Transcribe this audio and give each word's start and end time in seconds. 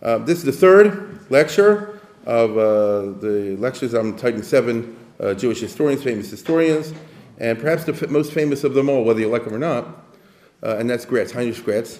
Uh, 0.00 0.18
this 0.18 0.38
is 0.38 0.44
the 0.44 0.52
third 0.52 1.28
lecture 1.28 2.00
of 2.24 2.52
uh, 2.52 3.18
the 3.20 3.56
lectures 3.58 3.94
on 3.94 4.16
Titan 4.16 4.44
7 4.44 4.96
uh, 5.18 5.34
Jewish 5.34 5.60
historians, 5.60 6.04
famous 6.04 6.30
historians, 6.30 6.94
and 7.38 7.58
perhaps 7.58 7.82
the 7.82 7.92
f- 7.92 8.08
most 8.08 8.32
famous 8.32 8.62
of 8.62 8.74
them 8.74 8.88
all, 8.88 9.02
whether 9.02 9.18
you 9.18 9.26
like 9.28 9.44
him 9.44 9.54
or 9.54 9.58
not, 9.58 9.86
uh, 10.62 10.76
and 10.76 10.88
that's 10.88 11.04
Graetz, 11.04 11.32
Heinrich 11.32 11.56
Graetz, 11.56 11.98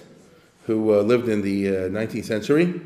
who 0.65 0.93
uh, 0.93 1.01
lived 1.01 1.27
in 1.27 1.41
the 1.41 1.65
19th 1.65 2.23
century. 2.23 2.79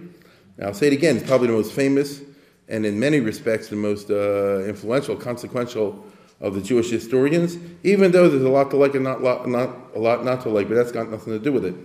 Now, 0.57 0.67
I'll 0.67 0.73
say 0.73 0.87
it 0.87 0.93
again, 0.93 1.17
he's 1.17 1.27
probably 1.27 1.47
the 1.47 1.53
most 1.53 1.73
famous 1.73 2.21
and 2.69 2.85
in 2.85 2.99
many 2.99 3.19
respects 3.19 3.67
the 3.67 3.75
most 3.75 4.09
influential, 4.09 5.15
consequential 5.15 6.03
of 6.39 6.55
the 6.55 6.61
Jewish 6.61 6.89
historians, 6.89 7.57
even 7.83 8.11
though 8.11 8.29
there's 8.29 8.43
a 8.43 8.49
lot 8.49 8.71
to 8.71 8.77
like 8.77 8.95
and 8.95 9.03
not, 9.03 9.21
lot, 9.21 9.47
not 9.47 9.69
a 9.95 9.99
lot 9.99 10.25
not 10.25 10.41
to 10.41 10.49
like, 10.49 10.69
but 10.69 10.75
that's 10.75 10.91
got 10.91 11.09
nothing 11.11 11.33
to 11.33 11.39
do 11.39 11.51
with 11.51 11.65
it. 11.65 11.75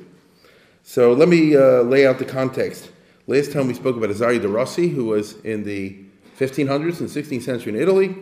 So 0.82 1.12
let 1.12 1.28
me 1.28 1.56
uh, 1.56 1.82
lay 1.82 2.06
out 2.06 2.18
the 2.18 2.24
context. 2.24 2.90
Last 3.28 3.52
time 3.52 3.66
we 3.66 3.74
spoke 3.74 3.94
about 3.94 4.08
Azaria 4.08 4.40
de 4.40 4.48
Rossi, 4.48 4.88
who 4.88 5.04
was 5.04 5.38
in 5.40 5.62
the 5.62 5.94
1500s 6.38 7.00
and 7.00 7.10
16th 7.10 7.42
century 7.42 7.74
in 7.74 7.78
Italy. 7.78 8.16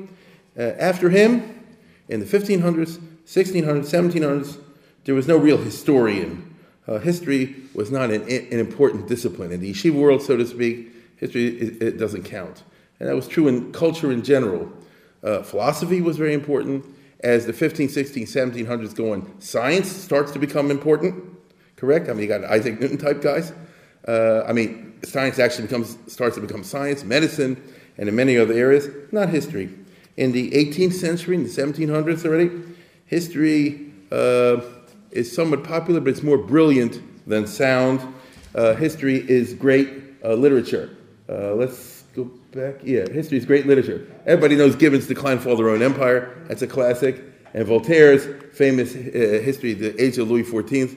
Uh, 0.59 0.63
after 0.81 1.11
him, 1.11 1.65
in 2.09 2.19
the 2.19 2.27
1500s, 2.27 2.99
1600s, 3.25 3.85
1700s, 3.85 4.61
there 5.05 5.15
was 5.15 5.29
no 5.29 5.37
real 5.37 5.59
historian. 5.59 6.57
Uh, 6.89 6.99
history 6.99 7.55
was 7.73 7.93
not 7.93 8.11
an, 8.11 8.23
an, 8.23 8.59
important 8.59 9.07
discipline. 9.07 9.53
In 9.53 9.61
the 9.61 9.73
yeshiva 9.73 9.95
world, 9.95 10.23
so 10.23 10.37
to 10.37 10.45
speak, 10.45 10.93
history 11.19 11.57
it, 11.57 11.81
it 11.81 11.99
doesn't 11.99 12.25
count. 12.25 12.65
And 12.99 13.09
that 13.09 13.15
was 13.15 13.29
true 13.29 13.47
in 13.47 13.71
culture 13.71 14.11
in 14.11 14.25
general. 14.25 14.73
Uh, 15.23 15.45
philosophy 15.45 16.01
was 16.01 16.17
very 16.17 16.35
important. 16.35 16.85
As 17.21 17.47
the 17.47 17.53
15, 17.53 17.91
16, 17.91 18.27
1700s 18.27 18.97
go 18.97 19.13
on, 19.13 19.41
science 19.41 19.89
starts 19.89 20.33
to 20.33 20.41
become 20.41 20.69
important, 20.69 21.23
correct? 21.77 22.09
I 22.09 22.13
mean, 22.13 22.23
you 22.23 22.29
got 22.29 22.43
Isaac 22.43 22.81
Newton 22.81 22.99
type 22.99 23.23
guys. 23.23 23.53
Uh, 24.07 24.45
I 24.47 24.53
mean, 24.53 24.95
science 25.05 25.39
actually 25.39 25.67
becomes 25.67 25.99
starts 26.07 26.37
to 26.37 26.41
become 26.41 26.63
science, 26.63 27.05
medicine, 27.05 27.63
and 27.99 28.09
in 28.09 28.15
many 28.15 28.39
other 28.39 28.55
areas, 28.55 28.89
not 29.13 29.29
history. 29.29 29.71
In 30.17 30.33
the 30.33 30.51
18th 30.53 30.95
century, 30.95 31.37
in 31.37 31.43
the 31.43 31.49
1700s 31.49 32.25
already, 32.25 32.51
history 33.07 33.93
uh, 34.11 34.61
is 35.11 35.35
somewhat 35.35 35.65
popular, 35.65 36.01
but 36.01 36.11
it's 36.11 36.23
more 36.23 36.39
brilliant 36.39 37.01
than 37.27 37.47
sound. 37.47 38.01
Uh, 38.55 38.75
history 38.75 39.29
is 39.29 39.55
great 39.55 39.89
uh, 40.25 40.35
literature. 40.35 40.97
Uh, 41.29 41.55
let's 41.55 42.05
go 42.15 42.25
back. 42.53 42.77
Yeah, 42.83 43.09
history 43.11 43.39
is 43.39 43.45
great 43.45 43.67
literature. 43.67 44.07
Everybody 44.25 44.57
knows 44.57 44.77
Gibbon's 44.77 45.07
Decline, 45.07 45.39
Fall 45.39 45.53
of 45.53 45.59
the 45.59 45.65
Roman 45.65 45.83
Empire. 45.83 46.43
That's 46.49 46.63
a 46.63 46.67
classic. 46.67 47.23
And 47.53 47.67
Voltaire's 47.67 48.27
famous 48.55 48.95
uh, 48.95 48.99
history, 49.43 49.75
The 49.75 50.01
Age 50.03 50.19
of 50.19 50.31
Louis 50.31 50.43
XIV. 50.45 50.97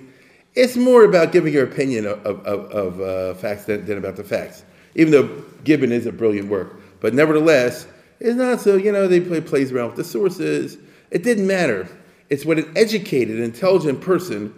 It's 0.59 0.75
more 0.75 1.05
about 1.05 1.31
giving 1.31 1.53
your 1.53 1.63
opinion 1.63 2.05
of, 2.05 2.25
of, 2.25 2.45
of 2.45 2.99
uh, 2.99 3.33
facts 3.35 3.63
than, 3.63 3.85
than, 3.85 3.97
about 3.97 4.17
the 4.17 4.25
facts, 4.25 4.65
even 4.93 5.13
though 5.13 5.43
Gibbon 5.63 5.93
is 5.93 6.05
a 6.05 6.11
brilliant 6.11 6.49
work. 6.49 6.81
But 6.99 7.13
nevertheless, 7.13 7.87
it's 8.19 8.35
not 8.35 8.59
so, 8.59 8.75
you 8.75 8.91
know, 8.91 9.07
they 9.07 9.21
play 9.21 9.39
plays 9.39 9.71
around 9.71 9.87
with 9.87 9.95
the 9.95 10.03
sources. 10.03 10.77
It 11.11 11.23
didn't 11.23 11.47
matter. 11.47 11.87
It's 12.29 12.43
what 12.43 12.57
an 12.57 12.73
educated, 12.75 13.39
intelligent 13.39 14.01
person 14.01 14.53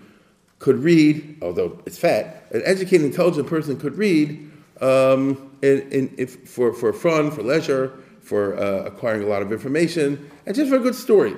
could 0.57 0.79
read, 0.79 1.38
although 1.44 1.79
it's 1.85 2.00
fat, 2.00 2.47
an 2.50 2.63
educated, 2.66 3.06
intelligent 3.06 3.45
person 3.45 3.78
could 3.78 3.95
read 3.95 4.51
um, 4.81 5.51
in, 5.61 5.88
in, 5.91 6.16
if, 6.17 6.50
for, 6.50 6.73
for 6.73 6.94
fun, 6.94 7.29
for 7.29 7.44
leisure, 7.44 7.94
for 8.22 8.57
uh, 8.57 8.85
acquiring 8.85 9.22
a 9.22 9.28
lot 9.28 9.44
of 9.44 9.51
information, 9.51 10.31
and 10.47 10.56
just 10.56 10.72
for 10.72 10.78
a 10.78 10.79
good 10.79 10.95
story. 10.95 11.35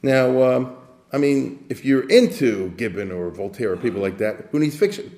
Now, 0.00 0.42
um, 0.44 0.76
I 1.12 1.18
mean, 1.18 1.64
if 1.68 1.84
you're 1.84 2.08
into 2.08 2.70
Gibbon 2.70 3.10
or 3.10 3.30
Voltaire 3.30 3.72
or 3.72 3.76
people 3.76 4.00
like 4.00 4.18
that, 4.18 4.48
who 4.50 4.58
needs 4.60 4.76
fiction? 4.76 5.16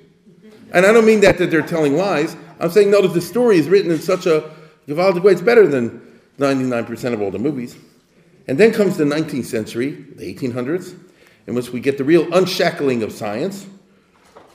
And 0.71 0.85
I 0.85 0.91
don't 0.91 1.05
mean 1.05 1.21
that, 1.21 1.37
that 1.37 1.51
they're 1.51 1.61
telling 1.61 1.95
lies. 1.95 2.35
I'm 2.59 2.71
saying, 2.71 2.89
no, 2.89 3.01
that 3.01 3.13
the 3.13 3.21
story 3.21 3.57
is 3.57 3.69
written 3.69 3.91
in 3.91 3.99
such 3.99 4.25
a 4.25 4.51
gewaltig 4.87 5.21
way, 5.21 5.33
it's 5.33 5.41
better 5.41 5.67
than 5.67 6.01
99% 6.39 7.13
of 7.13 7.21
all 7.21 7.29
the 7.29 7.39
movies. 7.39 7.77
And 8.47 8.57
then 8.57 8.73
comes 8.73 8.97
the 8.97 9.03
19th 9.03 9.45
century, 9.45 9.91
the 10.15 10.33
1800s, 10.33 10.97
in 11.47 11.53
which 11.53 11.69
we 11.71 11.79
get 11.79 11.97
the 11.97 12.03
real 12.03 12.33
unshackling 12.33 13.03
of 13.03 13.11
science. 13.11 13.67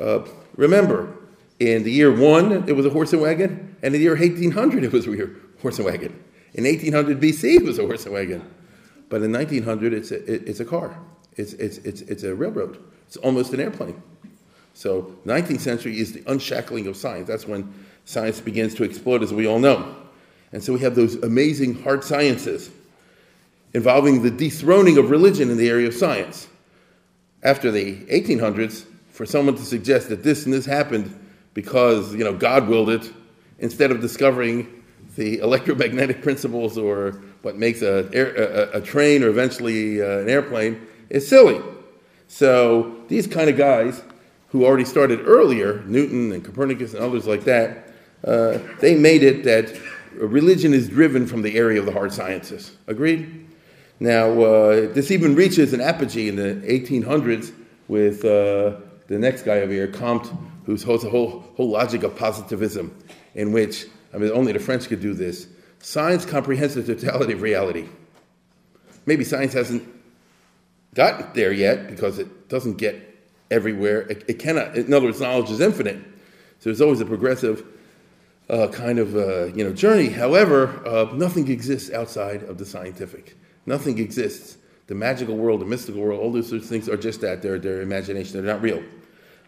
Uh, 0.01 0.21
remember, 0.57 1.15
in 1.61 1.85
the 1.85 1.91
year 1.91 2.15
one, 2.15 2.69
it 2.69 2.75
was 2.75 2.85
a 2.85 2.91
horse 2.91 3.13
and 3.13 3.23
wagon, 3.23 3.77
and 3.83 3.95
in 3.95 4.01
the 4.01 4.01
year 4.01 4.17
1800, 4.17 4.85
it 4.85 4.93
was 4.93 5.07
a 5.07 5.29
horse 5.61 5.79
and 5.79 5.87
wagon. 5.87 6.25
In 6.55 6.65
1800 6.65 7.21
BC, 7.21 7.57
it 7.57 7.65
was 7.65 7.79
a 7.79 7.83
horse 7.83 8.05
and 8.05 8.15
wagon. 8.15 8.43
But 9.09 9.23
in 9.23 9.33
1900, 9.33 9.95
it's 9.95 10.11
a, 10.11 10.49
it's 10.49 10.61
a 10.61 10.65
car. 10.65 10.99
It's, 11.39 11.55
it's, 11.55 11.79
it's, 11.79 12.03
it's 12.03 12.23
a 12.25 12.35
railroad. 12.35 12.79
It's 13.07 13.17
almost 13.17 13.55
an 13.55 13.61
airplane. 13.61 14.03
So 14.75 15.15
19th 15.25 15.61
century 15.61 15.99
is 15.99 16.13
the 16.13 16.23
unshackling 16.27 16.87
of 16.87 16.97
science. 16.97 17.27
That's 17.27 17.47
when 17.47 17.73
science 18.05 18.41
begins 18.41 18.75
to 18.75 18.85
explode, 18.85 19.23
as 19.23 19.33
we 19.33 19.47
all 19.47 19.59
know. 19.59 19.97
And 20.53 20.63
so 20.63 20.73
we 20.73 20.81
have 20.81 20.95
those 20.95 21.17
amazing 21.17 21.83
hard 21.83 22.05
sciences 22.05 22.71
involving 23.75 24.23
the 24.23 24.31
dethroning 24.31 24.99
of 24.99 25.11
religion 25.11 25.51
in 25.51 25.57
the 25.57 25.69
area 25.69 25.89
of 25.89 25.95
science. 25.95 26.49
After 27.43 27.71
the 27.71 27.97
1800s, 28.07 28.85
for 29.11 29.27
someone 29.27 29.57
to 29.57 29.65
suggest 29.65 30.09
that 30.09 30.23
this 30.23 30.45
and 30.45 30.53
this 30.53 30.65
happened 30.65 31.13
because 31.55 32.15
you 32.15 32.25
know 32.25 32.33
God 32.33 32.69
willed 32.69 32.91
it, 32.91 33.13
instead 33.59 33.91
of 33.91 34.01
discovering 34.01 34.85
the 35.17 35.39
electromagnetic 35.39 36.23
principles 36.23 36.79
or 36.79 37.21
what 37.43 37.57
makes 37.57 37.83
a, 37.83 38.09
a, 38.15 38.79
a 38.79 38.81
train 38.81 39.23
or 39.23 39.29
eventually 39.29 40.01
uh, 40.01 40.19
an 40.19 40.29
airplane, 40.29 40.87
is 41.11 41.27
silly. 41.27 41.61
So 42.27 42.97
these 43.09 43.27
kind 43.27 43.49
of 43.49 43.57
guys 43.57 44.03
who 44.49 44.65
already 44.65 44.85
started 44.85 45.21
earlier, 45.27 45.83
Newton 45.87 46.33
and 46.33 46.45
Copernicus 46.45 46.95
and 46.95 47.03
others 47.03 47.27
like 47.27 47.45
that, 47.45 47.89
uh, 48.25 48.59
they 48.81 48.95
made 48.95 49.23
it 49.23 49.45
that 49.45 49.79
religion 50.15 50.75
is 50.75 50.89
driven 50.89 51.27
from 51.27 51.43
the 51.43 51.57
area 51.57 51.79
of 51.79 51.87
the 51.87 51.93
hard 51.93 52.13
sciences. 52.13 52.77
Agreed? 52.87 53.47
Now, 54.01 54.31
uh, 54.41 54.93
this 54.93 55.11
even 55.11 55.35
reaches 55.35 55.73
an 55.73 55.81
apogee 55.81 56.29
in 56.29 56.37
the 56.37 56.55
1800s 56.67 57.53
with 57.89 58.25
uh, 58.25 58.77
the 59.09 59.19
next 59.19 59.43
guy 59.43 59.61
over 59.61 59.73
here, 59.73 59.89
Comte, 59.89 60.31
who 60.65 60.77
holds 60.77 61.05
a 61.05 61.11
whole, 61.11 61.41
whole 61.57 61.71
logic 61.71 62.03
of 62.03 62.17
positivism, 62.17 62.95
in 63.35 63.53
which, 63.53 63.87
I 64.15 64.19
mean, 64.19 64.31
only 64.33 64.53
the 64.53 64.59
French 64.59 64.89
could 64.89 65.01
do 65.01 65.15
this. 65.15 65.49
Science 65.81 66.25
comprehends 66.25 66.75
the 66.75 66.83
totality 66.83 67.33
of 67.33 67.43
reality. 67.43 67.89
Maybe 69.07 69.25
science 69.25 69.53
hasn't 69.53 69.83
gotten 70.99 71.27
there 71.33 71.53
yet 71.53 71.89
because 71.89 72.19
it 72.19 72.49
doesn't 72.51 72.77
get 72.77 72.97
everywhere. 73.51 74.01
It, 74.03 74.25
it 74.29 74.39
cannot, 74.39 74.77
in 74.77 74.93
other 74.93 75.07
words, 75.07 75.21
knowledge 75.21 75.51
is 75.51 75.61
infinite. 75.61 75.99
So 76.59 76.65
there's 76.69 76.81
always 76.81 77.01
a 77.01 77.07
progressive 77.07 77.65
uh, 78.51 78.69
kind 78.69 78.99
of 78.99 79.17
uh, 79.17 79.47
you 79.47 79.65
know 79.65 79.73
journey. 79.73 80.09
However, 80.09 80.87
uh, 80.87 81.11
nothing 81.15 81.49
exists 81.49 81.91
outside 81.91 82.43
of 82.43 82.59
the 82.59 82.67
scientific. 82.67 83.37
Nothing 83.65 83.99
exists. 83.99 84.59
The 84.89 84.95
magical 84.95 85.37
world, 85.37 85.61
the 85.61 85.67
mystical 85.67 86.03
world, 86.03 86.21
all 86.21 86.33
those 86.33 86.49
sorts 86.49 86.65
of 86.65 86.71
things 86.71 86.89
are 86.89 86.97
just 86.97 87.21
that. 87.23 87.43
They're, 87.43 87.59
they're 87.59 87.83
imagination. 87.83 88.33
They're 88.33 88.55
not 88.55 88.63
real 88.63 88.83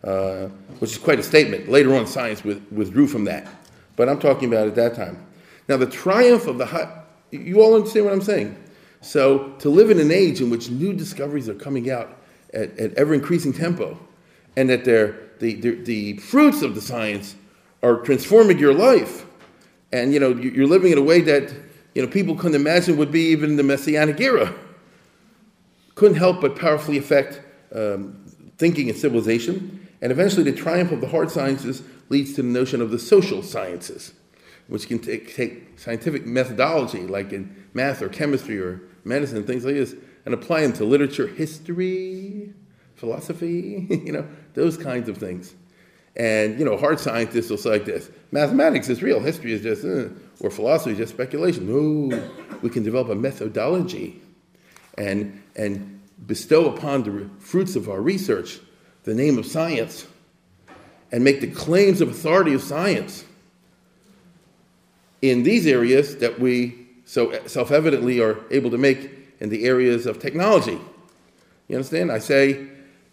uh, 0.05 0.47
which 0.79 0.93
is 0.93 0.99
quite 0.99 1.19
a 1.19 1.23
statement. 1.23 1.69
Later 1.69 1.95
on, 1.95 2.07
science 2.07 2.43
withdrew 2.45 3.07
from 3.07 3.25
that. 3.25 3.47
But 3.97 4.09
I'm 4.09 4.19
talking 4.19 4.53
about 4.53 4.67
at 4.67 4.75
that 4.77 4.95
time. 4.95 5.27
Now, 5.69 5.77
the 5.77 5.87
triumph 5.87 6.47
of 6.47 6.59
the 6.59 6.67
hot, 6.67 7.07
you 7.31 7.61
all 7.61 7.75
understand 7.75 8.07
what 8.07 8.15
I'm 8.15 8.23
saying? 8.23 8.57
So, 9.03 9.55
to 9.61 9.71
live 9.71 9.91
in 9.91 9.99
an 9.99 10.11
age 10.11 10.41
in 10.41 10.51
which 10.51 10.69
new 10.69 10.93
discoveries 10.93 11.49
are 11.49 11.55
coming 11.55 11.91
out 11.91 12.19
at, 12.53 12.79
at 12.79 12.95
ever 12.95 13.15
increasing 13.15 13.53
tempo, 13.53 13.99
and 14.57 14.69
that 14.69 14.85
the, 14.85 15.15
the, 15.39 15.55
the 15.55 16.17
fruits 16.19 16.63
of 16.63 16.75
the 16.75 16.81
science 16.81 17.35
are 17.83 17.97
transforming 18.03 18.59
your 18.59 18.75
life, 18.75 19.25
and 19.93 20.13
you 20.13 20.21
know, 20.21 20.31
you're 20.31 20.67
living 20.67 20.93
in 20.93 20.99
a 20.99 21.03
way 21.03 21.23
that 21.23 21.53
you 21.95 22.03
know, 22.03 22.09
people 22.09 22.35
couldn't 22.35 22.55
imagine 22.55 22.97
would 22.99 23.11
be 23.11 23.23
even 23.29 23.57
the 23.57 23.63
Messianic 23.63 24.21
era, 24.21 24.55
couldn't 25.95 26.19
help 26.19 26.41
but 26.41 26.57
powerfully 26.57 26.99
affect 26.99 27.41
um, 27.75 28.25
thinking 28.59 28.89
and 28.89 28.99
civilization. 28.99 29.89
And 30.03 30.13
eventually, 30.13 30.45
the 30.45 30.53
triumph 30.53 30.93
of 30.93 31.01
the 31.01 31.09
hard 31.09 31.31
sciences 31.31 31.83
leads 32.09 32.35
to 32.35 32.43
the 32.43 32.49
notion 32.49 32.81
of 32.81 32.91
the 32.91 32.99
social 32.99 33.43
sciences, 33.43 34.15
which 34.69 34.89
can 34.89 34.99
take, 34.99 35.35
take 35.35 35.79
scientific 35.79 36.27
methodology, 36.27 37.01
like 37.01 37.33
in 37.33 37.55
math 37.75 38.03
or 38.03 38.09
chemistry 38.09 38.59
or 38.59 38.81
medicine 39.05 39.45
things 39.45 39.65
like 39.65 39.75
this, 39.75 39.95
and 40.25 40.35
apply 40.35 40.63
them 40.63 40.73
to 40.75 40.85
literature, 40.85 41.27
history, 41.27 42.53
philosophy, 42.97 43.87
you 44.05 44.13
know, 44.13 44.27
those 44.55 44.77
kinds 44.77 45.09
of 45.09 45.17
things. 45.17 45.55
And, 46.17 46.59
you 46.59 46.65
know, 46.65 46.77
hard 46.77 47.01
scientists 47.01 47.51
will 47.51 47.57
say 47.57 47.71
like 47.71 47.85
this 47.85 48.11
mathematics 48.33 48.89
is 48.89 49.03
real, 49.03 49.21
history 49.21 49.53
is 49.53 49.63
just, 49.63 49.85
uh, 49.85 50.09
or 50.41 50.51
philosophy 50.51 50.93
is 50.93 50.99
just 50.99 51.13
speculation. 51.13 51.67
No, 51.67 52.29
we 52.63 52.71
can 52.71 52.83
develop 52.83 53.09
a 53.09 53.15
methodology 53.15 54.21
and, 54.99 55.43
and 55.57 56.01
bestow 56.27 56.73
upon 56.73 57.03
the 57.05 57.29
fruits 57.39 57.77
of 57.77 57.89
our 57.89 58.01
research 58.01 58.59
the 59.05 59.15
name 59.15 59.39
of 59.39 59.47
science 59.47 60.07
and 61.11 61.25
make 61.25 61.41
the 61.41 61.51
claims 61.51 62.01
of 62.01 62.09
authority 62.09 62.53
of 62.53 62.63
science 62.63 63.25
in 65.23 65.43
these 65.43 65.67
areas 65.67 66.17
that 66.19 66.39
we 66.39 66.80
so 67.11 67.45
self 67.49 67.73
evidently 67.73 68.21
are 68.21 68.39
able 68.53 68.71
to 68.71 68.79
make 68.79 69.11
in 69.41 69.49
the 69.49 69.65
areas 69.65 70.07
of 70.07 70.21
technology. 70.21 70.79
You 71.67 71.75
understand? 71.75 72.13
I 72.13 72.21
say, 72.21 72.69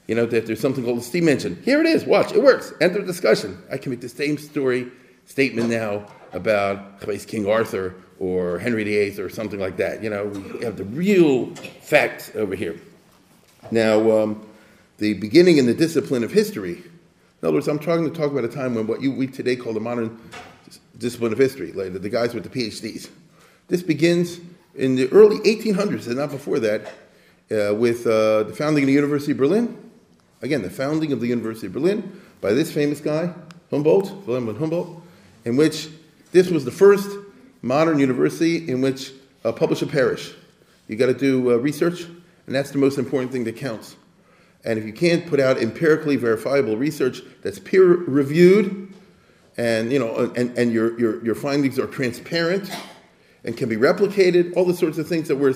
you 0.05 0.13
know, 0.13 0.27
that 0.27 0.45
there's 0.45 0.59
something 0.59 0.83
called 0.83 0.99
the 0.99 1.03
steam 1.03 1.27
engine. 1.27 1.59
Here 1.65 1.81
it 1.81 1.87
is, 1.87 2.05
watch, 2.05 2.31
it 2.31 2.43
works. 2.43 2.73
End 2.79 2.95
of 2.95 3.07
discussion. 3.07 3.59
I 3.71 3.79
can 3.79 3.89
make 3.89 4.01
the 4.01 4.07
same 4.07 4.37
story 4.37 4.91
statement 5.25 5.71
now 5.71 6.05
about 6.31 7.01
King 7.25 7.49
Arthur 7.49 7.95
or 8.19 8.59
Henry 8.59 8.83
VIII 8.83 9.19
or 9.19 9.29
something 9.29 9.59
like 9.59 9.77
that. 9.77 10.03
You 10.03 10.11
know, 10.11 10.25
we 10.25 10.63
have 10.63 10.77
the 10.77 10.85
real 10.85 11.55
facts 11.55 12.31
over 12.35 12.53
here. 12.53 12.79
Now, 13.71 14.11
um, 14.11 14.47
the 14.99 15.15
beginning 15.15 15.57
in 15.57 15.65
the 15.65 15.73
discipline 15.73 16.23
of 16.23 16.31
history. 16.31 16.73
In 16.73 17.47
other 17.47 17.53
words, 17.53 17.67
I'm 17.67 17.79
trying 17.79 18.03
to 18.03 18.15
talk 18.15 18.31
about 18.31 18.43
a 18.43 18.47
time 18.47 18.75
when 18.75 18.85
what 18.85 19.01
you, 19.01 19.11
we 19.11 19.25
today 19.25 19.55
call 19.55 19.73
the 19.73 19.79
modern 19.79 20.19
discipline 20.99 21.33
of 21.33 21.39
history, 21.39 21.71
like 21.71 21.99
the 21.99 22.09
guys 22.09 22.35
with 22.35 22.43
the 22.43 22.49
PhDs. 22.49 23.09
This 23.67 23.83
begins 23.83 24.39
in 24.75 24.95
the 24.95 25.09
early 25.09 25.39
1800s, 25.39 26.07
and 26.07 26.15
not 26.15 26.31
before 26.31 26.59
that, 26.59 26.87
uh, 27.51 27.73
with 27.75 28.07
uh, 28.07 28.43
the 28.43 28.53
founding 28.53 28.83
of 28.83 28.87
the 28.87 28.93
University 28.93 29.33
of 29.33 29.37
Berlin. 29.37 29.77
Again, 30.41 30.61
the 30.61 30.69
founding 30.69 31.11
of 31.11 31.19
the 31.19 31.27
University 31.27 31.67
of 31.67 31.73
Berlin 31.73 32.21
by 32.39 32.53
this 32.53 32.71
famous 32.71 33.01
guy, 33.01 33.33
Humboldt, 33.71 34.25
Wilhelm 34.25 34.45
von 34.45 34.55
Humboldt, 34.55 35.01
in 35.45 35.57
which 35.57 35.89
this 36.31 36.49
was 36.49 36.63
the 36.63 36.71
first 36.71 37.09
modern 37.61 37.99
university 37.99 38.69
in 38.69 38.81
which 38.81 39.11
uh, 39.43 39.51
publish 39.51 39.81
a 39.81 39.87
parish. 39.87 40.33
You 40.87 40.95
got 40.95 41.07
to 41.07 41.13
do 41.13 41.51
uh, 41.51 41.55
research, 41.55 42.03
and 42.03 42.55
that's 42.55 42.71
the 42.71 42.77
most 42.77 42.97
important 42.97 43.31
thing 43.31 43.43
that 43.45 43.57
counts. 43.57 43.95
And 44.63 44.79
if 44.79 44.85
you 44.85 44.93
can't 44.93 45.27
put 45.27 45.39
out 45.39 45.57
empirically 45.57 46.15
verifiable 46.15 46.77
research 46.77 47.21
that's 47.41 47.59
peer 47.59 47.85
reviewed, 47.85 48.93
and 49.57 49.91
you 49.91 49.99
know, 49.99 50.31
and, 50.35 50.57
and 50.57 50.71
your, 50.71 50.97
your, 50.99 51.23
your 51.25 51.35
findings 51.35 51.79
are 51.79 51.87
transparent 51.87 52.69
and 53.43 53.55
can 53.55 53.69
be 53.69 53.75
replicated, 53.75 54.55
all 54.55 54.65
the 54.65 54.73
sorts 54.73 54.97
of 54.97 55.07
things 55.07 55.27
that 55.27 55.35
we're, 55.35 55.55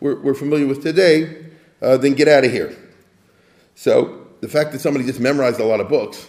we're, 0.00 0.20
we're 0.20 0.34
familiar 0.34 0.66
with 0.66 0.82
today, 0.82 1.46
uh, 1.82 1.96
then 1.96 2.14
get 2.14 2.28
out 2.28 2.44
of 2.44 2.52
here. 2.52 2.76
So 3.74 4.26
the 4.40 4.48
fact 4.48 4.72
that 4.72 4.80
somebody 4.80 5.04
just 5.04 5.20
memorized 5.20 5.60
a 5.60 5.64
lot 5.64 5.80
of 5.80 5.88
books 5.88 6.28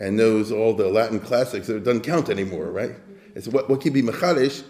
and 0.00 0.16
knows 0.16 0.52
all 0.52 0.74
the 0.74 0.88
Latin 0.88 1.20
classics, 1.20 1.68
it 1.68 1.84
doesn't 1.84 2.02
count 2.02 2.28
anymore, 2.28 2.66
right? 2.66 2.92
It's 3.34 3.48
what, 3.48 3.68
what 3.68 3.80
can 3.80 3.92
be 3.92 4.02
machadish 4.02 4.64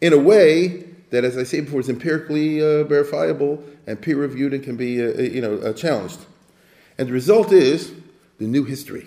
in 0.00 0.12
a 0.12 0.18
way 0.18 0.84
that, 1.10 1.24
as 1.24 1.36
I 1.36 1.42
said 1.42 1.66
before, 1.66 1.80
is 1.80 1.88
empirically 1.88 2.60
uh, 2.60 2.84
verifiable 2.84 3.62
and 3.86 4.00
peer 4.00 4.16
reviewed 4.16 4.54
and 4.54 4.62
can 4.62 4.76
be, 4.76 5.02
uh, 5.02 5.18
uh 5.18 5.22
you 5.22 5.40
know, 5.40 5.58
uh, 5.58 5.72
challenged. 5.72 6.20
And 6.98 7.08
the 7.08 7.12
result 7.12 7.52
is 7.52 7.92
the 8.38 8.46
new 8.46 8.64
history, 8.64 9.06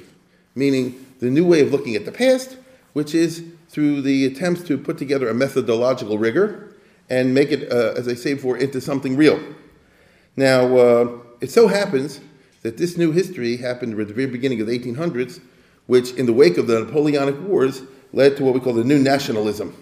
meaning 0.56 1.06
the 1.20 1.30
new 1.30 1.46
way 1.46 1.62
of 1.62 1.72
looking 1.72 1.96
at 1.96 2.06
the 2.06 2.12
past, 2.12 2.58
which 2.94 3.16
is 3.16 3.44
through 3.74 4.04
the 4.04 4.28
attempts 4.28 4.62
to 4.62 4.78
put 4.78 5.00
together 5.00 5.28
a 5.30 5.34
methodological 5.34 6.20
rigor 6.20 6.76
and 7.10 7.34
make 7.34 7.52
it, 7.52 7.72
uh, 7.72 7.94
as 7.98 8.08
I 8.08 8.14
say 8.14 8.36
before, 8.36 8.56
into 8.56 8.80
something 8.80 9.18
real. 9.18 9.44
Now, 10.38 10.78
uh, 10.78 11.18
it 11.42 11.50
so 11.50 11.68
happens 11.68 12.22
that 12.62 12.78
this 12.78 12.98
new 12.98 13.12
history 13.12 13.58
happened 13.58 14.00
at 14.00 14.08
the 14.08 14.14
very 14.14 14.28
beginning 14.28 14.62
of 14.62 14.68
the 14.68 14.78
1800s, 14.78 15.42
which, 15.88 16.14
in 16.14 16.28
the 16.28 16.34
wake 16.34 16.58
of 16.60 16.68
the 16.68 16.82
Napoleonic 16.82 17.40
Wars, 17.42 17.82
led 18.14 18.38
to 18.38 18.44
what 18.44 18.54
we 18.54 18.60
call 18.60 18.74
the 18.74 18.84
new 18.84 19.00
nationalism, 19.00 19.76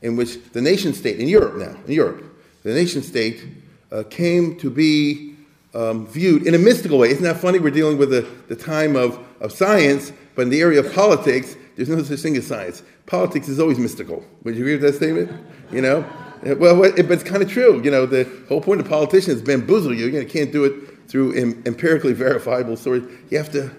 in 0.00 0.14
which 0.14 0.40
the 0.52 0.62
nation 0.62 0.94
state, 0.94 1.18
in 1.18 1.26
Europe 1.26 1.56
now, 1.56 1.76
in 1.88 1.92
Europe, 1.92 2.24
the 2.62 2.72
nation 2.72 3.02
state 3.02 3.44
uh, 3.90 4.04
came 4.10 4.56
to 4.58 4.70
be 4.70 5.34
um, 5.74 6.06
viewed 6.06 6.46
in 6.46 6.54
a 6.54 6.58
mystical 6.58 6.98
way. 6.98 7.10
Isn't 7.10 7.24
that 7.24 7.38
funny? 7.38 7.58
We're 7.58 7.70
dealing 7.70 7.98
with 7.98 8.10
the, 8.10 8.24
the 8.46 8.54
time 8.54 8.94
of, 8.94 9.18
of 9.40 9.50
science, 9.50 10.12
but 10.36 10.42
in 10.42 10.50
the 10.50 10.60
area 10.60 10.78
of 10.78 10.92
politics, 10.94 11.56
there's 11.76 11.88
no 11.88 12.02
such 12.02 12.20
thing 12.20 12.36
as 12.36 12.46
science. 12.46 12.82
Politics 13.06 13.48
is 13.48 13.58
always 13.58 13.78
mystical. 13.78 14.24
Would 14.44 14.54
you 14.54 14.62
agree 14.62 14.72
with 14.74 14.82
that 14.82 14.94
statement? 14.94 15.30
You 15.72 15.82
know? 15.82 16.04
Well, 16.58 16.80
but 16.80 16.98
it's 16.98 17.24
kind 17.24 17.42
of 17.42 17.50
true. 17.50 17.82
You 17.82 17.90
know, 17.90 18.06
the 18.06 18.28
whole 18.48 18.60
point 18.60 18.80
of 18.80 18.88
politicians 18.88 19.36
is 19.36 19.42
bamboozle 19.42 19.94
you. 19.94 20.06
You 20.06 20.26
can't 20.26 20.52
do 20.52 20.64
it 20.64 21.08
through 21.08 21.34
empirically 21.66 22.12
verifiable 22.12 22.76
stories. 22.76 23.04
You 23.30 23.38
have 23.38 23.50
to 23.52 23.70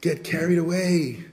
get 0.00 0.24
carried 0.24 0.58
away. 0.58 1.24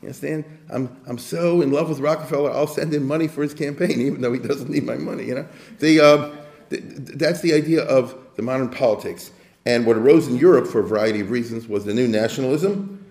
You 0.00 0.08
understand? 0.08 0.44
I'm, 0.70 0.96
I'm 1.06 1.18
so 1.18 1.60
in 1.60 1.72
love 1.72 1.88
with 1.88 1.98
Rockefeller, 1.98 2.52
I'll 2.52 2.68
send 2.68 2.94
him 2.94 3.06
money 3.06 3.26
for 3.26 3.42
his 3.42 3.52
campaign, 3.52 4.00
even 4.00 4.20
though 4.20 4.32
he 4.32 4.38
doesn't 4.38 4.70
need 4.70 4.84
my 4.84 4.94
money, 4.96 5.24
you 5.24 5.34
know? 5.34 5.48
The, 5.80 6.00
uh, 6.00 6.36
the, 6.68 6.78
that's 7.16 7.40
the 7.40 7.52
idea 7.52 7.82
of 7.82 8.16
the 8.36 8.42
modern 8.42 8.68
politics. 8.68 9.32
And 9.66 9.84
what 9.84 9.96
arose 9.96 10.28
in 10.28 10.36
Europe 10.36 10.68
for 10.68 10.80
a 10.80 10.86
variety 10.86 11.20
of 11.20 11.30
reasons 11.30 11.66
was 11.66 11.84
the 11.84 11.92
new 11.92 12.06
nationalism, 12.06 13.04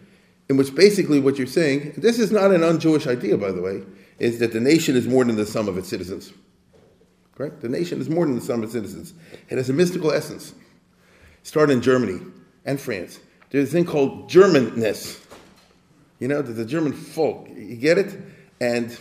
in 0.50 0.58
which 0.58 0.74
basically 0.74 1.20
what 1.20 1.38
you're 1.38 1.48
saying, 1.48 1.94
this 1.98 2.20
is 2.20 2.32
not 2.32 2.52
an 2.52 2.64
un 2.64 2.80
Jewish 2.80 3.08
idea, 3.08 3.38
by 3.38 3.52
the 3.52 3.62
way, 3.62 3.84
is 4.20 4.40
that 4.40 4.54
the 4.54 4.60
nation 4.60 4.96
is 4.96 5.08
more 5.08 5.26
than 5.26 5.36
the 5.36 5.46
sum 5.46 5.68
of 5.68 5.78
its 5.78 5.90
citizens. 5.90 6.32
Correct? 7.36 7.62
The 7.62 7.70
nation 7.70 8.02
is 8.02 8.10
more 8.10 8.26
than 8.26 8.36
the 8.36 8.42
sum 8.42 8.60
of 8.60 8.64
its 8.64 8.74
citizens. 8.74 9.14
It 9.50 9.58
has 9.58 9.70
a 9.70 9.74
mystical 9.74 10.12
essence. 10.12 10.54
Started 11.44 11.74
in 11.74 11.82
Germany 11.82 12.20
and 12.66 12.80
France. 12.80 13.20
There's 13.50 13.70
a 13.70 13.72
thing 13.72 13.86
called 13.86 14.30
Germanness. 14.30 15.24
You 16.20 16.28
know, 16.28 16.42
the 16.42 16.66
German 16.66 16.94
folk. 16.94 17.48
You 17.50 17.76
get 17.76 17.98
it? 17.98 18.18
And 18.60 18.98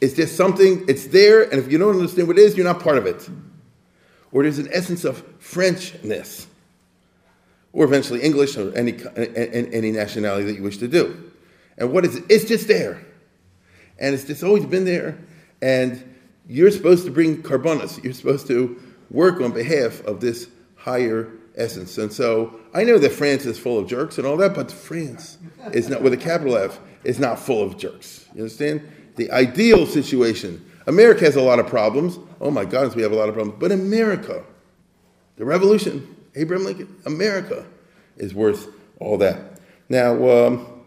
it's 0.00 0.14
just 0.14 0.36
something, 0.36 0.84
it's 0.88 1.08
there, 1.08 1.42
and 1.42 1.54
if 1.54 1.70
you 1.70 1.78
don't 1.78 1.94
understand 1.94 2.28
what 2.28 2.38
it 2.38 2.42
is, 2.42 2.56
you're 2.56 2.66
not 2.66 2.80
part 2.80 2.96
of 2.96 3.06
it. 3.06 3.28
Or 4.32 4.42
there's 4.42 4.58
an 4.58 4.68
essence 4.72 5.04
of 5.04 5.22
Frenchness 5.38 6.46
or 7.76 7.84
eventually 7.84 8.22
English 8.22 8.56
or 8.56 8.74
any, 8.74 8.96
any 9.14 9.92
nationality 9.92 10.46
that 10.46 10.54
you 10.54 10.62
wish 10.62 10.78
to 10.78 10.88
do. 10.88 11.30
And 11.76 11.92
what 11.92 12.06
is 12.06 12.16
it? 12.16 12.24
It's 12.30 12.46
just 12.46 12.68
there. 12.68 13.04
And 13.98 14.14
it's 14.14 14.24
just 14.24 14.42
always 14.42 14.64
been 14.64 14.86
there. 14.86 15.18
And 15.60 16.02
you're 16.48 16.70
supposed 16.70 17.04
to 17.04 17.10
bring 17.10 17.42
korbanos. 17.42 18.02
You're 18.02 18.14
supposed 18.14 18.46
to 18.46 18.80
work 19.10 19.42
on 19.42 19.52
behalf 19.52 20.00
of 20.06 20.22
this 20.22 20.48
higher 20.76 21.30
essence. 21.54 21.98
And 21.98 22.10
so 22.10 22.58
I 22.72 22.82
know 22.82 22.96
that 22.96 23.12
France 23.12 23.44
is 23.44 23.58
full 23.58 23.78
of 23.78 23.86
jerks 23.86 24.16
and 24.16 24.26
all 24.26 24.38
that, 24.38 24.54
but 24.54 24.72
France 24.72 25.36
is 25.74 25.90
not, 25.90 26.00
with 26.00 26.14
a 26.14 26.16
capital 26.16 26.56
F, 26.56 26.80
is 27.04 27.18
not 27.18 27.38
full 27.38 27.62
of 27.62 27.76
jerks. 27.76 28.24
You 28.34 28.40
understand? 28.40 28.90
The 29.16 29.30
ideal 29.32 29.84
situation. 29.84 30.64
America 30.86 31.26
has 31.26 31.36
a 31.36 31.42
lot 31.42 31.58
of 31.58 31.66
problems. 31.66 32.18
Oh 32.40 32.50
my 32.50 32.64
goodness, 32.64 32.94
we 32.94 33.02
have 33.02 33.12
a 33.12 33.16
lot 33.16 33.28
of 33.28 33.34
problems. 33.34 33.60
But 33.60 33.70
America, 33.70 34.44
the 35.36 35.44
revolution, 35.44 36.16
Abraham 36.34 36.64
Lincoln, 36.64 36.96
America 37.04 37.66
is 38.16 38.34
worth 38.34 38.68
all 39.00 39.18
that. 39.18 39.60
Now, 39.88 40.28
um, 40.28 40.84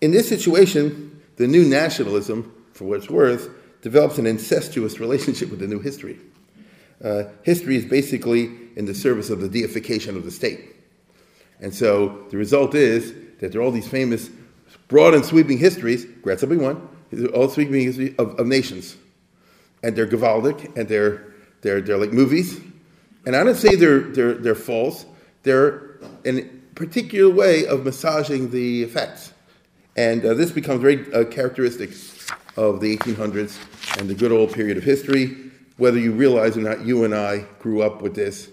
in 0.00 0.10
this 0.10 0.28
situation, 0.28 1.22
the 1.36 1.46
new 1.46 1.64
nationalism, 1.64 2.52
for 2.72 2.84
what 2.84 2.98
it's 2.98 3.10
worth, 3.10 3.48
develops 3.82 4.18
an 4.18 4.26
incestuous 4.26 5.00
relationship 5.00 5.50
with 5.50 5.60
the 5.60 5.66
new 5.66 5.80
history. 5.80 6.18
Uh, 7.02 7.24
history 7.42 7.76
is 7.76 7.84
basically 7.84 8.50
in 8.76 8.84
the 8.84 8.94
service 8.94 9.30
of 9.30 9.40
the 9.40 9.48
deification 9.48 10.16
of 10.16 10.24
the 10.24 10.30
state. 10.30 10.74
And 11.60 11.74
so 11.74 12.26
the 12.30 12.36
result 12.36 12.74
is 12.74 13.12
that 13.40 13.52
there 13.52 13.60
are 13.60 13.64
all 13.64 13.70
these 13.70 13.88
famous 13.88 14.30
broad 14.88 15.14
and 15.14 15.24
sweeping 15.24 15.58
histories, 15.58 16.04
Graetz 16.04 16.42
will 16.42 16.48
be 16.48 16.56
one, 16.56 16.88
all 17.34 17.48
sweeping 17.48 17.82
history 17.82 18.14
of, 18.18 18.38
of 18.38 18.46
nations. 18.46 18.96
And 19.82 19.94
they're 19.94 20.06
gewaltig, 20.06 20.76
and 20.76 20.88
they're, 20.88 21.32
they're, 21.62 21.80
they're 21.80 21.98
like 21.98 22.12
movies, 22.12 22.60
and 23.26 23.36
I 23.36 23.44
don't 23.44 23.56
say 23.56 23.74
they're, 23.76 24.00
they're, 24.00 24.34
they're 24.34 24.54
false, 24.54 25.04
they're 25.42 25.87
a 26.24 26.42
particular 26.74 27.32
way 27.32 27.66
of 27.66 27.84
massaging 27.84 28.50
the 28.50 28.82
effects. 28.82 29.32
And 29.96 30.24
uh, 30.24 30.34
this 30.34 30.52
becomes 30.52 30.80
very 30.80 31.12
uh, 31.12 31.24
characteristic 31.24 31.90
of 32.56 32.80
the 32.80 32.96
1800s 32.96 33.98
and 33.98 34.08
the 34.08 34.14
good 34.14 34.32
old 34.32 34.52
period 34.52 34.76
of 34.76 34.84
history. 34.84 35.36
Whether 35.76 35.98
you 35.98 36.12
realize 36.12 36.56
or 36.56 36.60
not, 36.60 36.84
you 36.84 37.04
and 37.04 37.14
I 37.14 37.44
grew 37.58 37.82
up 37.82 38.02
with 38.02 38.14
this 38.14 38.48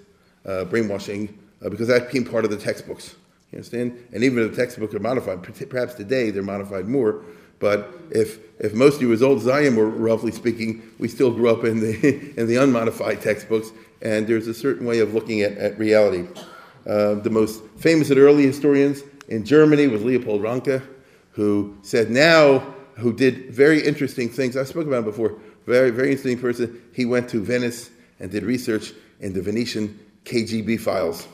uh, 0.46 0.66
brainwashing 0.66 1.38
uh, 1.64 1.70
because 1.70 1.88
that 1.88 2.08
became 2.08 2.26
part 2.26 2.46
of 2.46 2.52
the 2.52 2.58
textbooks. 2.58 3.16
You 3.52 3.58
understand? 3.58 4.08
And 4.14 4.24
even 4.24 4.44
if 4.44 4.52
the 4.52 4.58
textbooks 4.58 4.94
are 4.94 5.00
modified, 5.00 5.44
perhaps 5.70 5.94
today 5.94 6.32
they're 6.32 6.44
modified 6.44 6.88
more. 6.88 7.24
But 7.60 7.94
if, 8.12 8.40
if 8.60 8.74
most 8.74 8.98
of 8.98 9.02
you 9.02 9.14
as 9.14 9.24
old 9.24 9.40
as 9.40 9.48
I 9.48 9.62
am 9.62 9.76
were 9.76 9.88
roughly 9.88 10.32
speaking, 10.32 10.84
we 11.00 11.08
still 11.08 11.32
grew 11.32 11.50
up 11.50 11.64
in 11.64 11.80
the, 11.80 12.34
in 12.38 12.48
the 12.48 12.58
unmodified 12.58 13.22
textbooks 13.22 13.72
and 14.02 14.28
there's 14.28 14.48
a 14.48 14.54
certain 14.54 14.86
way 14.86 15.00
of 15.00 15.14
looking 15.14 15.42
at, 15.42 15.58
at 15.58 15.78
reality. 15.80 16.28
The 16.86 17.30
most 17.32 17.64
famous 17.78 18.10
of 18.10 18.18
the 18.18 18.24
early 18.24 18.46
historians 18.46 19.02
in 19.28 19.44
Germany 19.44 19.88
was 19.88 20.04
Leopold 20.04 20.42
Ranke, 20.42 20.82
who 21.32 21.78
said 21.82 22.10
now, 22.10 22.76
who 22.98 23.12
did 23.12 23.54
very 23.54 23.86
interesting 23.86 24.30
things. 24.30 24.56
I've 24.56 24.68
spoken 24.68 24.88
about 24.88 25.00
him 25.00 25.06
before. 25.06 25.38
Very, 25.66 25.90
very 25.90 26.12
interesting 26.12 26.40
person. 26.40 26.82
He 26.94 27.06
went 27.06 27.30
to 27.30 27.44
Venice 27.44 27.90
and 28.20 28.32
did 28.32 28.44
research 28.44 28.94
in 29.20 29.34
the 29.34 29.42
Venetian 29.42 30.00
KGB 30.24 30.80
files. 30.80 31.28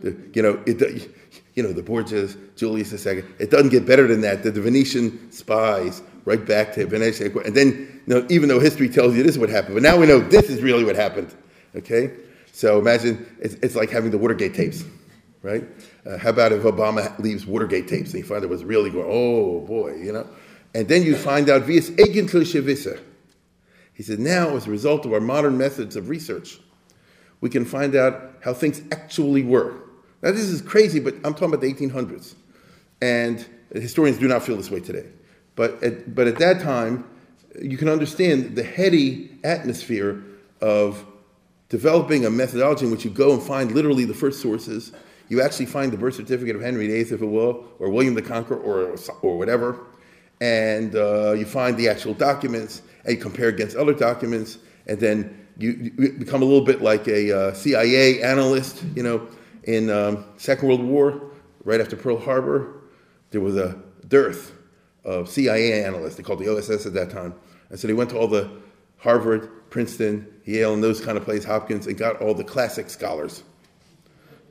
The, 0.00 0.16
you 0.34 0.42
know, 0.42 0.62
it, 0.66 1.10
you 1.54 1.62
know, 1.62 1.72
the 1.72 1.82
Borgias, 1.82 2.36
Julius 2.56 3.06
II. 3.06 3.24
It 3.38 3.50
doesn't 3.50 3.70
get 3.70 3.86
better 3.86 4.06
than 4.06 4.20
that. 4.20 4.42
The, 4.42 4.50
the 4.50 4.60
Venetian 4.60 5.32
spies, 5.32 6.02
right 6.24 6.44
back 6.44 6.74
to 6.74 6.86
Venice. 6.86 7.20
And 7.20 7.54
then, 7.54 8.02
you 8.06 8.14
know, 8.14 8.26
even 8.28 8.48
though 8.48 8.60
history 8.60 8.88
tells 8.88 9.16
you 9.16 9.22
this 9.22 9.32
is 9.32 9.38
what 9.38 9.48
happened, 9.48 9.74
but 9.74 9.82
now 9.82 9.96
we 9.96 10.06
know 10.06 10.20
this 10.20 10.50
is 10.50 10.62
really 10.62 10.84
what 10.84 10.96
happened. 10.96 11.34
Okay? 11.74 12.12
So 12.52 12.78
imagine 12.78 13.26
it's, 13.40 13.54
it's 13.54 13.74
like 13.74 13.90
having 13.90 14.10
the 14.10 14.18
Watergate 14.18 14.54
tapes, 14.54 14.84
right? 15.42 15.64
Uh, 16.06 16.18
how 16.18 16.30
about 16.30 16.52
if 16.52 16.62
Obama 16.62 17.18
leaves 17.18 17.46
Watergate 17.46 17.88
tapes 17.88 18.10
and 18.10 18.22
you 18.22 18.24
find 18.24 18.44
it 18.44 18.50
was 18.50 18.62
really 18.62 18.90
going, 18.90 19.08
oh 19.08 19.60
boy, 19.60 19.96
you 19.96 20.12
know? 20.12 20.26
And 20.74 20.86
then 20.88 21.02
you 21.02 21.16
find 21.16 21.48
out, 21.50 21.66
wie 21.66 21.78
es 21.78 21.90
eigentlich 21.90 22.52
gewesen. 22.52 22.98
He 23.94 24.02
said, 24.02 24.18
now, 24.18 24.56
as 24.56 24.66
a 24.66 24.70
result 24.70 25.04
of 25.04 25.12
our 25.12 25.20
modern 25.20 25.58
methods 25.58 25.96
of 25.96 26.08
research, 26.08 26.58
we 27.40 27.50
can 27.50 27.64
find 27.64 27.94
out 27.94 28.36
how 28.42 28.54
things 28.54 28.80
actually 28.90 29.42
were. 29.42 29.74
Now, 30.22 30.30
this 30.30 30.42
is 30.42 30.62
crazy, 30.62 31.00
but 31.00 31.14
I'm 31.24 31.34
talking 31.34 31.48
about 31.48 31.60
the 31.60 31.72
1800s. 31.72 32.34
And 33.02 33.44
historians 33.74 34.18
do 34.18 34.28
not 34.28 34.42
feel 34.42 34.56
this 34.56 34.70
way 34.70 34.80
today. 34.80 35.06
But 35.56 35.82
at, 35.82 36.14
but 36.14 36.26
at 36.26 36.38
that 36.38 36.62
time, 36.62 37.04
you 37.60 37.76
can 37.76 37.88
understand 37.88 38.56
the 38.56 38.62
heady 38.62 39.30
atmosphere 39.44 40.22
of 40.60 41.04
developing 41.72 42.26
a 42.26 42.30
methodology 42.30 42.84
in 42.84 42.90
which 42.90 43.02
you 43.02 43.10
go 43.10 43.32
and 43.32 43.42
find 43.42 43.72
literally 43.72 44.04
the 44.04 44.12
first 44.12 44.42
sources. 44.42 44.92
You 45.30 45.40
actually 45.40 45.64
find 45.64 45.90
the 45.90 45.96
birth 45.96 46.16
certificate 46.16 46.54
of 46.54 46.60
Henry 46.60 46.86
VIII, 46.86 47.00
if 47.00 47.22
it 47.22 47.24
will, 47.24 47.64
or 47.78 47.88
William 47.88 48.12
the 48.12 48.20
Conqueror, 48.20 48.58
or, 48.58 48.94
or 49.22 49.38
whatever. 49.38 49.86
And 50.42 50.94
uh, 50.94 51.32
you 51.32 51.46
find 51.46 51.78
the 51.78 51.88
actual 51.88 52.12
documents, 52.12 52.82
and 53.06 53.16
you 53.16 53.22
compare 53.22 53.48
against 53.48 53.74
other 53.74 53.94
documents, 53.94 54.58
and 54.86 55.00
then 55.00 55.46
you, 55.56 55.92
you 55.98 56.12
become 56.12 56.42
a 56.42 56.44
little 56.44 56.66
bit 56.66 56.82
like 56.82 57.08
a 57.08 57.34
uh, 57.34 57.54
CIA 57.54 58.22
analyst, 58.22 58.84
you 58.94 59.02
know, 59.02 59.26
in 59.64 59.88
um, 59.88 60.26
Second 60.36 60.68
World 60.68 60.82
War, 60.84 61.30
right 61.64 61.80
after 61.80 61.96
Pearl 61.96 62.18
Harbor, 62.18 62.82
there 63.30 63.40
was 63.40 63.56
a 63.56 63.80
dearth 64.08 64.52
of 65.04 65.26
CIA 65.26 65.82
analysts. 65.84 66.16
They 66.16 66.22
called 66.22 66.40
the 66.40 66.54
OSS 66.54 66.84
at 66.84 66.92
that 66.92 67.08
time. 67.08 67.34
And 67.70 67.80
so 67.80 67.88
they 67.88 67.94
went 67.94 68.10
to 68.10 68.18
all 68.18 68.28
the 68.28 68.50
Harvard, 68.98 69.70
Princeton, 69.70 70.31
Yale, 70.44 70.74
and 70.74 70.82
those 70.82 71.00
kind 71.00 71.16
of 71.16 71.24
places, 71.24 71.44
Hopkins, 71.44 71.86
and 71.86 71.96
got 71.96 72.20
all 72.20 72.34
the 72.34 72.44
classic 72.44 72.90
scholars. 72.90 73.42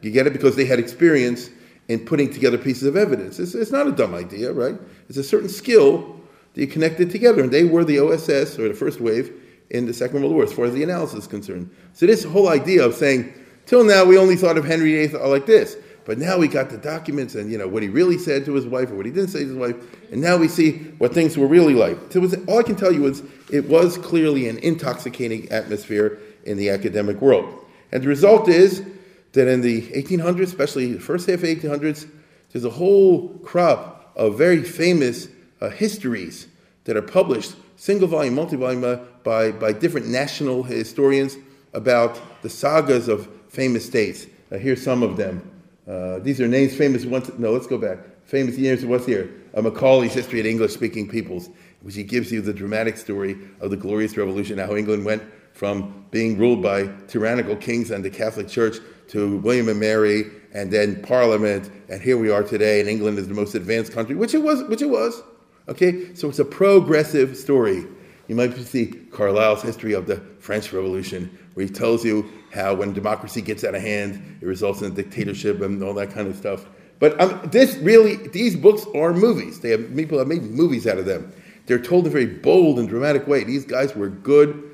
You 0.02 0.12
get 0.12 0.28
it? 0.28 0.34
Because 0.34 0.56
they 0.56 0.66
had 0.66 0.80
experience 0.80 1.50
in 1.88 2.06
putting 2.06 2.32
together 2.32 2.58
pieces 2.58 2.84
of 2.84 2.96
evidence. 2.96 3.40
It's, 3.40 3.54
it's 3.54 3.72
not 3.72 3.88
a 3.88 3.92
dumb 3.92 4.16
idea, 4.16 4.52
right? 4.52 4.76
It's 5.10 5.18
a 5.18 5.24
certain 5.24 5.50
skill 5.50 6.20
that 6.54 6.62
you 6.62 6.68
connect 6.68 7.00
it 7.00 7.12
together. 7.12 7.44
And 7.44 7.52
they 7.52 7.64
were 7.64 7.84
the 7.84 8.00
OSS, 8.00 8.58
or 8.58 8.68
the 8.68 8.74
first 8.74 9.02
wave, 9.02 9.34
in 9.70 9.86
the 9.86 9.94
Second 9.94 10.22
World 10.22 10.34
War, 10.34 10.44
as 10.44 10.54
far 10.54 10.66
as 10.66 10.74
the 10.74 10.84
analysis 10.84 11.20
is 11.20 11.28
concerned. 11.28 11.70
So 11.94 12.06
this 12.06 12.24
whole 12.24 12.50
idea 12.50 12.86
of 12.86 12.94
saying, 12.94 13.34
till 13.66 13.84
now 13.84 14.06
we 14.06 14.18
only 14.18 14.36
thought 14.36 14.58
of 14.58 14.66
Henry 14.66 15.06
VIII 15.08 15.20
like 15.20 15.46
this, 15.46 15.78
but 16.06 16.18
now 16.18 16.38
we 16.38 16.48
got 16.48 16.70
the 16.70 16.78
documents 16.78 17.36
and 17.36 17.52
you 17.52 17.58
know 17.58 17.68
what 17.68 17.84
he 17.84 17.90
really 17.90 18.18
said 18.18 18.46
to 18.46 18.54
his 18.54 18.66
wife 18.66 18.92
or 18.92 18.96
what 18.96 19.06
he 19.06 19.12
didn't 19.12 19.30
say 19.30 19.40
to 19.40 19.48
his 19.48 19.56
wife, 19.56 19.76
and 20.12 20.22
now 20.22 20.38
we 20.38 20.48
see 20.48 20.80
what 20.98 21.14
things 21.14 21.38
were 21.38 21.48
really 21.48 21.74
like. 21.74 21.98
So 22.12 22.20
was, 22.20 22.36
all 22.48 22.60
I 22.60 22.64
can 22.64 22.76
tell 22.76 22.92
you 22.92 23.06
is 23.06 23.24
it 23.52 23.68
was 23.70 23.98
clearly 23.98 24.48
an 24.50 24.58
intoxicating 24.60 25.52
atmosphere 25.52 26.20
in 26.46 26.58
the 26.58 26.70
academic 26.70 27.22
world, 27.22 27.66
and 27.92 28.04
the 28.04 28.08
result 28.08 28.48
is 28.48 28.84
that 29.34 29.48
in 29.48 29.62
the 29.62 29.82
1800s, 29.92 30.42
especially 30.42 30.94
the 30.94 31.00
first 31.00 31.28
half 31.28 31.36
of 31.36 31.42
the 31.42 31.56
1800s, 31.56 32.10
there's 32.52 32.66
a 32.66 32.70
whole 32.70 33.30
crop 33.40 34.12
of 34.16 34.38
very 34.38 34.64
famous 34.64 35.28
uh, 35.62 35.70
histories 35.70 36.48
that 36.84 36.98
are 36.98 37.02
published, 37.02 37.56
single 37.78 38.08
volume, 38.08 38.36
multi 38.36 38.56
volume, 38.56 38.84
uh, 38.84 38.96
by, 39.24 39.52
by 39.52 39.72
different 39.72 40.08
national 40.08 40.64
historians 40.64 41.38
about 41.74 42.20
the 42.42 42.50
sagas 42.50 43.08
of 43.08 43.28
famous 43.50 43.86
states. 43.86 44.26
Uh, 44.52 44.58
here's 44.58 44.84
some 44.84 45.04
of 45.04 45.16
them. 45.16 45.51
Uh, 45.92 46.20
these 46.20 46.40
are 46.40 46.48
names 46.48 46.74
famous 46.74 47.06
ones. 47.06 47.30
No, 47.38 47.52
let's 47.52 47.68
go 47.68 47.78
back. 47.78 47.98
Famous 48.24 48.58
names. 48.58 48.86
What's 48.86 49.06
here? 49.06 49.30
Macaulay's 49.54 50.14
History 50.14 50.40
of 50.40 50.46
English-speaking 50.46 51.10
Peoples, 51.10 51.50
which 51.82 51.96
he 51.96 52.04
gives 52.04 52.32
you 52.32 52.42
the 52.42 52.54
dramatic 52.54 52.96
story 52.96 53.36
of 53.60 53.72
the 53.72 53.76
Glorious 53.76 54.16
Revolution, 54.16 54.58
how 54.58 54.74
England 54.74 55.04
went 55.04 55.22
from 55.52 56.06
being 56.12 56.38
ruled 56.38 56.62
by 56.64 56.90
tyrannical 57.10 57.58
kings 57.58 57.92
and 57.92 58.06
the 58.06 58.10
Catholic 58.10 58.48
Church 58.48 58.78
to 59.10 59.40
William 59.40 59.68
and 59.68 59.82
Mary, 59.82 60.24
and 60.54 60.72
then 60.72 61.02
Parliament, 61.02 61.70
and 61.90 62.02
here 62.02 62.18
we 62.18 62.32
are 62.32 62.44
today, 62.44 62.80
and 62.80 62.88
England 62.88 63.20
is 63.20 63.28
the 63.28 63.34
most 63.34 63.54
advanced 63.56 63.92
country, 63.92 64.16
which 64.16 64.34
it 64.34 64.42
was. 64.42 64.64
Which 64.70 64.82
it 64.82 64.90
was. 64.90 65.22
Okay, 65.68 66.16
so 66.16 66.30
it's 66.30 66.40
a 66.40 66.46
progressive 66.46 67.36
story. 67.36 67.86
You 68.30 68.36
might 68.36 68.56
see 68.56 68.88
Carlyle's 69.12 69.62
history 69.62 69.92
of 69.92 70.08
the 70.08 70.22
French 70.40 70.72
Revolution, 70.72 71.38
where 71.54 71.66
he 71.66 71.72
tells 71.72 72.06
you 72.06 72.32
how 72.52 72.74
when 72.74 72.94
democracy 72.94 73.42
gets 73.42 73.64
out 73.64 73.76
of 73.76 73.82
hand, 73.82 74.40
it 74.42 74.46
results 74.46 74.82
in 74.82 74.92
a 74.92 74.96
dictatorship 74.96 75.62
and 75.62 75.82
all 75.84 75.94
that 75.94 76.12
kind 76.12 76.28
of 76.28 76.36
stuff. 76.36 76.66
But 77.00 77.20
um, 77.20 77.50
this 77.52 77.76
really, 77.78 78.16
these 78.28 78.56
books 78.56 78.86
are 78.94 79.14
movies. 79.14 79.60
They 79.60 79.72
have 79.72 79.96
people 79.96 80.20
have 80.20 80.28
made 80.28 80.44
movies 80.44 80.86
out 80.86 81.00
of 81.00 81.06
them. 81.06 81.34
They're 81.66 81.80
told 81.80 82.06
in 82.06 82.12
a 82.12 82.14
very 82.14 82.26
bold 82.26 82.80
and 82.80 82.88
dramatic 82.88 83.28
way. 83.28 83.44
These 83.44 83.66
guys 83.66 83.96
were 83.96 84.10
good 84.10 84.70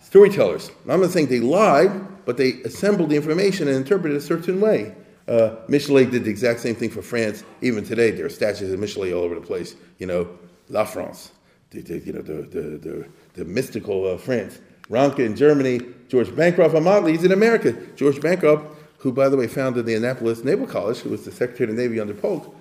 storytellers. 0.00 0.70
I'm 0.88 1.00
not 1.00 1.10
saying 1.10 1.26
they 1.26 1.40
lied, 1.40 2.24
but 2.24 2.36
they 2.36 2.62
assembled 2.62 3.10
the 3.10 3.16
information 3.16 3.68
and 3.68 3.76
interpreted 3.76 4.16
it 4.16 4.18
a 4.18 4.26
certain 4.26 4.60
way. 4.60 4.94
Uh, 5.26 5.56
Michelet 5.68 6.10
did 6.10 6.24
the 6.24 6.30
exact 6.30 6.60
same 6.60 6.74
thing 6.74 6.90
for 6.90 7.02
France. 7.02 7.44
Even 7.62 7.84
today, 7.84 8.10
there 8.10 8.26
are 8.26 8.30
statues 8.30 8.72
of 8.72 8.78
Michelet 8.78 9.16
all 9.16 9.22
over 9.22 9.34
the 9.34 9.40
place. 9.40 9.76
You 9.98 10.06
know, 10.06 10.28
La 10.68 10.84
France, 10.84 11.32
the, 11.70 11.82
the 11.82 11.98
you 11.98 12.12
know, 12.12 12.22
the, 12.22 12.42
the, 12.42 12.60
the, 12.78 13.08
the 13.34 13.44
mystical 13.44 14.06
uh, 14.06 14.18
France. 14.18 14.60
Ranke 14.94 15.18
in 15.18 15.34
Germany, 15.34 15.80
George 16.08 16.34
Bancroft 16.34 16.80
Motley, 16.80 17.12
he's 17.12 17.24
in 17.24 17.32
America. 17.32 17.76
George 17.96 18.20
Bancroft, 18.20 18.64
who, 18.98 19.12
by 19.12 19.28
the 19.28 19.36
way, 19.36 19.48
founded 19.48 19.86
the 19.86 19.94
Annapolis 19.96 20.44
Naval 20.44 20.68
College, 20.68 20.98
who 20.98 21.10
was 21.10 21.24
the 21.24 21.32
Secretary 21.32 21.68
of 21.68 21.76
the 21.76 21.82
Navy 21.82 21.98
under 21.98 22.14
Polk, 22.14 22.54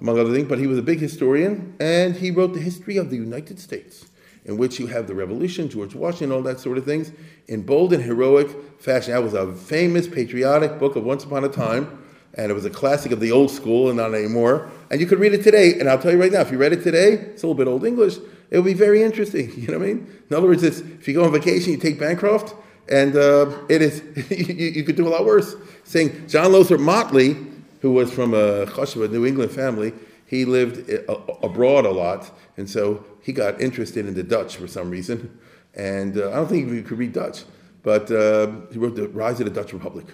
among 0.00 0.16
other 0.16 0.32
things, 0.32 0.48
but 0.48 0.60
he 0.60 0.68
was 0.68 0.78
a 0.78 0.82
big 0.82 1.00
historian, 1.00 1.74
and 1.80 2.14
he 2.14 2.30
wrote 2.30 2.54
the 2.54 2.60
history 2.60 2.96
of 2.96 3.10
the 3.10 3.16
United 3.16 3.58
States, 3.58 4.06
in 4.44 4.56
which 4.56 4.78
you 4.78 4.86
have 4.86 5.08
the 5.08 5.14
Revolution, 5.16 5.68
George 5.68 5.96
Washington, 5.96 6.30
all 6.30 6.42
that 6.42 6.60
sort 6.60 6.78
of 6.78 6.84
things, 6.84 7.10
in 7.48 7.62
bold 7.62 7.92
and 7.92 8.04
heroic 8.04 8.48
fashion. 8.80 9.12
That 9.12 9.24
was 9.24 9.34
a 9.34 9.52
famous 9.52 10.06
patriotic 10.06 10.78
book 10.78 10.94
of 10.94 11.02
Once 11.02 11.24
Upon 11.24 11.42
a 11.42 11.48
Time, 11.48 11.99
and 12.34 12.50
it 12.50 12.54
was 12.54 12.64
a 12.64 12.70
classic 12.70 13.12
of 13.12 13.20
the 13.20 13.32
old 13.32 13.50
school 13.50 13.88
and 13.88 13.96
not 13.96 14.14
anymore. 14.14 14.70
And 14.90 15.00
you 15.00 15.06
could 15.06 15.18
read 15.18 15.34
it 15.34 15.42
today, 15.42 15.78
and 15.78 15.88
I'll 15.88 15.98
tell 15.98 16.12
you 16.12 16.20
right 16.20 16.32
now, 16.32 16.40
if 16.40 16.50
you 16.50 16.58
read 16.58 16.72
it 16.72 16.82
today, 16.82 17.12
it's 17.12 17.42
a 17.42 17.46
little 17.46 17.54
bit 17.54 17.68
old 17.68 17.84
English, 17.84 18.16
it 18.50 18.58
would 18.58 18.64
be 18.64 18.74
very 18.74 19.02
interesting. 19.02 19.50
You 19.56 19.68
know 19.68 19.78
what 19.78 19.88
I 19.88 19.92
mean? 19.94 20.22
In 20.28 20.36
other 20.36 20.46
words, 20.46 20.62
if 20.62 21.06
you 21.06 21.14
go 21.14 21.24
on 21.24 21.32
vacation, 21.32 21.72
you 21.72 21.78
take 21.78 21.98
Bancroft, 21.98 22.54
and 22.88 23.16
uh, 23.16 23.56
it 23.68 23.82
is 23.82 24.02
you, 24.30 24.66
you, 24.66 24.84
could 24.84 24.96
do 24.96 25.06
a 25.06 25.10
lot 25.10 25.24
worse. 25.24 25.54
Saying 25.84 26.28
John 26.28 26.52
Lothrop 26.52 26.80
Motley, 26.80 27.36
who 27.80 27.92
was 27.92 28.12
from 28.12 28.34
a 28.34 28.62
a 28.64 29.08
New 29.08 29.26
England 29.26 29.52
family, 29.52 29.92
he 30.26 30.44
lived 30.44 30.90
uh, 30.90 31.14
abroad 31.42 31.86
a 31.86 31.90
lot, 31.90 32.30
and 32.56 32.68
so 32.68 33.04
he 33.22 33.32
got 33.32 33.60
interested 33.60 34.06
in 34.06 34.14
the 34.14 34.22
Dutch 34.22 34.56
for 34.56 34.66
some 34.66 34.90
reason. 34.90 35.38
And 35.74 36.18
uh, 36.18 36.30
I 36.30 36.36
don't 36.36 36.48
think 36.48 36.70
he 36.70 36.82
could 36.82 36.98
read 36.98 37.12
Dutch, 37.12 37.44
but 37.82 38.10
uh, 38.10 38.50
he 38.72 38.78
wrote 38.78 38.96
the 38.96 39.08
Rise 39.08 39.40
of 39.40 39.46
the 39.46 39.52
Dutch 39.52 39.72
Republic. 39.72 40.06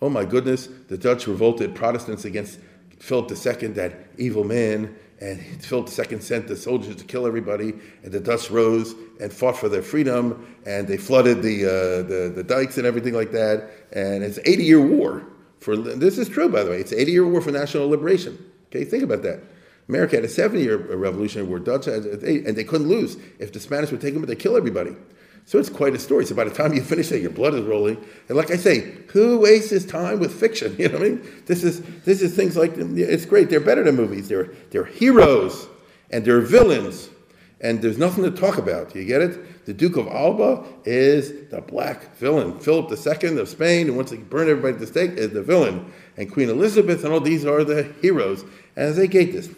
Oh 0.00 0.08
my 0.08 0.24
goodness, 0.24 0.68
the 0.88 0.96
Dutch 0.96 1.26
revolted 1.26 1.74
Protestants 1.74 2.24
against 2.24 2.60
Philip 3.00 3.30
II, 3.30 3.68
that 3.68 3.94
evil 4.16 4.44
man, 4.44 4.96
and 5.20 5.40
Philip 5.62 5.88
II 5.88 6.20
sent 6.20 6.46
the 6.46 6.56
soldiers 6.56 6.96
to 6.96 7.04
kill 7.04 7.26
everybody, 7.26 7.74
and 8.04 8.12
the 8.12 8.20
Dutch 8.20 8.50
rose 8.50 8.94
and 9.20 9.32
fought 9.32 9.56
for 9.56 9.68
their 9.68 9.82
freedom, 9.82 10.56
and 10.66 10.86
they 10.86 10.96
flooded 10.96 11.42
the, 11.42 11.64
uh, 11.64 12.02
the, 12.08 12.32
the, 12.34 12.44
dikes 12.44 12.78
and 12.78 12.86
everything 12.86 13.14
like 13.14 13.32
that. 13.32 13.70
And 13.92 14.22
it's 14.22 14.38
an 14.38 14.44
80 14.46 14.64
year 14.64 14.80
war. 14.80 15.24
For, 15.58 15.76
this 15.76 16.18
is 16.18 16.28
true, 16.28 16.48
by 16.48 16.62
the 16.62 16.70
way. 16.70 16.78
It's 16.78 16.92
an 16.92 17.00
80 17.00 17.12
year 17.12 17.26
war 17.26 17.40
for 17.40 17.50
national 17.50 17.88
liberation. 17.88 18.38
Okay, 18.68 18.84
think 18.84 19.02
about 19.02 19.22
that. 19.22 19.42
America 19.88 20.16
had 20.16 20.24
a 20.24 20.28
70 20.28 20.62
year 20.62 20.76
revolution 20.76 21.50
where 21.50 21.58
Dutch 21.58 21.86
had, 21.86 22.04
and 22.04 22.56
they 22.56 22.64
couldn't 22.64 22.88
lose. 22.88 23.16
If 23.40 23.52
the 23.52 23.58
Spanish 23.58 23.90
would 23.90 24.00
take 24.00 24.14
them, 24.14 24.24
they'd 24.24 24.38
kill 24.38 24.56
everybody. 24.56 24.94
So 25.48 25.58
it's 25.58 25.70
quite 25.70 25.94
a 25.94 25.98
story. 25.98 26.26
So 26.26 26.34
by 26.34 26.44
the 26.44 26.50
time 26.50 26.74
you 26.74 26.82
finish 26.82 27.10
it, 27.10 27.22
your 27.22 27.30
blood 27.30 27.54
is 27.54 27.62
rolling. 27.64 27.96
And 28.28 28.36
like 28.36 28.50
I 28.50 28.56
say, 28.56 28.92
who 29.08 29.38
wastes 29.38 29.70
his 29.70 29.86
time 29.86 30.20
with 30.20 30.38
fiction? 30.38 30.76
You 30.78 30.88
know 30.88 30.98
what 30.98 31.06
I 31.06 31.08
mean? 31.08 31.42
This 31.46 31.64
is 31.64 31.80
this 32.04 32.20
is 32.20 32.36
things 32.36 32.54
like 32.54 32.74
it's 32.76 33.24
great. 33.24 33.48
They're 33.48 33.58
better 33.58 33.82
than 33.82 33.96
movies. 33.96 34.28
They're 34.28 34.50
they're 34.68 34.84
heroes 34.84 35.66
and 36.10 36.22
they're 36.22 36.42
villains. 36.42 37.08
And 37.62 37.80
there's 37.80 37.96
nothing 37.96 38.24
to 38.24 38.30
talk 38.30 38.58
about. 38.58 38.94
You 38.94 39.06
get 39.06 39.22
it? 39.22 39.64
The 39.64 39.72
Duke 39.72 39.96
of 39.96 40.06
Alba 40.08 40.64
is 40.84 41.48
the 41.48 41.62
black 41.62 42.14
villain. 42.16 42.60
Philip 42.60 42.92
II 42.92 43.38
of 43.38 43.48
Spain, 43.48 43.86
who 43.86 43.94
wants 43.94 44.10
to 44.10 44.18
burn 44.18 44.50
everybody 44.50 44.74
at 44.74 44.80
the 44.80 44.86
stake, 44.86 45.12
is 45.12 45.30
the 45.30 45.42
villain. 45.42 45.90
And 46.18 46.30
Queen 46.30 46.50
Elizabeth 46.50 47.04
and 47.04 47.12
all 47.12 47.20
these 47.20 47.46
are 47.46 47.64
the 47.64 47.84
heroes. 48.02 48.44
And 48.76 48.94
they 48.94 49.08
gate 49.08 49.32
this. 49.32 49.48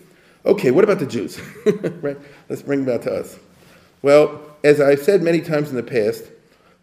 Okay, 0.46 0.70
what 0.70 0.84
about 0.84 1.00
the 1.00 1.06
Jews? 1.06 1.40
right? 2.00 2.16
Let's 2.48 2.62
bring 2.62 2.84
them 2.84 2.96
back 2.96 3.04
to 3.06 3.20
us. 3.20 3.40
Well, 4.02 4.49
as 4.64 4.80
I've 4.80 5.00
said 5.00 5.22
many 5.22 5.40
times 5.40 5.70
in 5.70 5.76
the 5.76 5.82
past, 5.82 6.24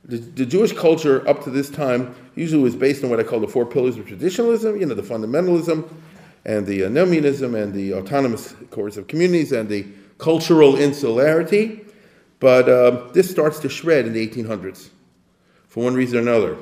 the, 0.06 0.18
the, 0.18 0.46
Jewish 0.46 0.72
culture 0.72 1.28
up 1.28 1.44
to 1.44 1.50
this 1.50 1.70
time 1.70 2.16
usually 2.36 2.64
was 2.64 2.76
based 2.76 3.04
on 3.04 3.10
what 3.10 3.20
I 3.20 3.24
call 3.24 3.40
the 3.40 3.48
four 3.48 3.66
pillars 3.66 3.98
of 3.98 4.08
traditionalism, 4.08 4.80
you 4.80 4.86
know, 4.86 4.96
the 4.96 5.02
fundamentalism 5.02 5.90
and 6.46 6.66
the 6.66 6.84
uh, 6.84 6.88
and 6.88 7.74
the 7.74 7.94
autonomous 7.94 8.56
coercive 8.72 9.08
communities 9.08 9.52
and 9.52 9.68
the 9.68 9.86
cultural 10.18 10.78
insularity. 10.78 11.82
But 12.40 12.70
uh, 12.70 13.10
this 13.14 13.30
starts 13.30 13.60
to 13.60 13.70
shred 13.70 14.06
in 14.06 14.14
the 14.14 14.26
1800s 14.26 14.90
for 15.68 15.84
one 15.84 15.96
reason 15.96 16.20
or 16.20 16.22
another. 16.22 16.58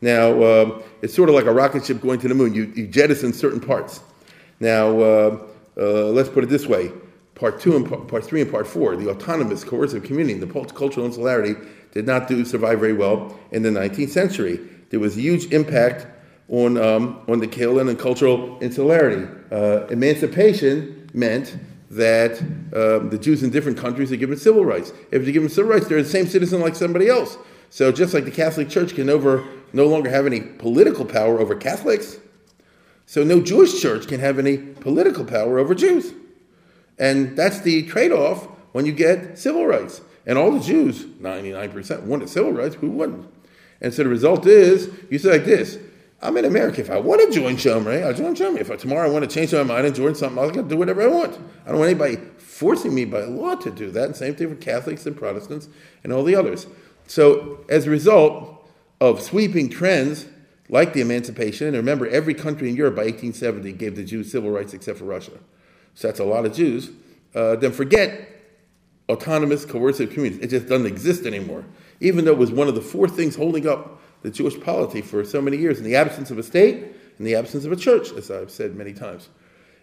Now, 0.00 0.40
uh, 0.40 0.82
it's 1.02 1.14
sort 1.14 1.28
of 1.28 1.34
like 1.34 1.46
a 1.46 1.52
rocket 1.52 1.84
ship 1.84 2.00
going 2.00 2.20
to 2.20 2.28
the 2.28 2.34
moon. 2.34 2.54
You, 2.54 2.72
you 2.74 2.86
jettison 2.86 3.32
certain 3.32 3.60
parts. 3.60 4.00
Now, 4.60 4.98
uh, 4.98 5.38
uh, 5.76 5.82
let's 6.06 6.28
put 6.28 6.44
it 6.44 6.48
this 6.48 6.66
way 6.66 6.92
part 7.36 7.60
two 7.60 7.76
and 7.76 8.08
part, 8.08 8.24
three 8.24 8.40
and 8.40 8.50
part 8.50 8.66
four, 8.66 8.96
the 8.96 9.08
autonomous 9.08 9.62
coercive 9.62 10.02
community, 10.02 10.38
the 10.38 10.46
cultural 10.46 11.06
insularity, 11.06 11.54
did 11.92 12.06
not 12.06 12.26
do 12.26 12.44
survive 12.44 12.80
very 12.80 12.92
well 12.92 13.38
in 13.52 13.62
the 13.62 13.68
19th 13.68 14.10
century. 14.10 14.58
There 14.90 14.98
was 14.98 15.16
a 15.16 15.20
huge 15.20 15.52
impact 15.52 16.06
on, 16.48 16.76
um, 16.76 17.22
on 17.28 17.38
the 17.38 17.46
Kaolin 17.46 17.88
and 17.88 17.98
cultural 17.98 18.58
insularity. 18.60 19.28
Uh, 19.52 19.86
emancipation 19.86 21.08
meant 21.12 21.56
that 21.90 22.40
um, 22.74 23.10
the 23.10 23.18
Jews 23.18 23.42
in 23.42 23.50
different 23.50 23.78
countries 23.78 24.10
are 24.10 24.16
given 24.16 24.36
civil 24.36 24.64
rights. 24.64 24.90
If 25.10 25.22
they're 25.22 25.32
given 25.32 25.48
civil 25.48 25.70
rights, 25.70 25.86
they're 25.86 26.02
the 26.02 26.08
same 26.08 26.26
citizen 26.26 26.60
like 26.60 26.74
somebody 26.74 27.08
else. 27.08 27.38
So 27.70 27.92
just 27.92 28.14
like 28.14 28.24
the 28.24 28.30
Catholic 28.30 28.68
Church 28.68 28.94
can 28.94 29.10
over, 29.10 29.46
no 29.72 29.86
longer 29.86 30.10
have 30.10 30.26
any 30.26 30.40
political 30.40 31.04
power 31.04 31.38
over 31.38 31.54
Catholics, 31.54 32.18
so 33.06 33.22
no 33.22 33.40
Jewish 33.40 33.80
church 33.80 34.08
can 34.08 34.18
have 34.20 34.38
any 34.38 34.58
political 34.58 35.24
power 35.24 35.58
over 35.58 35.74
Jews. 35.74 36.12
And 36.98 37.36
that's 37.36 37.60
the 37.60 37.82
trade-off 37.84 38.44
when 38.72 38.86
you 38.86 38.92
get 38.92 39.38
civil 39.38 39.66
rights. 39.66 40.00
And 40.26 40.38
all 40.38 40.50
the 40.50 40.60
Jews, 40.60 41.04
99%, 41.04 42.02
wanted 42.02 42.28
civil 42.28 42.52
rights. 42.52 42.74
Who 42.76 42.90
wouldn't? 42.90 43.32
And 43.80 43.92
so 43.92 44.02
the 44.02 44.08
result 44.08 44.46
is, 44.46 44.90
you 45.10 45.18
say 45.18 45.32
like 45.32 45.44
this, 45.44 45.78
I'm 46.22 46.36
in 46.38 46.46
America. 46.46 46.80
If 46.80 46.90
I 46.90 46.98
want 46.98 47.20
to 47.20 47.38
join 47.38 47.56
Shomrei, 47.56 48.04
I'll 48.04 48.14
join 48.14 48.34
Shomrei. 48.34 48.60
If 48.60 48.70
I, 48.70 48.76
tomorrow 48.76 49.08
I 49.08 49.12
want 49.12 49.28
to 49.28 49.32
change 49.32 49.52
my 49.52 49.62
mind 49.62 49.86
and 49.86 49.94
join 49.94 50.14
something, 50.14 50.42
I'm 50.42 50.50
going 50.50 50.66
to 50.66 50.74
do 50.74 50.78
whatever 50.78 51.02
I 51.02 51.08
want. 51.08 51.38
I 51.64 51.70
don't 51.70 51.78
want 51.78 51.90
anybody 51.90 52.16
forcing 52.38 52.94
me 52.94 53.04
by 53.04 53.20
law 53.24 53.54
to 53.56 53.70
do 53.70 53.90
that. 53.90 54.04
And 54.04 54.16
same 54.16 54.34
thing 54.34 54.48
for 54.48 54.56
Catholics 54.56 55.04
and 55.04 55.16
Protestants 55.16 55.68
and 56.02 56.12
all 56.12 56.24
the 56.24 56.34
others. 56.34 56.66
So 57.06 57.64
as 57.68 57.86
a 57.86 57.90
result 57.90 58.66
of 59.00 59.20
sweeping 59.20 59.68
trends 59.68 60.26
like 60.68 60.94
the 60.94 61.02
emancipation, 61.02 61.68
and 61.68 61.76
remember, 61.76 62.08
every 62.08 62.34
country 62.34 62.68
in 62.68 62.76
Europe 62.76 62.96
by 62.96 63.02
1870 63.02 63.72
gave 63.74 63.94
the 63.94 64.02
Jews 64.02 64.32
civil 64.32 64.50
rights 64.50 64.74
except 64.74 64.98
for 64.98 65.04
Russia. 65.04 65.32
So 65.96 66.06
that's 66.06 66.20
a 66.20 66.24
lot 66.24 66.44
of 66.44 66.54
Jews. 66.54 66.90
Uh, 67.34 67.56
then 67.56 67.72
forget 67.72 68.30
autonomous 69.08 69.64
coercive 69.64 70.10
communities. 70.10 70.44
It 70.44 70.48
just 70.48 70.68
doesn't 70.68 70.86
exist 70.86 71.26
anymore. 71.26 71.64
Even 72.00 72.24
though 72.24 72.32
it 72.32 72.38
was 72.38 72.52
one 72.52 72.68
of 72.68 72.74
the 72.74 72.80
four 72.80 73.08
things 73.08 73.34
holding 73.34 73.66
up 73.66 74.00
the 74.22 74.30
Jewish 74.30 74.60
polity 74.60 75.00
for 75.00 75.24
so 75.24 75.40
many 75.40 75.56
years 75.56 75.78
in 75.78 75.84
the 75.84 75.96
absence 75.96 76.30
of 76.30 76.38
a 76.38 76.42
state 76.42 76.84
in 77.18 77.24
the 77.24 77.34
absence 77.34 77.64
of 77.64 77.72
a 77.72 77.76
church, 77.76 78.12
as 78.12 78.30
I've 78.30 78.50
said 78.50 78.74
many 78.74 78.92
times. 78.92 79.28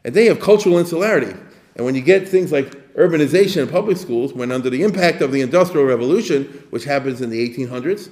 And 0.03 0.13
then 0.13 0.23
you 0.25 0.29
have 0.29 0.39
cultural 0.39 0.77
insularity. 0.77 1.35
And 1.75 1.85
when 1.85 1.95
you 1.95 2.01
get 2.01 2.27
things 2.27 2.51
like 2.51 2.71
urbanization 2.93 3.63
in 3.63 3.67
public 3.67 3.97
schools, 3.97 4.33
when 4.33 4.51
under 4.51 4.69
the 4.69 4.83
impact 4.83 5.21
of 5.21 5.31
the 5.31 5.41
Industrial 5.41 5.85
Revolution, 5.85 6.43
which 6.69 6.83
happens 6.83 7.21
in 7.21 7.31
the 7.31 7.49
1800s, 7.49 8.11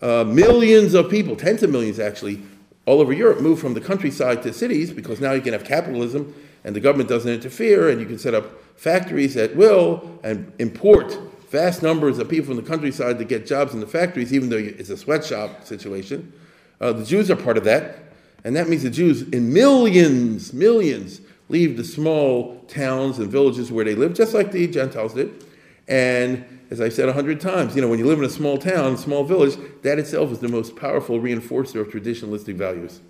uh, 0.00 0.24
millions 0.24 0.94
of 0.94 1.10
people, 1.10 1.34
tens 1.34 1.62
of 1.64 1.70
millions 1.70 1.98
actually, 1.98 2.40
all 2.86 3.00
over 3.00 3.12
Europe 3.12 3.40
move 3.40 3.58
from 3.58 3.74
the 3.74 3.80
countryside 3.80 4.42
to 4.42 4.52
cities 4.52 4.92
because 4.92 5.20
now 5.20 5.32
you 5.32 5.40
can 5.40 5.52
have 5.52 5.64
capitalism 5.64 6.32
and 6.64 6.76
the 6.76 6.80
government 6.80 7.08
doesn't 7.08 7.30
interfere 7.30 7.88
and 7.88 8.00
you 8.00 8.06
can 8.06 8.18
set 8.18 8.34
up 8.34 8.62
factories 8.76 9.36
at 9.36 9.54
will 9.56 10.18
and 10.22 10.52
import 10.58 11.18
vast 11.50 11.82
numbers 11.82 12.18
of 12.18 12.28
people 12.28 12.46
from 12.46 12.56
the 12.56 12.68
countryside 12.68 13.18
to 13.18 13.24
get 13.24 13.46
jobs 13.46 13.74
in 13.74 13.80
the 13.80 13.86
factories, 13.86 14.32
even 14.32 14.48
though 14.48 14.56
it's 14.56 14.88
a 14.88 14.96
sweatshop 14.96 15.64
situation. 15.64 16.32
Uh, 16.80 16.92
the 16.92 17.04
Jews 17.04 17.30
are 17.30 17.36
part 17.36 17.58
of 17.58 17.64
that, 17.64 17.98
and 18.42 18.56
that 18.56 18.68
means 18.68 18.82
the 18.82 18.90
Jews, 18.90 19.22
in 19.28 19.52
millions, 19.52 20.52
millions, 20.54 21.20
leave 21.50 21.76
the 21.76 21.84
small 21.84 22.58
towns 22.68 23.18
and 23.18 23.30
villages 23.30 23.70
where 23.70 23.84
they 23.84 23.94
live, 23.94 24.14
just 24.14 24.32
like 24.32 24.50
the 24.50 24.66
Gentiles 24.66 25.12
did. 25.12 25.44
And 25.86 26.44
as 26.70 26.80
I 26.80 26.88
said 26.88 27.10
a 27.10 27.12
hundred 27.12 27.38
times, 27.38 27.76
you 27.76 27.82
know, 27.82 27.88
when 27.88 27.98
you 27.98 28.06
live 28.06 28.18
in 28.18 28.24
a 28.24 28.30
small 28.30 28.56
town, 28.56 28.96
small 28.96 29.22
village, 29.22 29.58
that 29.82 29.98
itself 29.98 30.32
is 30.32 30.38
the 30.38 30.48
most 30.48 30.74
powerful 30.74 31.20
reinforcer 31.20 31.82
of 31.82 31.88
traditionalistic 31.88 32.54
values. 32.54 33.00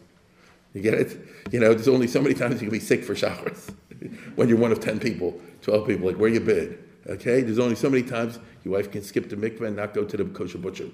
You 0.74 0.80
get 0.80 0.94
it? 0.94 1.18
You 1.50 1.60
know, 1.60 1.74
there's 1.74 1.88
only 1.88 2.06
so 2.06 2.20
many 2.22 2.34
times 2.34 2.54
you 2.54 2.68
can 2.68 2.70
be 2.70 2.80
sick 2.80 3.04
for 3.04 3.14
showers 3.14 3.70
when 4.36 4.48
you're 4.48 4.58
one 4.58 4.72
of 4.72 4.80
10 4.80 5.00
people, 5.00 5.38
12 5.62 5.86
people, 5.86 6.06
like 6.08 6.16
where 6.16 6.30
you 6.30 6.40
been? 6.40 6.78
Okay, 7.08 7.42
there's 7.42 7.58
only 7.58 7.74
so 7.74 7.90
many 7.90 8.02
times 8.02 8.38
your 8.64 8.74
wife 8.74 8.90
can 8.90 9.02
skip 9.02 9.28
the 9.28 9.36
mikveh 9.36 9.66
and 9.66 9.76
not 9.76 9.92
go 9.92 10.04
to 10.04 10.16
the 10.16 10.24
kosher 10.24 10.58
butcher. 10.58 10.88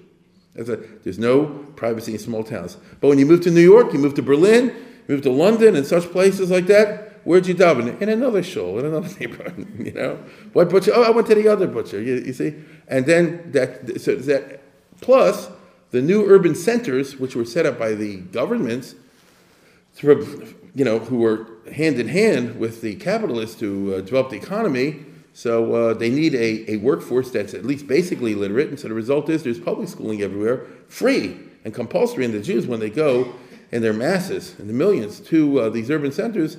A, 0.55 0.63
there's 0.63 1.19
no 1.19 1.45
privacy 1.75 2.13
in 2.13 2.19
small 2.19 2.43
towns. 2.43 2.77
But 2.99 3.09
when 3.09 3.19
you 3.19 3.25
move 3.25 3.41
to 3.41 3.51
New 3.51 3.61
York, 3.61 3.93
you 3.93 3.99
move 3.99 4.15
to 4.15 4.23
Berlin, 4.23 4.65
you 5.07 5.15
move 5.15 5.21
to 5.21 5.31
London, 5.31 5.75
and 5.75 5.85
such 5.85 6.11
places 6.11 6.49
like 6.49 6.65
that, 6.67 7.19
where'd 7.23 7.45
you 7.47 7.55
daven? 7.55 8.01
In 8.01 8.09
another 8.09 8.41
shul, 8.41 8.79
in 8.79 8.85
another 8.85 9.09
neighborhood. 9.19 9.67
You 9.77 9.93
know, 9.93 10.23
what 10.53 10.69
butcher? 10.69 10.91
Oh, 10.93 11.03
I 11.03 11.11
went 11.11 11.27
to 11.27 11.35
the 11.35 11.47
other 11.47 11.67
butcher. 11.67 12.01
You, 12.01 12.15
you 12.15 12.33
see, 12.33 12.55
and 12.87 13.05
then 13.05 13.51
that 13.51 14.01
so 14.01 14.15
that 14.15 14.61
plus 14.99 15.49
the 15.91 16.01
new 16.01 16.25
urban 16.25 16.55
centers, 16.55 17.17
which 17.17 17.35
were 17.35 17.45
set 17.45 17.65
up 17.65 17.77
by 17.77 17.93
the 17.93 18.17
governments, 18.17 18.95
through, 19.93 20.55
you 20.75 20.85
know, 20.85 20.99
who 20.99 21.17
were 21.17 21.47
hand 21.71 21.99
in 21.99 22.07
hand 22.07 22.59
with 22.59 22.81
the 22.81 22.95
capitalists 22.95 23.59
to 23.59 23.95
uh, 23.95 24.01
develop 24.01 24.29
the 24.29 24.37
economy 24.37 25.05
so 25.39 25.73
uh, 25.73 25.93
they 25.93 26.09
need 26.09 26.35
a, 26.35 26.71
a 26.71 26.77
workforce 26.77 27.31
that's 27.31 27.53
at 27.53 27.65
least 27.65 27.87
basically 27.87 28.35
literate. 28.35 28.67
And 28.67 28.77
so 28.77 28.89
the 28.89 28.93
result 28.93 29.29
is 29.29 29.41
there's 29.41 29.57
public 29.57 29.87
schooling 29.87 30.21
everywhere, 30.21 30.65
free 30.89 31.37
and 31.63 31.73
compulsory. 31.73 32.25
And 32.25 32.33
the 32.33 32.41
Jews, 32.41 32.67
when 32.67 32.81
they 32.81 32.89
go 32.89 33.33
in 33.71 33.81
their 33.81 33.93
masses, 33.93 34.59
in 34.59 34.67
the 34.67 34.73
millions, 34.73 35.21
to 35.21 35.61
uh, 35.61 35.69
these 35.69 35.89
urban 35.89 36.11
centers, 36.11 36.57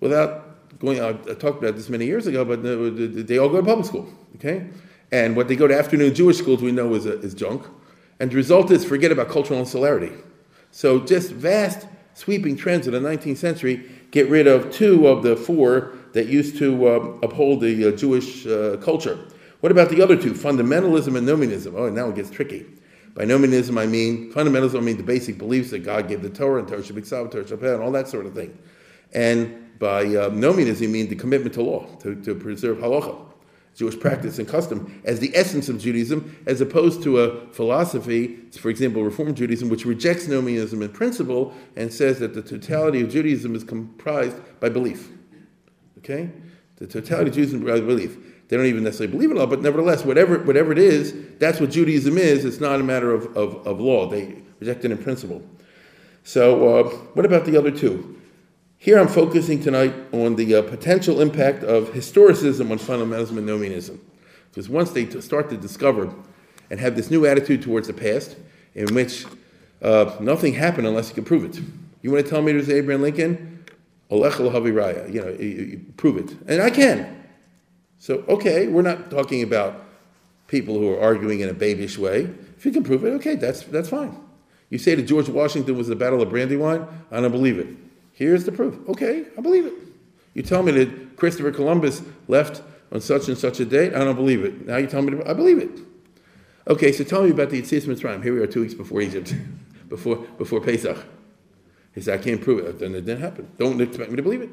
without 0.00 0.78
going, 0.78 1.02
I 1.02 1.12
talked 1.12 1.62
about 1.62 1.76
this 1.76 1.90
many 1.90 2.06
years 2.06 2.26
ago, 2.26 2.46
but 2.46 2.62
they 2.62 3.38
all 3.38 3.50
go 3.50 3.60
to 3.60 3.66
public 3.66 3.86
school. 3.86 4.08
Okay? 4.36 4.68
And 5.12 5.36
what 5.36 5.48
they 5.48 5.54
go 5.54 5.66
to 5.66 5.76
afternoon 5.76 6.14
Jewish 6.14 6.38
schools, 6.38 6.62
we 6.62 6.72
know, 6.72 6.94
is, 6.94 7.06
is 7.06 7.34
junk. 7.34 7.66
And 8.20 8.30
the 8.30 8.36
result 8.36 8.70
is 8.70 8.86
forget 8.86 9.12
about 9.12 9.28
cultural 9.28 9.60
insularity. 9.60 10.12
So 10.70 11.00
just 11.00 11.30
vast 11.30 11.86
sweeping 12.14 12.56
trends 12.56 12.86
of 12.86 12.92
the 12.92 13.00
19th 13.00 13.36
century 13.36 13.90
get 14.10 14.28
rid 14.28 14.46
of 14.46 14.72
two 14.72 15.06
of 15.06 15.22
the 15.22 15.36
four 15.36 15.96
that 16.12 16.26
used 16.26 16.56
to 16.58 16.88
um, 16.88 17.20
uphold 17.22 17.60
the 17.60 17.88
uh, 17.88 17.96
Jewish 17.96 18.46
uh, 18.46 18.76
culture. 18.78 19.18
What 19.60 19.72
about 19.72 19.88
the 19.88 20.02
other 20.02 20.16
two, 20.16 20.32
fundamentalism 20.32 21.16
and 21.16 21.26
nomianism? 21.26 21.74
Oh, 21.74 21.88
now 21.88 22.08
it 22.08 22.14
gets 22.14 22.30
tricky. 22.30 22.66
By 23.14 23.24
nomianism, 23.24 23.78
I 23.78 23.86
mean 23.86 24.32
fundamentalism. 24.32 24.76
I 24.76 24.80
mean 24.80 24.96
the 24.96 25.02
basic 25.02 25.38
beliefs 25.38 25.70
that 25.70 25.80
God 25.80 26.08
gave 26.08 26.22
the 26.22 26.30
Torah 26.30 26.60
and 26.60 26.68
Torah 26.68 26.82
Shabbat, 26.82 27.30
Torah 27.30 27.44
Shabbat, 27.44 27.74
and 27.74 27.82
all 27.82 27.92
that 27.92 28.08
sort 28.08 28.26
of 28.26 28.34
thing. 28.34 28.56
And 29.12 29.78
by 29.78 30.02
uh, 30.02 30.30
nomianism, 30.30 30.84
I 30.84 30.86
mean 30.88 31.08
the 31.08 31.16
commitment 31.16 31.54
to 31.54 31.62
law, 31.62 31.86
to, 32.00 32.14
to 32.22 32.34
preserve 32.34 32.78
halacha, 32.78 33.16
Jewish 33.74 33.98
practice 33.98 34.38
and 34.38 34.46
custom, 34.46 35.02
as 35.04 35.18
the 35.18 35.34
essence 35.34 35.68
of 35.68 35.78
Judaism, 35.78 36.36
as 36.46 36.60
opposed 36.60 37.02
to 37.02 37.20
a 37.20 37.46
philosophy, 37.48 38.36
for 38.58 38.68
example, 38.68 39.02
Reform 39.02 39.34
Judaism, 39.34 39.68
which 39.68 39.84
rejects 39.84 40.26
nomianism 40.26 40.82
in 40.82 40.88
principle 40.90 41.52
and 41.74 41.92
says 41.92 42.20
that 42.20 42.34
the 42.34 42.42
totality 42.42 43.00
of 43.00 43.10
Judaism 43.10 43.54
is 43.56 43.64
comprised 43.64 44.36
by 44.60 44.68
belief. 44.68 45.08
Okay? 45.98 46.30
The 46.76 46.86
totality 46.86 47.30
of 47.30 47.34
Judaism 47.34 47.68
is 47.68 47.80
belief. 47.80 48.16
They 48.48 48.56
don't 48.56 48.66
even 48.66 48.84
necessarily 48.84 49.12
believe 49.12 49.30
in 49.30 49.38
law, 49.38 49.46
but 49.46 49.62
nevertheless, 49.62 50.04
whatever, 50.04 50.38
whatever 50.38 50.70
it 50.70 50.78
is, 50.78 51.14
that's 51.38 51.60
what 51.60 51.70
Judaism 51.70 52.16
is. 52.16 52.44
It's 52.44 52.60
not 52.60 52.78
a 52.78 52.84
matter 52.84 53.12
of, 53.12 53.36
of, 53.36 53.66
of 53.66 53.80
law. 53.80 54.08
They 54.08 54.36
reject 54.60 54.84
it 54.84 54.92
in 54.92 54.98
principle. 54.98 55.42
So, 56.22 56.78
uh, 56.78 56.88
what 57.14 57.26
about 57.26 57.44
the 57.44 57.56
other 57.56 57.70
two? 57.70 58.13
Here 58.84 58.98
I'm 58.98 59.08
focusing 59.08 59.62
tonight 59.62 59.94
on 60.12 60.36
the 60.36 60.56
uh, 60.56 60.60
potential 60.60 61.22
impact 61.22 61.64
of 61.64 61.88
historicism 61.94 62.70
on 62.70 62.78
fundamentalism 62.78 63.38
and 63.38 63.48
nomianism. 63.48 63.98
Because 64.50 64.68
once 64.68 64.90
they 64.90 65.08
start 65.22 65.48
to 65.48 65.56
discover 65.56 66.14
and 66.68 66.78
have 66.78 66.94
this 66.94 67.10
new 67.10 67.24
attitude 67.24 67.62
towards 67.62 67.86
the 67.86 67.94
past, 67.94 68.36
in 68.74 68.94
which 68.94 69.24
uh, 69.80 70.14
nothing 70.20 70.52
happened 70.52 70.86
unless 70.86 71.08
you 71.08 71.14
can 71.14 71.24
prove 71.24 71.46
it. 71.46 71.62
You 72.02 72.10
want 72.10 72.26
to 72.26 72.30
tell 72.30 72.42
me 72.42 72.52
there's 72.52 72.68
Abraham 72.68 73.00
Lincoln? 73.00 73.64
Olech 74.10 74.32
Haviraya. 74.32 75.10
You 75.10 75.22
know, 75.22 75.28
you, 75.30 75.46
you 75.46 75.86
prove 75.96 76.18
it. 76.18 76.36
And 76.46 76.60
I 76.60 76.68
can. 76.68 77.24
So, 77.98 78.22
okay, 78.28 78.68
we're 78.68 78.82
not 78.82 79.10
talking 79.10 79.42
about 79.42 79.82
people 80.46 80.78
who 80.78 80.92
are 80.92 81.00
arguing 81.00 81.40
in 81.40 81.48
a 81.48 81.54
babyish 81.54 81.96
way. 81.96 82.24
If 82.58 82.66
you 82.66 82.70
can 82.70 82.84
prove 82.84 83.02
it, 83.06 83.12
okay, 83.14 83.36
that's, 83.36 83.62
that's 83.62 83.88
fine. 83.88 84.14
You 84.68 84.76
say 84.76 84.94
that 84.94 85.04
George 85.04 85.30
Washington 85.30 85.74
was 85.78 85.88
the 85.88 85.96
Battle 85.96 86.20
of 86.20 86.28
Brandywine, 86.28 86.86
I 87.10 87.22
don't 87.22 87.32
believe 87.32 87.58
it. 87.58 87.68
Here's 88.14 88.44
the 88.44 88.52
proof. 88.52 88.76
Okay, 88.88 89.26
I 89.36 89.40
believe 89.40 89.66
it. 89.66 89.74
You 90.34 90.42
tell 90.42 90.62
me 90.62 90.72
that 90.72 91.16
Christopher 91.16 91.50
Columbus 91.50 92.02
left 92.28 92.62
on 92.92 93.00
such 93.00 93.28
and 93.28 93.36
such 93.36 93.60
a 93.60 93.64
date, 93.64 93.92
I 93.92 93.98
don't 93.98 94.16
believe 94.16 94.44
it. 94.44 94.66
Now 94.66 94.76
you 94.76 94.86
tell 94.86 95.02
me, 95.02 95.10
to, 95.10 95.28
I 95.28 95.34
believe 95.34 95.58
it. 95.58 95.80
Okay, 96.66 96.92
so 96.92 97.04
tell 97.04 97.24
me 97.24 97.30
about 97.30 97.50
the 97.50 97.60
Yetzias 97.60 97.84
Mitzrayim. 97.86 98.22
Here 98.22 98.32
we 98.32 98.40
are 98.40 98.46
two 98.46 98.62
weeks 98.62 98.74
before 98.74 99.00
Egypt, 99.00 99.34
before, 99.88 100.16
before 100.38 100.60
Pesach. 100.60 100.96
He 101.94 102.00
said, 102.00 102.20
I 102.20 102.22
can't 102.22 102.40
prove 102.40 102.64
it. 102.64 102.78
Then 102.78 102.94
it 102.94 103.04
didn't 103.04 103.20
happen. 103.20 103.50
Don't 103.58 103.80
expect 103.80 104.10
me 104.10 104.16
to 104.16 104.22
believe 104.22 104.42
it. 104.42 104.50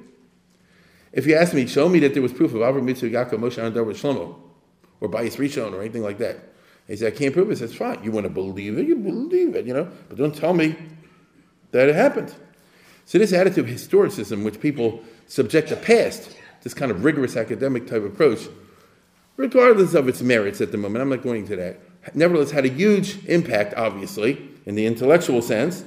If 1.13 1.25
you 1.27 1.35
ask 1.35 1.53
me, 1.53 1.67
show 1.67 1.87
me 1.87 1.99
that 1.99 2.13
there 2.13 2.21
was 2.21 2.33
proof 2.33 2.53
of 2.53 2.61
Avram 2.61 2.83
Mitzvah, 2.83 3.09
Yaakov, 3.09 3.33
Moshe, 3.33 3.63
and 3.63 3.73
David 3.73 3.95
Shlomo, 3.95 4.35
or 4.99 5.09
Bayis 5.09 5.37
Rishon, 5.37 5.73
or 5.73 5.81
anything 5.81 6.03
like 6.03 6.17
that. 6.19 6.37
He 6.87 6.95
said, 6.95 7.13
I 7.13 7.15
can't 7.15 7.33
prove 7.33 7.51
it. 7.51 7.57
Says, 7.57 7.75
fine. 7.75 8.03
You 8.03 8.11
want 8.11 8.25
to 8.25 8.29
believe 8.29 8.77
it? 8.77 8.87
You 8.87 8.95
believe 8.95 9.55
it, 9.55 9.65
you 9.65 9.73
know, 9.73 9.89
but 10.09 10.17
don't 10.17 10.35
tell 10.35 10.53
me 10.53 10.75
that 11.71 11.89
it 11.89 11.95
happened. 11.95 12.33
So 13.11 13.17
this 13.17 13.33
attitude 13.33 13.67
of 13.67 13.75
historicism, 13.75 14.45
which 14.45 14.61
people 14.61 15.01
subject 15.27 15.67
the 15.67 15.75
past, 15.75 16.33
this 16.61 16.73
kind 16.73 16.91
of 16.91 17.03
rigorous 17.03 17.35
academic 17.35 17.85
type 17.85 18.05
approach, 18.05 18.47
regardless 19.35 19.95
of 19.95 20.07
its 20.07 20.21
merits 20.21 20.61
at 20.61 20.71
the 20.71 20.77
moment, 20.77 21.01
I'm 21.01 21.09
not 21.09 21.21
going 21.21 21.41
into 21.41 21.57
that, 21.57 21.81
nevertheless 22.15 22.51
had 22.51 22.63
a 22.63 22.69
huge 22.69 23.21
impact, 23.25 23.73
obviously, 23.73 24.49
in 24.65 24.75
the 24.75 24.85
intellectual 24.85 25.41
sense. 25.41 25.83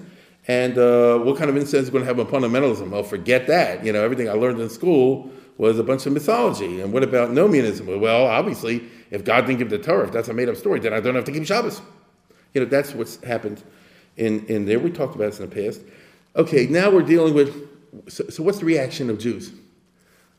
And 0.48 0.76
uh, 0.76 1.16
what 1.20 1.38
kind 1.38 1.48
of 1.48 1.56
influence 1.56 1.86
is 1.86 1.88
going 1.88 2.04
to 2.04 2.06
have 2.06 2.20
on 2.20 2.26
fundamentalism? 2.26 2.90
Well, 2.90 3.02
forget 3.02 3.46
that. 3.46 3.86
You 3.86 3.94
know, 3.94 4.04
everything 4.04 4.28
I 4.28 4.34
learned 4.34 4.60
in 4.60 4.68
school 4.68 5.30
was 5.56 5.78
a 5.78 5.82
bunch 5.82 6.04
of 6.04 6.12
mythology. 6.12 6.82
And 6.82 6.92
what 6.92 7.02
about 7.02 7.30
nomianism? 7.30 8.00
Well, 8.00 8.26
obviously, 8.26 8.86
if 9.10 9.24
God 9.24 9.46
didn't 9.46 9.60
give 9.60 9.70
the 9.70 9.78
Torah, 9.78 10.08
if 10.08 10.12
that's 10.12 10.28
a 10.28 10.34
made 10.34 10.50
up 10.50 10.56
story, 10.56 10.78
then 10.78 10.92
I 10.92 11.00
don't 11.00 11.14
have 11.14 11.24
to 11.24 11.32
keep 11.32 11.46
Shabbos. 11.46 11.80
You 12.52 12.60
know, 12.60 12.66
that's 12.66 12.92
what's 12.92 13.16
happened 13.24 13.62
in, 14.18 14.44
in 14.44 14.66
there. 14.66 14.78
We 14.78 14.90
talked 14.90 15.14
about 15.14 15.30
this 15.30 15.40
in 15.40 15.48
the 15.48 15.56
past. 15.56 15.80
Okay, 16.36 16.66
now 16.66 16.90
we're 16.90 17.02
dealing 17.02 17.32
with 17.32 17.68
so, 18.08 18.24
so 18.28 18.42
what's 18.42 18.58
the 18.58 18.64
reaction 18.64 19.08
of 19.08 19.18
Jews? 19.18 19.52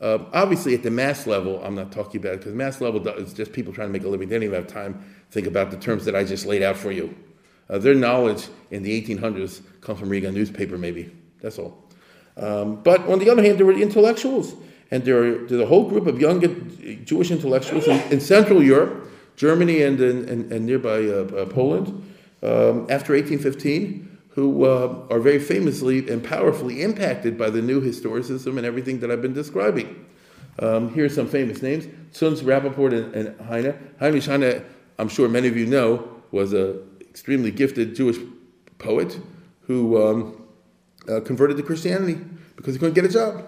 Uh, 0.01 0.19
obviously, 0.33 0.73
at 0.73 0.83
the 0.83 0.91
mass 0.91 1.25
level, 1.25 1.63
I'm 1.63 1.73
not 1.73 1.91
talking 1.91 2.19
about 2.19 2.33
it 2.33 2.39
because 2.39 2.53
mass 2.53 2.81
level 2.81 3.07
is 3.07 3.33
just 3.33 3.53
people 3.53 3.71
trying 3.71 3.87
to 3.87 3.93
make 3.93 4.03
a 4.03 4.09
living. 4.09 4.27
They 4.27 4.35
don't 4.35 4.43
even 4.43 4.55
have 4.55 4.67
time 4.67 4.93
to 4.93 5.31
think 5.31 5.47
about 5.47 5.71
the 5.71 5.77
terms 5.77 6.03
that 6.05 6.15
I 6.15 6.25
just 6.25 6.45
laid 6.45 6.63
out 6.63 6.75
for 6.75 6.91
you. 6.91 7.15
Uh, 7.69 7.77
their 7.77 7.95
knowledge 7.95 8.47
in 8.71 8.83
the 8.83 9.01
1800s 9.01 9.61
comes 9.79 9.99
from 9.99 10.09
reading 10.09 10.29
a 10.29 10.31
newspaper, 10.33 10.77
maybe. 10.77 11.15
That's 11.41 11.57
all. 11.57 11.81
Um, 12.35 12.75
but 12.83 13.01
on 13.07 13.19
the 13.19 13.29
other 13.29 13.41
hand, 13.41 13.57
there 13.57 13.65
were 13.65 13.71
intellectuals, 13.71 14.53
and 14.91 15.05
there 15.05 15.23
are, 15.23 15.47
there's 15.47 15.61
a 15.61 15.65
whole 15.65 15.89
group 15.89 16.07
of 16.07 16.19
young 16.19 16.41
Jewish 17.05 17.31
intellectuals 17.31 17.87
in, 17.87 17.99
in 18.11 18.19
Central 18.19 18.61
Europe, 18.61 19.09
Germany, 19.37 19.81
and, 19.83 19.99
and, 20.01 20.51
and 20.51 20.65
nearby 20.65 21.05
uh, 21.05 21.23
uh, 21.23 21.45
Poland, 21.45 21.87
um, 22.43 22.85
after 22.89 23.13
1815 23.13 24.04
who 24.35 24.65
uh, 24.65 25.07
are 25.09 25.19
very 25.19 25.39
famously 25.39 26.09
and 26.09 26.21
powerfully 26.21 26.81
impacted 26.83 27.37
by 27.37 27.49
the 27.49 27.61
new 27.61 27.81
historicism 27.81 28.57
and 28.57 28.65
everything 28.65 28.99
that 28.99 29.09
I've 29.09 29.21
been 29.21 29.33
describing. 29.33 30.05
Um, 30.59 30.93
here 30.93 31.05
are 31.05 31.09
some 31.09 31.27
famous 31.27 31.61
names 31.61 31.85
Zunz, 32.13 32.41
Rappaport, 32.41 32.93
and, 32.93 33.15
and 33.15 33.39
Heine. 33.41 33.73
Heinrich 33.99 34.25
Heine, 34.25 34.63
I'm 34.99 35.09
sure 35.09 35.29
many 35.29 35.47
of 35.47 35.57
you 35.57 35.65
know, 35.65 36.21
was 36.31 36.53
an 36.53 36.81
extremely 37.01 37.49
gifted 37.49 37.95
Jewish 37.95 38.17
poet 38.77 39.17
who 39.61 40.05
um, 40.05 40.45
uh, 41.09 41.21
converted 41.21 41.55
to 41.57 41.63
Christianity 41.63 42.19
because 42.57 42.75
he 42.75 42.79
couldn't 42.79 42.93
get 42.93 43.05
a 43.05 43.09
job. 43.09 43.45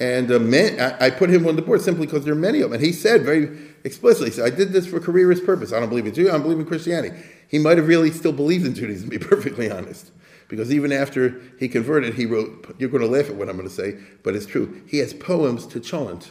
And 0.00 0.32
uh, 0.32 0.38
man, 0.38 0.80
I, 0.80 1.06
I, 1.06 1.10
put 1.10 1.28
him 1.28 1.46
on 1.46 1.56
the 1.56 1.62
board 1.62 1.82
simply 1.82 2.06
because 2.06 2.24
there 2.24 2.32
are 2.32 2.36
many 2.36 2.62
of 2.62 2.70
them. 2.70 2.72
And 2.78 2.82
he 2.82 2.90
said 2.90 3.22
very 3.22 3.56
explicitly, 3.84 4.30
said, 4.30 4.50
I 4.50 4.56
did 4.56 4.72
this 4.72 4.86
for 4.86 4.98
careerist 4.98 5.44
purpose. 5.44 5.74
I 5.74 5.78
don't 5.78 5.90
believe 5.90 6.06
in 6.06 6.14
Judaism, 6.14 6.34
I 6.34 6.38
don't 6.38 6.42
believe 6.42 6.58
in 6.58 6.66
Christianity. 6.66 7.14
He 7.48 7.58
might 7.58 7.76
have 7.76 7.86
really 7.86 8.10
still 8.10 8.32
believed 8.32 8.64
in 8.64 8.74
Judaism, 8.74 9.10
to 9.10 9.18
be 9.18 9.24
perfectly 9.24 9.70
honest. 9.70 10.10
Because 10.48 10.72
even 10.72 10.90
after 10.90 11.40
he 11.58 11.68
converted, 11.68 12.14
he 12.14 12.24
wrote, 12.24 12.74
you're 12.78 12.88
going 12.88 13.02
to 13.02 13.08
laugh 13.08 13.28
at 13.28 13.36
what 13.36 13.48
I'm 13.48 13.56
going 13.56 13.68
to 13.68 13.74
say, 13.74 13.98
but 14.22 14.34
it's 14.34 14.46
true. 14.46 14.82
He 14.88 14.98
has 14.98 15.12
poems 15.12 15.66
to 15.68 15.80
cholent. 15.80 16.30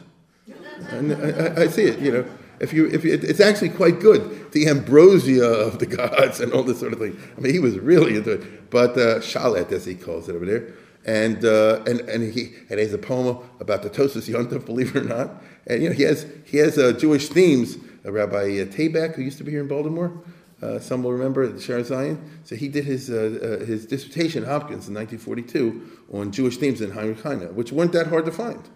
And 0.89 1.13
I, 1.13 1.63
I, 1.63 1.67
see 1.67 1.83
it, 1.83 1.99
you 1.99 2.11
know. 2.11 2.25
If 2.59 2.73
you, 2.73 2.87
if 2.87 3.05
you, 3.05 3.13
it's 3.13 3.39
actually 3.39 3.69
quite 3.69 3.99
good. 3.99 4.51
The 4.51 4.67
ambrosia 4.67 5.45
of 5.45 5.79
the 5.79 5.85
gods 5.97 6.39
and 6.39 6.51
all 6.51 6.63
this 6.63 6.79
sort 6.79 6.91
of 6.91 6.99
thing. 6.99 7.17
I 7.37 7.39
mean, 7.39 7.53
he 7.53 7.59
was 7.59 7.77
really 7.77 8.17
into 8.17 8.31
it. 8.31 8.69
But 8.69 8.97
uh, 8.97 9.21
as 9.21 9.85
he 9.85 9.95
calls 9.95 10.27
it 10.27 10.35
over 10.35 10.45
there. 10.45 10.73
And, 11.09 11.43
uh, 11.43 11.81
and, 11.87 12.01
and 12.01 12.31
he 12.31 12.53
and 12.69 12.77
he 12.77 12.85
has 12.85 12.93
a 12.93 12.99
poem 12.99 13.39
about 13.59 13.81
the 13.81 13.89
Tosus 13.89 14.29
Yontif, 14.29 14.63
believe 14.67 14.95
it 14.95 14.99
or 14.99 15.05
not. 15.05 15.41
And 15.65 15.81
you 15.81 15.89
know, 15.89 15.95
he 15.95 16.03
has, 16.03 16.27
he 16.45 16.57
has 16.57 16.77
uh, 16.77 16.91
Jewish 16.91 17.29
themes. 17.29 17.77
Rabbi 18.03 18.37
uh, 18.37 18.65
Tabak, 18.65 19.15
who 19.15 19.23
used 19.23 19.39
to 19.39 19.43
be 19.43 19.51
here 19.51 19.61
in 19.61 19.67
Baltimore, 19.67 20.21
uh, 20.61 20.77
some 20.77 21.01
will 21.01 21.11
remember 21.11 21.47
the 21.47 21.59
Shaar 21.59 21.83
Zion. 21.83 22.39
So 22.43 22.55
he 22.55 22.67
did 22.67 22.85
his, 22.85 23.09
uh, 23.09 23.59
uh, 23.61 23.65
his 23.65 23.87
dissertation 23.87 24.43
at 24.43 24.49
Hopkins 24.49 24.87
in 24.87 24.93
1942 24.93 25.99
on 26.13 26.31
Jewish 26.31 26.57
themes 26.57 26.79
in 26.79 26.91
Heinrich 26.91 27.21
Heine, 27.23 27.55
which 27.55 27.71
weren't 27.71 27.93
that 27.93 28.07
hard 28.07 28.25
to 28.25 28.31
find. 28.31 28.69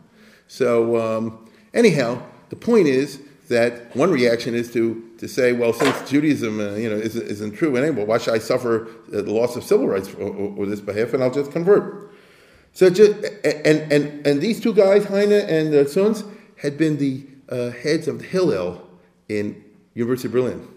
So, 0.47 0.99
um, 0.99 1.49
anyhow, 1.73 2.21
the 2.49 2.55
point 2.55 2.87
is 2.87 3.21
that 3.49 3.95
one 3.95 4.11
reaction 4.11 4.55
is 4.55 4.73
to, 4.73 5.03
to 5.19 5.27
say, 5.27 5.53
well, 5.53 5.71
since 5.71 6.09
Judaism 6.09 6.59
uh, 6.59 6.73
you 6.75 6.89
know, 6.89 6.95
isn't, 6.95 7.27
isn't 7.27 7.55
true 7.55 7.77
anymore, 7.77 8.05
why 8.05 8.17
should 8.17 8.33
I 8.33 8.39
suffer 8.39 8.87
uh, 8.87 9.21
the 9.21 9.31
loss 9.31 9.55
of 9.55 9.63
civil 9.63 9.87
rights 9.87 10.13
on 10.15 10.69
this 10.69 10.81
behalf 10.81 11.13
and 11.13 11.23
I'll 11.23 11.31
just 11.31 11.51
convert? 11.51 12.12
So, 12.73 12.89
just, 12.89 13.23
and, 13.45 13.91
and, 13.91 14.25
and 14.25 14.41
these 14.41 14.59
two 14.59 14.73
guys, 14.73 15.05
Heine 15.05 15.31
and 15.31 15.73
uh, 15.73 15.83
Zunz, 15.85 16.27
had 16.57 16.77
been 16.77 16.97
the 16.97 17.25
uh, 17.49 17.69
heads 17.69 18.07
of 18.07 18.19
the 18.19 18.25
Hillel 18.25 18.81
in 19.29 19.63
University 19.93 20.27
of 20.27 20.33
Berlin. 20.33 20.67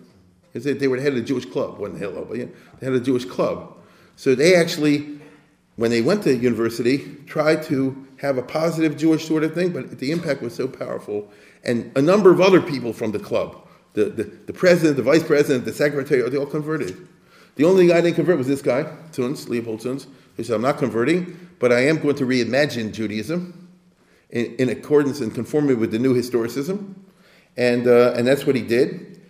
They 0.52 0.88
were 0.88 0.96
the 0.96 1.02
head 1.02 1.12
of 1.12 1.18
the 1.18 1.24
Jewish 1.24 1.46
club, 1.46 1.78
wasn't 1.78 1.98
Hillel, 1.98 2.24
but 2.24 2.38
yeah, 2.38 2.46
they 2.78 2.86
had 2.86 2.94
a 2.94 3.00
Jewish 3.00 3.24
club. 3.24 3.76
So 4.16 4.34
they 4.34 4.56
actually, 4.56 5.18
when 5.76 5.90
they 5.90 6.02
went 6.02 6.22
to 6.24 6.34
university, 6.34 7.16
tried 7.26 7.62
to 7.64 8.06
have 8.18 8.38
a 8.38 8.42
positive 8.42 8.96
Jewish 8.96 9.26
sort 9.26 9.44
of 9.44 9.54
thing, 9.54 9.72
but 9.72 9.98
the 9.98 10.10
impact 10.10 10.42
was 10.42 10.54
so 10.54 10.66
powerful. 10.66 11.30
And 11.64 11.92
a 11.96 12.02
number 12.02 12.30
of 12.30 12.40
other 12.40 12.60
people 12.60 12.92
from 12.92 13.12
the 13.12 13.18
club, 13.18 13.66
the, 13.92 14.06
the, 14.06 14.24
the 14.24 14.52
president, 14.52 14.96
the 14.96 15.02
vice 15.02 15.22
president, 15.22 15.64
the 15.64 15.72
secretary, 15.72 16.28
they 16.28 16.36
all 16.36 16.46
converted. 16.46 17.06
The 17.56 17.64
only 17.64 17.88
guy 17.88 17.96
they 17.96 18.08
didn't 18.08 18.16
convert 18.16 18.38
was 18.38 18.46
this 18.46 18.62
guy, 18.62 18.84
Zunz, 19.12 19.48
Leopold 19.48 19.80
Zunz, 19.80 20.06
who 20.36 20.44
said, 20.44 20.56
I'm 20.56 20.62
not 20.62 20.78
converting, 20.78 21.45
but 21.58 21.72
I 21.72 21.86
am 21.86 21.98
going 21.98 22.16
to 22.16 22.24
reimagine 22.24 22.92
Judaism 22.92 23.68
in, 24.30 24.54
in 24.56 24.68
accordance 24.68 25.20
and 25.20 25.34
conformity 25.34 25.74
with 25.74 25.90
the 25.90 25.98
new 25.98 26.14
historicism. 26.14 26.94
And, 27.56 27.86
uh, 27.86 28.12
and 28.16 28.26
that's 28.26 28.46
what 28.46 28.54
he 28.54 28.62
did. 28.62 29.20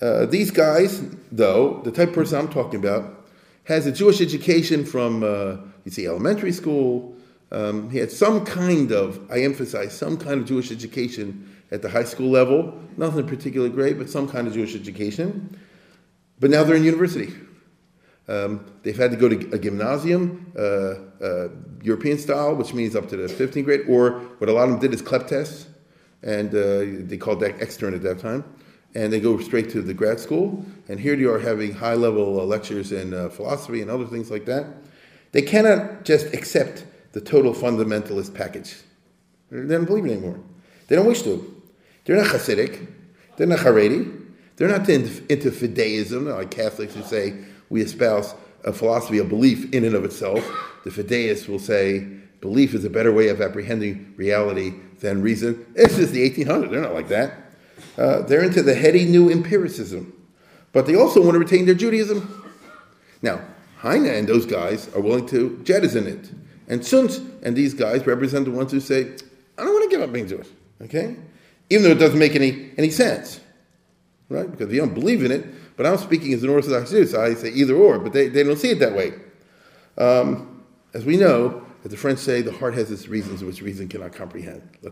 Uh, 0.00 0.26
these 0.26 0.50
guys, 0.50 1.02
though, 1.32 1.80
the 1.84 1.90
type 1.90 2.08
of 2.08 2.14
person 2.14 2.38
I'm 2.38 2.48
talking 2.48 2.80
about, 2.80 3.28
has 3.64 3.86
a 3.86 3.92
Jewish 3.92 4.20
education 4.20 4.84
from, 4.84 5.22
uh, 5.22 5.56
you 5.84 5.90
see, 5.90 6.06
elementary 6.06 6.52
school. 6.52 7.14
Um, 7.50 7.90
he 7.90 7.98
had 7.98 8.10
some 8.10 8.44
kind 8.44 8.92
of, 8.92 9.20
I 9.30 9.40
emphasize, 9.40 9.96
some 9.96 10.16
kind 10.16 10.40
of 10.40 10.46
Jewish 10.46 10.70
education 10.70 11.56
at 11.70 11.82
the 11.82 11.88
high 11.88 12.04
school 12.04 12.30
level. 12.30 12.78
Nothing 12.96 13.26
particularly 13.26 13.72
great, 13.72 13.98
but 13.98 14.10
some 14.10 14.28
kind 14.28 14.46
of 14.46 14.54
Jewish 14.54 14.74
education. 14.74 15.56
But 16.38 16.50
now 16.50 16.64
they're 16.64 16.76
in 16.76 16.84
university. 16.84 17.32
Um, 18.28 18.64
they've 18.82 18.96
had 18.96 19.12
to 19.12 19.16
go 19.16 19.28
to 19.28 19.50
a 19.52 19.58
gymnasium, 19.58 20.52
uh, 20.58 20.94
uh, 21.22 21.48
European 21.82 22.18
style, 22.18 22.54
which 22.54 22.74
means 22.74 22.94
up 22.96 23.08
to 23.08 23.16
the 23.16 23.26
15th 23.26 23.64
grade, 23.64 23.82
or 23.88 24.20
what 24.38 24.48
a 24.48 24.52
lot 24.52 24.64
of 24.64 24.70
them 24.70 24.80
did 24.80 24.94
is 24.94 25.02
CLEP 25.02 25.26
tests, 25.26 25.66
and 26.22 26.50
uh, 26.54 27.06
they 27.06 27.16
called 27.16 27.40
that 27.40 27.60
extern 27.60 27.94
at 27.94 28.02
that 28.02 28.18
time 28.18 28.44
and 28.96 29.12
they 29.12 29.20
go 29.20 29.38
straight 29.38 29.68
to 29.68 29.82
the 29.82 29.92
grad 29.92 30.18
school. 30.18 30.64
And 30.88 30.98
here 30.98 31.14
you 31.14 31.30
are 31.30 31.38
having 31.38 31.74
high 31.74 31.94
level 31.94 32.40
uh, 32.40 32.44
lectures 32.44 32.92
in 32.92 33.12
uh, 33.12 33.28
philosophy 33.28 33.82
and 33.82 33.90
other 33.90 34.06
things 34.06 34.30
like 34.30 34.46
that. 34.46 34.66
They 35.32 35.42
cannot 35.42 36.04
just 36.04 36.32
accept 36.32 36.86
the 37.12 37.20
total 37.20 37.52
fundamentalist 37.52 38.34
package. 38.34 38.74
They 39.50 39.74
don't 39.74 39.84
believe 39.84 40.06
it 40.06 40.12
anymore. 40.12 40.40
They 40.88 40.96
don't 40.96 41.06
wish 41.06 41.22
to. 41.22 41.62
They're 42.04 42.16
not 42.16 42.28
Hasidic. 42.28 42.86
They're 43.36 43.46
not 43.46 43.58
Haredi. 43.58 44.32
They're 44.56 44.68
not 44.68 44.88
into, 44.88 45.30
into 45.30 45.50
fideism, 45.50 46.34
like 46.34 46.50
Catholics 46.50 46.94
who 46.94 47.02
say 47.02 47.34
we 47.68 47.82
espouse 47.82 48.34
a 48.64 48.72
philosophy 48.72 49.18
of 49.18 49.28
belief 49.28 49.74
in 49.74 49.84
and 49.84 49.94
of 49.94 50.06
itself. 50.06 50.42
The 50.86 51.02
fideists 51.02 51.48
will 51.48 51.58
say 51.58 52.06
belief 52.40 52.72
is 52.72 52.84
a 52.84 52.90
better 52.90 53.12
way 53.12 53.26
of 53.26 53.40
apprehending 53.40 54.14
reality 54.16 54.72
than 55.00 55.20
reason. 55.20 55.66
It's 55.74 55.96
just 55.96 56.12
the 56.12 56.30
1800s. 56.30 56.70
They're 56.70 56.80
not 56.80 56.94
like 56.94 57.08
that. 57.08 57.32
Uh, 57.98 58.22
they're 58.22 58.44
into 58.44 58.62
the 58.62 58.72
heady 58.72 59.04
new 59.04 59.28
empiricism, 59.28 60.12
but 60.72 60.86
they 60.86 60.94
also 60.94 61.20
want 61.20 61.32
to 61.32 61.40
retain 61.40 61.66
their 61.66 61.74
Judaism. 61.74 62.52
Now, 63.20 63.40
Heine 63.78 64.06
and 64.06 64.28
those 64.28 64.46
guys 64.46 64.88
are 64.94 65.00
willing 65.00 65.26
to 65.26 65.60
jettison 65.64 66.06
it. 66.06 66.30
And 66.68 66.82
Zunz 66.82 67.18
and 67.42 67.56
these 67.56 67.74
guys 67.74 68.06
represent 68.06 68.44
the 68.44 68.52
ones 68.52 68.70
who 68.70 68.78
say, 68.78 69.08
I 69.58 69.64
don't 69.64 69.72
want 69.72 69.90
to 69.90 69.96
give 69.96 70.02
up 70.08 70.12
being 70.12 70.28
Jewish, 70.28 70.46
okay? 70.82 71.16
Even 71.68 71.82
though 71.82 71.90
it 71.90 71.98
doesn't 71.98 72.20
make 72.20 72.36
any, 72.36 72.70
any 72.78 72.90
sense, 72.90 73.40
right? 74.28 74.48
Because 74.48 74.72
you 74.72 74.78
don't 74.78 74.94
believe 74.94 75.24
in 75.24 75.32
it, 75.32 75.46
but 75.76 75.84
I'm 75.84 75.98
speaking 75.98 76.32
as 76.32 76.44
an 76.44 76.50
Orthodox 76.50 76.92
Jew, 76.92 77.06
so 77.06 77.20
I 77.20 77.34
say 77.34 77.48
either 77.48 77.74
or, 77.74 77.98
but 77.98 78.12
they, 78.12 78.28
they 78.28 78.44
don't 78.44 78.56
see 78.56 78.70
it 78.70 78.78
that 78.78 78.94
way. 78.94 79.14
Um, 79.98 80.52
as 80.96 81.04
we 81.04 81.18
know, 81.18 81.62
as 81.84 81.90
the 81.90 81.96
French 81.96 82.18
say, 82.18 82.40
the 82.40 82.52
heart 82.52 82.72
has 82.72 82.90
its 82.90 83.06
reasons 83.06 83.44
which 83.44 83.60
reason 83.60 83.86
cannot 83.86 84.14
comprehend. 84.14 84.62
La 84.82 84.90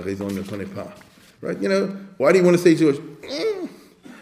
raison 0.00 0.28
ne 0.28 0.42
connaît 0.42 0.74
pas. 0.74 0.92
Right? 1.40 1.56
You 1.62 1.68
know, 1.68 1.86
why 2.16 2.32
do 2.32 2.38
you 2.38 2.44
want 2.44 2.56
to 2.56 2.62
say 2.62 2.74
Jewish? 2.74 2.96
Mm. 2.96 3.68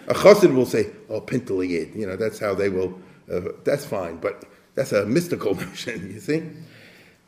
A 0.08 0.14
chassid 0.14 0.54
will 0.54 0.66
say, 0.66 0.90
oh, 1.08 1.22
pintele 1.22 1.66
Yid. 1.66 1.94
You 1.94 2.06
know, 2.06 2.14
that's 2.14 2.38
how 2.38 2.54
they 2.54 2.68
will, 2.68 3.00
uh, 3.32 3.40
that's 3.64 3.86
fine. 3.86 4.18
But 4.18 4.44
that's 4.74 4.92
a 4.92 5.06
mystical 5.06 5.54
notion, 5.64 6.12
you 6.12 6.20
see? 6.20 6.42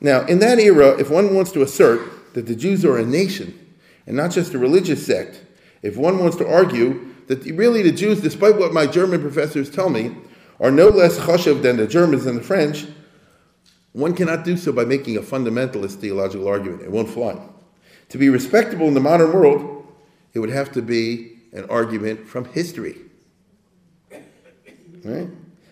Now, 0.03 0.27
in 0.27 0.39
that 0.41 0.59
era, 0.59 0.91
if 1.01 1.09
one 1.09 1.35
wants 1.35 1.51
to 1.53 1.63
assert 1.63 2.35
that 2.35 2.47
the 2.47 2.55
Jews 2.55 2.85
are 2.85 2.99
a 2.99 3.05
nation 3.05 3.59
and 4.07 4.15
not 4.15 4.31
just 4.31 4.53
a 4.53 4.59
religious 4.59 5.05
sect, 5.05 5.43
if 5.81 5.97
one 5.97 6.19
wants 6.19 6.37
to 6.37 6.47
argue 6.47 7.15
that 7.29 7.45
really 7.47 7.83
the 7.83 7.93
Jews, 7.93 8.21
despite 8.21 8.59
what 8.59 8.75
my 8.75 8.87
German 8.87 9.23
professors 9.23 9.71
tell 9.71 9.89
me, 9.89 10.15
are 10.61 10.71
no 10.71 10.89
less 10.89 11.19
chashiv 11.19 11.63
than 11.63 11.77
the 11.77 11.87
Germans 11.87 12.27
and 12.27 12.39
the 12.39 12.43
French, 12.43 12.87
one 13.93 14.15
cannot 14.15 14.45
do 14.45 14.57
so 14.57 14.73
by 14.73 14.85
making 14.85 15.17
a 15.17 15.21
fundamentalist 15.21 15.97
theological 15.97 16.49
argument. 16.49 16.83
It 16.83 16.91
won't 16.91 17.09
fly. 17.09 17.39
To 18.11 18.19
be 18.19 18.29
respectable 18.29 18.87
in 18.89 18.95
the 18.95 19.01
modern 19.01 19.33
world, 19.33 19.87
it 20.35 20.39
would 20.39 20.51
have 20.51 20.73
to 20.73 20.83
be 20.83 21.39
an 21.53 21.65
argument 21.71 22.27
from 22.27 22.45
history. 22.47 22.97
Right? 25.05 25.29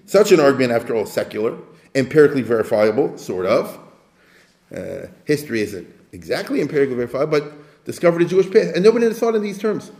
Such 0.06 0.32
an 0.32 0.40
argument, 0.40 0.72
after 0.72 0.94
all, 0.94 1.06
secular, 1.06 1.58
empirically 1.94 2.42
verifiable, 2.42 3.18
sort 3.18 3.46
of. 3.46 3.78
Uh, 4.74 5.06
history 5.24 5.60
isn't 5.60 5.86
exactly 6.12 6.60
empirically 6.60 6.96
verifiable, 6.96 7.40
but 7.40 7.84
discovered 7.84 8.22
a 8.22 8.24
Jewish 8.24 8.50
past. 8.50 8.74
And 8.74 8.84
nobody 8.84 9.06
has 9.06 9.18
thought 9.18 9.34
in 9.34 9.42
these 9.42 9.58
terms. 9.58 9.90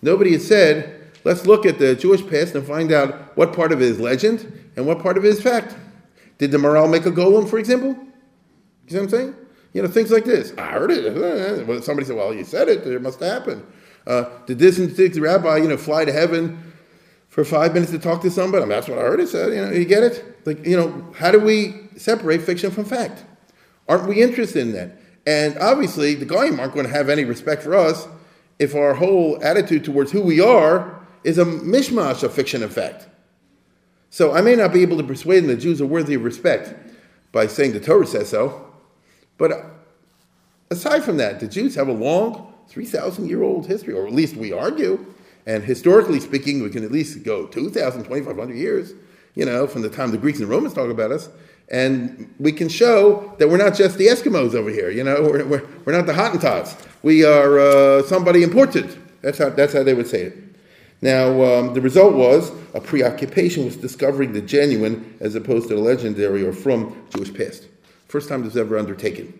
Nobody 0.00 0.32
has 0.32 0.46
said 0.46 1.01
let's 1.24 1.46
look 1.46 1.66
at 1.66 1.78
the 1.78 1.94
Jewish 1.94 2.26
past 2.26 2.54
and 2.54 2.66
find 2.66 2.92
out 2.92 3.36
what 3.36 3.52
part 3.52 3.72
of 3.72 3.80
it 3.80 3.88
is 3.88 4.00
legend 4.00 4.70
and 4.76 4.86
what 4.86 5.00
part 5.00 5.16
of 5.16 5.24
it 5.24 5.28
is 5.28 5.42
fact. 5.42 5.74
Did 6.38 6.50
the 6.50 6.58
Maharal 6.58 6.90
make 6.90 7.06
a 7.06 7.10
golem, 7.10 7.48
for 7.48 7.58
example? 7.58 7.90
You 7.90 8.88
see 8.88 8.96
what 8.96 9.02
I'm 9.04 9.08
saying? 9.10 9.34
You 9.72 9.82
know, 9.82 9.88
things 9.88 10.10
like 10.10 10.24
this. 10.24 10.52
I 10.58 10.66
heard 10.66 10.90
it. 10.90 11.84
Somebody 11.84 12.06
said, 12.06 12.16
well, 12.16 12.34
you 12.34 12.44
said 12.44 12.68
it. 12.68 12.86
It 12.86 13.00
must 13.00 13.20
have 13.20 13.32
happened. 13.32 13.64
Uh, 14.06 14.24
did 14.46 14.58
this 14.58 14.78
and 14.78 14.90
this 14.90 15.18
rabbi, 15.18 15.58
you 15.58 15.68
know, 15.68 15.76
fly 15.76 16.04
to 16.04 16.12
heaven 16.12 16.72
for 17.28 17.44
five 17.44 17.72
minutes 17.72 17.92
to 17.92 17.98
talk 17.98 18.20
to 18.22 18.30
somebody? 18.30 18.62
I 18.62 18.66
mean, 18.66 18.70
that's 18.70 18.88
what 18.88 18.98
I 18.98 19.02
heard 19.02 19.20
it 19.20 19.28
said. 19.28 19.52
You 19.52 19.66
know, 19.66 19.70
you 19.70 19.84
get 19.84 20.02
it? 20.02 20.24
Like, 20.44 20.66
you 20.66 20.76
know, 20.76 21.12
how 21.16 21.30
do 21.30 21.38
we 21.38 21.74
separate 21.96 22.42
fiction 22.42 22.70
from 22.70 22.84
fact? 22.84 23.24
Aren't 23.88 24.08
we 24.08 24.20
interested 24.20 24.62
in 24.62 24.72
that? 24.72 24.98
And 25.26 25.56
obviously, 25.58 26.14
the 26.14 26.24
Goyim 26.24 26.58
aren't 26.58 26.74
going 26.74 26.86
to 26.86 26.92
have 26.92 27.08
any 27.08 27.24
respect 27.24 27.62
for 27.62 27.74
us 27.74 28.08
if 28.58 28.74
our 28.74 28.94
whole 28.94 29.42
attitude 29.42 29.84
towards 29.84 30.10
who 30.10 30.20
we 30.20 30.40
are 30.40 31.01
is 31.24 31.38
a 31.38 31.44
mishmash 31.44 32.22
of 32.22 32.32
fiction 32.32 32.62
and 32.62 32.72
fact. 32.72 33.06
So 34.10 34.32
I 34.32 34.42
may 34.42 34.56
not 34.56 34.72
be 34.72 34.82
able 34.82 34.98
to 34.98 35.04
persuade 35.04 35.40
them 35.40 35.48
that 35.48 35.56
Jews 35.56 35.80
are 35.80 35.86
worthy 35.86 36.14
of 36.14 36.24
respect 36.24 36.74
by 37.32 37.46
saying 37.46 37.72
the 37.72 37.80
Torah 37.80 38.06
says 38.06 38.28
so, 38.28 38.70
but 39.38 39.52
aside 40.70 41.02
from 41.02 41.16
that, 41.16 41.40
the 41.40 41.48
Jews 41.48 41.74
have 41.76 41.88
a 41.88 41.92
long 41.92 42.52
3,000 42.68 43.28
year 43.28 43.42
old 43.42 43.66
history, 43.66 43.94
or 43.94 44.06
at 44.06 44.12
least 44.12 44.36
we 44.36 44.52
argue. 44.52 45.04
And 45.46 45.64
historically 45.64 46.20
speaking, 46.20 46.62
we 46.62 46.70
can 46.70 46.84
at 46.84 46.92
least 46.92 47.22
go 47.24 47.46
2,000, 47.46 48.04
2,500 48.04 48.54
years, 48.54 48.92
you 49.34 49.44
know, 49.44 49.66
from 49.66 49.82
the 49.82 49.88
time 49.88 50.10
the 50.10 50.18
Greeks 50.18 50.40
and 50.40 50.48
Romans 50.48 50.74
talk 50.74 50.90
about 50.90 51.10
us. 51.10 51.28
And 51.68 52.32
we 52.38 52.52
can 52.52 52.68
show 52.68 53.34
that 53.38 53.48
we're 53.48 53.56
not 53.56 53.74
just 53.74 53.98
the 53.98 54.06
Eskimos 54.06 54.54
over 54.54 54.70
here, 54.70 54.90
you 54.90 55.04
know, 55.04 55.22
we're, 55.22 55.44
we're, 55.44 55.68
we're 55.84 55.92
not 55.92 56.06
the 56.06 56.12
Hottentots. 56.12 56.76
We 57.02 57.24
are 57.24 57.58
uh, 57.58 58.02
somebody 58.02 58.42
important. 58.42 58.98
That's 59.22 59.38
how, 59.38 59.50
that's 59.50 59.72
how 59.72 59.82
they 59.82 59.94
would 59.94 60.06
say 60.06 60.22
it. 60.22 60.51
Now, 61.02 61.42
um, 61.42 61.74
the 61.74 61.80
result 61.80 62.14
was 62.14 62.52
a 62.74 62.80
preoccupation 62.80 63.64
with 63.64 63.82
discovering 63.82 64.32
the 64.32 64.40
genuine 64.40 65.18
as 65.20 65.34
opposed 65.34 65.68
to 65.68 65.74
the 65.74 65.80
legendary 65.80 66.46
or 66.46 66.52
from 66.52 67.06
Jewish 67.10 67.34
past. 67.34 67.66
First 68.06 68.28
time 68.28 68.42
this 68.42 68.54
was 68.54 68.56
ever 68.56 68.78
undertaken. 68.78 69.38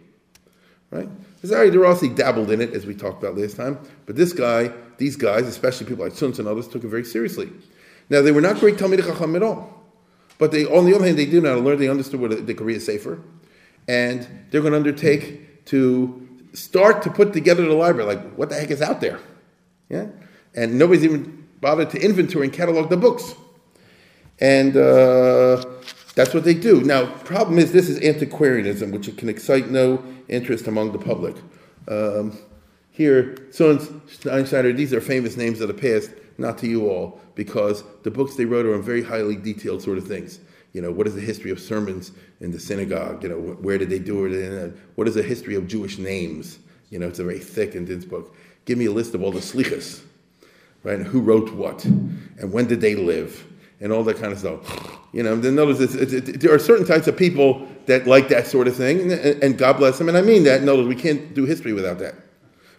Right? 0.91 1.09
Azaria 1.43 1.71
de 1.71 1.79
Rossi 1.79 2.09
dabbled 2.09 2.51
in 2.51 2.61
it, 2.61 2.75
as 2.75 2.85
we 2.85 2.95
talked 2.95 3.23
about 3.23 3.39
last 3.39 3.57
time, 3.57 3.79
but 4.07 4.17
this 4.17 4.33
guy, 4.33 4.73
these 4.99 5.17
guys, 5.17 5.47
especially 5.47 5.87
people 5.87 6.05
like 6.05 6.15
Zunz 6.15 6.39
and 6.39 6.49
others, 6.49 6.69
took 6.69 6.85
it 6.85 6.89
very 6.89 7.05
seriously. 7.05 7.51
Now, 8.11 8.23
they 8.23 8.33
were 8.33 8.41
not 8.41 8.59
great 8.59 8.77
Talmid 8.77 9.05
Chacham 9.05 9.37
at 9.37 9.43
all, 9.43 9.83
but 10.39 10.51
they, 10.51 10.67
on 10.67 10.85
the 10.85 10.95
other 10.95 11.05
hand, 11.05 11.17
they 11.17 11.27
did 11.27 11.45
not 11.45 11.61
learn, 11.61 11.79
they 11.79 11.89
understood 11.89 12.21
what 12.21 12.47
the 12.47 12.55
Korea 12.55 12.81
safer, 12.81 13.21
and 13.89 14.27
they're 14.51 14.61
going 14.61 14.73
to 14.73 14.79
undertake 14.79 15.65
to 15.67 16.29
start 16.53 17.03
to 17.03 17.11
put 17.11 17.33
together 17.33 17.65
the 17.65 17.75
library, 17.75 18.15
like 18.15 18.35
what 18.35 18.49
the 18.49 18.57
heck 18.57 18.71
is 18.71 18.83
out 18.83 19.01
there? 19.01 19.19
Yeah? 19.89 20.07
And 20.55 20.79
nobody's 20.79 21.05
even 21.05 21.42
bothered 21.63 21.89
to 21.91 21.99
inventory 21.99 22.45
and 22.47 22.53
catalog 22.53 22.91
the 22.91 22.97
books. 22.99 23.35
And 24.41 24.77
uh, 24.77 25.65
that's 26.15 26.35
what 26.35 26.45
they 26.45 26.55
do. 26.55 26.83
Now, 26.83 27.07
problem 27.07 27.59
is, 27.59 27.73
this 27.73 27.89
is 27.89 27.99
antiquarianism, 28.01 28.91
which 28.91 29.17
can 29.17 29.31
excite 29.31 29.71
no 29.71 30.05
interest 30.29 30.67
among 30.67 30.93
the 30.93 30.99
public. 30.99 31.37
Um, 31.89 32.37
here, 32.91 33.37
Zunz, 33.51 33.87
Steinschneider, 34.09 34.77
these 34.77 34.93
are 34.93 35.01
famous 35.01 35.37
names 35.37 35.61
of 35.61 35.69
the 35.69 35.75
past, 35.75 36.13
not 36.37 36.59
to 36.59 36.67
you 36.67 36.91
all, 36.91 37.21
because 37.37 37.85
the 38.03 38.11
books 38.11 38.35
they 38.35 38.45
wrote 38.45 38.67
are 38.67 38.75
on 38.75 38.83
very 38.83 39.03
highly 39.03 39.37
detailed 39.37 39.81
sort 39.83 39.97
of 39.97 40.07
things. 40.07 40.41
You 40.73 40.83
know, 40.83 40.91
what 40.91 41.07
is 41.07 41.15
the 41.15 41.21
history 41.21 41.51
of 41.51 41.61
sermons 41.61 42.13
in 42.41 42.51
the 42.51 42.59
synagogue? 42.59 43.23
You 43.23 43.29
know, 43.29 43.39
where 43.39 43.79
did 43.79 43.89
they 43.89 43.99
do 43.99 44.27
it? 44.27 44.33
And 44.33 44.77
what 44.97 45.07
is 45.07 45.15
the 45.15 45.23
history 45.23 45.55
of 45.55 45.69
Jewish 45.69 45.99
names? 45.99 46.59
You 46.91 46.99
know, 46.99 47.09
it's 47.09 47.21
a 47.21 47.25
very 47.25 47.39
thick 47.39 47.75
and 47.75 47.87
dense 47.87 48.05
book. 48.05 48.35
Give 48.65 48.79
me 48.79 48.87
a 48.87 48.93
list 48.93 49.15
of 49.15 49.23
all 49.23 49.33
the 49.33 49.41
slichas, 49.41 50.03
right? 50.83 50.99
And 50.99 51.07
who 51.07 51.21
wrote 51.21 51.53
what, 51.53 51.85
and 51.85 52.53
when 52.53 52.67
did 52.67 52.81
they 52.81 52.95
live, 52.95 53.47
and 53.83 53.93
all 53.93 54.05
that 54.05 54.17
kind 54.17 54.33
of 54.33 54.39
stuff. 54.39 54.99
You 55.13 55.25
know, 55.25 55.37
then 55.37 55.59
it's, 55.59 55.95
it, 55.95 56.41
there 56.41 56.55
are 56.55 56.59
certain 56.59 56.87
types 56.87 57.09
of 57.09 57.17
people 57.17 57.67
that 57.87 58.07
like 58.07 58.29
that 58.29 58.47
sort 58.47 58.69
of 58.69 58.77
thing, 58.77 59.13
and, 59.13 59.43
and, 59.43 59.59
God 59.59 59.77
bless 59.77 59.99
them. 59.99 60.09
And 60.09 60.17
I 60.17 60.23
mean 60.23 60.45
that. 60.45 60.63
Notice 60.63 60.87
we 60.87 60.95
can't 60.95 61.35
do 61.35 61.45
history 61.45 61.73
without 61.73 61.99
that. 61.99 62.15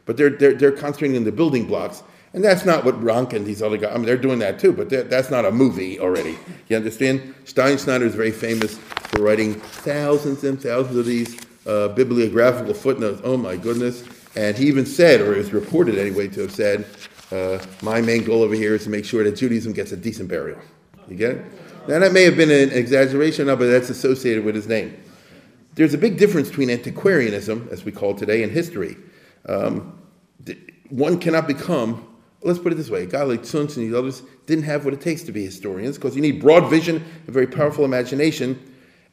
But 0.06 0.18
they're 0.18 0.30
they're, 0.30 0.54
they're 0.54 0.72
concentrating 0.72 1.18
on 1.18 1.26
the 1.26 1.32
building 1.32 1.68
blocks, 1.68 2.04
and 2.32 2.44
that's 2.44 2.66
not 2.66 2.86
what 2.86 3.02
Ranke 3.04 3.34
and 3.34 3.46
these 3.46 3.62
other 3.62 3.78
guys. 3.78 3.92
I 3.94 3.98
mean, 3.98 4.06
they're 4.06 4.18
doing 4.18 4.40
that 4.40 4.60
too, 4.60 4.72
but 4.72 4.90
that's 4.90 5.30
not 5.30 5.46
a 5.46 5.52
movie 5.52 6.00
already. 6.00 6.38
You 6.70 6.78
understand? 6.78 7.36
Steinschneider 7.46 8.04
is 8.04 8.16
very 8.16 8.32
famous 8.32 8.78
for 8.78 9.22
writing 9.22 9.56
thousands 9.56 10.44
and 10.46 10.60
thousands 10.60 10.96
of 10.96 11.06
these 11.06 11.38
uh, 11.68 11.90
bibliographical 11.90 12.74
footnotes. 12.74 13.22
Oh 13.26 13.36
my 13.36 13.58
goodness! 13.58 14.06
And 14.36 14.58
he 14.58 14.68
even 14.68 14.86
said, 14.86 15.20
or 15.20 15.34
is 15.36 15.52
reported 15.52 15.98
anyway, 15.98 16.30
to 16.30 16.42
have 16.42 16.52
said, 16.52 16.86
uh, 17.34 17.66
"My 17.82 18.02
main 18.02 18.24
goal 18.24 18.44
over 18.44 18.56
here 18.56 18.76
is 18.76 18.84
to 18.84 18.90
make 18.90 19.06
sure 19.06 19.24
that 19.24 19.36
Judaism 19.36 19.74
gets 19.74 19.92
a 19.92 19.98
decent 19.98 20.30
burial." 20.30 20.60
You 21.08 21.16
get 21.16 21.32
it? 21.32 21.46
Now, 21.88 22.00
that 22.00 22.14
may 22.14 22.24
have 22.24 22.38
been 22.38 22.50
an 22.50 22.72
exaggeration, 22.72 23.48
but 23.48 23.58
that's 23.58 23.90
associated 23.90 24.46
with 24.46 24.56
his 24.56 24.68
name. 24.68 24.98
There's 25.76 25.94
a 25.94 25.98
big 25.98 26.18
difference 26.18 26.48
between 26.50 26.70
antiquarianism, 26.70 27.68
as 27.72 27.84
we 27.84 27.92
call 27.92 28.12
it 28.12 28.18
today, 28.18 28.44
and 28.44 28.52
history. 28.52 28.96
Um, 29.50 30.00
one 30.90 31.20
cannot 31.20 31.48
become, 31.48 32.08
let's 32.42 32.60
put 32.60 32.72
it 32.72 32.76
this 32.76 32.90
way, 32.90 33.04
a 33.04 33.06
guy 33.06 33.24
like 33.24 33.52
and 33.54 33.70
these 33.70 33.94
others 33.94 34.22
didn't 34.46 34.64
have 34.64 34.86
what 34.86 34.94
it 34.94 35.02
takes 35.02 35.24
to 35.24 35.32
be 35.32 35.44
historians 35.44 35.98
because 35.98 36.16
you 36.16 36.22
need 36.22 36.40
broad 36.40 36.70
vision, 36.70 37.04
a 37.28 37.32
very 37.32 37.48
powerful 37.48 37.84
imagination, 37.84 38.60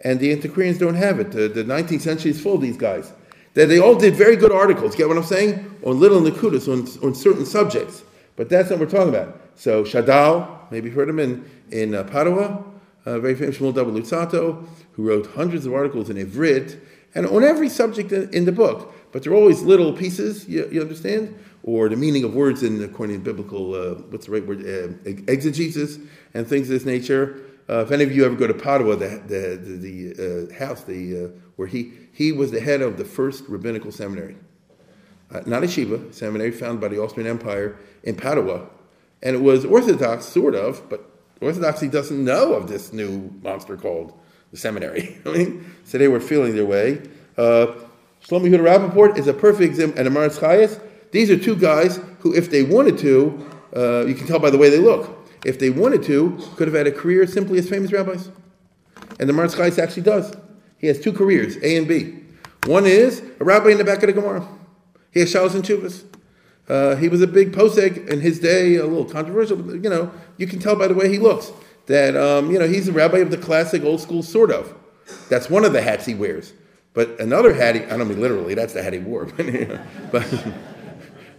and 0.03 0.21
the 0.21 0.31
antiquarians 0.31 0.79
don't 0.79 0.95
have 0.95 1.19
it. 1.19 1.33
The, 1.33 1.49
the 1.49 1.65
19th 1.65 2.03
century 2.03 2.31
is 2.31 2.41
full 2.41 2.55
of 2.55 2.61
these 2.61 2.77
guys. 2.77 3.13
That 3.55 3.69
they 3.69 3.81
all 3.81 3.97
did 3.97 4.15
very 4.15 4.37
good 4.37 4.53
articles, 4.53 4.95
get 4.95 5.09
what 5.09 5.17
I'm 5.17 5.25
saying? 5.25 5.79
On 5.85 5.99
little 5.99 6.21
Nakudas, 6.21 6.69
on, 6.69 6.87
on 7.05 7.15
certain 7.15 7.45
subjects. 7.45 8.05
But 8.41 8.49
that's 8.49 8.71
not 8.71 8.79
what 8.79 8.89
we're 8.89 8.99
talking 8.99 9.15
about. 9.15 9.39
So 9.55 9.85
Shadal, 9.85 10.71
maybe 10.71 10.87
you've 10.87 10.95
heard 10.95 11.11
him 11.11 11.19
in 11.19 11.45
in 11.71 11.95
uh, 11.95 12.05
Padua, 12.05 12.65
a 13.05 13.21
very 13.21 13.35
famous 13.35 13.59
Shmuel 13.59 13.75
W. 13.75 14.03
Luzzatto, 14.03 14.67
who 14.93 15.07
wrote 15.07 15.27
hundreds 15.27 15.67
of 15.67 15.75
articles 15.75 16.09
in 16.09 16.17
Ivrit, 16.17 16.81
and 17.15 17.27
on 17.27 17.45
every 17.45 17.69
subject 17.69 18.13
in 18.13 18.47
the 18.47 18.53
book. 18.53 18.95
But 19.13 19.23
they're 19.23 19.35
always 19.35 19.61
little 19.61 19.93
pieces, 19.93 20.49
you, 20.49 20.67
you 20.73 20.81
understand? 20.81 21.39
Or 21.65 21.91
the 21.91 21.97
meaning 21.97 22.25
of 22.25 22.33
words 22.33 22.63
in 22.63 22.83
according 22.83 23.19
to 23.19 23.23
biblical, 23.23 23.75
uh, 23.75 23.97
what's 24.09 24.25
the 24.25 24.33
right 24.33 24.47
word, 24.47 24.61
uh, 24.61 25.11
exegesis, 25.31 25.99
and 26.33 26.49
things 26.49 26.71
of 26.71 26.73
this 26.73 26.87
nature. 26.87 27.43
Uh, 27.69 27.81
if 27.81 27.91
any 27.91 28.05
of 28.05 28.17
you 28.17 28.25
ever 28.25 28.37
go 28.37 28.47
to 28.47 28.55
Padua, 28.55 28.97
the, 28.97 29.23
the, 29.27 29.61
the, 29.63 30.15
the 30.17 30.49
uh, 30.55 30.59
house 30.59 30.85
the, 30.85 31.27
uh, 31.27 31.29
where 31.57 31.69
he, 31.69 31.93
he 32.15 32.33
was 32.33 32.51
the 32.51 32.61
head 32.61 32.81
of 32.81 32.97
the 32.97 33.05
first 33.05 33.45
rabbinical 33.49 33.93
seminary, 33.93 34.37
uh, 35.31 35.43
not 35.45 35.63
a 35.63 35.67
yeshiva, 35.67 36.15
seminary 36.15 36.51
founded 36.51 36.81
by 36.81 36.89
the 36.89 36.99
Austrian 36.99 37.29
Empire 37.29 37.77
in 38.03 38.17
Padua. 38.17 38.69
And 39.23 39.37
it 39.37 39.41
was 39.41 39.65
Orthodox, 39.65 40.27
sort 40.27 40.55
of, 40.55 40.89
but 40.89 41.05
Orthodoxy 41.41 41.89
doesn't 41.89 42.25
know 42.25 42.55
of 42.55 42.69
this 42.69 42.93
new 42.93 43.31
monster 43.43 43.77
called 43.77 44.19
the 44.51 44.57
seminary. 44.57 45.19
I 45.27 45.31
mean, 45.31 45.75
so 45.85 45.99
they 45.99 46.09
were 46.09 46.21
feeling 46.21 46.55
their 46.55 46.67
way. 46.67 47.03
Uh, 47.37 47.75
Shlomo 48.25 48.49
Yehuda 48.49 48.93
Rappaport 48.93 49.19
is 49.19 49.27
a 49.27 49.35
perfect 49.35 49.63
example, 49.63 49.99
and 49.99 50.09
Maharatz 50.15 50.39
Chayes. 50.39 50.81
These 51.11 51.31
are 51.31 51.39
two 51.39 51.57
guys 51.57 51.99
who, 52.21 52.35
if 52.35 52.51
they 52.51 52.63
wanted 52.63 52.99
to, 52.99 53.47
uh, 53.75 54.05
you 54.07 54.15
can 54.15 54.27
tell 54.27 54.39
by 54.39 54.51
the 54.51 54.59
way 54.59 54.69
they 54.69 54.79
look, 54.79 55.29
if 55.45 55.59
they 55.59 55.71
wanted 55.71 56.03
to, 56.05 56.39
could 56.57 56.69
have 56.69 56.77
had 56.77 56.87
a 56.87 56.93
career 56.93 57.27
simply 57.27 57.59
as 57.59 57.69
famous 57.69 57.93
rabbis. 57.93 58.31
And 59.19 59.29
the 59.29 59.33
Maharatz 59.33 59.57
Chayes 59.57 59.79
actually 59.79 60.03
does. 60.03 60.35
He 60.79 60.87
has 60.87 61.01
two 61.01 61.13
careers, 61.13 61.57
A 61.63 61.77
and 61.77 61.89
B. 61.89 62.21
One 62.67 62.87
is 62.87 63.23
a 63.41 63.45
rabbi 63.45 63.71
in 63.71 63.79
the 63.79 63.85
back 63.85 64.03
of 64.03 64.07
the 64.07 64.13
Gemara. 64.13 64.47
He 65.13 65.21
has 65.21 65.33
shalos 65.33 65.55
and 65.55 65.65
chuvas. 65.65 66.05
Uh, 66.71 66.95
he 66.95 67.09
was 67.09 67.21
a 67.21 67.27
big 67.27 67.51
posek 67.51 68.07
in 68.07 68.21
his 68.21 68.39
day, 68.39 68.77
a 68.77 68.87
little 68.87 69.05
controversial, 69.05 69.57
but 69.57 69.83
you 69.83 69.91
know, 69.91 70.09
you 70.37 70.47
can 70.47 70.61
tell 70.61 70.77
by 70.77 70.87
the 70.87 70.95
way 70.95 71.09
he 71.09 71.19
looks 71.19 71.51
that 71.87 72.17
um, 72.17 72.49
you 72.53 72.61
know 72.61 72.69
he's 72.69 72.87
a 72.87 72.93
rabbi 72.93 73.19
of 73.19 73.33
the 73.33 73.37
classic 73.37 73.83
old 73.83 74.01
school 74.01 74.23
sort 74.23 74.53
of. 74.53 74.73
That's 75.29 75.51
one 75.51 75.65
of 75.65 75.73
the 75.73 75.83
hats 75.83 76.07
he 76.07 76.15
wears. 76.15 76.53
But 76.95 77.19
another 77.19 77.53
hat 77.53 77.75
he, 77.75 77.83
I 77.83 77.97
don't 77.97 78.07
mean 78.07 78.21
literally, 78.21 78.55
that's 78.55 78.73
the 78.73 78.85
hat 78.85 78.93
he 78.93 79.01
wore. 79.01 79.25
but 80.13 80.45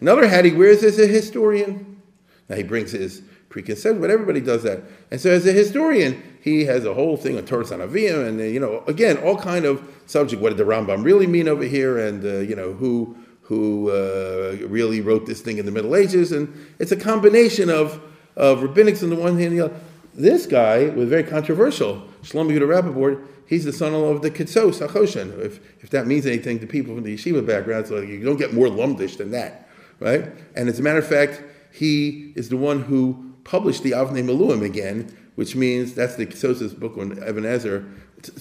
another 0.02 0.28
hat 0.28 0.44
he 0.44 0.52
wears 0.52 0.84
is 0.84 1.00
a 1.00 1.08
historian. 1.08 2.02
Now 2.50 2.58
he 2.58 2.64
brings 2.64 2.92
his 2.92 3.22
preconception, 3.48 4.02
but 4.02 4.10
everybody 4.10 4.42
does 4.42 4.64
that. 4.64 4.82
And 5.12 5.22
so 5.22 5.30
as 5.30 5.48
a 5.48 5.54
historian, 5.54 6.22
he 6.42 6.66
has 6.66 6.84
a 6.84 6.94
whole 6.94 7.16
thing 7.16 7.38
on 7.38 7.44
Toras 7.44 7.70
Neviim, 7.70 8.28
and 8.28 8.42
uh, 8.42 8.44
you 8.44 8.60
know, 8.60 8.84
again, 8.88 9.16
all 9.20 9.38
kind 9.38 9.64
of 9.64 9.82
subject. 10.08 10.42
What 10.42 10.50
did 10.50 10.58
the 10.58 10.66
Rambam 10.66 11.06
really 11.06 11.28
mean 11.28 11.48
over 11.48 11.64
here? 11.64 11.98
And 11.98 12.26
uh, 12.26 12.40
you 12.40 12.56
know, 12.58 12.74
who 12.74 13.16
who 13.52 13.90
uh, 13.90 14.56
really 14.70 15.02
wrote 15.02 15.26
this 15.26 15.42
thing 15.42 15.58
in 15.58 15.66
the 15.66 15.74
Middle 15.74 15.94
Ages. 15.94 16.32
And 16.32 16.48
it's 16.80 16.94
a 16.94 16.96
combination 16.96 17.70
of, 17.70 18.02
of 18.38 18.60
rabbinics 18.60 19.04
on 19.04 19.10
the 19.10 19.18
one 19.18 19.34
hand. 19.34 19.52
And 19.52 19.60
the 19.60 19.66
other. 19.66 19.76
This 20.14 20.46
guy 20.46 20.86
was 20.86 21.10
very 21.10 21.24
controversial. 21.24 22.02
Shlomo 22.24 22.58
Yehuda 22.58 22.82
Rappaport, 22.82 23.28
he's 23.46 23.66
the 23.66 23.74
son-in-law 23.74 24.08
of 24.08 24.22
the 24.22 24.32
Kitzos 24.32 24.80
HaChoshen, 24.80 25.38
if, 25.44 25.60
if 25.84 25.90
that 25.90 26.08
means 26.08 26.26
anything 26.26 26.60
to 26.60 26.66
people 26.66 26.96
from 26.96 27.04
the 27.04 27.14
yeshiva 27.14 27.46
background. 27.46 27.88
So 27.88 28.00
you 28.00 28.24
don't 28.24 28.38
get 28.38 28.54
more 28.54 28.68
lumdish 28.68 29.18
than 29.18 29.32
that, 29.32 29.68
right? 30.00 30.32
And 30.56 30.70
as 30.70 30.80
a 30.80 30.82
matter 30.82 31.00
of 31.00 31.08
fact, 31.08 31.44
he 31.74 32.32
is 32.38 32.48
the 32.48 32.56
one 32.56 32.84
who 32.84 33.34
published 33.44 33.84
the 33.84 33.92
Avnei 33.92 34.24
Miluim 34.24 34.64
again, 34.64 35.14
which 35.36 35.58
means 35.58 35.94
that's 35.94 36.16
the 36.16 36.26
Kitzos' 36.26 36.80
book 36.80 36.98
on 36.98 37.18
Even 37.18 37.44
HaEzer. 37.44 37.86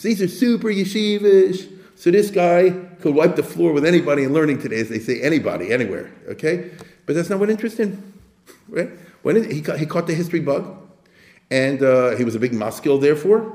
These 0.02 0.22
are 0.22 0.28
super 0.28 0.68
yeshivish 0.68 1.79
so 2.00 2.10
this 2.10 2.30
guy 2.30 2.70
could 3.02 3.14
wipe 3.14 3.36
the 3.36 3.42
floor 3.42 3.74
with 3.74 3.84
anybody 3.84 4.24
in 4.24 4.32
learning 4.32 4.62
today, 4.62 4.80
as 4.80 4.88
they 4.88 5.00
say, 5.00 5.20
anybody, 5.20 5.70
anywhere. 5.70 6.10
Okay? 6.28 6.70
But 7.04 7.14
that's 7.14 7.28
not 7.28 7.38
what 7.38 7.50
interested 7.50 7.90
him. 7.90 8.14
Right? 8.70 8.88
When 9.20 9.36
it, 9.36 9.52
he, 9.52 9.60
he 9.76 9.84
caught 9.84 10.06
the 10.06 10.14
history 10.14 10.40
bug, 10.40 10.78
and 11.50 11.82
uh, 11.82 12.16
he 12.16 12.24
was 12.24 12.34
a 12.34 12.38
big 12.38 12.54
maskil, 12.54 12.96
therefore. 12.96 13.52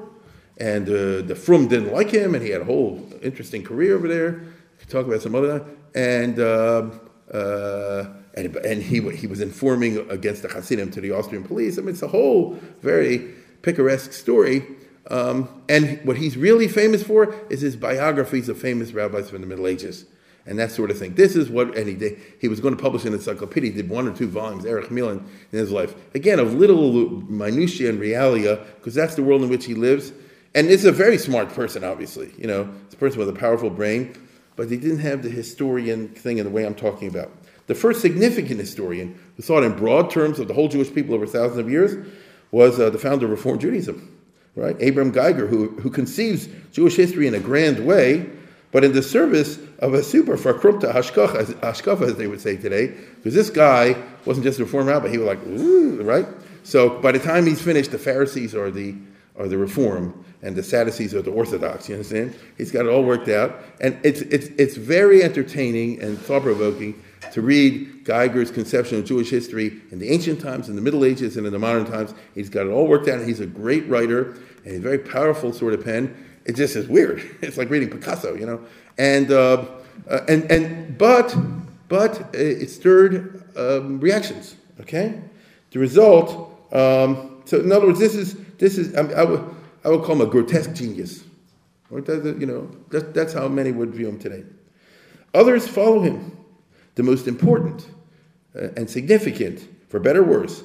And 0.57 0.87
uh, 0.87 1.23
the 1.23 1.33
Frum 1.35 1.67
didn't 1.67 1.91
like 1.91 2.11
him, 2.11 2.35
and 2.35 2.43
he 2.43 2.51
had 2.51 2.61
a 2.61 2.65
whole 2.65 3.09
interesting 3.23 3.63
career 3.63 3.95
over 3.95 4.07
there. 4.07 4.43
We 4.79 4.85
talk 4.89 5.07
about 5.07 5.23
some 5.23 5.33
other 5.33 5.65
and 5.95 6.39
uh, 6.39 6.91
uh, 7.33 8.05
and, 8.35 8.55
and 8.57 8.83
he 8.83 9.01
he 9.15 9.25
was 9.25 9.41
informing 9.41 10.07
against 10.11 10.43
the 10.43 10.49
Hasidim 10.49 10.91
to 10.91 11.01
the 11.01 11.11
Austrian 11.11 11.43
police. 11.43 11.79
I 11.79 11.81
mean, 11.81 11.95
it's 11.95 12.03
a 12.03 12.07
whole 12.07 12.59
very 12.83 13.33
picaresque 13.63 14.13
story. 14.13 14.67
Um, 15.11 15.63
and 15.69 15.99
what 16.03 16.17
he's 16.17 16.35
really 16.35 16.67
famous 16.67 17.03
for 17.03 17.35
is 17.49 17.61
his 17.61 17.75
biographies 17.75 18.49
of 18.49 18.57
famous 18.57 18.91
rabbis 18.91 19.29
from 19.29 19.41
the 19.41 19.47
Middle 19.47 19.67
Ages 19.67 20.05
and 20.47 20.59
that 20.59 20.71
sort 20.71 20.91
of 20.91 20.97
thing. 20.97 21.15
This 21.15 21.35
is 21.35 21.49
what, 21.49 21.75
and 21.75 21.87
he, 22.01 22.17
he 22.39 22.47
was 22.47 22.59
going 22.59 22.75
to 22.75 22.81
publish 22.81 23.05
an 23.05 23.13
encyclopedia. 23.13 23.71
He 23.71 23.77
did 23.77 23.89
one 23.89 24.07
or 24.07 24.15
two 24.15 24.27
volumes, 24.27 24.65
Erech 24.65 24.91
Millin, 24.91 25.25
in 25.51 25.59
his 25.59 25.71
life. 25.71 25.95
Again, 26.13 26.39
of 26.39 26.53
little 26.53 26.91
minutiae 27.23 27.89
and 27.89 27.99
realia, 27.99 28.63
because 28.75 28.93
that's 28.93 29.15
the 29.15 29.23
world 29.23 29.41
in 29.41 29.49
which 29.49 29.65
he 29.65 29.73
lives. 29.73 30.11
And 30.53 30.67
is 30.67 30.85
a 30.85 30.91
very 30.91 31.17
smart 31.17 31.49
person, 31.49 31.83
obviously. 31.83 32.31
You 32.37 32.47
know, 32.47 32.69
it's 32.85 32.93
a 32.93 32.97
person 32.97 33.19
with 33.19 33.29
a 33.29 33.33
powerful 33.33 33.69
brain, 33.69 34.15
but 34.55 34.69
he 34.69 34.77
didn't 34.77 34.99
have 34.99 35.21
the 35.21 35.29
historian 35.29 36.09
thing 36.09 36.37
in 36.37 36.45
the 36.45 36.51
way 36.51 36.65
I'm 36.65 36.75
talking 36.75 37.07
about. 37.07 37.31
The 37.67 37.75
first 37.75 38.01
significant 38.01 38.59
historian 38.59 39.19
who 39.35 39.43
thought 39.43 39.63
in 39.63 39.75
broad 39.75 40.11
terms 40.11 40.39
of 40.39 40.47
the 40.47 40.53
whole 40.53 40.67
Jewish 40.67 40.93
people 40.93 41.15
over 41.15 41.25
thousands 41.25 41.57
of 41.57 41.69
years 41.69 42.07
was 42.51 42.79
uh, 42.79 42.89
the 42.91 42.99
founder 42.99 43.25
of 43.25 43.31
Reform 43.31 43.59
Judaism, 43.59 44.14
right? 44.55 44.75
Abraham 44.79 45.11
Geiger, 45.11 45.47
who, 45.47 45.69
who 45.69 45.89
conceives 45.89 46.47
Jewish 46.71 46.95
history 46.95 47.27
in 47.27 47.35
a 47.35 47.39
grand 47.39 47.85
way 47.85 48.29
but 48.75 48.83
in 48.83 48.91
the 48.91 49.01
service 49.01 49.57
of 49.79 49.93
a 49.93 50.03
super 50.03 50.35
fakrupta 50.35 50.91
hashkafa, 50.91 52.01
as 52.09 52.15
they 52.17 52.27
would 52.27 52.41
say 52.41 52.57
today, 52.57 52.87
because 52.87 53.33
this 53.33 53.49
guy 53.49 53.95
wasn't 54.25 54.43
just 54.43 54.59
a 54.59 54.65
reform 54.65 54.87
rabbi, 54.87 55.07
he 55.07 55.17
was 55.17 55.27
like, 55.27 55.41
ooh, 55.47 56.03
right? 56.03 56.27
So 56.63 56.99
by 56.99 57.13
the 57.13 57.19
time 57.19 57.45
he's 57.45 57.61
finished, 57.61 57.91
the 57.91 57.97
Pharisees 57.97 58.53
are 58.53 58.69
the 58.69 58.93
are 59.37 59.47
the 59.47 59.57
reform, 59.57 60.25
and 60.41 60.57
the 60.57 60.63
Sadducees 60.63 61.15
are 61.15 61.21
the 61.21 61.31
Orthodox. 61.31 61.87
You 61.87 61.95
understand? 61.95 62.35
He's 62.57 62.69
got 62.69 62.85
it 62.85 62.89
all 62.89 63.05
worked 63.05 63.29
out, 63.29 63.63
and 63.79 63.97
it's 64.03 64.19
it's 64.23 64.47
it's 64.57 64.75
very 64.75 65.23
entertaining 65.23 66.01
and 66.01 66.19
thought 66.19 66.41
provoking 66.41 67.01
to 67.35 67.41
read 67.41 68.03
Geiger's 68.03 68.49
conception 68.49 68.97
of 68.97 69.05
Jewish 69.05 69.29
history 69.29 69.81
in 69.91 69.99
the 69.99 70.09
ancient 70.09 70.41
times, 70.41 70.67
in 70.67 70.75
the 70.75 70.81
Middle 70.81 71.05
Ages, 71.05 71.37
and 71.37 71.45
in 71.45 71.53
the 71.53 71.59
modern 71.59 71.85
times. 71.85 72.13
He's 72.33 72.49
got 72.49 72.65
it 72.65 72.69
all 72.71 72.87
worked 72.87 73.07
out. 73.07 73.21
He's 73.21 73.39
a 73.39 73.45
great 73.45 73.87
writer 73.87 74.37
and 74.65 74.75
a 74.75 74.79
very 74.79 74.97
powerful 74.97 75.53
sort 75.53 75.73
of 75.73 75.83
pen 75.85 76.15
it 76.45 76.55
just 76.55 76.75
is 76.75 76.87
weird. 76.87 77.21
It's 77.41 77.57
like 77.57 77.69
reading 77.69 77.89
Picasso, 77.89 78.35
you 78.35 78.45
know. 78.45 78.61
And 78.97 79.31
uh, 79.31 79.65
uh, 80.09 80.21
and 80.27 80.49
and 80.51 80.97
but 80.97 81.35
but 81.89 82.33
it 82.33 82.69
stirred 82.69 83.43
um, 83.57 83.99
reactions. 83.99 84.55
Okay, 84.79 85.19
the 85.71 85.79
result. 85.79 86.29
Um, 86.71 87.41
so 87.45 87.59
in 87.59 87.71
other 87.71 87.87
words, 87.87 87.99
this 87.99 88.15
is 88.15 88.35
this 88.57 88.77
is 88.77 88.95
I, 88.95 89.01
mean, 89.01 89.17
I 89.17 89.23
would 89.23 89.55
I 89.83 89.89
would 89.89 90.03
call 90.03 90.15
him 90.15 90.21
a 90.21 90.27
grotesque 90.27 90.73
genius. 90.73 91.23
Or 91.91 91.99
you 91.99 92.45
know 92.45 92.69
that, 92.89 93.13
that's 93.13 93.33
how 93.33 93.47
many 93.47 93.71
would 93.71 93.93
view 93.93 94.07
him 94.07 94.19
today. 94.19 94.43
Others 95.33 95.67
follow 95.67 96.01
him. 96.01 96.34
The 96.95 97.03
most 97.03 97.27
important 97.27 97.87
uh, 98.55 98.69
and 98.77 98.89
significant, 98.89 99.67
for 99.89 99.99
better 99.99 100.21
or 100.21 100.39
worse, 100.39 100.63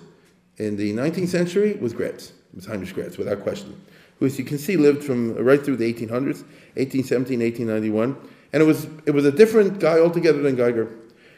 in 0.56 0.76
the 0.76 0.92
19th 0.92 1.28
century 1.28 1.74
was 1.74 1.92
Graetz. 1.94 2.30
It 2.30 2.56
was 2.56 2.66
Heinrich 2.66 2.94
Graetz, 2.94 3.18
without 3.18 3.42
question 3.42 3.80
who, 4.20 4.26
as 4.26 4.38
you 4.38 4.44
can 4.44 4.58
see, 4.58 4.76
lived 4.76 5.02
from 5.02 5.34
right 5.34 5.64
through 5.64 5.76
the 5.76 5.92
1800s, 5.92 6.44
1817, 6.76 7.40
1891. 7.40 8.16
And 8.52 8.62
it 8.62 8.66
was, 8.66 8.86
it 9.06 9.12
was 9.12 9.24
a 9.24 9.32
different 9.32 9.80
guy 9.80 9.98
altogether 9.98 10.42
than 10.42 10.56
Geiger. 10.56 10.94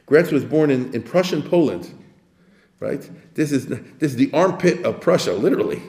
Graetz 0.06 0.32
was 0.32 0.44
born 0.44 0.70
in, 0.70 0.92
in 0.92 1.02
Prussian 1.02 1.42
Poland, 1.42 1.94
right? 2.80 3.08
This 3.34 3.52
is, 3.52 3.66
this 3.68 4.12
is 4.12 4.16
the 4.16 4.30
armpit 4.32 4.84
of 4.84 5.00
Prussia, 5.00 5.32
literally, 5.32 5.80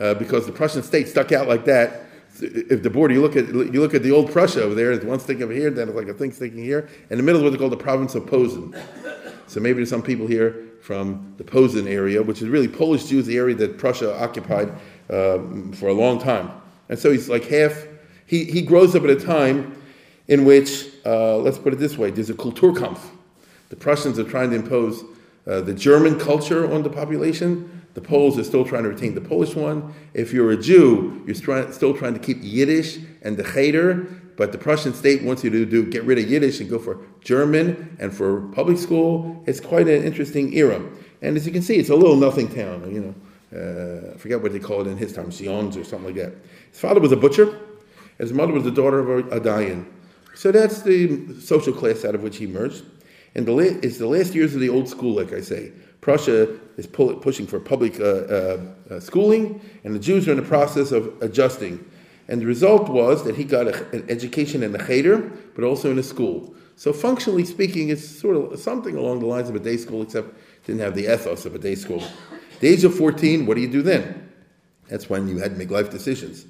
uh, 0.00 0.14
because 0.14 0.44
the 0.44 0.52
Prussian 0.52 0.82
state 0.82 1.06
stuck 1.06 1.30
out 1.30 1.46
like 1.46 1.64
that. 1.66 2.02
If 2.42 2.82
the 2.82 2.90
border, 2.90 3.14
you 3.14 3.20
look 3.20 3.36
at 3.36 3.48
you 3.48 3.80
look 3.80 3.94
at 3.94 4.02
the 4.02 4.12
old 4.12 4.30
Prussia 4.32 4.62
over 4.62 4.74
there, 4.74 4.96
there's 4.96 5.06
one 5.06 5.20
sticking 5.20 5.42
over 5.42 5.52
here, 5.52 5.70
then 5.70 5.88
it's 5.88 5.96
like 5.96 6.08
a 6.08 6.14
thing 6.14 6.32
sticking 6.32 6.62
here. 6.62 6.88
In 7.10 7.16
the 7.16 7.22
middle 7.22 7.40
is 7.40 7.44
what 7.44 7.52
they 7.52 7.58
call 7.58 7.70
the 7.70 7.76
province 7.76 8.14
of 8.14 8.26
Posen. 8.26 8.74
So 9.46 9.60
maybe 9.60 9.76
there's 9.76 9.90
some 9.90 10.02
people 10.02 10.26
here 10.26 10.68
from 10.80 11.34
the 11.36 11.44
Posen 11.44 11.86
area, 11.86 12.22
which 12.22 12.40
is 12.40 12.48
really 12.48 12.68
Polish 12.68 13.06
Jews, 13.06 13.26
the 13.26 13.36
area 13.36 13.54
that 13.56 13.78
Prussia 13.78 14.16
occupied 14.22 14.70
um, 15.10 15.72
for 15.72 15.88
a 15.88 15.92
long 15.92 16.18
time. 16.20 16.50
And 16.88 16.98
so 16.98 17.10
he's 17.10 17.28
like 17.28 17.44
half, 17.44 17.86
he, 18.26 18.44
he 18.44 18.62
grows 18.62 18.94
up 18.94 19.04
at 19.04 19.10
a 19.10 19.16
time 19.16 19.76
in 20.28 20.44
which, 20.44 20.86
uh, 21.04 21.36
let's 21.38 21.58
put 21.58 21.72
it 21.72 21.80
this 21.80 21.98
way, 21.98 22.10
there's 22.10 22.30
a 22.30 22.34
Kulturkampf. 22.34 23.00
The 23.68 23.76
Prussians 23.76 24.18
are 24.18 24.24
trying 24.24 24.50
to 24.50 24.56
impose 24.56 25.04
uh, 25.46 25.60
the 25.60 25.74
German 25.74 26.18
culture 26.18 26.72
on 26.72 26.82
the 26.82 26.90
population. 26.90 27.79
The 27.94 28.00
Poles 28.00 28.38
are 28.38 28.44
still 28.44 28.64
trying 28.64 28.84
to 28.84 28.88
retain 28.88 29.14
the 29.14 29.20
Polish 29.20 29.54
one. 29.54 29.92
If 30.14 30.32
you're 30.32 30.52
a 30.52 30.56
Jew, 30.56 31.22
you're 31.26 31.34
try- 31.34 31.70
still 31.70 31.96
trying 31.96 32.14
to 32.14 32.20
keep 32.20 32.38
Yiddish 32.40 32.98
and 33.22 33.36
the 33.36 33.42
Cheder, 33.42 34.06
but 34.36 34.52
the 34.52 34.58
Prussian 34.58 34.94
state 34.94 35.22
wants 35.22 35.42
you 35.42 35.50
to 35.50 35.66
do 35.66 35.84
get 35.86 36.04
rid 36.04 36.18
of 36.18 36.30
Yiddish 36.30 36.60
and 36.60 36.70
go 36.70 36.78
for 36.78 36.98
German 37.20 37.96
and 37.98 38.14
for 38.14 38.42
public 38.52 38.78
school. 38.78 39.42
It's 39.46 39.60
quite 39.60 39.88
an 39.88 40.04
interesting 40.04 40.54
era. 40.54 40.80
And 41.20 41.36
as 41.36 41.46
you 41.46 41.52
can 41.52 41.62
see, 41.62 41.76
it's 41.76 41.90
a 41.90 41.96
little 41.96 42.16
nothing 42.16 42.48
town, 42.48 42.90
you 42.92 43.00
know 43.00 43.14
uh, 43.54 44.12
I 44.14 44.16
forget 44.16 44.40
what 44.40 44.52
they 44.52 44.58
call 44.58 44.80
it 44.82 44.86
in 44.86 44.96
his 44.96 45.12
time, 45.12 45.30
Sions 45.30 45.76
or 45.76 45.84
something 45.84 46.14
like 46.14 46.16
that. 46.16 46.34
His 46.70 46.80
father 46.80 47.00
was 47.00 47.12
a 47.12 47.16
butcher, 47.16 47.58
his 48.18 48.32
mother 48.32 48.52
was 48.52 48.64
the 48.64 48.70
daughter 48.70 48.98
of 49.00 49.08
a, 49.08 49.36
a 49.36 49.40
Dayan. 49.40 49.86
So 50.34 50.52
that's 50.52 50.82
the 50.82 51.40
social 51.40 51.72
class 51.72 52.04
out 52.04 52.14
of 52.14 52.22
which 52.22 52.36
he 52.36 52.44
emerged. 52.44 52.84
And 53.34 53.46
the 53.46 53.52
la- 53.52 53.78
it's 53.82 53.98
the 53.98 54.06
last 54.06 54.34
years 54.34 54.54
of 54.54 54.60
the 54.60 54.68
old 54.68 54.88
school, 54.88 55.14
like 55.14 55.32
I 55.32 55.40
say. 55.40 55.72
Prussia 56.00 56.46
is 56.80 56.86
pull- 56.86 57.14
pushing 57.16 57.46
for 57.46 57.60
public 57.60 58.00
uh, 58.00 58.04
uh, 58.04 58.60
uh, 58.90 59.00
schooling, 59.00 59.60
and 59.84 59.94
the 59.94 59.98
Jews 59.98 60.26
are 60.26 60.32
in 60.32 60.38
the 60.38 60.42
process 60.42 60.92
of 60.92 61.14
adjusting. 61.22 61.84
And 62.26 62.40
the 62.40 62.46
result 62.46 62.88
was 62.88 63.24
that 63.24 63.36
he 63.36 63.44
got 63.44 63.68
a, 63.68 63.86
an 63.90 64.06
education 64.08 64.62
in 64.62 64.72
the 64.72 64.78
cheder, 64.78 65.18
but 65.54 65.62
also 65.62 65.90
in 65.90 65.98
a 65.98 66.02
school. 66.02 66.54
So 66.76 66.92
functionally 66.94 67.44
speaking, 67.44 67.90
it's 67.90 68.08
sort 68.08 68.36
of 68.36 68.58
something 68.58 68.96
along 68.96 69.20
the 69.20 69.26
lines 69.26 69.50
of 69.50 69.54
a 69.54 69.58
day 69.58 69.76
school, 69.76 70.00
except 70.00 70.34
didn't 70.64 70.80
have 70.80 70.94
the 70.94 71.12
ethos 71.12 71.44
of 71.44 71.54
a 71.54 71.58
day 71.58 71.74
school. 71.74 72.02
The 72.60 72.68
age 72.68 72.84
of 72.84 72.94
14, 72.94 73.44
what 73.44 73.56
do 73.56 73.60
you 73.60 73.68
do 73.68 73.82
then? 73.82 74.30
That's 74.88 75.10
when 75.10 75.28
you 75.28 75.38
had 75.38 75.52
to 75.52 75.58
make 75.58 75.70
life 75.70 75.90
decisions. 75.90 76.46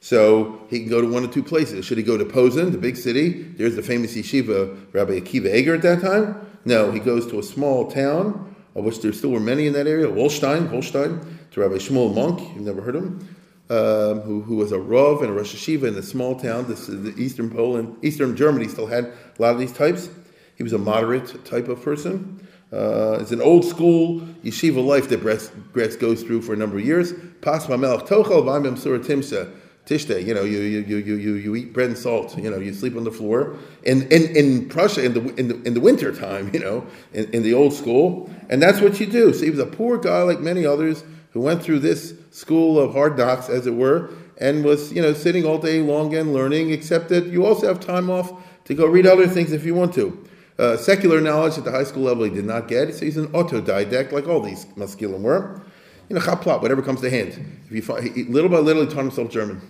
So 0.00 0.60
he 0.68 0.80
can 0.80 0.90
go 0.90 1.00
to 1.00 1.08
one 1.10 1.24
or 1.24 1.28
two 1.28 1.42
places. 1.42 1.86
Should 1.86 1.98
he 1.98 2.04
go 2.04 2.18
to 2.18 2.24
Posen, 2.24 2.72
the 2.72 2.78
big 2.78 2.96
city? 2.96 3.42
There's 3.42 3.76
the 3.76 3.82
famous 3.82 4.14
yeshiva, 4.14 4.92
Rabbi 4.92 5.20
Akiva 5.20 5.54
Eger 5.54 5.74
at 5.74 5.82
that 5.82 6.00
time. 6.00 6.46
No, 6.64 6.90
he 6.90 7.00
goes 7.00 7.26
to 7.28 7.38
a 7.38 7.42
small 7.42 7.90
town, 7.90 8.49
of 8.80 8.86
which 8.86 9.00
there 9.00 9.12
still 9.12 9.30
were 9.30 9.40
many 9.40 9.66
in 9.66 9.72
that 9.74 9.86
area, 9.86 10.06
Wolstein, 10.06 10.68
Wolstein, 10.68 11.24
to 11.52 11.60
Rabbi 11.60 11.76
Shmuel 11.76 12.14
Munk, 12.14 12.40
you've 12.54 12.64
never 12.64 12.82
heard 12.82 12.96
him, 12.96 13.36
um, 13.70 14.20
who, 14.22 14.42
who 14.42 14.56
was 14.56 14.72
a 14.72 14.78
Rav 14.78 15.22
and 15.22 15.30
a 15.30 15.32
Rosh 15.32 15.54
Yeshiva 15.54 15.88
in 15.88 15.94
a 15.94 16.02
small 16.02 16.38
town. 16.38 16.66
This, 16.66 16.88
is 16.88 17.02
the 17.02 17.20
Eastern 17.20 17.50
Poland, 17.50 17.96
Eastern 18.02 18.36
Germany 18.36 18.68
still 18.68 18.86
had 18.86 19.04
a 19.04 19.42
lot 19.42 19.52
of 19.52 19.60
these 19.60 19.72
types. 19.72 20.08
He 20.56 20.62
was 20.62 20.72
a 20.72 20.78
moderate 20.78 21.44
type 21.44 21.68
of 21.68 21.82
person. 21.82 22.46
Uh, 22.72 23.18
it's 23.20 23.32
an 23.32 23.40
old 23.40 23.64
school 23.64 24.20
yeshiva 24.44 24.84
life 24.84 25.08
that 25.08 25.20
Graetz 25.20 25.98
goes 25.98 26.22
through 26.22 26.42
for 26.42 26.52
a 26.52 26.56
number 26.56 26.78
of 26.78 26.84
years. 26.84 27.12
Tochel 27.12 27.78
v'amim 27.78 28.78
timsa. 28.78 29.50
Tishte, 29.86 30.24
you 30.24 30.34
know, 30.34 30.44
you, 30.44 30.60
you, 30.60 30.80
you, 30.98 31.16
you, 31.16 31.34
you 31.34 31.56
eat 31.56 31.72
bread 31.72 31.88
and 31.88 31.98
salt, 31.98 32.38
you 32.38 32.48
know, 32.48 32.58
you 32.58 32.72
sleep 32.72 32.96
on 32.96 33.02
the 33.02 33.10
floor. 33.10 33.56
In, 33.82 34.02
in, 34.12 34.36
in 34.36 34.68
Prussia, 34.68 35.04
in 35.04 35.14
the, 35.14 35.34
in, 35.34 35.48
the, 35.48 35.62
in 35.62 35.74
the 35.74 35.80
winter 35.80 36.14
time, 36.14 36.50
you 36.52 36.60
know, 36.60 36.86
in, 37.12 37.28
in 37.34 37.42
the 37.42 37.54
old 37.54 37.72
school. 37.72 38.30
And 38.48 38.62
that's 38.62 38.80
what 38.80 39.00
you 39.00 39.06
do. 39.06 39.32
So 39.32 39.44
he 39.44 39.50
was 39.50 39.58
a 39.58 39.66
poor 39.66 39.98
guy 39.98 40.22
like 40.22 40.38
many 40.38 40.64
others 40.64 41.02
who 41.32 41.40
went 41.40 41.62
through 41.62 41.80
this 41.80 42.14
school 42.30 42.78
of 42.78 42.92
hard 42.92 43.18
knocks, 43.18 43.48
as 43.48 43.66
it 43.66 43.74
were, 43.74 44.10
and 44.38 44.64
was, 44.64 44.92
you 44.92 45.02
know, 45.02 45.12
sitting 45.12 45.44
all 45.44 45.58
day 45.58 45.80
long 45.80 46.14
and 46.14 46.32
learning, 46.32 46.70
except 46.70 47.08
that 47.08 47.26
you 47.26 47.44
also 47.44 47.66
have 47.66 47.80
time 47.80 48.10
off 48.10 48.32
to 48.64 48.74
go 48.74 48.86
read 48.86 49.06
other 49.06 49.26
things 49.26 49.52
if 49.52 49.64
you 49.64 49.74
want 49.74 49.92
to. 49.94 50.26
Uh, 50.58 50.76
secular 50.76 51.20
knowledge 51.20 51.56
at 51.56 51.64
the 51.64 51.70
high 51.70 51.84
school 51.84 52.02
level 52.02 52.24
he 52.24 52.30
did 52.30 52.44
not 52.44 52.68
get, 52.68 52.94
so 52.94 53.04
he's 53.04 53.16
an 53.16 53.28
autodidact, 53.28 54.12
like 54.12 54.28
all 54.28 54.40
these 54.40 54.66
maskilim 54.76 55.22
were. 55.22 55.60
You 56.08 56.16
know, 56.16 56.22
chaplat, 56.22 56.60
whatever 56.60 56.82
comes 56.82 57.00
to 57.02 57.10
hand. 57.10 57.60
If 57.66 57.72
you 57.72 57.82
find, 57.82 58.28
little 58.28 58.50
by 58.50 58.58
little, 58.58 58.84
he 58.84 58.88
taught 58.88 59.02
himself 59.02 59.30
German. 59.30 59.62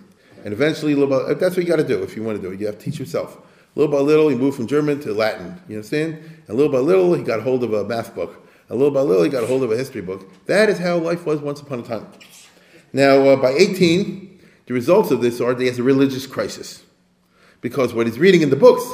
And 0.44 0.52
eventually, 0.52 0.94
little 0.94 1.08
by, 1.08 1.34
that's 1.34 1.56
what 1.56 1.64
you 1.64 1.68
got 1.68 1.76
to 1.76 1.86
do 1.86 2.02
if 2.02 2.16
you 2.16 2.22
want 2.22 2.40
to 2.40 2.42
do 2.42 2.52
it. 2.52 2.60
You 2.60 2.66
have 2.66 2.78
to 2.78 2.84
teach 2.84 2.98
yourself. 2.98 3.38
Little 3.74 3.92
by 3.92 3.98
little, 3.98 4.28
he 4.28 4.36
moved 4.36 4.56
from 4.56 4.66
German 4.66 5.00
to 5.00 5.14
Latin. 5.14 5.60
You 5.68 5.76
understand? 5.76 6.22
And 6.48 6.56
little 6.56 6.72
by 6.72 6.78
little, 6.78 7.14
he 7.14 7.22
got 7.22 7.40
hold 7.42 7.62
of 7.62 7.72
a 7.72 7.84
math 7.84 8.14
book. 8.14 8.46
And 8.68 8.78
little 8.78 8.92
by 8.92 9.00
little, 9.00 9.22
he 9.22 9.30
got 9.30 9.46
hold 9.46 9.62
of 9.62 9.70
a 9.70 9.76
history 9.76 10.00
book. 10.00 10.28
That 10.46 10.68
is 10.68 10.78
how 10.78 10.98
life 10.98 11.24
was 11.26 11.40
once 11.40 11.60
upon 11.60 11.80
a 11.80 11.82
time. 11.82 12.06
Now, 12.92 13.20
uh, 13.28 13.36
by 13.36 13.52
18, 13.52 14.40
the 14.66 14.74
results 14.74 15.10
of 15.10 15.20
this 15.20 15.40
are 15.40 15.54
that 15.54 15.60
he 15.60 15.68
has 15.68 15.78
a 15.78 15.82
religious 15.82 16.26
crisis. 16.26 16.82
Because 17.60 17.94
what 17.94 18.06
he's 18.06 18.18
reading 18.18 18.42
in 18.42 18.50
the 18.50 18.56
books, 18.56 18.84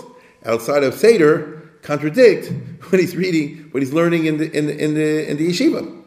outside 0.45 0.83
of 0.83 0.95
Seder, 0.95 1.71
contradict 1.83 2.53
what 2.91 3.01
he's 3.01 3.17
reading, 3.17 3.69
what 3.71 3.83
he's 3.83 3.93
learning 3.93 4.27
in 4.27 4.39
the, 4.39 4.51
in 4.57 4.67
the, 4.67 4.77
in 4.77 4.95
the, 4.95 5.31
in 5.31 5.37
the 5.39 5.49
yeshiva. 5.49 6.03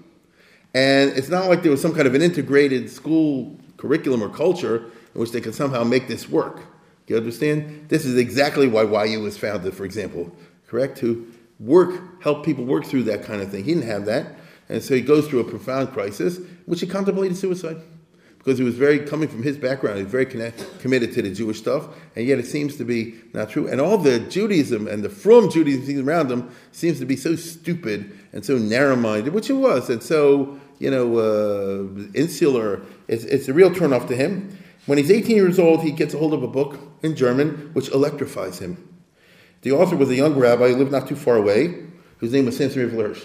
And 0.73 1.11
it's 1.11 1.29
not 1.29 1.47
like 1.47 1.63
there 1.63 1.71
was 1.71 1.81
some 1.81 1.95
kind 1.95 2.07
of 2.07 2.13
an 2.13 2.21
integrated 2.21 2.91
school 2.91 3.57
curriculum 3.77 4.21
or 4.21 4.29
culture 4.29 4.91
in 5.13 5.21
which 5.21 5.31
they 5.31 5.41
can 5.41 5.53
somehow 5.53 5.83
make 5.83 6.07
this 6.07 6.29
work. 6.29 6.61
You 7.07 7.17
understand? 7.17 7.89
This 7.89 8.05
is 8.05 8.17
exactly 8.17 8.67
why 8.67 9.05
YU 9.05 9.21
was 9.21 9.37
founded, 9.37 9.73
for 9.73 9.83
example, 9.83 10.31
correct? 10.67 10.99
To 10.99 11.31
work, 11.59 12.21
help 12.21 12.45
people 12.45 12.65
work 12.65 12.85
through 12.85 13.03
that 13.03 13.23
kind 13.23 13.41
of 13.41 13.49
thing. 13.49 13.63
He 13.63 13.73
didn't 13.73 13.87
have 13.87 14.05
that. 14.05 14.35
And 14.69 14.83
so 14.83 14.93
he 14.93 15.01
goes 15.01 15.27
through 15.27 15.39
a 15.39 15.43
profound 15.43 15.91
crisis, 15.91 16.39
which 16.65 16.81
he 16.81 16.87
contemplated 16.87 17.35
suicide 17.35 17.81
because 18.37 18.57
he 18.57 18.63
was 18.63 18.75
very 18.75 18.99
coming 18.99 19.27
from 19.27 19.43
his 19.43 19.57
background. 19.57 19.97
He 19.97 20.03
was 20.03 20.11
very 20.11 20.25
connect, 20.25 20.79
committed 20.79 21.13
to 21.13 21.21
the 21.21 21.31
Jewish 21.31 21.57
stuff, 21.57 21.89
and 22.15 22.25
yet 22.25 22.39
it 22.39 22.45
seems 22.45 22.77
to 22.77 22.85
be 22.85 23.15
not 23.33 23.49
true. 23.49 23.67
And 23.67 23.81
all 23.81 23.97
the 23.97 24.19
Judaism 24.19 24.87
and 24.87 25.03
the 25.03 25.09
from 25.09 25.49
Judaism 25.49 25.85
things 25.85 25.99
around 25.99 26.31
him 26.31 26.49
seems 26.71 26.99
to 26.99 27.05
be 27.05 27.15
so 27.17 27.35
stupid 27.35 28.17
and 28.31 28.45
so 28.45 28.57
narrow-minded, 28.57 29.33
which 29.33 29.49
it 29.49 29.53
was, 29.53 29.89
and 29.89 30.01
so 30.01 30.57
you 30.79 30.89
know 30.89 31.17
uh, 31.17 32.03
insular. 32.13 32.81
It's, 33.07 33.23
it's 33.25 33.47
a 33.49 33.53
real 33.53 33.71
turnoff 33.71 34.07
to 34.07 34.15
him. 34.15 34.57
When 34.89 34.97
he's 34.97 35.11
18 35.11 35.35
years 35.35 35.59
old, 35.59 35.83
he 35.83 35.91
gets 35.91 36.15
a 36.15 36.17
hold 36.17 36.33
of 36.33 36.41
a 36.41 36.47
book 36.47 36.79
in 37.03 37.15
German 37.15 37.69
which 37.73 37.89
electrifies 37.89 38.57
him. 38.57 38.99
The 39.61 39.71
author 39.71 39.95
was 39.95 40.09
a 40.09 40.15
young 40.15 40.33
rabbi 40.33 40.69
who 40.69 40.77
lived 40.77 40.91
not 40.91 41.07
too 41.07 41.15
far 41.15 41.35
away, 41.35 41.75
whose 42.17 42.33
name 42.33 42.45
was 42.45 42.57
Samson 42.57 42.89
Hirsch. 42.89 43.23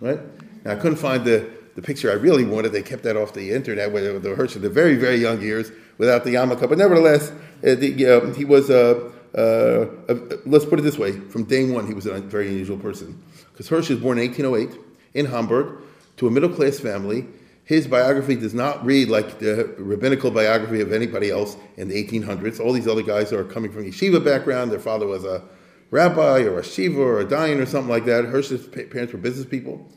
Right? 0.00 0.18
Now 0.64 0.72
I 0.72 0.76
couldn't 0.76 0.96
find 0.96 1.26
the 1.26 1.50
the 1.74 1.82
picture 1.82 2.10
I 2.10 2.14
really 2.14 2.46
wanted. 2.46 2.72
They 2.72 2.82
kept 2.82 3.02
that 3.02 3.18
off 3.18 3.34
the 3.34 3.50
internet 3.50 3.92
with 3.92 4.22
the 4.22 4.34
Hirsch 4.34 4.56
in 4.56 4.62
the 4.62 4.70
very, 4.70 4.96
very 4.96 5.16
young 5.16 5.42
years 5.42 5.70
without 5.98 6.24
the 6.24 6.30
yarmulke. 6.30 6.66
But 6.66 6.78
nevertheless, 6.78 7.30
uh, 7.30 7.74
the, 7.74 8.06
uh, 8.06 8.34
he 8.34 8.46
was, 8.46 8.70
uh, 8.70 9.10
uh, 9.34 10.14
let's 10.46 10.64
put 10.64 10.78
it 10.78 10.82
this 10.82 10.98
way, 10.98 11.12
from 11.12 11.44
day 11.44 11.70
one, 11.70 11.86
he 11.86 11.92
was 11.92 12.06
a 12.06 12.18
very 12.20 12.48
unusual 12.48 12.78
person. 12.78 13.22
Because 13.52 13.68
Hirsch 13.68 13.90
was 13.90 13.98
born 13.98 14.18
in 14.18 14.30
1808 14.30 14.80
in 15.14 15.26
Hamburg 15.26 15.82
to 16.16 16.26
a 16.26 16.30
middle 16.30 16.50
class 16.50 16.78
family. 16.78 17.26
His 17.64 17.86
biography 17.86 18.34
does 18.34 18.54
not 18.54 18.84
read 18.84 19.08
like 19.08 19.38
the 19.38 19.74
rabbinical 19.78 20.30
biography 20.30 20.80
of 20.80 20.92
anybody 20.92 21.30
else 21.30 21.56
in 21.76 21.88
the 21.88 21.94
1800s. 21.94 22.58
All 22.58 22.72
these 22.72 22.88
other 22.88 23.02
guys 23.02 23.32
are 23.32 23.44
coming 23.44 23.70
from 23.70 23.82
a 23.82 23.86
yeshiva 23.86 24.24
background. 24.24 24.72
Their 24.72 24.80
father 24.80 25.06
was 25.06 25.24
a 25.24 25.42
rabbi 25.90 26.40
or 26.40 26.58
a 26.58 26.64
shiva 26.64 27.00
or 27.00 27.20
a 27.20 27.24
dayan 27.24 27.60
or 27.60 27.66
something 27.66 27.90
like 27.90 28.04
that. 28.06 28.24
Hirsch's 28.24 28.66
parents 28.66 29.12
were 29.12 29.18
business 29.18 29.46
people. 29.46 29.88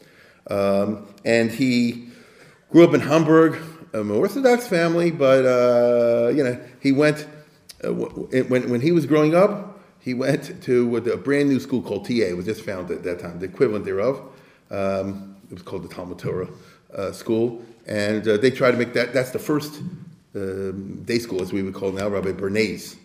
Um, 0.48 1.08
and 1.24 1.50
he 1.50 2.10
grew 2.70 2.84
up 2.84 2.94
in 2.94 3.00
Hamburg, 3.00 3.60
an 3.94 4.12
Orthodox 4.12 4.68
family, 4.68 5.10
but 5.10 5.46
uh, 5.46 6.30
you 6.30 6.44
know 6.44 6.60
he 6.82 6.92
went 6.92 7.28
uh, 7.84 7.92
when 7.92 8.70
when 8.70 8.82
he 8.82 8.92
was 8.92 9.08
growing 9.08 9.34
up. 9.34 9.80
He 10.00 10.14
went 10.14 10.62
to 10.64 10.98
a 10.98 11.18
brand 11.18 11.50
new 11.50 11.60
school 11.60 11.82
called 11.82 12.06
TA. 12.06 12.14
It 12.14 12.38
was 12.38 12.46
just 12.46 12.62
founded 12.62 13.00
at 13.00 13.04
that 13.06 13.20
time, 13.20 13.40
the 13.40 13.46
equivalent 13.46 13.86
thereof. 13.86 14.22
Um, 14.70 15.36
it 15.50 15.54
was 15.56 15.64
called 15.64 15.84
the 15.84 15.88
Talmud 15.88 16.20
Torah 16.20 16.48
School, 17.12 17.64
and 17.88 18.28
uh, 18.28 18.38
they 18.38 18.52
tried 18.52 18.72
to 18.72 18.78
make 18.78 18.94
that. 18.94 19.14
That's 19.14 19.32
the 19.32 19.40
first 19.40 19.82
um, 20.36 21.04
day 21.04 21.20
school, 21.20 21.42
as 21.42 21.54
we 21.54 21.64
would 21.64 21.74
call 21.74 21.92
now. 21.92 22.08
Rabbi 22.08 22.32
Bernays 22.32 22.96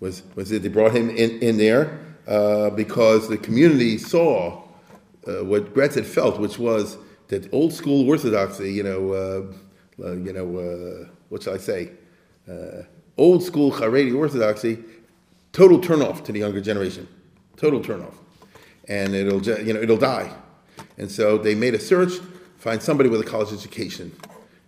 was 0.00 0.22
was 0.34 0.52
it? 0.52 0.62
They 0.62 0.68
brought 0.68 0.92
him 0.92 1.10
in 1.10 1.38
in 1.40 1.56
there 1.56 1.98
uh, 2.26 2.70
because 2.70 3.28
the 3.28 3.38
community 3.38 3.98
saw 3.98 4.62
uh, 5.26 5.44
what 5.44 5.74
Graetz 5.74 5.94
had 5.94 6.06
felt, 6.06 6.38
which 6.38 6.58
was 6.58 6.96
that 7.28 7.52
old 7.52 7.72
school 7.72 8.08
orthodoxy, 8.08 8.72
you 8.72 8.82
know, 8.82 9.12
uh, 9.12 10.04
uh 10.04 10.12
you 10.12 10.32
know, 10.32 10.58
uh, 10.58 11.08
what 11.28 11.42
shall 11.42 11.54
I 11.54 11.58
say, 11.58 11.90
uh, 12.50 12.82
old 13.16 13.42
school 13.42 13.72
Haredi 13.72 14.14
orthodoxy, 14.14 14.78
total 15.52 15.78
turnoff 15.78 16.24
to 16.24 16.32
the 16.32 16.40
younger 16.40 16.60
generation, 16.60 17.08
total 17.56 17.80
turnoff, 17.80 18.14
and 18.88 19.14
it'll 19.14 19.42
you 19.42 19.72
know 19.72 19.80
it'll 19.80 19.96
die, 19.96 20.30
and 20.98 21.10
so 21.10 21.38
they 21.38 21.54
made 21.54 21.74
a 21.74 21.80
search, 21.80 22.12
find 22.64 22.82
somebody 22.82 23.08
with 23.08 23.20
a 23.20 23.24
college 23.24 23.52
education, 23.52 24.10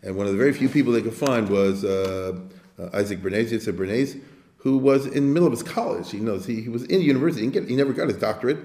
and 0.03 0.17
one 0.17 0.27
of 0.27 0.33
the 0.33 0.39
very 0.39 0.53
few 0.53 0.69
people 0.69 0.93
they 0.93 1.03
could 1.03 1.15
find 1.15 1.49
was 1.49 1.85
uh, 1.85 2.39
uh, 2.79 2.91
Isaac 2.93 3.21
Bernays, 3.23 3.51
Yitzhak 3.51 3.77
Bernays, 3.77 4.21
who 4.59 4.77
was 4.77 5.07
in 5.07 5.15
the 5.15 5.33
middle 5.33 5.47
of 5.47 5.53
his 5.53 5.63
college. 5.63 6.11
He 6.11 6.19
knows 6.19 6.45
he, 6.45 6.61
he 6.61 6.69
was 6.69 6.85
in 6.85 7.01
university. 7.01 7.45
He, 7.47 7.51
get, 7.51 7.69
he 7.69 7.75
never 7.75 7.93
got 7.93 8.09
his 8.09 8.19
doctorate, 8.19 8.59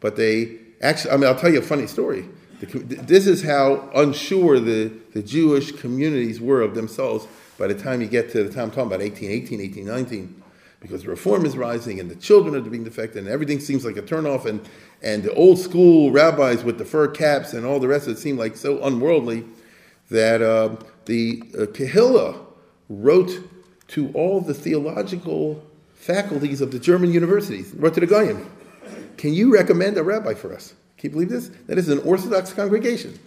but 0.00 0.16
they 0.16 0.58
Actually, 0.82 1.10
I 1.12 1.16
mean, 1.16 1.26
I'll 1.26 1.38
tell 1.38 1.52
you 1.52 1.58
a 1.58 1.62
funny 1.62 1.86
story. 1.86 2.26
This 2.60 3.26
is 3.26 3.42
how 3.42 3.88
unsure 3.94 4.60
the, 4.60 4.92
the 5.12 5.22
Jewish 5.22 5.72
communities 5.72 6.40
were 6.40 6.62
of 6.62 6.74
themselves 6.74 7.26
by 7.58 7.66
the 7.66 7.74
time 7.74 8.00
you 8.00 8.06
get 8.06 8.30
to 8.32 8.44
the 8.44 8.52
time 8.52 8.64
I'm 8.64 8.70
talking 8.70 8.86
about 8.86 9.00
1818, 9.00 9.58
1819, 9.86 10.42
because 10.86 11.06
reform 11.06 11.44
is 11.44 11.56
rising 11.56 12.00
and 12.00 12.10
the 12.10 12.16
children 12.16 12.54
are 12.54 12.60
being 12.60 12.84
defected 12.84 13.18
and 13.18 13.28
everything 13.28 13.60
seems 13.60 13.84
like 13.84 13.96
a 13.96 14.02
turnoff 14.02 14.46
and, 14.46 14.60
and 15.02 15.22
the 15.22 15.32
old 15.34 15.58
school 15.58 16.10
rabbis 16.10 16.64
with 16.64 16.78
the 16.78 16.84
fur 16.84 17.08
caps 17.08 17.52
and 17.52 17.66
all 17.66 17.78
the 17.78 17.88
rest 17.88 18.06
of 18.06 18.14
it 18.14 18.18
seem 18.18 18.36
like 18.36 18.56
so 18.56 18.82
unworldly 18.84 19.44
that 20.10 20.40
uh, 20.40 20.76
the 21.06 21.42
uh, 21.54 21.66
Kehillah 21.66 22.38
wrote 22.88 23.40
to 23.88 24.10
all 24.12 24.40
the 24.40 24.54
theological 24.54 25.62
faculties 25.94 26.60
of 26.60 26.70
the 26.70 26.78
German 26.78 27.12
universities, 27.12 27.74
wrote 27.74 27.94
to 27.94 28.00
the 28.00 28.06
Goyim, 28.06 28.48
can 29.16 29.32
you 29.32 29.52
recommend 29.52 29.96
a 29.96 30.02
rabbi 30.02 30.34
for 30.34 30.54
us? 30.54 30.74
Can 30.98 31.10
you 31.10 31.12
believe 31.12 31.28
this? 31.28 31.50
That 31.66 31.78
is 31.78 31.88
an 31.88 31.98
Orthodox 32.00 32.52
congregation. 32.52 33.18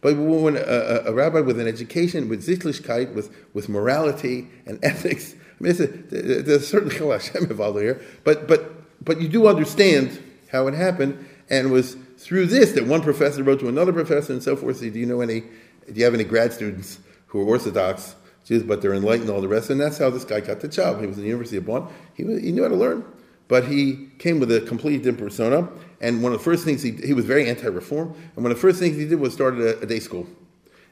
But 0.00 0.16
when 0.16 0.56
a, 0.56 0.60
a, 0.60 1.04
a 1.06 1.12
rabbi 1.12 1.40
with 1.40 1.58
an 1.58 1.66
education, 1.66 2.28
with 2.28 2.46
Sittlichkeit, 2.46 3.14
with, 3.14 3.34
with 3.54 3.68
morality 3.68 4.48
and 4.66 4.78
ethics, 4.82 5.34
I 5.60 5.64
mean, 5.64 5.72
a, 5.72 5.86
there's 5.86 6.62
a 6.62 6.66
certain 6.66 6.90
Chil 6.90 7.10
Hashem 7.10 7.44
involved 7.44 7.78
here, 7.80 8.00
but, 8.24 8.46
but, 8.46 9.04
but 9.04 9.20
you 9.20 9.28
do 9.28 9.46
understand 9.46 10.22
how 10.50 10.66
it 10.66 10.74
happened, 10.74 11.26
and 11.50 11.68
it 11.68 11.70
was 11.70 11.96
through 12.16 12.46
this 12.46 12.72
that 12.72 12.86
one 12.86 13.02
professor 13.02 13.42
wrote 13.42 13.60
to 13.60 13.68
another 13.68 13.92
professor 13.92 14.32
and 14.32 14.42
so 14.42 14.56
forth. 14.56 14.80
Do 14.80 14.86
you 14.86 15.06
know 15.06 15.20
any, 15.20 15.40
do 15.40 15.94
you 15.94 16.04
have 16.04 16.14
any 16.14 16.24
grad 16.24 16.52
students 16.52 16.98
who 17.26 17.40
are 17.40 17.44
Orthodox 17.44 18.14
Jews, 18.44 18.62
but 18.62 18.80
they're 18.80 18.94
enlightened, 18.94 19.30
all 19.30 19.40
the 19.40 19.48
rest? 19.48 19.70
And 19.70 19.80
that's 19.80 19.98
how 19.98 20.10
this 20.10 20.24
guy 20.24 20.40
got 20.40 20.60
the 20.60 20.68
job. 20.68 21.00
He 21.00 21.06
was 21.06 21.16
in 21.16 21.22
the 21.22 21.28
University 21.28 21.56
of 21.58 21.66
Bonn. 21.66 21.88
He, 22.14 22.22
he 22.22 22.52
knew 22.52 22.62
how 22.62 22.68
to 22.68 22.76
learn 22.76 23.04
but 23.48 23.64
he 23.64 24.10
came 24.18 24.38
with 24.38 24.52
a 24.52 24.60
completely 24.60 24.98
different 24.98 25.18
persona. 25.18 25.68
And 26.00 26.22
one 26.22 26.32
of 26.32 26.38
the 26.38 26.44
first 26.44 26.64
things 26.64 26.82
he, 26.82 26.92
he 26.92 27.14
was 27.14 27.24
very 27.24 27.48
anti-reform. 27.48 28.14
And 28.36 28.44
one 28.44 28.52
of 28.52 28.58
the 28.58 28.60
first 28.60 28.78
things 28.78 28.96
he 28.96 29.06
did 29.06 29.18
was 29.18 29.32
started 29.32 29.60
a, 29.60 29.80
a 29.80 29.86
day 29.86 29.98
school. 29.98 30.26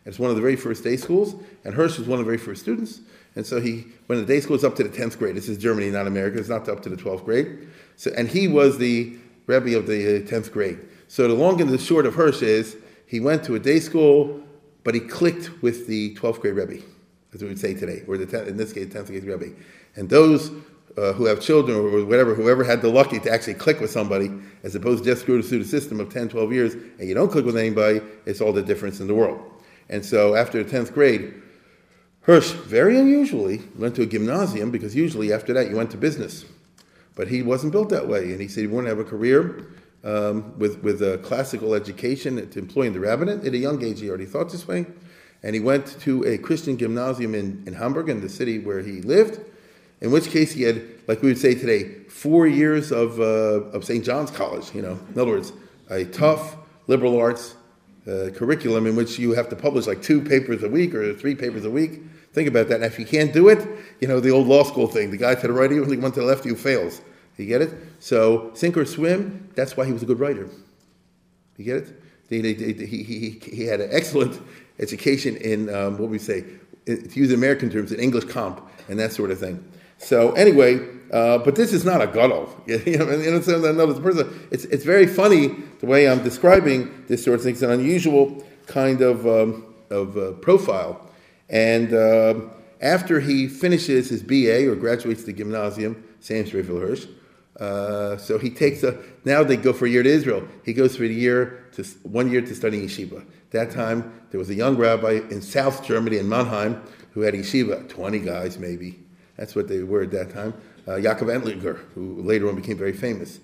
It's 0.06 0.18
one 0.18 0.30
of 0.30 0.36
the 0.36 0.42
very 0.42 0.56
first 0.56 0.82
day 0.82 0.96
schools. 0.96 1.34
And 1.64 1.74
Hirsch 1.74 1.98
was 1.98 2.08
one 2.08 2.18
of 2.18 2.24
the 2.24 2.28
very 2.28 2.38
first 2.38 2.62
students. 2.62 3.00
And 3.36 3.46
so 3.46 3.60
he, 3.60 3.84
when 4.06 4.18
the 4.18 4.24
day 4.24 4.40
school 4.40 4.56
is 4.56 4.64
up 4.64 4.74
to 4.76 4.82
the 4.82 4.88
10th 4.88 5.18
grade, 5.18 5.36
this 5.36 5.48
is 5.48 5.58
Germany, 5.58 5.90
not 5.90 6.06
America, 6.06 6.38
it's 6.38 6.48
not 6.48 6.68
up 6.68 6.82
to 6.82 6.88
the 6.88 6.96
12th 6.96 7.24
grade. 7.24 7.68
So, 7.96 8.10
and 8.16 8.28
he 8.28 8.48
was 8.48 8.78
the 8.78 9.16
Rebbe 9.46 9.76
of 9.76 9.86
the 9.86 10.22
10th 10.22 10.50
grade. 10.50 10.80
So 11.06 11.28
the 11.28 11.34
long 11.34 11.60
and 11.60 11.70
the 11.70 11.78
short 11.78 12.06
of 12.06 12.14
Hirsch 12.14 12.42
is 12.42 12.76
he 13.06 13.20
went 13.20 13.44
to 13.44 13.54
a 13.54 13.58
day 13.58 13.78
school, 13.78 14.42
but 14.82 14.94
he 14.94 15.00
clicked 15.00 15.62
with 15.62 15.86
the 15.86 16.14
12th 16.16 16.40
grade 16.40 16.54
Rebbe, 16.54 16.82
as 17.34 17.42
we 17.42 17.48
would 17.48 17.60
say 17.60 17.74
today, 17.74 18.02
or 18.08 18.16
the 18.16 18.26
10th, 18.26 18.48
in 18.48 18.56
this 18.56 18.72
case, 18.72 18.86
10th 18.86 19.06
grade 19.06 19.24
Rebbe. 19.24 19.54
And 19.94 20.08
those 20.08 20.50
uh, 20.96 21.12
who 21.12 21.26
have 21.26 21.40
children 21.40 21.76
or 21.76 22.04
whatever, 22.06 22.34
whoever 22.34 22.64
had 22.64 22.80
the 22.80 22.88
lucky 22.88 23.20
to 23.20 23.30
actually 23.30 23.54
click 23.54 23.80
with 23.80 23.90
somebody, 23.90 24.32
as 24.62 24.74
opposed 24.74 25.04
to 25.04 25.10
just 25.10 25.26
go 25.26 25.40
through 25.42 25.58
the 25.58 25.64
system 25.64 26.00
of 26.00 26.12
10, 26.12 26.30
12 26.30 26.52
years, 26.52 26.74
and 26.74 27.06
you 27.06 27.14
don't 27.14 27.30
click 27.30 27.44
with 27.44 27.56
anybody, 27.56 28.00
it's 28.24 28.40
all 28.40 28.52
the 28.52 28.62
difference 28.62 28.98
in 28.98 29.06
the 29.06 29.14
world. 29.14 29.40
And 29.90 30.04
so 30.04 30.34
after 30.34 30.62
the 30.64 30.70
10th 30.70 30.94
grade, 30.94 31.34
Hirsch, 32.26 32.50
very 32.50 32.98
unusually, 32.98 33.62
went 33.78 33.94
to 33.94 34.02
a 34.02 34.06
gymnasium 34.06 34.72
because 34.72 34.96
usually 34.96 35.32
after 35.32 35.52
that 35.52 35.70
you 35.70 35.76
went 35.76 35.92
to 35.92 35.96
business. 35.96 36.44
But 37.14 37.28
he 37.28 37.42
wasn't 37.42 37.70
built 37.70 37.88
that 37.90 38.08
way, 38.08 38.32
and 38.32 38.40
he 38.40 38.48
said 38.48 38.62
he 38.62 38.66
wanted 38.66 38.90
to 38.90 38.96
have 38.96 39.06
a 39.06 39.08
career 39.08 39.68
um, 40.02 40.58
with, 40.58 40.82
with 40.82 41.02
a 41.02 41.18
classical 41.18 41.72
education 41.72 42.50
to 42.50 42.58
employ 42.58 42.82
in 42.82 42.92
the 42.92 43.00
rabbinate. 43.00 43.46
At 43.46 43.54
a 43.54 43.58
young 43.58 43.82
age, 43.82 44.00
he 44.00 44.08
already 44.08 44.26
thought 44.26 44.50
this 44.50 44.66
way. 44.66 44.86
And 45.44 45.54
he 45.54 45.60
went 45.60 46.00
to 46.00 46.26
a 46.26 46.36
Christian 46.36 46.76
gymnasium 46.76 47.34
in, 47.34 47.62
in 47.64 47.74
Hamburg, 47.74 48.08
in 48.08 48.20
the 48.20 48.28
city 48.28 48.58
where 48.58 48.80
he 48.80 49.02
lived 49.02 49.40
in 50.00 50.10
which 50.10 50.30
case 50.30 50.52
he 50.52 50.62
had, 50.62 50.82
like 51.06 51.22
we 51.22 51.28
would 51.28 51.38
say 51.38 51.54
today, 51.54 51.84
four 52.08 52.46
years 52.46 52.92
of, 52.92 53.20
uh, 53.20 53.70
of 53.72 53.84
St. 53.84 54.04
John's 54.04 54.30
College, 54.30 54.74
you 54.74 54.82
know. 54.82 54.98
In 55.14 55.20
other 55.20 55.30
words, 55.30 55.52
a 55.88 56.04
tough 56.04 56.56
liberal 56.86 57.18
arts 57.18 57.54
uh, 58.06 58.30
curriculum 58.34 58.86
in 58.86 58.94
which 58.94 59.18
you 59.18 59.32
have 59.32 59.48
to 59.48 59.56
publish 59.56 59.86
like 59.86 60.02
two 60.02 60.20
papers 60.20 60.62
a 60.62 60.68
week 60.68 60.94
or 60.94 61.14
three 61.14 61.34
papers 61.34 61.64
a 61.64 61.70
week. 61.70 62.02
Think 62.36 62.48
about 62.48 62.68
that. 62.68 62.74
And 62.74 62.84
if 62.84 62.98
you 62.98 63.06
can't 63.06 63.32
do 63.32 63.48
it, 63.48 63.66
you 63.98 64.06
know, 64.06 64.20
the 64.20 64.28
old 64.28 64.46
law 64.46 64.62
school 64.62 64.86
thing, 64.86 65.10
the 65.10 65.16
guy 65.16 65.34
to 65.34 65.46
the 65.46 65.54
right 65.54 65.70
of 65.70 65.74
you 65.74 65.82
the 65.86 65.96
one 65.96 66.12
to 66.12 66.20
the 66.20 66.26
left 66.26 66.40
of 66.40 66.46
you 66.46 66.54
fails. 66.54 67.00
You 67.38 67.46
get 67.46 67.62
it? 67.62 67.72
So, 67.98 68.50
sink 68.52 68.76
or 68.76 68.84
swim, 68.84 69.48
that's 69.54 69.74
why 69.74 69.86
he 69.86 69.92
was 69.94 70.02
a 70.02 70.04
good 70.04 70.20
writer. 70.20 70.46
You 71.56 71.64
get 71.64 71.76
it? 71.76 72.02
He, 72.28 72.42
he, 72.52 73.04
he, 73.04 73.40
he 73.42 73.62
had 73.64 73.80
an 73.80 73.88
excellent 73.90 74.38
education 74.78 75.38
in, 75.38 75.74
um, 75.74 75.96
what 75.96 76.10
we 76.10 76.18
say, 76.18 76.44
to 76.84 77.10
use 77.14 77.32
American 77.32 77.70
terms, 77.70 77.90
in 77.90 78.00
English 78.00 78.24
comp 78.24 78.60
and 78.90 78.98
that 78.98 79.12
sort 79.12 79.30
of 79.30 79.40
thing. 79.40 79.64
So 79.96 80.32
anyway, 80.32 80.86
uh, 81.14 81.38
but 81.38 81.56
this 81.56 81.72
is 81.72 81.86
not 81.86 82.02
a 82.02 82.06
guttal. 82.06 82.54
you 82.66 82.98
know, 82.98 83.06
it's 83.08 83.48
another 83.48 83.98
person. 83.98 84.46
It's 84.50 84.66
it's 84.66 84.84
very 84.84 85.06
funny 85.06 85.54
the 85.80 85.86
way 85.86 86.06
I'm 86.06 86.22
describing 86.22 87.06
this 87.08 87.24
sort 87.24 87.36
of 87.36 87.44
thing. 87.44 87.54
It's 87.54 87.62
an 87.62 87.70
unusual 87.70 88.44
kind 88.66 89.00
of 89.00 89.26
um, 89.26 89.74
of 89.88 90.18
uh, 90.18 90.32
profile. 90.32 91.05
And 91.48 91.92
uh, 91.92 92.40
after 92.80 93.20
he 93.20 93.48
finishes 93.48 94.10
his 94.10 94.22
BA 94.22 94.70
or 94.70 94.76
graduates 94.76 95.24
the 95.24 95.32
gymnasium, 95.32 96.04
Sam 96.20 96.46
Hirsch, 96.46 97.06
uh, 97.58 98.16
so 98.18 98.38
he 98.38 98.50
takes 98.50 98.82
a. 98.82 98.98
Now 99.24 99.42
they 99.42 99.56
go 99.56 99.72
for 99.72 99.86
a 99.86 99.88
year 99.88 100.02
to 100.02 100.10
Israel. 100.10 100.46
He 100.64 100.74
goes 100.74 100.96
for 100.96 101.04
a 101.04 101.08
year 101.08 101.64
to 101.72 101.84
one 102.02 102.30
year 102.30 102.42
to 102.42 102.54
study 102.54 102.82
yeshiva. 102.82 103.24
That 103.50 103.70
time 103.70 104.12
there 104.30 104.38
was 104.38 104.50
a 104.50 104.54
young 104.54 104.76
rabbi 104.76 105.20
in 105.30 105.40
South 105.40 105.82
Germany 105.82 106.18
in 106.18 106.28
Mannheim 106.28 106.82
who 107.12 107.22
had 107.22 107.32
yeshiva, 107.32 107.88
twenty 107.88 108.18
guys 108.18 108.58
maybe 108.58 108.98
that's 109.36 109.54
what 109.54 109.68
they 109.68 109.82
were 109.82 110.02
at 110.02 110.10
that 110.12 110.30
time. 110.30 110.54
Uh, 110.86 110.92
Yaakov 110.92 111.28
Ettlinger, 111.28 111.78
who 111.94 112.22
later 112.22 112.48
on 112.48 112.56
became 112.56 112.76
very 112.76 112.92
famous. 112.92 113.38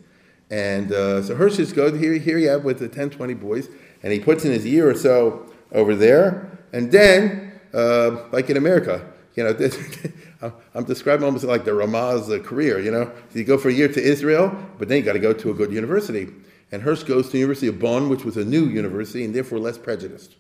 And 0.51 0.93
uh, 0.93 1.23
so 1.23 1.35
Hirsch 1.35 1.57
just 1.57 1.75
goes, 1.75 1.99
here, 1.99 2.15
here 2.15 2.39
you 2.39 2.49
have 2.49 2.65
with 2.65 2.79
the 2.79 2.89
10, 2.89 3.11
20 3.11 3.35
boys, 3.35 3.69
and 4.03 4.13
he 4.13 4.21
puts 4.21 4.45
in 4.45 4.53
his 4.53 4.67
year 4.67 4.91
or 4.91 4.95
so 4.95 5.51
over 5.73 5.95
there. 5.95 6.59
And 6.73 6.93
then, 6.93 7.52
uh, 7.75 8.25
like 8.33 8.51
in 8.51 8.57
America, 8.57 9.07
you 9.35 9.45
know, 9.45 10.53
I'm 10.75 10.85
describing 10.85 11.25
almost 11.25 11.45
like 11.45 11.65
the 11.65 11.73
Ramah's 11.73 12.31
uh, 12.31 12.39
career, 12.39 12.81
you 12.81 12.91
know. 12.91 13.11
You 13.33 13.45
go 13.45 13.57
for 13.57 13.69
a 13.69 13.73
year 13.73 13.89
to 13.89 14.03
Israel, 14.03 14.55
but 14.79 14.89
then 14.89 14.99
you 14.99 15.03
got 15.05 15.15
to 15.15 15.19
go 15.19 15.33
to 15.33 15.51
a 15.51 15.55
good 15.55 15.73
university. 15.73 16.29
And 16.71 16.83
Hirsch 16.83 17.05
goes 17.05 17.27
to 17.27 17.33
the 17.33 17.39
University 17.39 17.67
of 17.67 17.79
Bonn, 17.79 18.09
which 18.09 18.25
was 18.25 18.37
a 18.37 18.45
new 18.45 18.67
university 18.67 19.25
and 19.25 19.35
therefore 19.35 19.59
less 19.59 19.79
prejudiced. 19.79 20.37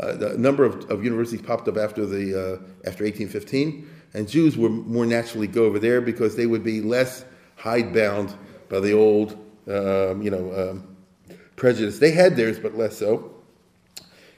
Uh, 0.00 0.14
the 0.14 0.38
number 0.38 0.64
of, 0.64 0.90
of, 0.90 1.04
universities 1.04 1.42
popped 1.42 1.68
up 1.68 1.76
after, 1.76 2.06
the, 2.06 2.32
uh, 2.32 2.52
after 2.88 3.04
1815, 3.04 3.86
and 4.14 4.26
Jews 4.26 4.56
would 4.56 4.70
more 4.70 5.04
naturally 5.04 5.46
go 5.46 5.64
over 5.64 5.78
there 5.78 6.00
because 6.00 6.34
they 6.34 6.46
would 6.46 6.64
be 6.64 6.80
less 6.80 7.26
hidebound 7.56 8.34
by 8.70 8.80
the 8.80 8.92
old, 8.92 9.32
um, 9.68 10.22
you 10.22 10.30
know, 10.30 10.70
um, 10.70 10.96
prejudice. 11.56 11.98
They 11.98 12.12
had 12.12 12.36
theirs, 12.36 12.58
but 12.58 12.74
less 12.74 12.96
so. 12.96 13.34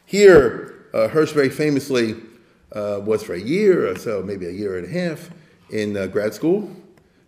Here, 0.06 0.73
uh, 0.94 1.08
Hirsch 1.08 1.32
very 1.32 1.50
famously 1.50 2.14
uh, 2.72 3.00
was 3.04 3.22
for 3.22 3.34
a 3.34 3.40
year 3.40 3.90
or 3.90 3.98
so, 3.98 4.22
maybe 4.22 4.46
a 4.46 4.52
year 4.52 4.78
and 4.78 4.86
a 4.86 4.90
half, 4.90 5.28
in 5.70 5.96
uh, 5.96 6.06
grad 6.06 6.32
school. 6.32 6.70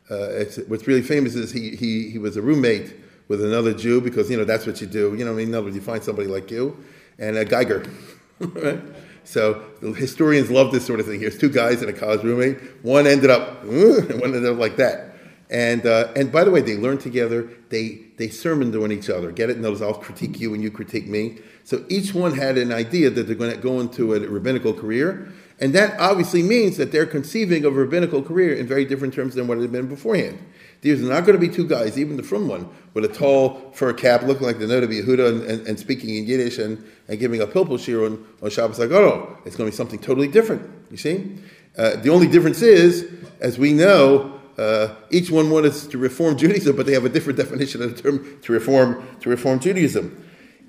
Uh, 0.08 0.44
what's 0.68 0.86
really 0.86 1.02
famous 1.02 1.34
is 1.34 1.50
he, 1.50 1.74
he, 1.74 2.10
he 2.10 2.18
was 2.18 2.36
a 2.36 2.42
roommate 2.42 2.94
with 3.28 3.44
another 3.44 3.74
Jew 3.74 4.00
because, 4.00 4.30
you 4.30 4.36
know, 4.36 4.44
that's 4.44 4.66
what 4.66 4.80
you 4.80 4.86
do. 4.86 5.16
You 5.16 5.24
know, 5.24 5.36
in 5.36 5.52
other 5.52 5.64
words, 5.64 5.74
you 5.74 5.82
find 5.82 6.02
somebody 6.02 6.28
like 6.28 6.50
you 6.50 6.76
and 7.18 7.36
a 7.36 7.44
Geiger. 7.44 7.84
right? 8.38 8.80
So 9.24 9.64
historians 9.96 10.48
love 10.48 10.70
this 10.70 10.86
sort 10.86 11.00
of 11.00 11.06
thing. 11.06 11.18
Here's 11.18 11.36
two 11.36 11.48
guys 11.48 11.80
and 11.82 11.90
a 11.90 11.92
college 11.92 12.22
roommate. 12.22 12.58
One 12.84 13.08
ended 13.08 13.30
up, 13.30 13.64
and 13.64 14.20
one 14.20 14.34
ended 14.34 14.46
up 14.46 14.58
like 14.58 14.76
that. 14.76 15.16
And, 15.50 15.86
uh, 15.86 16.12
and 16.14 16.30
by 16.30 16.44
the 16.44 16.52
way, 16.52 16.60
they 16.60 16.76
learned 16.76 17.00
together. 17.00 17.48
They, 17.68 18.00
they 18.16 18.28
sermoned 18.28 18.76
on 18.76 18.92
each 18.92 19.10
other. 19.10 19.32
Get 19.32 19.50
it? 19.50 19.58
Notice 19.58 19.82
I'll 19.82 19.94
critique 19.94 20.38
you 20.38 20.54
and 20.54 20.62
you 20.62 20.70
critique 20.70 21.08
me. 21.08 21.38
So 21.66 21.84
each 21.88 22.14
one 22.14 22.32
had 22.32 22.58
an 22.58 22.72
idea 22.72 23.10
that 23.10 23.26
they're 23.26 23.34
going 23.34 23.50
to 23.50 23.56
go 23.56 23.80
into 23.80 24.14
a 24.14 24.20
rabbinical 24.20 24.72
career. 24.72 25.32
And 25.58 25.74
that 25.74 25.98
obviously 25.98 26.40
means 26.40 26.76
that 26.76 26.92
they're 26.92 27.06
conceiving 27.06 27.64
of 27.64 27.76
a 27.76 27.80
rabbinical 27.80 28.22
career 28.22 28.54
in 28.54 28.68
very 28.68 28.84
different 28.84 29.14
terms 29.14 29.34
than 29.34 29.48
what 29.48 29.58
it 29.58 29.62
had 29.62 29.72
been 29.72 29.88
beforehand. 29.88 30.38
There's 30.82 31.00
not 31.00 31.26
going 31.26 31.32
to 31.32 31.44
be 31.44 31.52
two 31.52 31.66
guys, 31.66 31.98
even 31.98 32.16
the 32.16 32.22
from 32.22 32.46
one, 32.46 32.68
with 32.94 33.04
a 33.04 33.08
tall 33.08 33.72
fur 33.72 33.92
cap, 33.92 34.22
looking 34.22 34.46
like 34.46 34.60
the 34.60 34.66
Noda 34.66 34.86
Yehuda 34.86 35.28
and, 35.28 35.42
and, 35.42 35.66
and, 35.66 35.76
speaking 35.76 36.14
in 36.14 36.24
Yiddish 36.26 36.58
and, 36.58 36.84
and 37.08 37.18
giving 37.18 37.40
a 37.40 37.48
pilpul 37.48 37.84
shir 37.84 38.06
on, 38.06 38.24
on 38.42 38.50
Shabbos 38.50 38.78
like, 38.78 38.92
oh, 38.92 39.36
it's 39.44 39.56
going 39.56 39.68
to 39.68 39.72
be 39.72 39.76
something 39.76 39.98
totally 39.98 40.28
different. 40.28 40.70
You 40.92 40.96
see? 40.96 41.36
Uh, 41.76 41.96
the 41.96 42.10
only 42.10 42.28
difference 42.28 42.62
is, 42.62 43.10
as 43.40 43.58
we 43.58 43.72
know, 43.72 44.40
uh, 44.56 44.94
each 45.10 45.32
one 45.32 45.50
wanted 45.50 45.72
to 45.72 45.98
reform 45.98 46.38
Judaism, 46.38 46.76
but 46.76 46.86
they 46.86 46.92
have 46.92 47.04
a 47.04 47.08
different 47.08 47.40
definition 47.40 47.82
of 47.82 47.96
the 47.96 48.02
term 48.02 48.38
to 48.42 48.52
reform, 48.52 49.04
to 49.18 49.28
reform 49.28 49.58
Judaism. 49.58 50.22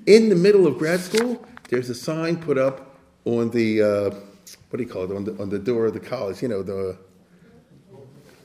In 0.08 0.30
the 0.30 0.36
middle 0.36 0.66
of 0.66 0.78
grad 0.78 1.02
school, 1.02 1.46
there's 1.68 1.90
a 1.90 1.96
sign 1.96 2.38
put 2.38 2.58
up 2.58 2.96
on 3.26 3.50
the, 3.50 3.82
uh, 3.82 4.10
what 4.70 4.78
do 4.78 4.84
you 4.84 4.90
call 4.90 5.04
it, 5.04 5.14
on 5.14 5.26
the, 5.26 5.38
on 5.38 5.50
the 5.50 5.60
door 5.60 5.86
of 5.86 5.94
the 5.94 6.00
college, 6.00 6.42
you 6.42 6.48
know, 6.48 6.64
the, 6.64 6.98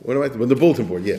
what 0.00 0.16
am 0.16 0.24
I, 0.24 0.26
on 0.26 0.48
the 0.48 0.56
bulletin 0.56 0.88
board, 0.88 1.04
yeah. 1.04 1.18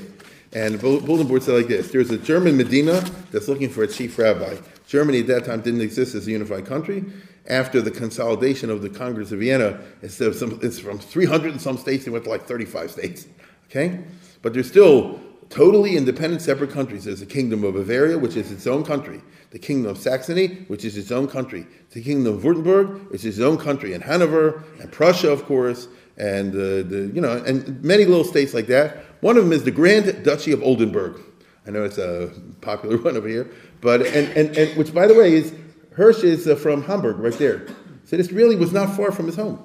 And 0.52 0.76
the 0.76 0.80
bulletin 0.80 1.28
board 1.28 1.44
said 1.44 1.56
like 1.56 1.68
this 1.68 1.92
There's 1.92 2.12
a 2.12 2.18
German 2.18 2.58
Medina 2.58 3.00
that's 3.32 3.48
looking 3.48 3.70
for 3.70 3.84
a 3.84 3.88
chief 3.88 4.20
rabbi. 4.20 4.58
Germany 4.86 5.22
at 5.22 5.28
that 5.28 5.46
time 5.46 5.62
didn't 5.62 5.80
exist 5.82 6.14
as 6.14 6.28
a 6.28 6.32
unified 6.32 6.66
country. 6.66 7.06
After 7.48 7.82
the 7.82 7.92
consolidation 7.92 8.70
of 8.70 8.82
the 8.82 8.90
Congress 8.90 9.32
of 9.32 9.40
Vienna, 9.40 9.80
instead 10.02 10.28
of 10.28 10.36
some, 10.36 10.60
it's 10.62 10.78
from 10.78 11.00
300 11.00 11.54
and 11.54 11.62
some 11.62 11.78
states, 11.78 12.06
it 12.06 12.10
went 12.10 12.26
to 12.26 12.30
like 12.30 12.46
35 12.46 12.92
states. 12.92 13.28
Okay? 13.68 14.04
But 14.42 14.54
they're 14.54 14.64
still 14.64 15.22
totally 15.50 15.96
independent, 15.96 16.42
separate 16.42 16.72
countries. 16.72 17.06
There's 17.06 17.22
the 17.22 17.26
Kingdom 17.26 17.64
of 17.64 17.76
Bavaria, 17.76 18.18
which 18.18 18.36
is 18.36 18.52
its 18.52 18.68
own 18.68 18.84
country. 18.84 19.22
The 19.54 19.60
Kingdom 19.60 19.92
of 19.92 20.00
Saxony, 20.00 20.66
which 20.68 20.84
is 20.84 20.98
its 20.98 21.12
own 21.12 21.28
country. 21.28 21.68
The 21.92 22.02
Kingdom 22.02 22.34
of 22.34 22.42
Württemberg, 22.42 23.12
which 23.12 23.24
is 23.24 23.38
its 23.38 23.40
own 23.40 23.60
country. 23.60 23.94
And 23.94 24.04
Hanover, 24.04 24.64
and 24.82 24.92
Prussia, 24.92 25.32
of 25.32 25.46
course, 25.46 25.88
and 26.18 26.56
uh, 26.56 26.82
the, 26.90 27.12
you 27.14 27.22
know, 27.22 27.38
and 27.46 27.84
many 27.84 28.06
little 28.06 28.24
states 28.24 28.56
like 28.56 28.66
that. 28.68 28.98
One 29.22 29.38
of 29.38 29.44
them 29.44 29.54
is 29.54 29.64
the 29.64 29.70
Grand 29.70 30.24
Duchy 30.24 30.54
of 30.54 30.64
Oldenburg. 30.64 31.22
I 31.68 31.70
know 31.70 31.84
it's 31.84 32.00
a 32.00 32.34
popular 32.62 32.98
one 33.04 33.16
over 33.16 33.28
here, 33.28 33.48
but 33.80 34.02
and, 34.02 34.28
and, 34.36 34.58
and 34.58 34.76
which, 34.76 34.92
by 34.92 35.06
the 35.06 35.14
way, 35.14 35.34
is 35.34 35.54
Hirsch 35.92 36.24
is 36.24 36.48
uh, 36.48 36.56
from 36.56 36.82
Hamburg, 36.82 37.20
right 37.20 37.38
there. 37.38 37.68
So 38.06 38.18
this 38.18 38.32
really 38.32 38.56
was 38.56 38.74
not 38.74 38.98
far 38.98 39.12
from 39.12 39.28
his 39.28 39.36
home, 39.36 39.64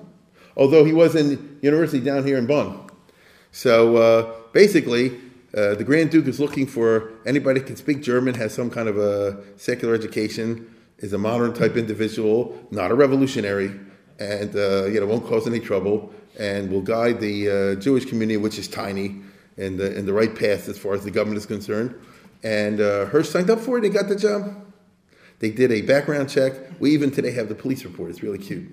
although 0.55 0.85
he 0.85 0.93
was 0.93 1.17
in 1.17 1.59
university 1.63 2.05
down 2.05 2.27
here 2.27 2.37
in 2.37 2.47
Bonn. 2.47 2.91
So 3.53 3.97
uh, 3.97 4.35
basically, 4.53 5.19
uh, 5.57 5.75
the 5.75 5.85
Grand 5.85 6.11
Duke 6.11 6.27
is 6.27 6.39
looking 6.39 6.67
for 6.67 7.11
anybody 7.25 7.61
who 7.61 7.67
can 7.67 7.77
speak 7.77 8.03
German, 8.03 8.35
has 8.35 8.53
some 8.53 8.71
kind 8.71 8.89
of 8.89 8.99
a 8.99 9.43
secular 9.57 9.95
education, 9.95 10.75
is 10.99 11.13
a 11.13 11.19
modern 11.19 11.55
type 11.55 11.77
individual, 11.77 12.59
not 12.71 12.91
a 12.91 12.95
revolutionary, 12.95 13.79
and 14.19 14.55
uh, 14.55 14.85
you 14.87 15.01
know 15.01 15.07
won't 15.07 15.27
cause 15.27 15.47
any 15.47 15.61
trouble, 15.61 16.13
and 16.39 16.71
will 16.71 16.83
guide 16.83 17.21
the 17.21 17.51
uh, 17.51 17.75
Jewish 17.81 18.05
community, 18.05 18.37
which 18.37 18.59
is 18.59 18.69
tiny, 18.69 19.21
in 19.57 19.77
the 19.77 19.97
in 19.97 20.07
the 20.07 20.13
right 20.13 20.35
path 20.35 20.69
as 20.69 20.79
far 20.79 20.95
as 20.95 21.05
the 21.05 21.11
government 21.11 21.39
is 21.39 21.47
concerned. 21.47 21.95
And 22.43 22.81
uh, 22.81 23.07
Hirsch 23.07 23.29
signed 23.29 23.51
up 23.51 23.59
for 23.59 23.79
it. 23.79 23.85
He 23.85 23.91
got 23.91 24.09
the 24.09 24.17
job. 24.17 24.55
They 25.41 25.51
did 25.51 25.73
a 25.73 25.83
background 25.83 26.29
check. 26.29 26.53
We 26.81 26.91
even 26.91 27.11
today 27.11 27.33
have 27.33 27.49
the 27.49 27.55
police 27.55 27.85
report. 27.85 28.11
It's 28.11 28.23
really 28.23 28.39
cute. 28.39 28.69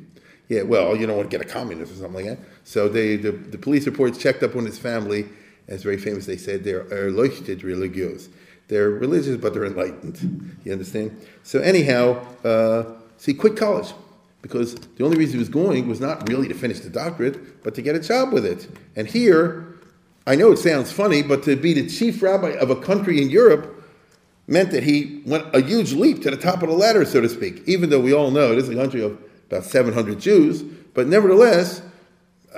Yeah, 0.50 0.62
well, 0.62 0.96
you 0.96 1.08
don't 1.08 1.18
want 1.18 1.30
to 1.30 1.38
get 1.38 1.46
a 1.46 1.50
communist 1.50 1.92
or 1.92 1.96
something 1.96 2.26
like 2.26 2.38
that. 2.38 2.46
So 2.64 2.88
they, 2.88 3.18
the, 3.18 3.32
the 3.32 3.58
police 3.58 3.88
reports 3.88 4.18
checked 4.20 4.44
up 4.44 4.56
on 4.56 4.66
his 4.66 4.78
family. 4.78 5.26
It's 5.68 5.84
very 5.84 5.98
famous. 5.98 6.26
They 6.26 6.38
said 6.38 6.64
they're 6.64 6.86
erleuchtet 6.86 7.64
religious. 7.64 8.30
They're 8.68 8.90
religious, 8.90 9.38
but 9.38 9.54
they're 9.54 9.66
enlightened. 9.66 10.58
You 10.64 10.72
understand? 10.72 11.20
So 11.44 11.60
anyhow, 11.60 12.26
uh, 12.44 12.84
so 13.18 13.26
he 13.26 13.34
quit 13.34 13.56
college 13.56 13.94
because 14.42 14.76
the 14.76 15.04
only 15.04 15.18
reason 15.18 15.34
he 15.34 15.40
was 15.40 15.50
going 15.50 15.88
was 15.88 16.00
not 16.00 16.30
really 16.30 16.48
to 16.48 16.54
finish 16.54 16.80
the 16.80 16.90
doctorate, 16.90 17.64
but 17.64 17.74
to 17.76 17.82
get 17.82 17.96
a 17.96 18.00
job 18.00 18.32
with 18.32 18.46
it. 18.46 18.70
And 18.96 19.08
here, 19.08 19.76
I 20.28 20.36
know 20.36 20.52
it 20.52 20.58
sounds 20.58 20.92
funny, 20.92 21.22
but 21.22 21.44
to 21.44 21.56
be 21.56 21.74
the 21.74 21.88
chief 21.88 22.22
rabbi 22.22 22.52
of 22.52 22.70
a 22.70 22.76
country 22.76 23.22
in 23.22 23.30
Europe 23.30 23.84
meant 24.48 24.72
that 24.72 24.84
he 24.84 25.24
went 25.26 25.46
a 25.56 25.62
huge 25.62 25.94
leap 25.94 26.22
to 26.24 26.32
the 26.32 26.38
top 26.38 26.62
of 26.62 26.70
the 26.70 26.76
ladder, 26.76 27.06
so 27.06 27.22
to 27.22 27.30
speak, 27.30 27.64
even 27.66 27.90
though 27.90 28.00
we 28.00 28.14
all 28.14 28.32
know 28.32 28.52
it 28.52 28.58
is 28.58 28.70
a 28.70 28.76
country 28.76 29.02
of 29.02 29.20
about 29.48 29.64
700 29.64 30.20
Jews. 30.20 30.62
But 30.94 31.08
nevertheless, 31.08 31.82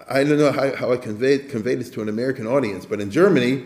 I 0.10 0.24
don't 0.24 0.38
know 0.38 0.52
how, 0.52 0.76
how 0.76 0.92
I 0.92 0.98
conveyed, 0.98 1.50
conveyed 1.50 1.80
this 1.80 1.90
to 1.92 2.02
an 2.02 2.10
American 2.10 2.48
audience, 2.48 2.86
but 2.86 3.00
in 3.00 3.12
Germany, 3.12 3.66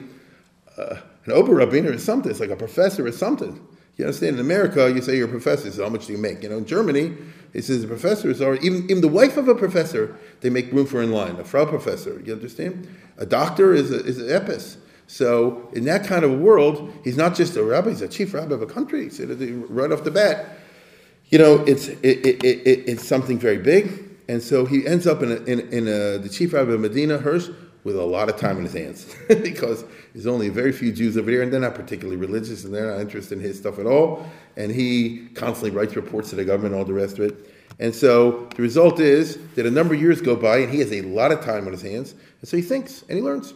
uh, 0.77 0.97
an 1.25 1.33
Oberrabbiner 1.33 1.93
is 1.93 2.03
something. 2.03 2.31
It's 2.31 2.39
like 2.39 2.49
a 2.49 2.55
professor 2.55 3.07
is 3.07 3.17
something. 3.17 3.59
You 3.97 4.05
understand? 4.05 4.35
In 4.35 4.39
America, 4.39 4.91
you 4.91 5.01
say 5.01 5.17
you're 5.17 5.27
a 5.27 5.31
professor, 5.31 5.69
so 5.69 5.83
how 5.83 5.89
much 5.89 6.07
do 6.07 6.13
you 6.13 6.17
make? 6.17 6.41
You 6.41 6.49
know, 6.49 6.57
in 6.57 6.65
Germany, 6.65 7.15
it 7.53 7.63
says 7.63 7.81
the 7.81 7.87
professors 7.87 8.41
are, 8.41 8.55
even, 8.55 8.83
even 8.85 9.01
the 9.01 9.07
wife 9.07 9.37
of 9.37 9.47
a 9.47 9.55
professor, 9.55 10.15
they 10.39 10.49
make 10.49 10.71
room 10.71 10.85
for 10.85 11.03
in 11.03 11.11
line, 11.11 11.35
a 11.35 11.43
Frau 11.43 11.65
professor. 11.65 12.21
You 12.25 12.33
understand? 12.33 12.87
A 13.17 13.25
doctor 13.25 13.73
is, 13.73 13.91
a, 13.91 14.03
is 14.05 14.17
an 14.17 14.27
epis. 14.27 14.77
So 15.07 15.69
in 15.73 15.83
that 15.85 16.05
kind 16.05 16.23
of 16.23 16.39
world, 16.39 16.93
he's 17.03 17.17
not 17.17 17.35
just 17.35 17.57
a 17.57 17.63
rabbi, 17.63 17.89
he's 17.89 18.01
a 18.01 18.07
chief 18.07 18.33
rabbi 18.33 18.53
of 18.53 18.61
a 18.61 18.65
country. 18.65 19.09
So 19.09 19.25
right 19.25 19.91
off 19.91 20.05
the 20.05 20.11
bat, 20.11 20.57
you 21.29 21.37
know, 21.37 21.63
it's, 21.65 21.89
it, 21.89 22.25
it, 22.25 22.43
it, 22.43 22.89
it's 22.89 23.07
something 23.07 23.37
very 23.37 23.57
big. 23.57 24.10
And 24.27 24.41
so 24.41 24.65
he 24.65 24.85
ends 24.85 25.07
up 25.07 25.21
in, 25.21 25.31
a, 25.31 25.35
in, 25.43 25.59
in 25.71 25.87
a, 25.87 26.17
the 26.17 26.29
chief 26.29 26.53
rabbi 26.53 26.71
of 26.71 26.79
Medina, 26.79 27.17
Hirsch, 27.17 27.49
with 27.83 27.95
a 27.95 28.03
lot 28.03 28.29
of 28.29 28.37
time 28.37 28.57
in 28.57 28.63
his 28.63 28.73
hands 28.73 29.15
because 29.27 29.83
there's 30.13 30.27
only 30.27 30.49
very 30.49 30.71
few 30.71 30.91
Jews 30.91 31.17
over 31.17 31.31
there, 31.31 31.41
and 31.41 31.51
they're 31.51 31.59
not 31.59 31.75
particularly 31.75 32.17
religious, 32.17 32.63
and 32.63 32.73
they're 32.73 32.91
not 32.91 33.01
interested 33.01 33.37
in 33.37 33.43
his 33.43 33.57
stuff 33.57 33.79
at 33.79 33.85
all. 33.85 34.25
And 34.55 34.71
he 34.71 35.29
constantly 35.33 35.71
writes 35.71 35.95
reports 35.95 36.29
to 36.31 36.35
the 36.35 36.45
government, 36.45 36.75
all 36.75 36.85
the 36.85 36.93
rest 36.93 37.17
of 37.17 37.25
it. 37.25 37.51
And 37.79 37.95
so 37.95 38.47
the 38.55 38.61
result 38.61 38.99
is 38.99 39.39
that 39.55 39.65
a 39.65 39.71
number 39.71 39.95
of 39.95 40.01
years 40.01 40.21
go 40.21 40.35
by, 40.35 40.57
and 40.57 40.71
he 40.71 40.79
has 40.79 40.91
a 40.91 41.01
lot 41.01 41.31
of 41.31 41.43
time 41.43 41.65
on 41.65 41.71
his 41.71 41.81
hands, 41.81 42.13
and 42.41 42.47
so 42.47 42.57
he 42.57 42.63
thinks 42.63 43.01
and 43.03 43.17
he 43.17 43.23
learns. 43.23 43.53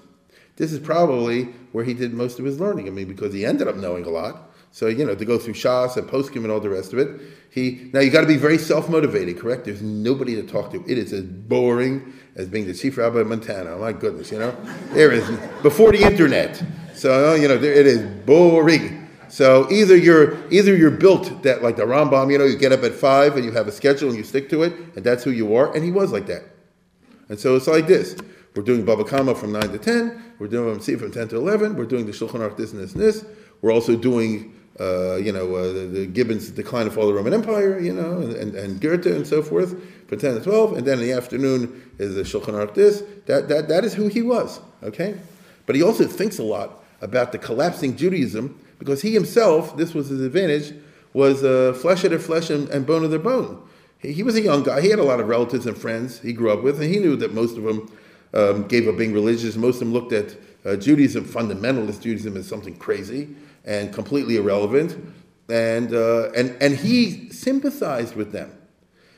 This 0.57 0.71
is 0.71 0.79
probably 0.79 1.43
where 1.73 1.83
he 1.83 1.93
did 1.93 2.13
most 2.13 2.39
of 2.39 2.45
his 2.45 2.59
learning. 2.59 2.87
I 2.87 2.91
mean, 2.91 3.07
because 3.07 3.33
he 3.33 3.45
ended 3.45 3.67
up 3.67 3.75
knowing 3.75 4.05
a 4.05 4.09
lot. 4.09 4.53
So 4.71 4.87
you 4.87 5.05
know, 5.05 5.15
to 5.15 5.25
go 5.25 5.37
through 5.37 5.53
Shas 5.53 5.97
and 5.97 6.07
Poskim 6.07 6.37
and 6.37 6.51
all 6.51 6.59
the 6.59 6.69
rest 6.69 6.93
of 6.93 6.99
it, 6.99 7.21
he 7.55 7.89
now 7.93 8.01
you 8.01 8.11
got 8.11 8.19
to 8.19 8.27
be 8.27 8.35
very 8.35 8.57
self 8.57 8.89
motivated. 8.89 9.39
Correct? 9.39 9.63
There's 9.63 9.81
nobody 9.81 10.35
to 10.35 10.43
talk 10.43 10.71
to. 10.71 10.83
It 10.85 10.97
is 10.97 11.13
as 11.13 11.23
boring 11.23 12.13
as 12.35 12.49
being 12.49 12.67
the 12.67 12.73
chief 12.73 12.97
rabbi 12.97 13.19
of 13.19 13.27
Montana. 13.27 13.71
Oh 13.71 13.79
my 13.79 13.93
goodness, 13.93 14.29
you 14.29 14.39
know, 14.39 14.53
there 14.89 15.13
is 15.13 15.25
before 15.63 15.93
the 15.93 16.03
internet. 16.03 16.61
So 16.93 17.33
you 17.33 17.47
know, 17.47 17.57
there, 17.57 17.71
it 17.71 17.87
is 17.87 18.01
boring. 18.25 19.07
So 19.29 19.71
either 19.71 19.95
you're 19.95 20.37
either 20.51 20.75
you're 20.75 20.91
built 20.91 21.43
that 21.43 21.63
like 21.63 21.77
the 21.77 21.83
Rambam, 21.83 22.29
you 22.29 22.37
know, 22.37 22.43
you 22.43 22.57
get 22.57 22.73
up 22.73 22.83
at 22.83 22.91
five 22.91 23.37
and 23.37 23.45
you 23.45 23.53
have 23.53 23.69
a 23.69 23.71
schedule 23.71 24.09
and 24.09 24.17
you 24.17 24.25
stick 24.25 24.49
to 24.49 24.63
it, 24.63 24.73
and 24.97 25.05
that's 25.05 25.23
who 25.23 25.31
you 25.31 25.55
are. 25.55 25.73
And 25.73 25.81
he 25.81 25.91
was 25.91 26.11
like 26.11 26.27
that. 26.27 26.43
And 27.29 27.39
so 27.39 27.55
it's 27.55 27.67
like 27.67 27.87
this. 27.87 28.17
We're 28.53 28.63
doing 28.63 28.83
Baba 28.83 29.05
Kama 29.05 29.33
from 29.35 29.51
9 29.51 29.69
to 29.69 29.77
10. 29.77 30.35
We're 30.39 30.47
doing 30.47 30.75
MC 30.75 30.95
from 30.95 31.11
10 31.11 31.29
to 31.29 31.35
11. 31.35 31.75
We're 31.75 31.85
doing 31.85 32.05
the 32.05 32.13
Shulchan 32.13 32.39
Aruch 32.39 32.55
this 32.55 32.71
and 32.71 32.81
this 32.81 32.93
and 32.93 33.01
this. 33.01 33.25
We're 33.61 33.73
also 33.73 33.97
doing 33.97 34.54
uh, 34.79 35.15
you 35.15 35.31
know, 35.31 35.55
uh, 35.55 35.71
the, 35.71 35.79
the, 35.87 36.05
Gibbon's 36.05 36.49
Decline 36.49 36.87
of 36.87 36.97
All 36.97 37.07
the 37.07 37.13
Roman 37.13 37.33
Empire, 37.33 37.79
you 37.79 37.93
know, 37.93 38.19
and, 38.19 38.55
and, 38.55 38.81
Goethe 38.81 39.05
and 39.05 39.25
so 39.25 39.41
forth 39.41 39.81
for 40.07 40.17
10 40.17 40.35
to 40.35 40.41
12. 40.41 40.77
And 40.77 40.85
then 40.85 40.99
in 40.99 41.05
the 41.05 41.13
afternoon 41.13 41.91
is 41.97 42.15
the 42.15 42.23
Shulchan 42.23 42.53
Aruch 42.53 42.73
this. 42.73 43.01
That, 43.25 43.47
that, 43.47 43.69
that 43.69 43.85
is 43.85 43.93
who 43.93 44.07
he 44.07 44.21
was, 44.21 44.59
okay? 44.83 45.17
But 45.65 45.77
he 45.77 45.81
also 45.81 46.05
thinks 46.05 46.39
a 46.39 46.43
lot 46.43 46.83
about 47.01 47.31
the 47.31 47.37
collapsing 47.37 47.95
Judaism 47.95 48.59
because 48.77 49.01
he 49.01 49.13
himself, 49.13 49.77
this 49.77 49.93
was 49.93 50.09
his 50.09 50.21
advantage, 50.21 50.73
was 51.13 51.45
uh, 51.45 51.71
flesh 51.73 52.03
of 52.03 52.09
their 52.09 52.19
flesh 52.19 52.49
and, 52.49 52.67
and 52.67 52.85
bone 52.85 53.05
of 53.05 53.11
their 53.11 53.19
bone. 53.19 53.65
He, 53.99 54.11
he, 54.11 54.23
was 54.23 54.35
a 54.35 54.41
young 54.41 54.63
guy. 54.63 54.81
He 54.81 54.89
had 54.89 54.99
a 54.99 55.03
lot 55.03 55.21
of 55.21 55.29
relatives 55.29 55.65
and 55.65 55.77
friends 55.77 56.19
he 56.19 56.33
grew 56.33 56.51
up 56.51 56.63
with, 56.63 56.81
and 56.81 56.93
he 56.93 56.99
knew 56.99 57.15
that 57.15 57.33
most 57.33 57.57
of 57.57 57.63
them 57.63 57.89
um, 58.33 58.67
gave 58.67 58.89
up 58.89 58.97
being 58.97 59.13
religious. 59.13 59.55
Most 59.55 59.75
of 59.75 59.79
them 59.79 59.93
looked 59.93 60.11
at 60.11 60.35
uh, 60.65 60.75
Judaism, 60.75 61.23
fundamentalist 61.23 62.01
Judaism, 62.01 62.35
as 62.35 62.45
something 62.45 62.75
crazy 62.75 63.29
and 63.65 63.93
completely 63.93 64.37
irrelevant. 64.37 65.13
And, 65.49 65.93
uh, 65.93 66.31
and, 66.31 66.55
and 66.61 66.75
he 66.75 67.29
sympathized 67.29 68.15
with 68.15 68.31
them. 68.31 68.51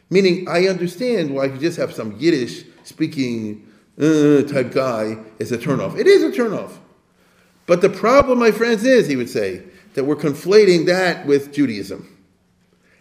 Meaning, 0.09 0.47
I 0.47 0.67
understand 0.67 1.33
why 1.33 1.45
if 1.45 1.53
you 1.53 1.59
just 1.59 1.77
have 1.77 1.93
some 1.93 2.17
Yiddish 2.17 2.63
speaking 2.83 3.67
uh, 3.99 4.43
type 4.43 4.71
guy 4.71 5.17
is 5.39 5.51
a 5.51 5.57
turnoff. 5.57 5.97
It 5.97 6.07
is 6.07 6.23
a 6.23 6.31
turnoff. 6.31 6.77
But 7.65 7.81
the 7.81 7.89
problem, 7.89 8.39
my 8.39 8.51
friends, 8.51 8.85
is, 8.85 9.07
he 9.07 9.15
would 9.15 9.29
say, 9.29 9.63
that 9.93 10.05
we're 10.05 10.15
conflating 10.15 10.85
that 10.85 11.25
with 11.25 11.53
Judaism. 11.53 12.17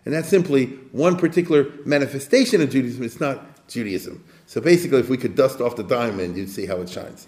And 0.04 0.14
that's 0.14 0.28
simply 0.28 0.66
one 0.92 1.16
particular 1.16 1.66
manifestation 1.84 2.60
of 2.60 2.70
Judaism. 2.70 3.04
It's 3.04 3.20
not 3.20 3.68
Judaism. 3.68 4.24
So 4.46 4.60
basically, 4.60 5.00
if 5.00 5.08
we 5.08 5.16
could 5.16 5.34
dust 5.34 5.60
off 5.60 5.76
the 5.76 5.82
diamond, 5.82 6.36
you'd 6.36 6.50
see 6.50 6.66
how 6.66 6.76
it 6.76 6.88
shines. 6.88 7.26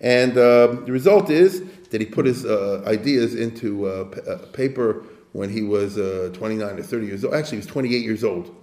And 0.00 0.32
uh, 0.32 0.68
the 0.84 0.92
result 0.92 1.30
is 1.30 1.62
that 1.92 2.00
he 2.00 2.06
put 2.06 2.26
his 2.26 2.44
uh, 2.44 2.82
ideas 2.86 3.34
into 3.34 3.86
uh, 3.86 4.04
p- 4.04 4.46
paper 4.52 5.04
when 5.32 5.48
he 5.48 5.62
was 5.62 5.98
uh, 5.98 6.30
29 6.32 6.78
or 6.78 6.82
30 6.82 7.06
years 7.06 7.24
old. 7.24 7.34
Actually, 7.34 7.50
he 7.50 7.56
was 7.58 7.66
28 7.66 8.02
years 8.02 8.24
old. 8.24 8.54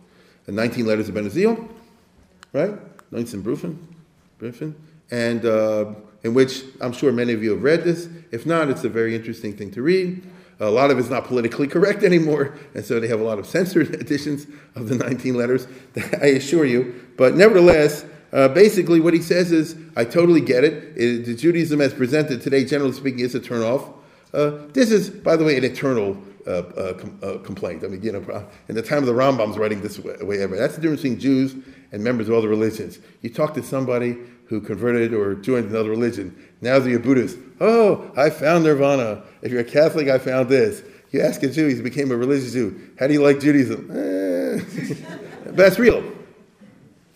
And 0.47 0.55
19 0.55 0.86
letters 0.86 1.09
of 1.09 1.15
Ben 1.15 1.69
right? 2.53 2.73
19 3.11 3.43
Brufen, 3.43 3.77
Brufen. 4.39 4.73
And 5.11 5.45
uh, 5.45 5.93
in 6.23 6.34
which 6.34 6.63
I'm 6.82 6.91
sure 6.91 7.11
many 7.11 7.34
of 7.34 7.43
you 7.43 7.51
have 7.51 7.63
read 7.63 7.84
this. 7.84 8.09
If 8.32 8.45
not, 8.45 8.69
it's 8.69 8.84
a 8.84 8.89
very 8.89 9.15
interesting 9.15 9.55
thing 9.55 9.71
to 9.71 9.82
read. 9.82 10.23
A 10.59 10.69
lot 10.69 10.91
of 10.91 10.99
it's 10.99 11.09
not 11.09 11.25
politically 11.25 11.67
correct 11.67 12.03
anymore, 12.11 12.57
and 12.73 12.84
so 12.84 12.99
they 12.99 13.07
have 13.07 13.21
a 13.21 13.23
lot 13.23 13.39
of 13.39 13.45
censored 13.45 13.93
editions 14.01 14.47
of 14.75 14.89
the 14.89 14.95
19 14.95 15.36
letters, 15.36 15.67
I 16.21 16.27
assure 16.27 16.65
you. 16.65 16.95
But 17.15 17.36
nevertheless, 17.36 18.05
uh, 18.32 18.47
basically 18.49 18.99
what 18.99 19.13
he 19.13 19.21
says 19.21 19.51
is, 19.51 19.75
I 19.95 20.05
totally 20.05 20.41
get 20.41 20.63
it. 20.63 20.93
it. 20.95 21.25
The 21.25 21.36
Judaism 21.36 21.82
as 21.82 21.93
presented 21.93 22.41
today, 22.41 22.63
generally 22.65 22.93
speaking, 22.93 23.21
is 23.21 23.36
a 23.36 23.39
turnoff. 23.39 23.93
Uh, 24.34 24.67
this 24.73 24.91
is, 24.91 25.09
by 25.09 25.36
the 25.36 25.43
way, 25.43 25.57
an 25.57 25.63
eternal 25.63 26.17
uh, 26.45 26.51
uh 26.51 26.93
com- 26.93 27.19
uh, 27.23 27.38
complaint. 27.39 27.84
I 27.84 27.88
mean, 27.88 28.01
you 28.01 28.11
know, 28.11 28.47
in 28.67 28.75
the 28.75 28.82
time 28.82 28.99
of 28.99 29.05
the 29.05 29.13
Rambam's 29.13 29.57
writing 29.57 29.82
this 29.82 29.99
way, 29.99 30.15
way 30.21 30.41
ever. 30.41 30.55
That's 30.55 30.75
the 30.75 30.82
difference 30.82 31.01
between 31.01 31.19
Jews 31.19 31.55
and 31.91 32.03
members 32.03 32.30
of 32.30 32.36
other 32.36 32.47
religions. 32.47 32.99
You 33.21 33.30
talk 33.30 33.53
to 33.55 33.63
somebody 33.63 34.17
who 34.45 34.61
converted 34.61 35.13
or 35.13 35.36
joined 35.36 35.69
another 35.69 35.89
religion. 35.89 36.36
Now 36.61 36.77
you're 36.77 36.99
a 36.99 37.03
Buddhist. 37.03 37.38
Oh, 37.59 38.11
I 38.17 38.30
found 38.30 38.63
nirvana. 38.63 39.23
If 39.41 39.51
you're 39.51 39.61
a 39.61 39.65
Catholic, 39.65 40.07
I 40.07 40.17
found 40.17 40.49
this. 40.49 40.82
You 41.11 41.21
ask 41.21 41.41
a 41.43 41.49
Jew, 41.49 41.67
he 41.67 41.82
became 41.82 42.11
a 42.11 42.17
religious 42.17 42.53
Jew. 42.53 42.91
How 42.99 43.07
do 43.07 43.13
you 43.13 43.21
like 43.21 43.39
Judaism? 43.39 43.89
Eh. 43.91 44.59
That's 45.45 45.80
real. 45.80 46.03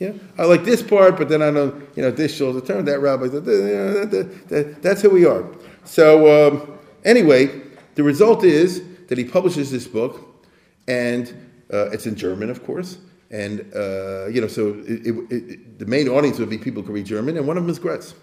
Yeah, 0.03 0.11
I 0.37 0.43
like 0.43 0.65
this 0.65 0.83
part, 0.83 1.15
but 1.17 1.29
then 1.29 1.41
I 1.41 1.49
know, 1.49 1.81
you 1.95 2.01
know, 2.03 2.11
this 2.11 2.35
shows 2.35 2.55
the 2.55 2.61
turn, 2.61 2.83
that 2.83 2.99
rabbi, 2.99 3.27
that, 3.27 3.45
that, 3.45 4.49
that, 4.49 4.81
that's 4.81 5.01
who 5.01 5.09
we 5.09 5.25
are. 5.25 5.45
So, 5.85 6.27
um, 6.27 6.77
anyway, 7.05 7.61
the 7.95 8.03
result 8.03 8.43
is 8.43 8.83
that 9.07 9.17
he 9.17 9.23
publishes 9.23 9.71
this 9.71 9.87
book, 9.87 10.43
and 10.89 11.29
uh, 11.71 11.91
it's 11.91 12.05
in 12.05 12.17
German, 12.17 12.49
of 12.49 12.65
course, 12.65 12.97
and, 13.31 13.61
uh, 13.73 14.27
you 14.27 14.41
know, 14.41 14.47
so 14.47 14.73
it, 14.85 15.07
it, 15.07 15.31
it, 15.31 15.79
the 15.79 15.85
main 15.85 16.09
audience 16.09 16.37
would 16.37 16.49
be 16.49 16.57
people 16.57 16.81
who 16.81 16.87
can 16.87 16.95
read 16.95 17.05
German, 17.05 17.37
and 17.37 17.47
one 17.47 17.55
of 17.55 17.63
them 17.63 17.71
is 17.71 17.79
Graetz, 17.79 18.13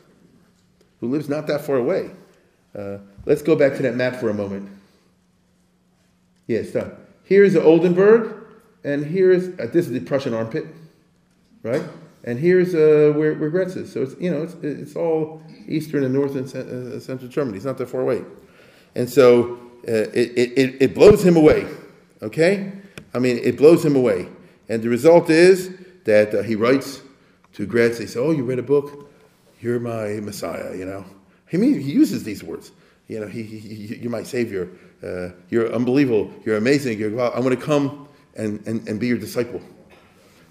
who 1.01 1.09
lives 1.09 1.31
not 1.31 1.47
that 1.47 1.62
far 1.62 1.76
away. 1.76 2.11
Uh, 2.78 2.99
let's 3.24 3.41
go 3.41 3.57
back 3.57 3.74
to 3.76 3.83
that 3.85 3.95
map 3.95 4.16
for 4.16 4.28
a 4.28 4.35
moment. 4.35 4.68
Yeah, 6.47 6.61
here's 7.24 7.57
Oldenburg, 7.57 8.35
and 8.85 9.07
here's, 9.07 9.59
uh, 9.59 9.70
this 9.72 9.87
is 9.87 9.93
the 9.93 10.01
Prussian 10.01 10.35
armpit, 10.35 10.66
right? 11.63 11.83
And 12.25 12.39
here's 12.39 12.75
uh, 12.75 13.13
where, 13.17 13.35
where 13.35 13.51
Graetz 13.51 13.77
is. 13.77 13.93
So 13.93 14.03
it's, 14.03 14.15
you 14.21 14.31
know, 14.31 14.43
it's, 14.43 14.55
it's 14.63 14.97
all 14.97 15.43
eastern 15.67 16.05
and 16.05 16.13
northern 16.13 16.45
uh, 16.45 17.01
central 17.01 17.31
Germany. 17.31 17.57
It's 17.57 17.67
not 17.67 17.79
that 17.79 17.89
far 17.89 18.03
away. 18.03 18.23
And 18.95 19.09
so 19.09 19.59
uh, 19.89 19.93
it, 20.13 20.37
it, 20.37 20.83
it 20.83 20.95
blows 20.95 21.25
him 21.25 21.37
away, 21.37 21.67
okay? 22.23 22.73
I 23.15 23.19
mean, 23.19 23.39
it 23.39 23.57
blows 23.57 23.85
him 23.85 23.97
away. 23.97 24.29
And 24.69 24.83
the 24.83 24.89
result 24.89 25.31
is 25.31 25.75
that 26.05 26.35
uh, 26.35 26.43
he 26.43 26.57
writes 26.57 27.03
to 27.55 27.67
Graetz, 27.67 27.99
he 27.99 28.07
says, 28.07 28.19
Oh, 28.19 28.31
you 28.31 28.45
read 28.45 28.59
a 28.59 28.63
book? 28.63 29.11
You're 29.61 29.81
my 29.81 30.21
Messiah, 30.21 30.77
you 30.77 30.85
know. 30.85 31.05
He, 31.49 31.59
he 31.59 31.91
uses 31.91 32.23
these 32.23 32.45
words. 32.45 32.73
You 33.09 33.21
know, 33.21 33.27
he, 33.27 33.43
he, 33.43 33.97
you're 33.97 34.11
my 34.11 34.23
Savior. 34.23 34.69
Uh, 35.03 35.31
you're 35.49 35.73
unbelievable. 35.73 36.33
You're 36.45 36.57
amazing. 36.57 36.99
You're, 36.99 37.11
well, 37.11 37.33
I 37.35 37.41
want 37.41 37.59
to 37.59 37.65
come 37.65 38.09
and, 38.37 38.65
and, 38.67 38.87
and 38.89 39.01
be 39.01 39.09
your 39.09 39.19
disciple. 39.19 39.61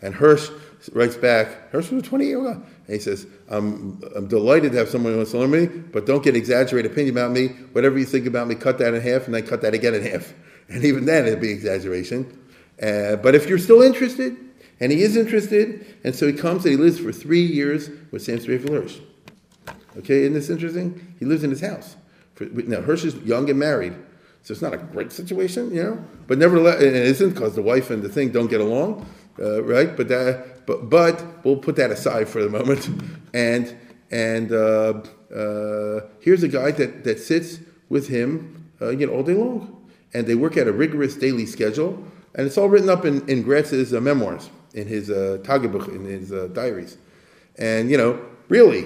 And 0.02 0.14
Hirsch 0.14 0.50
writes 0.94 1.18
back, 1.18 1.72
Hirsch 1.72 1.92
was 1.92 2.04
20 2.04 2.26
years 2.26 2.46
old. 2.46 2.56
And 2.56 2.66
he 2.88 3.00
says, 3.00 3.28
I'm, 3.50 4.02
I'm 4.16 4.28
delighted 4.28 4.72
to 4.72 4.78
have 4.78 4.90
someone 4.90 5.14
who 5.14 5.18
wants 5.18 5.32
to 5.32 5.40
learn 5.40 5.52
me, 5.52 5.66
but 5.68 6.06
don't 6.06 6.24
get 6.24 6.36
exaggerated 6.36 6.92
opinion 6.92 7.16
about 7.16 7.32
me. 7.32 7.48
Whatever 7.74 8.00
you 8.00 8.06
think 8.06 8.26
about 8.26 8.48
me, 8.48 8.56
cut 8.56 8.78
that 8.80 8.94
in 8.94 9.02
half, 9.02 9.26
and 9.26 9.36
then 9.36 9.46
cut 9.46 9.62
that 9.62 9.74
again 9.74 9.94
in 9.94 10.04
half. 10.04 10.34
And 10.72 10.86
even 10.86 11.06
then, 11.06 11.26
it'd 11.26 11.42
be 11.42 11.50
exaggeration. 11.50 12.28
Uh, 12.80 13.16
but 13.16 13.34
if 13.34 13.50
you're 13.50 13.58
still 13.58 13.82
interested, 13.82 14.38
and 14.80 14.92
he 14.92 15.02
is 15.02 15.18
interested, 15.18 15.98
and 16.04 16.16
so 16.16 16.28
he 16.28 16.34
comes 16.34 16.64
and 16.64 16.74
he 16.74 16.78
lives 16.78 17.00
for 17.00 17.12
three 17.12 17.42
years 17.42 17.90
with 18.12 18.22
Samson 18.22 18.52
Raphael 18.52 18.82
Hirsch. 18.82 19.00
Okay, 19.98 20.22
isn't 20.22 20.34
this 20.34 20.50
interesting? 20.50 21.16
He 21.18 21.26
lives 21.26 21.44
in 21.44 21.50
his 21.50 21.62
house. 21.62 21.96
For, 22.36 22.46
now, 22.46 22.82
Hirsch 22.82 23.04
is 23.04 23.16
young 23.16 23.50
and 23.50 23.60
married, 23.60 23.94
so 24.44 24.54
it's 24.54 24.62
not 24.62 24.74
a 24.74 24.78
great 24.78 25.12
situation, 25.12 25.74
you 25.74 25.84
know. 25.84 26.06
But 26.28 26.38
nevertheless, 26.38 26.82
it 26.82 26.94
isn't 26.94 27.32
because 27.32 27.56
the 27.56 27.62
wife 27.62 27.90
and 27.90 28.02
the 28.02 28.10
thing 28.10 28.30
don't 28.30 28.50
get 28.50 28.62
along, 28.62 29.06
uh, 29.42 29.64
right? 29.64 29.96
But 29.96 30.08
that, 30.10 30.66
but 30.66 30.90
but 30.90 31.46
we'll 31.46 31.58
put 31.58 31.76
that 31.78 31.92
aside 31.92 32.28
for 32.28 32.42
the 32.42 32.50
moment. 32.50 32.90
And 33.34 33.76
and 34.12 34.52
uh, 34.52 35.02
uh, 35.34 36.02
here's 36.20 36.44
a 36.44 36.48
guy 36.48 36.72
that 36.72 37.04
that 37.04 37.20
sits 37.20 37.60
with 37.90 38.08
him, 38.08 38.72
uh, 38.82 38.90
you 38.90 39.06
know, 39.08 39.14
all 39.14 39.24
day 39.24 39.34
long, 39.34 39.88
and 40.14 40.28
they 40.28 40.36
work 40.36 40.58
at 40.58 40.68
a 40.68 40.72
rigorous 40.74 41.16
daily 41.16 41.46
schedule. 41.46 42.04
And 42.36 42.46
it's 42.46 42.58
all 42.58 42.70
written 42.70 42.90
up 42.90 43.06
in, 43.06 43.28
in 43.28 43.44
Graetz's 43.44 43.94
uh, 43.94 44.00
memoirs, 44.00 44.50
in 44.74 44.88
his 44.88 45.10
uh, 45.10 45.40
Tagebuch, 45.42 45.88
in 45.90 46.06
his 46.06 46.32
uh, 46.32 46.48
diaries. 46.54 46.98
And, 47.58 47.90
you 47.90 47.98
know, 47.98 48.24
really, 48.48 48.86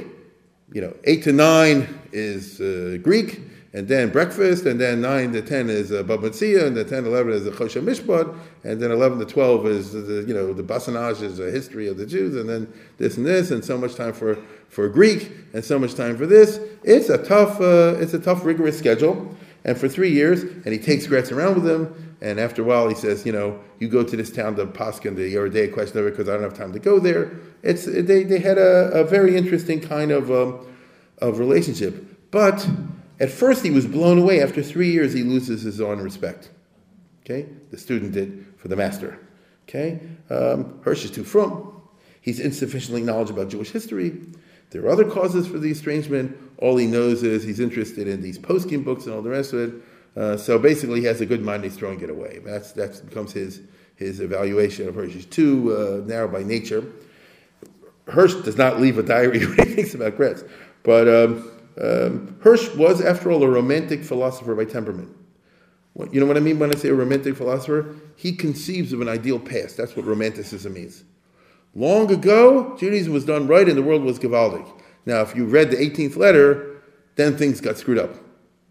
you 0.72 0.82
know, 0.82 0.96
8 1.04 1.24
to 1.24 1.34
9 1.34 2.00
is 2.14 2.58
Greek, 3.04 3.42
and 3.74 3.88
then 3.88 4.12
breakfast, 4.12 4.66
and 4.68 4.80
then 4.80 5.02
9 5.02 5.34
to 5.34 5.42
10 5.42 5.70
is 5.70 5.92
uh, 5.92 6.04
and 6.04 6.78
then 6.78 6.88
10 6.88 7.04
to 7.04 7.10
11 7.10 7.34
is 7.34 7.44
the 7.46 7.52
Choshen 7.52 7.84
Mishpat, 7.84 8.38
and 8.64 8.80
then 8.80 8.92
11 8.92 9.18
to 9.18 9.26
12 9.26 9.66
is, 9.66 9.94
the, 9.94 10.24
you 10.28 10.34
know, 10.34 10.54
the 10.54 10.62
Basnage 10.62 11.24
is 11.24 11.40
a 11.40 11.50
history 11.50 11.88
of 11.88 11.98
the 11.98 12.06
Jews, 12.06 12.36
and 12.36 12.48
then 12.48 12.72
this 13.00 13.18
and 13.18 13.26
this, 13.26 13.50
and 13.50 13.66
so 13.66 13.76
much 13.76 13.96
time 13.96 14.14
for, 14.14 14.38
for 14.70 14.88
Greek, 14.90 15.32
and 15.54 15.66
so 15.66 15.80
much 15.80 15.96
time 15.96 16.18
for 16.18 16.28
this. 16.28 16.60
It's 16.84 17.10
a 17.10 17.18
tough, 17.18 17.60
uh, 17.60 17.96
it's 17.98 18.14
a 18.14 18.20
tough, 18.20 18.46
rigorous 18.46 18.78
schedule. 18.78 19.36
And 19.66 19.78
for 19.78 19.88
three 19.88 20.12
years, 20.12 20.44
and 20.44 20.68
he 20.68 20.78
takes 20.78 21.08
Graetz 21.08 21.32
around 21.32 21.56
with 21.56 21.68
him, 21.68 22.16
and 22.22 22.40
after 22.40 22.62
a 22.62 22.66
while, 22.66 22.88
he 22.90 22.96
says, 22.96 23.26
you 23.26 23.32
know, 23.32 23.60
you 23.80 23.88
go 23.88 24.04
to 24.04 24.16
this 24.16 24.32
town 24.32 24.56
to 24.58 24.66
Paskin, 24.66 25.16
the 25.16 25.34
Yoreh 25.34 25.52
Deah 25.52 25.70
question 25.70 25.98
of 25.98 26.06
it, 26.06 26.12
because 26.12 26.30
I 26.30 26.34
don't 26.34 26.44
have 26.44 26.54
time 26.54 26.74
to 26.74 26.80
go 26.80 27.00
there. 27.00 27.32
It's, 27.64 27.86
they, 27.86 28.24
they 28.24 28.40
had 28.40 28.58
a, 28.58 28.92
a 28.92 29.04
very 29.04 29.36
interesting 29.36 29.80
kind 29.80 30.12
of, 30.12 30.30
um, 30.30 30.68
of 31.20 31.40
relationship. 31.40 32.30
But 32.30 32.68
at 33.20 33.30
first, 33.30 33.64
he 33.64 33.72
was 33.72 33.86
blown 33.86 34.18
away. 34.18 34.42
After 34.42 34.64
three 34.64 34.92
years, 34.92 35.14
he 35.14 35.24
loses 35.24 35.62
his 35.62 35.80
own 35.80 36.00
respect. 36.00 36.50
Okay? 37.24 37.48
The 37.72 37.78
student 37.78 38.14
did 38.14 38.46
for 38.58 38.68
the 38.68 38.76
master. 38.76 39.20
Okay? 39.68 40.00
Um, 40.30 40.80
Hirsch 40.84 41.06
is 41.06 41.12
too 41.12 41.24
frum. 41.24 41.82
He's 42.22 42.40
insufficiently 42.40 43.02
knowledgeable 43.02 43.42
about 43.42 43.52
Jewish 43.52 43.72
history. 43.72 44.22
There 44.72 44.84
are 44.84 44.90
other 44.90 45.06
causes 45.06 45.46
for 45.46 45.60
the 45.60 45.70
estrangement. 45.70 46.38
All 46.58 46.78
he 46.78 46.88
knows 46.88 47.22
is 47.22 47.44
he's 47.44 47.60
interested 47.60 48.08
in 48.08 48.22
these 48.22 48.40
poskim 48.40 48.84
books 48.84 49.06
and 49.06 49.14
all 49.14 49.22
the 49.22 49.30
rest 49.30 49.54
of 49.54 49.60
it. 49.60 49.82
Uh, 50.16 50.38
so 50.38 50.58
basically, 50.58 51.02
he 51.02 51.06
has 51.06 51.22
a 51.22 51.26
good 51.26 51.42
mind. 51.42 51.64
He's 51.64 51.76
throwing 51.76 52.02
it 52.02 52.10
away. 52.10 52.40
That's 52.44 52.72
that 52.74 53.04
becomes 53.08 53.34
his 53.34 53.62
his 53.96 54.20
evaluation 54.20 54.88
of 54.88 54.96
Hirsch. 54.96 55.14
He's 55.14 55.26
too 55.26 55.76
uh, 55.76 56.08
narrow 56.08 56.28
by 56.28 56.44
nature. 56.44 56.86
Hirsch 58.08 58.36
does 58.44 58.58
not 58.58 58.80
leave 58.80 58.98
a 58.98 59.04
diary 59.04 59.40
when 59.46 59.68
he 59.68 59.76
thinks 59.76 59.94
about 59.94 60.18
Graetz, 60.18 60.48
but 60.84 61.08
um, 61.08 61.52
um, 61.82 62.38
Hirsch 62.42 62.74
was, 62.76 63.02
after 63.02 63.32
all, 63.32 63.44
a 63.44 63.50
romantic 63.50 64.04
philosopher 64.04 64.56
by 64.56 64.66
temperament. 64.66 65.10
You 66.12 66.20
know 66.20 66.26
what 66.26 66.38
I 66.38 66.40
mean 66.40 66.60
when 66.60 66.76
I 66.76 66.78
say 66.78 66.90
a 66.90 66.94
romantic 66.94 67.36
philosopher? 67.36 67.96
He 68.16 68.36
conceives 68.36 68.94
of 68.94 69.02
an 69.02 69.10
ideal 69.10 69.40
past. 69.40 69.78
That's 69.78 69.96
what 69.96 70.06
romanticism 70.06 70.74
means. 70.74 71.04
Long 71.76 72.12
ago, 72.12 72.76
Judaism 72.78 73.14
was 73.14 73.26
done 73.26 73.48
right 73.48 73.68
and 73.68 73.78
the 73.78 73.84
world 73.84 74.04
was 74.04 74.20
gewaltig. 74.20 74.68
Now, 75.06 75.22
if 75.22 75.36
you 75.36 75.46
read 75.46 75.72
the 75.72 75.78
18th 75.78 76.16
letter, 76.16 76.82
then 77.16 77.38
things 77.38 77.62
got 77.62 77.78
screwed 77.78 78.00
up. 78.00 78.16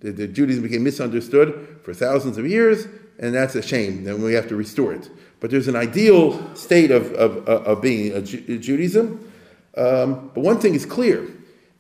The, 0.01 0.11
the 0.11 0.27
Judaism 0.27 0.63
became 0.63 0.83
misunderstood 0.83 1.81
for 1.85 1.95
thousands 1.95 2.39
of 2.39 2.47
years, 2.47 2.87
and 3.19 3.35
that's 3.35 3.55
a 3.55 3.63
shame. 3.63 4.05
Then 4.05 4.23
we 4.23 4.35
have 4.35 4.49
to 4.49 4.57
restore 4.57 4.93
it. 4.93 5.09
But 5.39 5.51
there's 5.51 5.69
an 5.69 5.77
ideal 5.77 6.55
state 6.57 6.91
of, 6.91 7.13
of, 7.13 7.47
of 7.49 7.83
being 7.83 8.13
a 8.13 8.23
Judaism. 8.23 9.31
Um, 9.77 10.31
but 10.35 10.43
one 10.43 10.59
thing 10.59 10.75
is 10.75 10.87
clear 10.87 11.29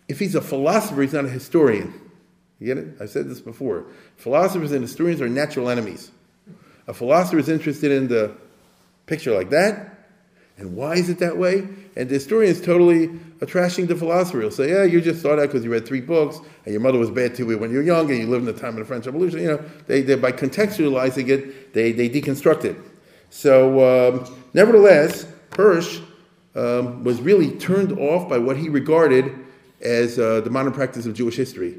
if 0.08 0.18
he's 0.18 0.34
a 0.34 0.40
philosopher, 0.40 1.02
he's 1.02 1.12
not 1.12 1.24
a 1.24 1.28
historian. 1.28 1.98
You 2.58 2.66
get 2.74 2.78
it? 2.78 2.96
I've 3.00 3.10
said 3.10 3.28
this 3.28 3.40
before. 3.40 3.86
Philosophers 4.16 4.72
and 4.72 4.82
historians 4.82 5.20
are 5.20 5.28
natural 5.28 5.68
enemies. 5.68 6.10
A 6.86 6.94
philosopher 6.94 7.38
is 7.38 7.48
interested 7.48 7.90
in 7.90 8.08
the 8.08 8.36
picture 9.06 9.34
like 9.34 9.50
that, 9.50 9.92
and 10.58 10.76
why 10.76 10.94
is 10.94 11.08
it 11.08 11.18
that 11.18 11.36
way? 11.36 11.66
And 11.96 12.08
the 12.08 12.14
historian 12.14 12.50
is 12.50 12.60
totally 12.60 13.08
trashing 13.40 13.88
the 13.88 13.96
philosopher. 13.96 14.40
He'll 14.40 14.50
say, 14.50 14.70
yeah, 14.70 14.84
you 14.84 15.00
just 15.00 15.22
thought 15.22 15.36
that 15.36 15.48
because 15.48 15.64
you 15.64 15.72
read 15.72 15.86
three 15.86 16.00
books, 16.00 16.38
and 16.64 16.72
your 16.72 16.80
mother 16.80 16.98
was 16.98 17.10
bad 17.10 17.34
to 17.36 17.46
you 17.46 17.58
when 17.58 17.70
you 17.70 17.78
were 17.78 17.82
young, 17.82 18.10
and 18.10 18.18
you 18.20 18.26
lived 18.26 18.46
in 18.48 18.54
the 18.54 18.60
time 18.60 18.70
of 18.70 18.76
the 18.76 18.84
French 18.84 19.06
Revolution. 19.06 19.40
You 19.40 19.48
know, 19.48 19.64
they, 19.86 20.02
they 20.02 20.14
by 20.14 20.32
contextualizing 20.32 21.28
it, 21.28 21.74
they, 21.74 21.92
they 21.92 22.08
deconstruct 22.08 22.64
it. 22.64 22.76
So, 23.30 24.14
um, 24.14 24.36
nevertheless, 24.54 25.26
Hirsch 25.56 26.00
um, 26.54 27.02
was 27.02 27.20
really 27.20 27.52
turned 27.52 27.98
off 27.98 28.28
by 28.28 28.38
what 28.38 28.56
he 28.56 28.68
regarded 28.68 29.34
as 29.82 30.18
uh, 30.18 30.40
the 30.40 30.50
modern 30.50 30.72
practice 30.72 31.06
of 31.06 31.14
Jewish 31.14 31.36
history. 31.36 31.76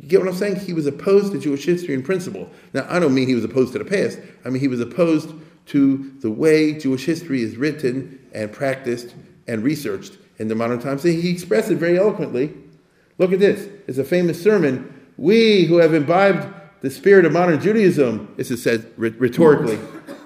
You 0.00 0.08
get 0.08 0.20
what 0.20 0.28
I'm 0.28 0.34
saying? 0.34 0.56
He 0.56 0.72
was 0.72 0.86
opposed 0.86 1.32
to 1.32 1.40
Jewish 1.40 1.64
history 1.64 1.94
in 1.94 2.02
principle. 2.02 2.48
Now, 2.72 2.86
I 2.88 2.98
don't 2.98 3.14
mean 3.14 3.26
he 3.26 3.34
was 3.34 3.44
opposed 3.44 3.72
to 3.72 3.78
the 3.78 3.84
past. 3.84 4.18
I 4.44 4.50
mean 4.50 4.60
he 4.60 4.68
was 4.68 4.80
opposed 4.80 5.30
to 5.66 6.12
the 6.20 6.30
way 6.30 6.78
Jewish 6.78 7.04
history 7.04 7.42
is 7.42 7.56
written 7.56 8.18
and 8.32 8.52
practiced 8.52 9.14
and 9.46 9.62
researched 9.62 10.16
in 10.38 10.48
the 10.48 10.54
modern 10.54 10.78
times. 10.78 11.02
He 11.02 11.30
expressed 11.30 11.70
it 11.70 11.76
very 11.76 11.98
eloquently. 11.98 12.54
Look 13.18 13.32
at 13.32 13.40
this. 13.40 13.68
It's 13.86 13.98
a 13.98 14.04
famous 14.04 14.40
sermon. 14.40 14.94
We 15.16 15.64
who 15.64 15.78
have 15.78 15.94
imbibed 15.94 16.54
the 16.80 16.90
spirit 16.90 17.24
of 17.24 17.32
modern 17.32 17.60
Judaism, 17.60 18.32
this 18.36 18.50
is 18.50 18.62
said 18.62 18.86
rhetorically, 18.96 19.78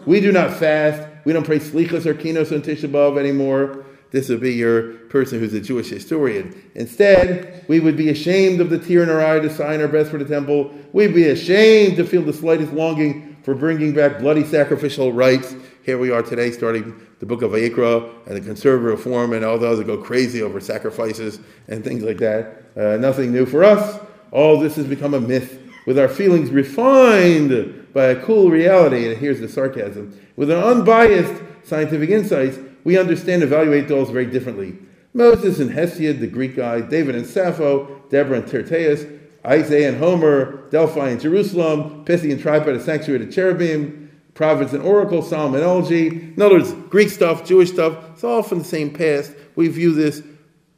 we 0.05 0.21
do 0.21 0.33
not 0.33 0.53
fast. 0.53 1.09
We 1.25 1.33
don't 1.33 1.47
pray 1.47 1.61
slichas 1.61 2.05
or 2.05 2.15
kinos 2.15 2.53
on 2.53 2.63
Tisha 2.63 2.91
B'Av 2.91 3.19
anymore. 3.19 3.85
This 4.13 4.29
would 4.29 4.41
be 4.41 4.53
your 4.53 4.93
person 5.09 5.41
who's 5.41 5.55
a 5.55 5.61
Jewish 5.61 5.89
historian. 5.89 6.63
Instead, 6.75 7.65
we 7.67 7.81
would 7.81 7.97
be 7.97 8.11
ashamed 8.11 8.61
of 8.61 8.69
the 8.69 8.79
tear 8.79 9.03
in 9.03 9.09
our 9.09 9.25
eye 9.25 9.41
to 9.41 9.49
sign 9.49 9.81
our 9.81 9.89
best 9.89 10.11
for 10.11 10.19
the 10.19 10.25
temple. 10.27 10.71
We'd 10.93 11.15
be 11.15 11.29
ashamed 11.29 11.97
to 11.97 12.05
feel 12.05 12.23
the 12.23 12.33
slightest 12.33 12.73
longing 12.73 13.39
for 13.43 13.55
bringing 13.55 13.95
back 13.95 14.19
bloody 14.19 14.45
sacrificial 14.45 15.13
rites. 15.13 15.55
Here 15.83 15.99
we 15.99 16.11
are 16.11 16.23
today, 16.23 16.53
starting 16.53 16.95
the 17.19 17.27
book 17.27 17.43
of 17.43 17.53
Vayikra 17.53 18.27
and 18.27 18.37
the 18.37 18.41
conservative 18.41 18.99
reform, 18.99 19.33
and 19.33 19.45
all 19.45 19.59
those 19.59 19.79
that 19.79 19.87
go 19.87 19.97
crazy 19.97 20.43
over 20.43 20.61
sacrifices 20.61 21.41
and 21.69 21.83
things 21.83 22.03
like 22.03 22.19
that. 22.19 22.65
Uh, 22.77 22.99
nothing 22.99 23.33
new 23.33 23.47
for 23.47 23.65
us. 23.65 23.99
All 24.31 24.61
this 24.61 24.77
has 24.77 24.87
become 24.87 25.15
a 25.15 25.21
myth, 25.21 25.59
with 25.87 25.99
our 25.99 26.09
feelings 26.09 26.51
refined 26.51 27.93
by 27.93 28.05
a 28.07 28.23
cool 28.23 28.51
reality. 28.51 29.09
And 29.09 29.17
here's 29.17 29.41
the 29.41 29.49
sarcasm: 29.49 30.17
with 30.37 30.51
an 30.51 30.59
unbiased 30.59 31.43
scientific 31.65 32.11
insights, 32.11 32.59
we 32.85 32.99
understand 32.99 33.43
and 33.43 33.53
evaluate 33.53 33.89
those 33.89 34.11
very 34.11 34.27
differently. 34.27 34.77
Moses 35.15 35.61
and 35.61 35.71
Hesiod, 35.71 36.21
the 36.21 36.27
Greek 36.27 36.57
guy, 36.57 36.81
David 36.81 37.15
and 37.15 37.27
Sappho, 37.27 38.03
Deborah 38.09 38.39
and 38.39 38.47
Tyrtaeus, 38.47 39.21
Isaiah 39.45 39.91
and 39.91 39.99
Homer, 39.99 40.69
Delphi 40.71 41.11
and 41.11 41.21
Jerusalem, 41.21 42.05
Pisthi 42.05 42.33
and 42.33 42.41
Tripod, 42.41 42.75
the 42.75 42.81
sanctuary 42.81 43.25
of 43.25 43.33
cherubim, 43.33 44.11
prophets 44.35 44.73
and 44.73 44.83
oracles, 44.83 45.29
Solomon 45.29 45.61
and 45.61 45.69
elegy. 45.69 46.09
In 46.09 46.41
other 46.41 46.57
words, 46.57 46.73
Greek 46.89 47.11
stuff, 47.11 47.45
Jewish 47.45 47.71
stuff, 47.71 47.97
it's 48.13 48.25
all 48.25 48.43
from 48.43 48.59
the 48.59 48.65
same 48.65 48.93
past. 48.93 49.33
We 49.57 49.69
view 49.69 49.93
this 49.93 50.23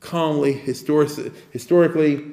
calmly, 0.00 0.52
historic, 0.52 1.10
historically. 1.50 2.24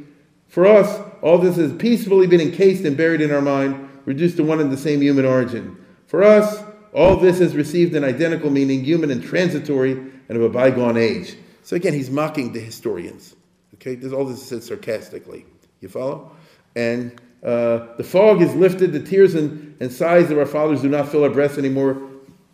For 0.47 0.65
us, 0.65 1.01
all 1.21 1.37
this 1.37 1.57
has 1.57 1.73
peacefully 1.73 2.27
been 2.27 2.41
encased 2.41 2.83
and 2.83 2.97
buried 2.97 3.21
in 3.21 3.31
our 3.31 3.41
mind, 3.41 3.89
reduced 4.05 4.37
to 4.37 4.43
one 4.43 4.59
and 4.59 4.71
the 4.71 4.77
same 4.77 5.01
human 5.01 5.25
origin. 5.25 5.77
For 6.07 6.23
us, 6.23 6.63
all 6.93 7.15
this 7.17 7.39
has 7.39 7.55
received 7.55 7.95
an 7.95 8.03
identical 8.03 8.49
meaning, 8.49 8.83
human 8.83 9.11
and 9.11 9.23
transitory, 9.23 9.91
and 9.91 10.37
of 10.37 10.41
a 10.41 10.49
bygone 10.49 10.97
age. 10.97 11.35
So 11.63 11.75
again, 11.75 11.93
he's 11.93 12.09
mocking 12.09 12.53
the 12.53 12.59
historians. 12.59 13.35
Okay, 13.75 13.95
this, 13.95 14.13
all 14.13 14.25
this 14.25 14.41
is 14.41 14.47
said 14.47 14.63
sarcastically. 14.63 15.45
You 15.79 15.89
follow? 15.89 16.31
And 16.75 17.19
uh, 17.43 17.95
the 17.97 18.03
fog 18.03 18.41
is 18.41 18.53
lifted, 18.55 18.93
the 18.93 18.99
tears 18.99 19.35
and, 19.35 19.75
and 19.79 19.91
sighs 19.91 20.29
of 20.31 20.37
our 20.37 20.45
fathers 20.45 20.81
do 20.81 20.89
not 20.89 21.09
fill 21.09 21.23
our 21.23 21.29
breasts 21.29 21.57
anymore. 21.57 22.01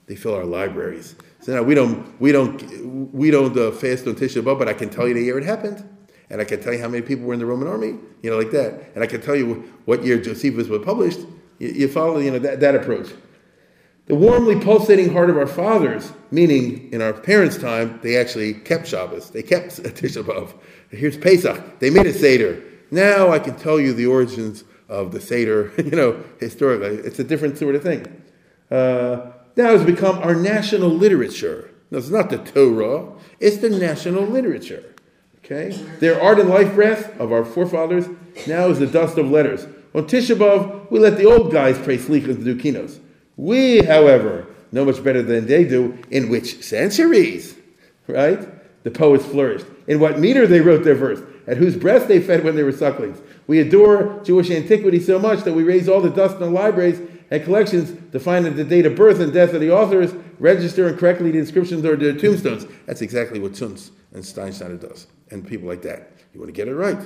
They 0.05 0.15
fill 0.15 0.33
our 0.33 0.45
libraries. 0.45 1.15
So 1.41 1.53
now 1.53 1.63
we 1.63 1.75
don't, 1.75 2.19
we 2.21 2.31
don't, 2.31 3.13
we 3.13 3.29
don't 3.31 3.57
uh, 3.57 3.71
fast 3.71 4.07
on 4.07 4.15
Tisha 4.15 4.41
B'Av, 4.41 4.57
but 4.57 4.67
I 4.67 4.73
can 4.73 4.89
tell 4.89 5.07
you 5.07 5.13
the 5.13 5.21
year 5.21 5.37
it 5.37 5.43
happened. 5.43 5.87
And 6.29 6.41
I 6.41 6.43
can 6.43 6.61
tell 6.61 6.73
you 6.73 6.79
how 6.79 6.87
many 6.89 7.01
people 7.01 7.25
were 7.25 7.33
in 7.33 7.39
the 7.39 7.45
Roman 7.45 7.67
army, 7.67 7.95
you 8.21 8.29
know, 8.29 8.37
like 8.37 8.51
that. 8.51 8.91
And 8.95 9.03
I 9.03 9.07
can 9.07 9.21
tell 9.21 9.35
you 9.35 9.73
what 9.85 10.03
year 10.03 10.19
Josephus 10.19 10.67
was 10.67 10.83
published. 10.83 11.19
You, 11.59 11.69
you 11.69 11.87
follow, 11.87 12.19
you 12.19 12.31
know, 12.31 12.39
that, 12.39 12.59
that 12.59 12.75
approach. 12.75 13.09
The 14.07 14.15
warmly 14.15 14.57
pulsating 14.57 15.11
heart 15.11 15.29
of 15.29 15.37
our 15.37 15.47
fathers, 15.47 16.13
meaning 16.31 16.91
in 16.93 17.01
our 17.01 17.11
parents' 17.11 17.57
time, 17.57 17.99
they 18.01 18.15
actually 18.15 18.53
kept 18.53 18.87
Shabbos. 18.87 19.31
They 19.31 19.43
kept 19.43 19.69
Tisha 19.83 20.23
B'Av. 20.23 20.53
Here's 20.89 21.17
Pesach. 21.17 21.79
They 21.79 21.89
made 21.89 22.05
a 22.05 22.13
Seder. 22.13 22.63
Now 22.89 23.29
I 23.29 23.39
can 23.39 23.57
tell 23.57 23.81
you 23.81 23.93
the 23.93 24.05
origins 24.05 24.63
of 24.87 25.11
the 25.11 25.19
Seder, 25.19 25.73
you 25.77 25.91
know, 25.91 26.23
historically. 26.39 27.05
It's 27.05 27.19
a 27.19 27.23
different 27.23 27.57
sort 27.57 27.75
of 27.75 27.83
thing. 27.83 28.05
Uh, 28.71 29.31
now 29.57 29.71
it's 29.71 29.83
become 29.83 30.19
our 30.19 30.35
national 30.35 30.89
literature. 30.89 31.69
No, 31.91 31.97
it's 31.97 32.09
not 32.09 32.29
the 32.29 32.37
Torah, 32.37 33.11
it's 33.41 33.57
the 33.57 33.69
national 33.69 34.23
literature. 34.23 34.95
Okay? 35.39 35.71
Their 35.99 36.21
art 36.21 36.39
and 36.39 36.49
life 36.49 36.75
breath 36.75 37.17
of 37.19 37.33
our 37.33 37.43
forefathers 37.43 38.07
now 38.47 38.69
is 38.69 38.79
the 38.79 38.87
dust 38.87 39.17
of 39.17 39.29
letters. 39.29 39.65
On 39.93 40.05
Tisha 40.05 40.37
B'Av, 40.37 40.89
we 40.91 40.99
let 40.99 41.17
the 41.17 41.25
old 41.25 41.51
guys 41.51 41.77
pray 41.77 41.97
slichas 41.97 42.35
and 42.35 42.45
do 42.45 42.55
kinos. 42.55 43.01
We, 43.37 43.83
however, 43.83 44.47
know 44.71 44.83
much 44.85 45.03
better 45.03 45.21
than 45.21 45.47
they 45.47 45.63
do 45.63 45.97
in 46.11 46.29
which 46.29 46.63
centuries, 46.63 47.55
right? 48.07 48.83
The 48.83 48.91
poets 48.91 49.25
flourished. 49.25 49.65
In 49.87 49.99
what 49.99 50.19
meter 50.19 50.45
they 50.47 50.59
wrote 50.59 50.83
their 50.83 50.95
verse, 50.95 51.21
at 51.47 51.57
whose 51.57 51.77
breast 51.77 52.07
they 52.07 52.19
fed 52.19 52.43
when 52.43 52.55
they 52.55 52.63
were 52.63 52.71
sucklings. 52.71 53.19
We 53.47 53.59
adore 53.59 54.21
Jewish 54.23 54.51
antiquity 54.51 54.99
so 54.99 55.17
much 55.17 55.43
that 55.43 55.53
we 55.53 55.63
raise 55.63 55.87
all 55.87 56.01
the 56.01 56.09
dust 56.09 56.35
in 56.35 56.41
the 56.41 56.49
libraries 56.49 56.99
and 57.31 57.43
collections 57.43 57.93
to 58.11 58.19
find 58.19 58.45
the 58.45 58.63
date 58.63 58.85
of 58.85 58.95
birth 58.95 59.19
and 59.19 59.31
death 59.31 59.53
of 59.53 59.61
the 59.61 59.71
authors, 59.71 60.13
register 60.39 60.87
and 60.87 60.97
correctly 60.97 61.31
the 61.31 61.39
inscriptions 61.39 61.85
or 61.85 61.95
the 61.95 62.13
tombstones. 62.13 62.65
That's 62.85 63.01
exactly 63.01 63.39
what 63.39 63.53
Zunz 63.53 63.91
and 64.13 64.23
Steinschneider 64.23 64.81
does, 64.81 65.07
and 65.29 65.47
people 65.47 65.67
like 65.67 65.81
that. 65.83 66.11
You 66.33 66.39
want 66.39 66.49
to 66.49 66.53
get 66.53 66.67
it 66.67 66.75
right. 66.75 66.99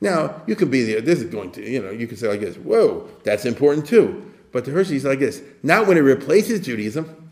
Now, 0.00 0.42
you 0.46 0.56
can 0.56 0.70
be 0.70 0.84
there, 0.84 1.00
this 1.00 1.20
is 1.20 1.30
going 1.30 1.52
to, 1.52 1.68
you 1.68 1.82
know, 1.82 1.90
you 1.90 2.06
can 2.06 2.16
say 2.16 2.28
like 2.28 2.40
this, 2.40 2.56
whoa, 2.56 3.08
that's 3.22 3.44
important 3.44 3.86
too. 3.86 4.29
But 4.52 4.64
to 4.64 4.70
the 4.70 4.76
Hershey's 4.76 5.04
like 5.04 5.18
this 5.18 5.42
not 5.62 5.86
when 5.86 5.96
it 5.96 6.00
replaces 6.00 6.60
Judaism, 6.60 7.30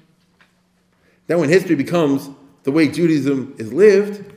not 1.29 1.39
when 1.39 1.49
history 1.49 1.77
becomes 1.77 2.31
the 2.65 2.73
way 2.73 2.89
Judaism 2.89 3.55
is 3.59 3.73
lived. 3.73 4.35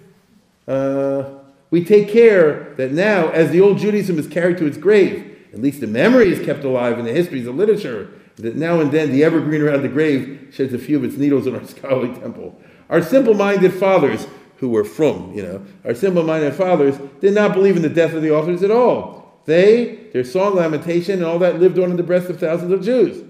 Uh, 0.68 1.38
we 1.70 1.84
take 1.84 2.10
care 2.10 2.74
that 2.76 2.92
now, 2.92 3.30
as 3.30 3.50
the 3.52 3.62
old 3.62 3.78
Judaism 3.78 4.20
is 4.20 4.28
carried 4.28 4.58
to 4.58 4.66
its 4.66 4.78
grave, 4.78 5.38
at 5.54 5.62
least 5.62 5.80
the 5.80 5.88
memory 5.88 6.32
is 6.32 6.46
kept 6.46 6.64
alive 6.64 7.00
in 7.00 7.06
the 7.06 7.14
histories 7.14 7.48
of 7.48 7.56
literature, 7.56 8.14
that 8.36 8.56
now 8.56 8.80
and 8.80 8.92
then 8.92 9.12
the 9.12 9.24
evergreen 9.24 9.62
around 9.62 9.82
the 9.82 9.90
grave 9.90 10.50
sheds 10.52 10.74
a 10.74 10.78
few 10.78 10.98
of 10.98 11.04
its 11.04 11.18
needles 11.18 11.48
in 11.48 11.56
our 11.56 11.66
scholarly 11.66 12.14
temple. 12.20 12.60
Our 12.90 13.02
simple 13.02 13.34
minded 13.34 13.74
fathers, 13.74 14.28
who 14.62 14.70
were 14.70 14.86
from, 14.86 15.34
you 15.34 15.42
know, 15.42 15.66
our 15.84 15.96
simple 15.96 16.22
minded 16.22 16.54
fathers 16.54 16.96
did 17.20 17.34
not 17.34 17.52
believe 17.52 17.76
in 17.76 17.82
the 17.82 17.90
death 17.90 18.14
of 18.14 18.22
the 18.22 18.30
authors 18.30 18.62
at 18.62 18.70
all. 18.70 19.21
They, 19.52 20.08
their 20.14 20.24
song, 20.24 20.56
lamentation, 20.56 21.16
and 21.16 21.26
all 21.26 21.38
that 21.40 21.60
lived 21.60 21.78
on 21.78 21.92
in 21.92 21.98
the 21.98 22.04
breasts 22.04 22.30
of 22.30 22.40
thousands 22.40 22.72
of 22.72 22.82
Jews. 22.82 23.22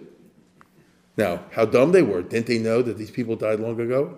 Now, 1.18 1.44
how 1.52 1.66
dumb 1.66 1.94
they 1.94 2.04
were. 2.04 2.22
Didn't 2.22 2.46
they 2.46 2.60
know 2.60 2.84
that 2.84 3.00
these 3.00 3.10
people 3.10 3.36
died 3.36 3.60
long 3.60 3.80
ago? 3.80 4.16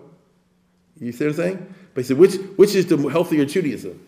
You 1.00 1.12
see 1.12 1.24
what 1.24 1.30
I'm 1.30 1.36
saying? 1.36 1.74
But 1.94 2.02
he 2.02 2.08
said, 2.08 2.18
which, 2.18 2.34
which 2.56 2.74
is 2.74 2.86
the 2.88 2.98
healthier 3.08 3.46
Judaism? 3.46 4.06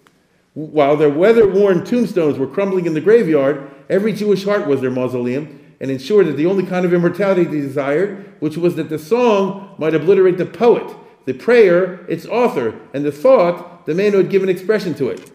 While 0.53 0.99
their 0.99 1.09
weather 1.09 1.49
worn 1.49 1.87
tombstones 1.87 2.39
were 2.39 2.47
crumbling 2.47 2.85
in 2.85 2.93
the 2.93 3.01
graveyard, 3.01 3.71
every 3.89 4.13
Jewish 4.13 4.45
heart 4.45 4.67
was 4.67 4.83
their 4.83 4.91
mausoleum 4.91 5.59
and 5.81 5.91
ensured 5.91 6.27
that 6.27 6.37
the 6.37 6.45
only 6.45 6.67
kind 6.67 6.85
of 6.85 6.93
immortality 6.93 7.45
they 7.45 7.63
desired, 7.63 8.37
which 8.41 8.59
was 8.59 8.75
that 8.77 8.91
the 8.91 8.99
song 8.99 9.75
might 9.79 9.95
obliterate 9.95 10.37
the 10.37 10.45
poet, 10.45 10.95
the 11.25 11.33
prayer, 11.33 12.05
its 12.11 12.27
author, 12.27 12.79
and 12.93 13.07
the 13.07 13.13
thought, 13.13 13.87
the 13.87 13.95
man 13.95 14.13
who 14.13 14.19
had 14.19 14.29
given 14.29 14.51
expression 14.51 14.93
to 14.97 15.09
it. 15.09 15.33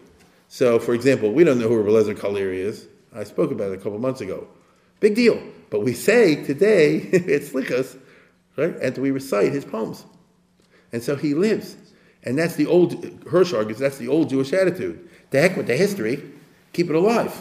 So, 0.52 0.78
for 0.78 0.92
example, 0.92 1.32
we 1.32 1.44
don't 1.44 1.58
know 1.58 1.66
who 1.66 1.78
Rabbi 1.78 2.12
Lezer 2.12 2.54
is. 2.54 2.86
I 3.14 3.24
spoke 3.24 3.52
about 3.52 3.72
it 3.72 3.80
a 3.80 3.82
couple 3.82 3.98
months 3.98 4.20
ago. 4.20 4.46
Big 5.00 5.14
deal. 5.14 5.42
But 5.70 5.80
we 5.80 5.94
say 5.94 6.44
today, 6.44 6.96
it's 7.10 7.48
Slichas, 7.48 7.98
right? 8.58 8.76
And 8.76 8.98
we 8.98 9.12
recite 9.12 9.50
his 9.50 9.64
poems. 9.64 10.04
And 10.92 11.02
so 11.02 11.16
he 11.16 11.32
lives. 11.32 11.78
And 12.24 12.38
that's 12.38 12.54
the 12.56 12.66
old, 12.66 13.02
Hirsch 13.30 13.54
argues, 13.54 13.78
that's 13.78 13.96
the 13.96 14.08
old 14.08 14.28
Jewish 14.28 14.52
attitude. 14.52 15.08
The 15.30 15.40
heck 15.40 15.56
with 15.56 15.68
the 15.68 15.76
history, 15.76 16.22
keep 16.74 16.90
it 16.90 16.96
alive. 16.96 17.34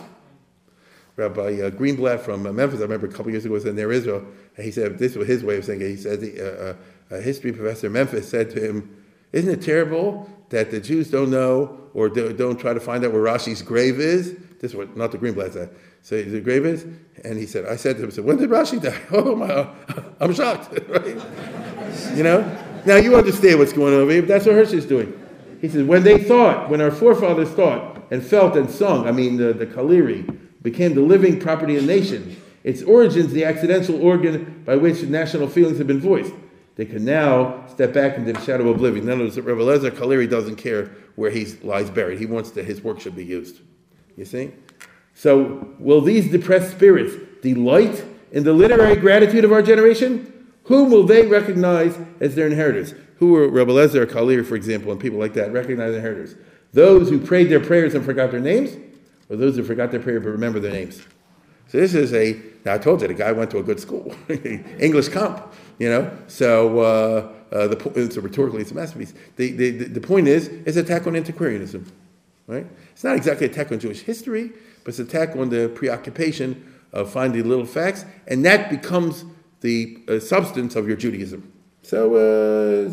Rabbi 1.18 1.60
uh, 1.60 1.70
Greenblatt 1.70 2.22
from 2.22 2.48
uh, 2.48 2.54
Memphis, 2.54 2.80
I 2.80 2.84
remember 2.84 3.08
a 3.08 3.12
couple 3.12 3.30
years 3.30 3.44
ago 3.44 3.56
was 3.56 3.66
in 3.66 3.76
there 3.76 3.92
Israel, 3.92 4.26
and 4.56 4.66
he 4.66 4.72
said, 4.72 4.98
this 4.98 5.18
was 5.18 5.28
his 5.28 5.44
way 5.44 5.58
of 5.58 5.66
saying 5.66 5.82
it. 5.82 5.90
He 5.90 5.98
said, 5.98 6.24
uh, 6.40 6.44
uh, 6.44 7.18
a 7.18 7.22
history 7.22 7.52
professor 7.52 7.88
in 7.88 7.94
Memphis 7.94 8.30
said 8.30 8.50
to 8.52 8.66
him, 8.66 9.04
Isn't 9.34 9.52
it 9.52 9.62
terrible 9.62 10.30
that 10.52 10.70
the 10.70 10.80
Jews 10.80 11.10
don't 11.10 11.32
know 11.32 11.80
or 11.94 12.08
don't 12.10 12.60
try 12.60 12.74
to 12.74 12.80
find 12.80 13.04
out 13.04 13.12
where 13.12 13.22
Rashi's 13.22 13.62
grave 13.62 14.00
is. 14.00 14.36
This 14.60 14.72
is 14.72 14.76
what, 14.76 14.96
not 14.96 15.12
the 15.12 15.18
Greenblatt 15.18 15.50
uh, 15.50 15.52
said. 15.52 15.76
So 16.04 16.22
the 16.22 16.40
grave 16.40 16.66
is, 16.66 16.86
and 17.24 17.38
he 17.38 17.46
said, 17.46 17.66
I 17.66 17.76
said 17.76 17.98
to 17.98 18.04
him, 18.04 18.12
said, 18.12 18.26
when 18.26 18.38
did 18.38 18.50
Rashi 18.50 18.82
die? 18.82 19.00
Oh 19.12 19.36
my, 19.36 19.68
I'm 20.20 20.34
shocked, 20.34 20.72
right? 20.90 21.18
you 22.16 22.24
know? 22.24 22.42
Now 22.86 22.96
you 22.96 23.16
understand 23.16 23.60
what's 23.60 23.74
going 23.74 23.94
on 23.94 24.02
over 24.02 24.12
here, 24.12 24.22
that's 24.22 24.46
what 24.46 24.56
Hirsch 24.56 24.72
doing. 24.86 25.18
He 25.62 25.70
says, 25.70 25.84
when 25.84 26.04
they 26.04 26.24
thought, 26.24 26.70
when 26.70 26.82
our 26.82 26.92
forefathers 26.92 27.50
thought 27.50 28.04
and 28.12 28.24
felt 28.24 28.56
and 28.56 28.70
sung, 28.70 29.08
I 29.08 29.12
mean 29.12 29.38
the, 29.38 29.54
the 29.54 29.68
Kaleri, 29.68 30.40
became 30.62 30.96
the 30.96 31.02
living 31.02 31.40
property 31.40 31.76
of 31.76 31.86
the 31.86 31.88
nation. 31.88 32.36
Its 32.64 32.84
origins, 32.84 33.32
the 33.34 33.46
accidental 33.46 34.02
organ 34.02 34.64
by 34.66 34.76
which 34.76 35.02
national 35.04 35.48
feelings 35.48 35.78
have 35.78 35.88
been 35.88 36.02
voiced. 36.02 36.34
They 36.82 36.86
can 36.86 37.06
now 37.06 37.64
step 37.68 37.94
back 37.94 38.18
into 38.18 38.34
the 38.34 38.42
shadow 38.42 38.68
of 38.68 38.78
oblivion. 38.78 39.06
In 39.06 39.14
other 39.14 39.26
words, 39.26 39.40
Rebbe 39.40 39.62
Lezer 39.62 39.92
Kaleri 39.92 40.28
doesn't 40.28 40.56
care 40.56 40.90
where 41.16 41.30
he 41.30 41.46
lies 41.62 41.92
buried. 41.92 42.18
He 42.18 42.26
wants 42.26 42.50
that 42.54 42.66
his 42.66 42.82
work 42.82 43.00
should 43.00 43.16
be 43.16 43.24
used. 43.24 43.60
You 44.18 44.26
see? 44.26 44.52
So, 45.14 45.76
will 45.78 46.02
these 46.02 46.32
depressed 46.32 46.72
spirits 46.72 47.14
delight 47.44 48.04
in 48.32 48.44
the 48.44 48.54
literary 48.54 48.96
gratitude 48.96 49.46
of 49.46 49.52
our 49.52 49.62
generation? 49.62 50.48
Whom 50.64 50.90
will 50.90 51.04
they 51.04 51.28
recognize 51.28 51.96
as 52.20 52.34
their 52.34 52.48
inheritors? 52.48 52.96
Who 53.18 53.34
were 53.34 53.48
Rebbe 53.48 53.72
Lezer 53.72 54.44
for 54.44 54.56
example, 54.56 54.92
and 54.92 55.00
people 55.00 55.20
like 55.20 55.36
that 55.36 55.54
recognize 55.54 55.94
inheritors? 55.94 56.34
Those 56.74 57.12
who 57.12 57.20
prayed 57.20 57.52
their 57.52 57.60
prayers 57.60 57.94
and 57.94 58.04
forgot 58.04 58.32
their 58.32 58.40
names, 58.40 58.76
or 59.30 59.36
those 59.36 59.56
who 59.56 59.64
forgot 59.64 59.92
their 59.92 60.00
prayer 60.00 60.20
but 60.20 60.30
remember 60.30 60.60
their 60.60 60.74
names? 60.74 61.00
So 61.68 61.78
this 61.78 61.94
is 61.94 62.12
a. 62.16 62.42
Now 62.66 62.74
I 62.74 62.80
told 62.80 63.04
you 63.04 63.08
the 63.08 63.14
guy 63.14 63.32
went 63.34 63.52
to 63.52 63.60
a 63.60 63.64
good 63.64 63.80
school, 63.80 64.16
English 64.80 65.10
comp. 65.10 65.54
You 65.80 65.90
know, 65.90 66.18
so 66.28 66.80
uh, 66.80 67.34
uh, 67.52 67.68
the 67.68 67.92
it's 67.96 68.18
a 68.18 68.22
rhetorically 68.22 68.62
it's 68.62 68.72
a 68.72 68.76
masterpiece. 68.76 69.14
The, 69.36 69.52
the, 69.52 69.72
the, 69.72 70.02
point 70.02 70.28
is, 70.28 70.48
it's 70.48 70.78
an 70.78 70.86
attack 70.86 71.08
on 71.08 71.16
antiquarianism, 71.16 71.86
right? 72.48 72.66
It's 72.92 73.04
not 73.04 73.16
exactly 73.16 73.48
an 73.48 73.54
attack 73.54 73.72
on 73.72 73.80
Jewish 73.80 74.02
history, 74.02 74.52
but 74.84 74.90
it's 74.90 75.00
an 75.00 75.08
attack 75.08 75.36
on 75.36 75.50
the 75.50 75.70
preoccupation 75.70 76.74
of 76.94 77.12
finding 77.12 77.48
little 77.48 77.66
facts, 77.66 78.06
and 78.28 78.46
that 78.46 78.70
becomes 78.70 79.26
the 79.62 80.00
uh, 80.08 80.20
substance 80.20 80.76
of 80.76 80.88
your 80.88 80.98
Judaism. 80.98 81.52
So 81.84 82.16
uh, 82.16 82.90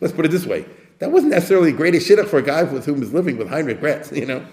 let's 0.00 0.12
put 0.12 0.24
it 0.24 0.30
this 0.30 0.46
way: 0.46 0.64
that 1.00 1.10
wasn't 1.10 1.32
necessarily 1.32 1.72
the 1.72 1.76
greatest 1.76 2.06
shit 2.06 2.18
up 2.18 2.28
for 2.28 2.38
a 2.38 2.42
guy 2.42 2.62
with 2.62 2.86
whom 2.86 3.00
was 3.00 3.12
living 3.12 3.36
with 3.36 3.48
Heinrich 3.48 3.80
Graetz, 3.80 4.14
you 4.16 4.26
know. 4.26 4.46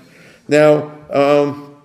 Now, 0.47 0.91
um, 1.09 1.75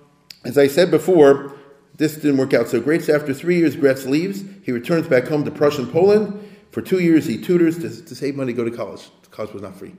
as 0.43 0.57
I 0.57 0.67
said 0.67 0.89
before, 0.91 1.55
this 1.95 2.15
didn't 2.15 2.37
work 2.37 2.53
out 2.53 2.67
so 2.67 2.81
great. 2.81 3.03
So 3.03 3.15
after 3.15 3.33
three 3.33 3.57
years, 3.57 3.75
Graetz 3.75 4.07
leaves. 4.07 4.43
He 4.63 4.71
returns 4.71 5.07
back 5.07 5.27
home 5.27 5.45
to 5.45 5.51
Prussian 5.51 5.87
Poland. 5.87 6.49
For 6.71 6.81
two 6.81 6.99
years, 6.99 7.25
he 7.25 7.39
tutors 7.39 7.77
to, 7.79 8.03
to 8.03 8.15
save 8.15 8.35
money 8.35 8.53
to 8.53 8.57
go 8.57 8.67
to 8.67 8.75
college. 8.75 9.09
College 9.29 9.53
was 9.53 9.61
not 9.61 9.75
free. 9.75 9.93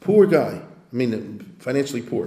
Poor 0.00 0.26
guy. 0.26 0.60
I 0.92 0.96
mean, 0.96 1.54
financially 1.58 2.02
poor. 2.02 2.26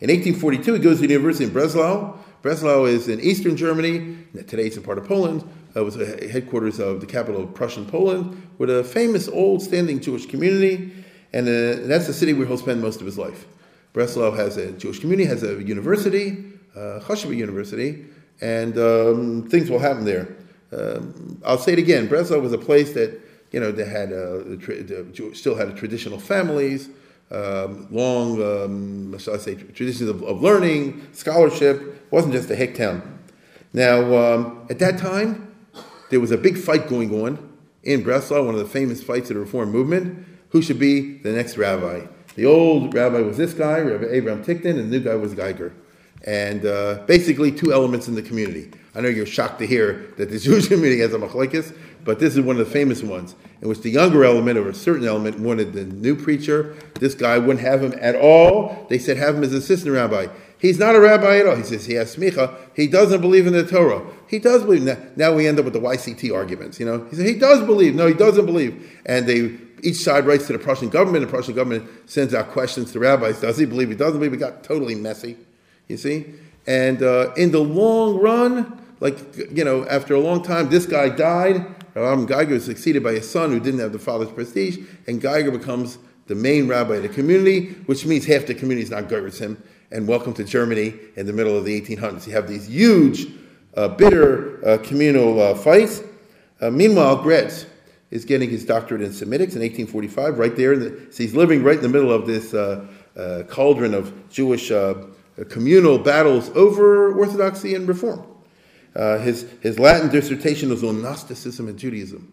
In 0.00 0.10
1842, 0.10 0.74
he 0.74 0.78
goes 0.78 1.00
to 1.00 1.06
the 1.06 1.12
University 1.12 1.44
in 1.44 1.52
Breslau. 1.52 2.18
Breslau 2.42 2.84
is 2.84 3.08
in 3.08 3.20
eastern 3.20 3.56
Germany. 3.56 4.18
Today 4.46 4.66
it's 4.66 4.76
a 4.76 4.80
part 4.80 4.98
of 4.98 5.06
Poland. 5.06 5.44
It 5.74 5.80
was 5.80 5.96
a 5.96 6.28
headquarters 6.28 6.78
of 6.78 7.00
the 7.00 7.06
capital 7.06 7.42
of 7.42 7.54
Prussian 7.54 7.86
Poland, 7.86 8.48
with 8.58 8.70
a 8.70 8.84
famous 8.84 9.28
old 9.28 9.62
standing 9.62 10.00
Jewish 10.00 10.26
community. 10.26 10.92
And 11.32 11.46
uh, 11.46 11.86
that's 11.86 12.06
the 12.06 12.12
city 12.12 12.32
where 12.32 12.46
he'll 12.46 12.58
spend 12.58 12.80
most 12.80 13.00
of 13.00 13.06
his 13.06 13.18
life. 13.18 13.46
Breslau 13.92 14.32
has 14.32 14.56
a 14.56 14.72
Jewish 14.72 15.00
community, 15.00 15.28
has 15.28 15.42
a 15.42 15.62
university, 15.62 16.44
uh, 16.76 17.00
University, 17.26 18.06
and 18.40 18.78
um, 18.78 19.48
things 19.48 19.70
will 19.70 19.78
happen 19.78 20.04
there. 20.04 20.36
Um, 20.72 21.40
I'll 21.44 21.58
say 21.58 21.72
it 21.72 21.78
again. 21.78 22.06
Breslau 22.08 22.40
was 22.40 22.52
a 22.52 22.58
place 22.58 22.92
that 22.92 23.18
you 23.52 23.60
know 23.60 23.72
they 23.72 23.84
had 23.84 24.12
uh, 24.12 25.34
still 25.34 25.54
had 25.54 25.76
traditional 25.76 26.18
families, 26.18 26.90
um, 27.30 27.88
long, 27.90 28.42
um, 28.42 29.18
shall 29.18 29.34
I 29.34 29.38
say, 29.38 29.54
traditions 29.54 30.08
of, 30.08 30.22
of, 30.22 30.42
learning, 30.42 31.06
scholarship. 31.12 31.80
It 31.80 32.12
wasn't 32.12 32.34
just 32.34 32.50
a 32.50 32.56
hick 32.56 32.74
town. 32.74 33.18
Now, 33.72 34.16
um, 34.16 34.66
at 34.70 34.78
that 34.78 34.98
time, 34.98 35.54
there 36.10 36.20
was 36.20 36.30
a 36.30 36.38
big 36.38 36.58
fight 36.58 36.88
going 36.88 37.22
on 37.22 37.38
in 37.82 38.02
Breslau, 38.02 38.44
one 38.44 38.54
of 38.54 38.60
the 38.60 38.66
famous 38.66 39.02
fights 39.02 39.30
of 39.30 39.36
the 39.36 39.40
Reform 39.40 39.70
movement. 39.70 40.26
Who 40.50 40.62
should 40.62 40.78
be 40.78 41.18
the 41.18 41.32
next 41.32 41.58
rabbi? 41.58 42.06
The 42.34 42.46
old 42.46 42.94
rabbi 42.94 43.20
was 43.20 43.36
this 43.36 43.52
guy, 43.52 43.80
Rabbi 43.80 44.06
Abraham 44.10 44.44
Tiktin, 44.44 44.78
and 44.78 44.90
the 44.90 44.98
new 44.98 45.00
guy 45.00 45.16
was 45.16 45.34
Geiger 45.34 45.74
and 46.26 46.66
uh, 46.66 47.02
basically 47.06 47.52
two 47.52 47.72
elements 47.72 48.08
in 48.08 48.14
the 48.14 48.22
community. 48.22 48.70
I 48.94 49.00
know 49.00 49.08
you're 49.08 49.26
shocked 49.26 49.58
to 49.60 49.66
hear 49.66 50.12
that 50.16 50.30
the 50.30 50.38
Jewish 50.40 50.68
community 50.68 51.00
has 51.00 51.14
a 51.14 51.18
machlekes, 51.18 51.74
but 52.04 52.18
this 52.18 52.36
is 52.36 52.40
one 52.40 52.58
of 52.58 52.66
the 52.66 52.72
famous 52.72 53.02
ones 53.02 53.34
in 53.60 53.68
which 53.68 53.82
the 53.82 53.90
younger 53.90 54.24
element 54.24 54.58
or 54.58 54.68
a 54.68 54.74
certain 54.74 55.06
element 55.06 55.38
wanted 55.38 55.72
the 55.72 55.84
new 55.84 56.16
preacher. 56.16 56.76
This 56.98 57.14
guy 57.14 57.38
wouldn't 57.38 57.60
have 57.60 57.82
him 57.82 57.94
at 58.00 58.14
all. 58.14 58.86
They 58.88 58.98
said 58.98 59.16
have 59.16 59.36
him 59.36 59.44
as 59.44 59.52
assistant 59.52 59.94
rabbi. 59.94 60.28
He's 60.58 60.78
not 60.78 60.96
a 60.96 61.00
rabbi 61.00 61.38
at 61.38 61.46
all. 61.46 61.56
He 61.56 61.62
says 61.62 61.86
he 61.86 61.94
has 61.94 62.16
smicha. 62.16 62.56
He 62.74 62.88
doesn't 62.88 63.20
believe 63.20 63.46
in 63.46 63.52
the 63.52 63.64
Torah. 63.64 64.04
He 64.26 64.40
does 64.40 64.64
believe. 64.64 64.82
Now, 64.82 64.96
now 65.16 65.34
we 65.34 65.46
end 65.46 65.58
up 65.58 65.64
with 65.64 65.74
the 65.74 65.80
YCT 65.80 66.34
arguments. 66.34 66.80
You 66.80 66.86
know, 66.86 67.06
he 67.10 67.16
said 67.16 67.26
he 67.26 67.38
does 67.38 67.64
believe. 67.64 67.94
No, 67.94 68.06
he 68.06 68.14
doesn't 68.14 68.46
believe. 68.46 69.00
And 69.06 69.28
they 69.28 69.56
each 69.82 69.96
side 69.96 70.26
writes 70.26 70.48
to 70.48 70.52
the 70.52 70.58
Prussian 70.58 70.88
government. 70.88 71.24
The 71.24 71.30
Prussian 71.30 71.54
government 71.54 71.88
sends 72.06 72.34
out 72.34 72.48
questions 72.48 72.92
to 72.92 72.98
rabbis. 72.98 73.40
Does 73.40 73.58
he 73.58 73.66
believe? 73.66 73.90
He 73.90 73.94
doesn't 73.94 74.18
believe. 74.18 74.32
It 74.32 74.38
got 74.38 74.64
totally 74.64 74.96
messy. 74.96 75.36
You 75.88 75.96
see? 75.96 76.26
And 76.66 77.02
uh, 77.02 77.32
in 77.36 77.50
the 77.50 77.60
long 77.60 78.20
run, 78.20 78.80
like, 79.00 79.18
you 79.50 79.64
know, 79.64 79.86
after 79.86 80.14
a 80.14 80.20
long 80.20 80.42
time, 80.42 80.68
this 80.68 80.86
guy 80.86 81.08
died. 81.08 81.66
Rabbi 81.94 82.26
Geiger 82.26 82.54
was 82.54 82.64
succeeded 82.64 83.02
by 83.02 83.12
his 83.12 83.28
son 83.28 83.50
who 83.50 83.58
didn't 83.58 83.80
have 83.80 83.92
the 83.92 83.98
father's 83.98 84.30
prestige, 84.30 84.78
and 85.06 85.20
Geiger 85.20 85.50
becomes 85.50 85.98
the 86.26 86.34
main 86.34 86.68
rabbi 86.68 86.96
of 86.96 87.02
the 87.02 87.08
community, 87.08 87.70
which 87.86 88.04
means 88.04 88.26
half 88.26 88.46
the 88.46 88.54
community 88.54 88.82
is 88.82 88.90
not 88.90 89.08
Geiger's 89.08 89.38
him. 89.38 89.60
And 89.90 90.06
welcome 90.06 90.34
to 90.34 90.44
Germany 90.44 90.92
in 91.16 91.24
the 91.24 91.32
middle 91.32 91.56
of 91.56 91.64
the 91.64 91.80
1800s. 91.80 92.26
You 92.26 92.34
have 92.34 92.46
these 92.46 92.68
huge, 92.68 93.26
uh, 93.74 93.88
bitter 93.88 94.64
uh, 94.66 94.78
communal 94.78 95.40
uh, 95.40 95.54
fights. 95.54 96.02
Uh, 96.60 96.70
meanwhile, 96.70 97.22
Graetz 97.22 97.64
is 98.10 98.26
getting 98.26 98.50
his 98.50 98.66
doctorate 98.66 99.00
in 99.00 99.10
Semitics 99.10 99.56
in 99.56 99.62
1845, 99.62 100.38
right 100.38 100.54
there. 100.54 100.76
The, 100.76 101.06
so 101.10 101.22
he's 101.22 101.34
living 101.34 101.62
right 101.62 101.76
in 101.76 101.82
the 101.82 101.88
middle 101.88 102.12
of 102.12 102.26
this 102.26 102.52
uh, 102.52 102.86
cauldron 103.48 103.94
of 103.94 104.12
Jewish 104.28 104.70
communal 105.44 105.98
battles 105.98 106.50
over 106.50 107.12
orthodoxy 107.12 107.74
and 107.74 107.88
reform. 107.88 108.26
Uh, 108.96 109.18
his, 109.18 109.48
his 109.60 109.78
Latin 109.78 110.10
dissertation 110.10 110.70
was 110.70 110.82
on 110.82 111.00
Gnosticism 111.02 111.68
and 111.68 111.78
Judaism, 111.78 112.32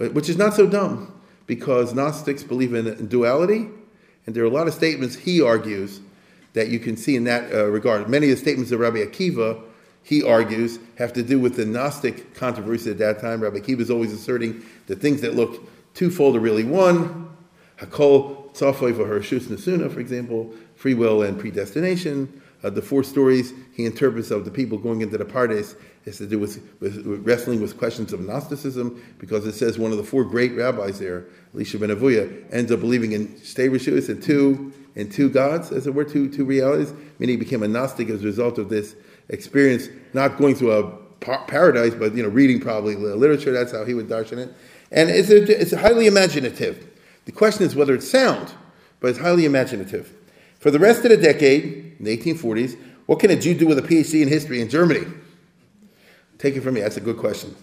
uh, 0.00 0.06
which 0.08 0.28
is 0.28 0.36
not 0.36 0.54
so 0.54 0.66
dumb 0.66 1.20
because 1.46 1.94
Gnostics 1.94 2.42
believe 2.42 2.74
in 2.74 3.06
duality, 3.08 3.68
and 4.26 4.34
there 4.34 4.42
are 4.42 4.46
a 4.46 4.50
lot 4.50 4.68
of 4.68 4.74
statements 4.74 5.16
he 5.16 5.42
argues 5.42 6.00
that 6.52 6.68
you 6.68 6.78
can 6.78 6.96
see 6.96 7.16
in 7.16 7.24
that 7.24 7.52
uh, 7.52 7.66
regard. 7.66 8.08
Many 8.08 8.30
of 8.30 8.36
the 8.36 8.36
statements 8.36 8.72
of 8.72 8.80
Rabbi 8.80 8.98
Akiva, 8.98 9.62
he 10.02 10.22
argues, 10.22 10.78
have 10.98 11.12
to 11.12 11.22
do 11.22 11.38
with 11.38 11.56
the 11.56 11.64
Gnostic 11.64 12.34
controversy 12.34 12.90
at 12.90 12.98
that 12.98 13.20
time. 13.20 13.40
Rabbi 13.40 13.58
Akiva 13.58 13.80
is 13.80 13.90
always 13.90 14.12
asserting 14.12 14.64
that 14.86 15.00
things 15.00 15.20
that 15.20 15.34
look 15.34 15.68
twofold 15.94 16.36
are 16.36 16.40
really 16.40 16.64
one. 16.64 17.28
Hakol 17.78 18.52
Tzafoy 18.52 18.96
for 18.96 19.06
Hershus 19.06 19.46
Nasuna, 19.46 19.92
for 19.92 20.00
example, 20.00 20.52
free 20.80 20.94
will 20.94 21.22
and 21.22 21.38
predestination. 21.38 22.40
Uh, 22.64 22.70
the 22.70 22.80
four 22.80 23.04
stories 23.04 23.52
he 23.74 23.84
interprets 23.84 24.30
of 24.30 24.46
the 24.46 24.50
people 24.50 24.78
going 24.78 25.02
into 25.02 25.18
the 25.18 25.24
Pardes 25.26 25.76
has 26.06 26.16
to 26.16 26.26
do 26.26 26.38
with, 26.38 26.66
with, 26.80 27.04
with, 27.04 27.26
wrestling 27.26 27.60
with 27.60 27.76
questions 27.76 28.14
of 28.14 28.20
Gnosticism, 28.20 29.02
because 29.18 29.46
it 29.46 29.52
says 29.52 29.78
one 29.78 29.92
of 29.92 29.98
the 29.98 30.04
four 30.04 30.24
great 30.24 30.56
rabbis 30.56 30.98
there, 30.98 31.26
Elisha 31.52 31.78
ben 31.78 31.90
Avuya, 31.90 32.46
ends 32.50 32.72
up 32.72 32.80
believing 32.80 33.12
in 33.12 33.38
and 33.58 34.22
two 34.22 34.72
in 34.96 35.10
two 35.10 35.28
gods, 35.28 35.70
as 35.70 35.86
it 35.86 35.94
were, 35.94 36.04
two 36.04 36.30
two 36.30 36.46
realities. 36.46 36.94
Meaning 37.18 37.38
he 37.38 37.44
became 37.44 37.62
a 37.62 37.68
Gnostic 37.68 38.08
as 38.08 38.22
a 38.22 38.26
result 38.26 38.56
of 38.56 38.70
this 38.70 38.96
experience, 39.28 39.88
not 40.14 40.38
going 40.38 40.54
through 40.54 40.72
a 40.72 40.90
par- 41.20 41.44
paradise, 41.46 41.94
but 41.94 42.14
you 42.14 42.22
know, 42.22 42.30
reading 42.30 42.58
probably 42.58 42.96
literature. 42.96 43.52
That's 43.52 43.72
how 43.72 43.84
he 43.84 43.92
would 43.92 44.08
darshan 44.08 44.38
it, 44.38 44.54
and 44.90 45.10
it's 45.10 45.28
a, 45.28 45.60
it's 45.60 45.74
highly 45.74 46.06
imaginative. 46.06 46.88
The 47.26 47.32
question 47.32 47.66
is 47.66 47.76
whether 47.76 47.94
it's 47.94 48.10
sound, 48.10 48.54
but 49.00 49.10
it's 49.10 49.18
highly 49.18 49.44
imaginative. 49.44 50.16
For 50.60 50.70
the 50.70 50.78
rest 50.78 51.04
of 51.04 51.10
the 51.10 51.16
decade, 51.16 51.96
in 51.98 52.04
the 52.04 52.16
1840s, 52.16 52.78
what 53.06 53.18
can 53.18 53.30
a 53.30 53.36
Jew 53.36 53.54
do 53.54 53.66
with 53.66 53.78
a 53.78 53.82
PhD 53.82 54.22
in 54.22 54.28
history 54.28 54.60
in 54.60 54.68
Germany? 54.68 55.06
Take 56.38 56.54
it 56.54 56.60
from 56.60 56.74
me, 56.74 56.82
that's 56.82 56.98
a 56.98 57.00
good 57.00 57.16
question. 57.16 57.56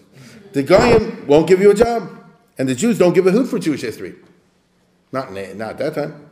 The 0.52 0.64
Goyim 0.64 1.26
won't 1.26 1.46
give 1.46 1.60
you 1.60 1.70
a 1.70 1.74
job, 1.74 2.10
and 2.58 2.68
the 2.68 2.74
Jews 2.74 2.98
don't 2.98 3.14
give 3.14 3.26
a 3.28 3.30
hoot 3.30 3.48
for 3.48 3.60
Jewish 3.60 3.82
history. 3.82 4.16
Not, 5.12 5.32
not 5.32 5.70
at 5.70 5.78
that 5.78 5.94
time. 5.94 6.28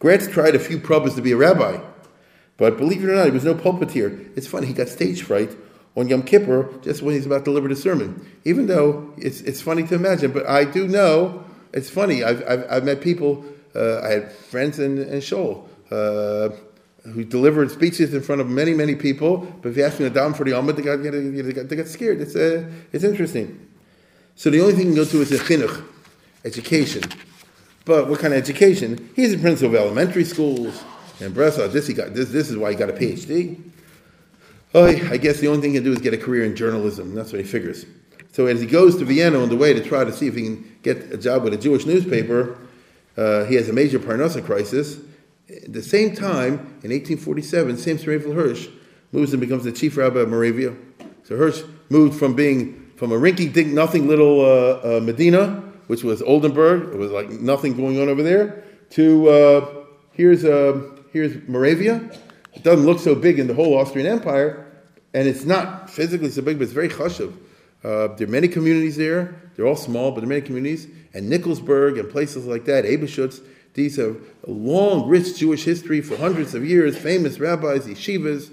Graetz 0.00 0.30
tried 0.30 0.54
a 0.54 0.58
few 0.58 0.78
probes 0.78 1.14
to 1.14 1.22
be 1.22 1.32
a 1.32 1.36
rabbi, 1.36 1.80
but 2.58 2.76
believe 2.76 3.02
it 3.02 3.08
or 3.08 3.14
not, 3.14 3.24
he 3.24 3.30
was 3.30 3.44
no 3.44 3.54
pulpiteer. 3.54 4.36
It's 4.36 4.46
funny, 4.46 4.66
he 4.66 4.74
got 4.74 4.88
stage 4.88 5.22
fright 5.22 5.56
on 5.96 6.08
Yom 6.08 6.24
Kippur 6.24 6.78
just 6.82 7.00
when 7.00 7.14
he's 7.14 7.24
about 7.24 7.38
to 7.38 7.44
deliver 7.44 7.68
the 7.68 7.76
sermon. 7.76 8.30
Even 8.44 8.66
though 8.66 9.14
it's, 9.16 9.40
it's 9.40 9.62
funny 9.62 9.82
to 9.84 9.94
imagine, 9.94 10.30
but 10.30 10.46
I 10.46 10.64
do 10.64 10.86
know, 10.86 11.44
it's 11.72 11.88
funny, 11.88 12.22
I've, 12.22 12.46
I've, 12.46 12.66
I've 12.70 12.84
met 12.84 13.00
people, 13.00 13.46
uh, 13.74 14.00
I 14.00 14.08
had 14.08 14.32
friends 14.32 14.78
in, 14.78 14.98
in 14.98 15.22
Shoal 15.22 15.70
uh, 15.92 16.48
who 17.04 17.24
delivered 17.24 17.70
speeches 17.70 18.14
in 18.14 18.22
front 18.22 18.40
of 18.40 18.48
many, 18.48 18.72
many 18.72 18.94
people. 18.94 19.38
But 19.60 19.70
if 19.70 19.76
you 19.76 19.84
ask 19.84 19.98
me 19.98 20.08
to 20.08 20.14
down 20.14 20.34
for 20.34 20.44
the 20.44 20.52
Amud, 20.52 20.76
they 20.76 20.82
got, 20.82 21.02
they, 21.02 21.52
got, 21.52 21.68
they 21.68 21.76
got 21.76 21.86
scared. 21.86 22.20
It's, 22.20 22.36
uh, 22.36 22.70
it's 22.92 23.04
interesting. 23.04 23.68
So 24.36 24.50
the 24.50 24.60
only 24.60 24.74
thing 24.74 24.86
you 24.88 24.94
can 24.94 25.04
go 25.04 25.10
to 25.10 25.20
is 25.20 25.32
a 25.32 25.38
chinuch, 25.38 25.84
education. 26.44 27.02
But 27.84 28.08
what 28.08 28.20
kind 28.20 28.32
of 28.32 28.38
education? 28.38 29.10
He's 29.16 29.34
a 29.34 29.38
principal 29.38 29.74
of 29.74 29.80
elementary 29.80 30.24
schools. 30.24 30.82
And 31.20 31.34
Breslau, 31.34 31.68
this, 31.68 31.86
he 31.86 31.94
got, 31.94 32.14
this, 32.14 32.30
this 32.30 32.48
is 32.48 32.56
why 32.56 32.70
he 32.70 32.76
got 32.76 32.88
a 32.88 32.92
PhD. 32.92 33.60
Oh, 34.74 34.86
I 34.86 35.18
guess 35.18 35.40
the 35.40 35.48
only 35.48 35.60
thing 35.60 35.72
he 35.72 35.76
can 35.76 35.84
do 35.84 35.92
is 35.92 35.98
get 35.98 36.14
a 36.14 36.18
career 36.18 36.44
in 36.44 36.56
journalism. 36.56 37.14
That's 37.14 37.32
what 37.32 37.40
he 37.40 37.46
figures. 37.46 37.84
So 38.32 38.46
as 38.46 38.60
he 38.60 38.66
goes 38.66 38.96
to 38.96 39.04
Vienna 39.04 39.42
on 39.42 39.50
the 39.50 39.56
way 39.56 39.74
to 39.74 39.82
try 39.82 40.04
to 40.04 40.12
see 40.12 40.28
if 40.28 40.34
he 40.34 40.44
can 40.44 40.78
get 40.82 41.12
a 41.12 41.18
job 41.18 41.44
with 41.44 41.52
a 41.52 41.58
Jewish 41.58 41.84
newspaper, 41.84 42.56
uh, 43.18 43.44
he 43.44 43.56
has 43.56 43.68
a 43.68 43.72
major 43.74 43.98
Parnassa 43.98 44.42
crisis 44.42 44.98
at 45.52 45.72
the 45.72 45.82
same 45.82 46.14
time, 46.14 46.52
in 46.82 46.90
1847, 46.90 47.76
Samson 47.76 48.08
Raphael 48.08 48.32
Hirsch 48.32 48.68
moves 49.12 49.32
and 49.32 49.40
becomes 49.40 49.64
the 49.64 49.72
chief 49.72 49.96
rabbi 49.96 50.20
of 50.20 50.28
Moravia. 50.28 50.74
So 51.24 51.36
Hirsch 51.36 51.62
moved 51.90 52.18
from 52.18 52.34
being 52.34 52.90
from 52.96 53.12
a 53.12 53.16
rinky-dink, 53.16 53.68
nothing 53.68 54.08
little 54.08 54.40
uh, 54.40 54.96
uh, 54.98 55.00
Medina, 55.00 55.62
which 55.86 56.04
was 56.04 56.22
Oldenburg. 56.22 56.94
It 56.94 56.98
was 56.98 57.10
like 57.10 57.30
nothing 57.30 57.76
going 57.76 58.00
on 58.00 58.08
over 58.08 58.22
there. 58.22 58.64
To 58.90 59.28
uh, 59.28 59.74
here's 60.12 60.44
uh, 60.44 60.98
here's 61.12 61.36
Moravia. 61.48 61.96
It 62.54 62.62
doesn't 62.62 62.86
look 62.86 62.98
so 62.98 63.14
big 63.14 63.38
in 63.38 63.46
the 63.46 63.54
whole 63.54 63.76
Austrian 63.76 64.06
Empire, 64.06 64.66
and 65.14 65.26
it's 65.26 65.44
not 65.44 65.90
physically 65.90 66.30
so 66.30 66.42
big, 66.42 66.58
but 66.58 66.64
it's 66.64 66.72
very 66.72 66.88
chashuv. 66.88 67.34
Uh, 67.82 68.08
there 68.14 68.28
are 68.28 68.30
many 68.30 68.48
communities 68.48 68.96
there. 68.96 69.34
They're 69.56 69.66
all 69.66 69.76
small, 69.76 70.12
but 70.12 70.20
there 70.20 70.26
are 70.26 70.28
many 70.28 70.42
communities. 70.42 70.86
And 71.14 71.28
Nikolsburg 71.28 71.98
and 71.98 72.08
places 72.08 72.46
like 72.46 72.64
that, 72.66 72.84
Eibenschütz, 72.84 73.42
these 73.74 73.96
have 73.96 74.16
a 74.46 74.50
long, 74.50 75.08
rich 75.08 75.38
Jewish 75.38 75.64
history 75.64 76.00
for 76.00 76.16
hundreds 76.16 76.54
of 76.54 76.64
years, 76.64 76.96
famous 76.96 77.38
rabbis, 77.38 77.86
yeshivas. 77.86 78.50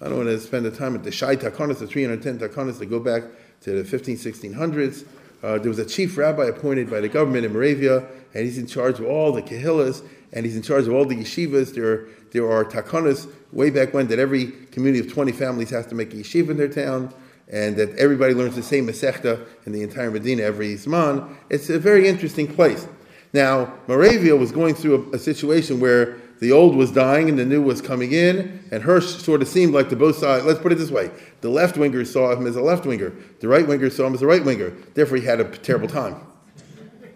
I 0.00 0.08
don't 0.08 0.18
want 0.18 0.28
to 0.28 0.38
spend 0.38 0.64
the 0.64 0.70
time 0.70 0.94
at 0.94 1.04
the 1.04 1.10
Shai 1.10 1.36
Takanas, 1.36 1.78
the 1.78 1.86
310 1.86 2.38
Takanas 2.38 2.78
that 2.78 2.86
go 2.86 3.00
back 3.00 3.24
to 3.62 3.72
the 3.72 3.84
15, 3.84 4.16
1600s. 4.16 5.06
Uh, 5.42 5.58
there 5.58 5.68
was 5.68 5.78
a 5.78 5.84
chief 5.84 6.18
rabbi 6.18 6.44
appointed 6.44 6.90
by 6.90 7.00
the 7.00 7.08
government 7.08 7.44
in 7.44 7.52
Moravia, 7.52 8.06
and 8.34 8.44
he's 8.44 8.58
in 8.58 8.66
charge 8.66 8.98
of 9.00 9.06
all 9.06 9.32
the 9.32 9.42
kahillas, 9.42 10.04
and 10.32 10.44
he's 10.44 10.56
in 10.56 10.62
charge 10.62 10.86
of 10.86 10.92
all 10.92 11.04
the 11.04 11.16
yeshivas. 11.16 11.74
There, 11.74 12.06
there 12.32 12.50
are 12.50 12.64
takanas 12.64 13.30
way 13.52 13.70
back 13.70 13.94
when 13.94 14.08
that 14.08 14.18
every 14.18 14.52
community 14.72 15.06
of 15.06 15.12
20 15.12 15.32
families 15.32 15.70
has 15.70 15.86
to 15.86 15.94
make 15.94 16.12
a 16.12 16.16
yeshiva 16.16 16.50
in 16.50 16.56
their 16.56 16.68
town 16.68 17.12
and 17.50 17.76
that 17.76 17.96
everybody 17.96 18.34
learns 18.34 18.54
the 18.54 18.62
same 18.62 18.86
Masechta 18.86 19.46
in 19.64 19.72
the 19.72 19.82
entire 19.82 20.10
Medina 20.10 20.42
every 20.42 20.74
Zman. 20.74 21.34
It's 21.48 21.70
a 21.70 21.78
very 21.78 22.06
interesting 22.06 22.46
place. 22.46 22.86
Now, 23.32 23.74
Moravia 23.86 24.34
was 24.36 24.52
going 24.52 24.74
through 24.74 25.10
a, 25.12 25.16
a, 25.16 25.18
situation 25.18 25.80
where 25.80 26.16
the 26.40 26.52
old 26.52 26.74
was 26.74 26.90
dying 26.90 27.28
and 27.28 27.38
the 27.38 27.44
new 27.44 27.60
was 27.60 27.82
coming 27.82 28.12
in, 28.12 28.64
and 28.70 28.82
Hirsch 28.82 29.06
sort 29.06 29.42
of 29.42 29.48
seemed 29.48 29.74
like 29.74 29.90
the 29.90 29.96
both 29.96 30.16
sides. 30.16 30.44
Let's 30.44 30.60
put 30.60 30.72
it 30.72 30.76
this 30.76 30.90
way: 30.90 31.10
the 31.40 31.50
left 31.50 31.76
wingers 31.76 32.06
saw 32.06 32.34
him 32.34 32.46
as 32.46 32.56
a 32.56 32.62
left 32.62 32.86
winger, 32.86 33.12
the 33.40 33.48
right 33.48 33.66
wingers 33.66 33.92
saw 33.92 34.06
him 34.06 34.14
as 34.14 34.22
a 34.22 34.26
right 34.26 34.44
winger. 34.44 34.70
Therefore, 34.94 35.18
he 35.18 35.24
had 35.24 35.40
a 35.40 35.44
terrible 35.58 35.88
time, 35.88 36.16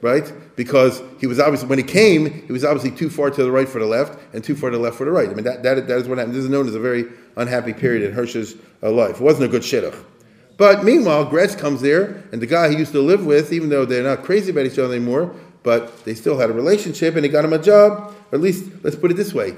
right? 0.03 0.31
Because 0.55 1.03
he 1.19 1.27
was 1.27 1.41
obviously 1.41 1.69
when 1.69 1.79
he 1.79 1.85
came, 1.85 2.47
he 2.47 2.53
was 2.53 2.65
obviously 2.65 2.91
too 2.91 3.09
far 3.09 3.31
to 3.31 3.43
the 3.43 3.51
right 3.51 3.69
for 3.69 3.79
the 3.79 3.87
left 3.87 4.19
and 4.35 4.45
too 4.45 4.55
far 4.55 4.71
to 4.71 4.77
the 4.77 4.83
left 4.83 4.97
for 4.97 5.05
the 5.05 5.11
right. 5.11 5.31
I 5.31 5.35
mean, 5.35 5.45
that, 5.45 5.63
that, 5.63 5.87
that 5.89 5.99
is 5.99 6.09
what 6.09 6.19
happened. 6.19 6.35
This 6.35 6.45
is 6.45 6.51
known 6.51 6.69
as 6.69 6.75
a 6.75 6.81
very 6.81 7.07
unhappy 7.37 7.73
period 7.73 8.03
in 8.03 8.13
Hirsch's 8.13 8.57
uh, 8.83 8.91
life. 8.91 9.17
It 9.17 9.23
wasn't 9.23 9.45
a 9.45 9.49
good 9.49 9.63
shidduch. 9.63 9.97
But 10.59 10.85
meanwhile, 10.85 11.27
Graetz 11.27 11.59
comes 11.59 11.81
there, 11.81 12.23
and 12.31 12.41
the 12.41 12.47
guy 12.47 12.69
he 12.69 12.77
used 12.77 12.93
to 12.93 13.01
live 13.01 13.25
with, 13.25 13.53
even 13.53 13.69
though 13.69 13.85
they're 13.85 14.03
not 14.03 14.23
crazy 14.23 14.51
about 14.51 14.67
each 14.67 14.79
other 14.79 14.95
anymore, 14.95 15.35
but 15.63 16.05
they 16.05 16.15
still 16.15 16.39
had 16.39 16.51
a 16.51 16.53
relationship, 16.53 17.15
and 17.17 17.25
he 17.25 17.31
got 17.31 17.45
him 17.45 17.53
a 17.53 17.59
job. 17.59 18.15
Or 18.31 18.37
at 18.37 18.41
least, 18.41 18.71
let's 18.83 18.97
put 18.97 19.11
it 19.11 19.15
this 19.15 19.33
way: 19.33 19.57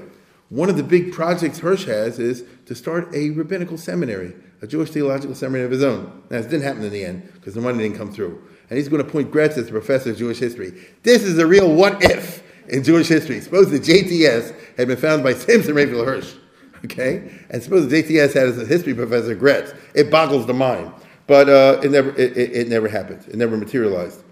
one 0.49 0.69
of 0.69 0.77
the 0.77 0.83
big 0.83 1.11
projects 1.11 1.59
Hirsch 1.59 1.85
has 1.85 2.19
is 2.19 2.43
to 2.67 2.75
start 2.75 3.13
a 3.13 3.31
rabbinical 3.31 3.77
seminary, 3.77 4.33
a 4.61 4.67
Jewish 4.67 4.91
theological 4.91 5.35
seminary 5.35 5.65
of 5.65 5.71
his 5.71 5.83
own. 5.83 6.23
Now, 6.29 6.37
it 6.37 6.43
didn't 6.43 6.63
happen 6.63 6.83
in 6.83 6.91
the 6.91 7.03
end 7.03 7.29
because 7.33 7.53
the 7.53 7.61
money 7.61 7.79
didn't 7.79 7.97
come 7.97 8.11
through. 8.11 8.41
And 8.69 8.77
he's 8.77 8.89
going 8.89 9.01
to 9.01 9.07
appoint 9.07 9.31
Graetz 9.31 9.57
as 9.57 9.69
professor 9.69 10.11
of 10.11 10.17
Jewish 10.17 10.39
history. 10.39 10.73
This 11.03 11.23
is 11.23 11.37
a 11.37 11.45
real 11.45 11.73
what 11.73 12.03
if 12.03 12.43
in 12.67 12.83
Jewish 12.83 13.07
history. 13.07 13.39
Suppose 13.41 13.69
the 13.69 13.79
JTS 13.79 14.55
had 14.77 14.87
been 14.87 14.97
founded 14.97 15.23
by 15.23 15.33
Samson 15.33 15.75
Raphael 15.75 16.03
Hirsch. 16.03 16.33
Okay? 16.83 17.31
And 17.49 17.61
suppose 17.61 17.87
the 17.87 18.03
JTS 18.03 18.33
had 18.33 18.47
as 18.47 18.57
a 18.57 18.65
history 18.65 18.93
professor 18.93 19.35
Graetz. 19.35 19.75
It 19.93 20.11
boggles 20.11 20.45
the 20.45 20.53
mind. 20.53 20.91
But 21.27 21.49
uh, 21.49 21.81
it, 21.83 21.91
never, 21.91 22.11
it, 22.11 22.37
it, 22.37 22.51
it, 22.53 22.67
never 22.67 22.87
happened. 22.87 23.25
It 23.27 23.35
never 23.35 23.57
materialized. 23.57 24.23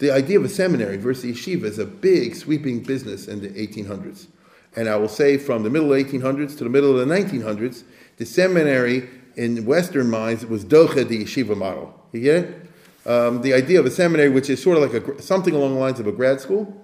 The 0.00 0.10
idea 0.10 0.38
of 0.38 0.46
a 0.46 0.48
seminary 0.48 0.96
versus 0.96 1.36
yeshiva 1.36 1.64
is 1.64 1.78
a 1.78 1.84
big, 1.84 2.34
sweeping 2.34 2.82
business 2.82 3.28
in 3.28 3.42
the 3.42 3.50
1800s. 3.50 4.28
And 4.74 4.88
I 4.88 4.96
will 4.96 5.08
say 5.08 5.36
from 5.36 5.62
the 5.62 5.68
middle 5.68 5.92
of 5.92 5.98
the 5.98 6.18
1800s 6.18 6.56
to 6.56 6.64
the 6.64 6.70
middle 6.70 6.98
of 6.98 7.06
the 7.06 7.14
1900s, 7.14 7.84
the 8.16 8.24
seminary 8.24 9.10
in 9.36 9.66
Western 9.66 10.08
minds 10.08 10.46
was 10.46 10.64
docha 10.64 11.06
the 11.06 11.24
yeshiva 11.24 11.54
model. 11.54 11.94
You 12.12 12.20
get 12.22 12.44
it? 12.44 12.66
Um, 13.06 13.42
the 13.42 13.52
idea 13.52 13.78
of 13.78 13.84
a 13.84 13.90
seminary, 13.90 14.30
which 14.30 14.48
is 14.48 14.62
sort 14.62 14.78
of 14.78 14.90
like 14.90 15.02
a, 15.02 15.22
something 15.22 15.54
along 15.54 15.74
the 15.74 15.80
lines 15.80 16.00
of 16.00 16.06
a 16.06 16.12
grad 16.12 16.40
school, 16.40 16.74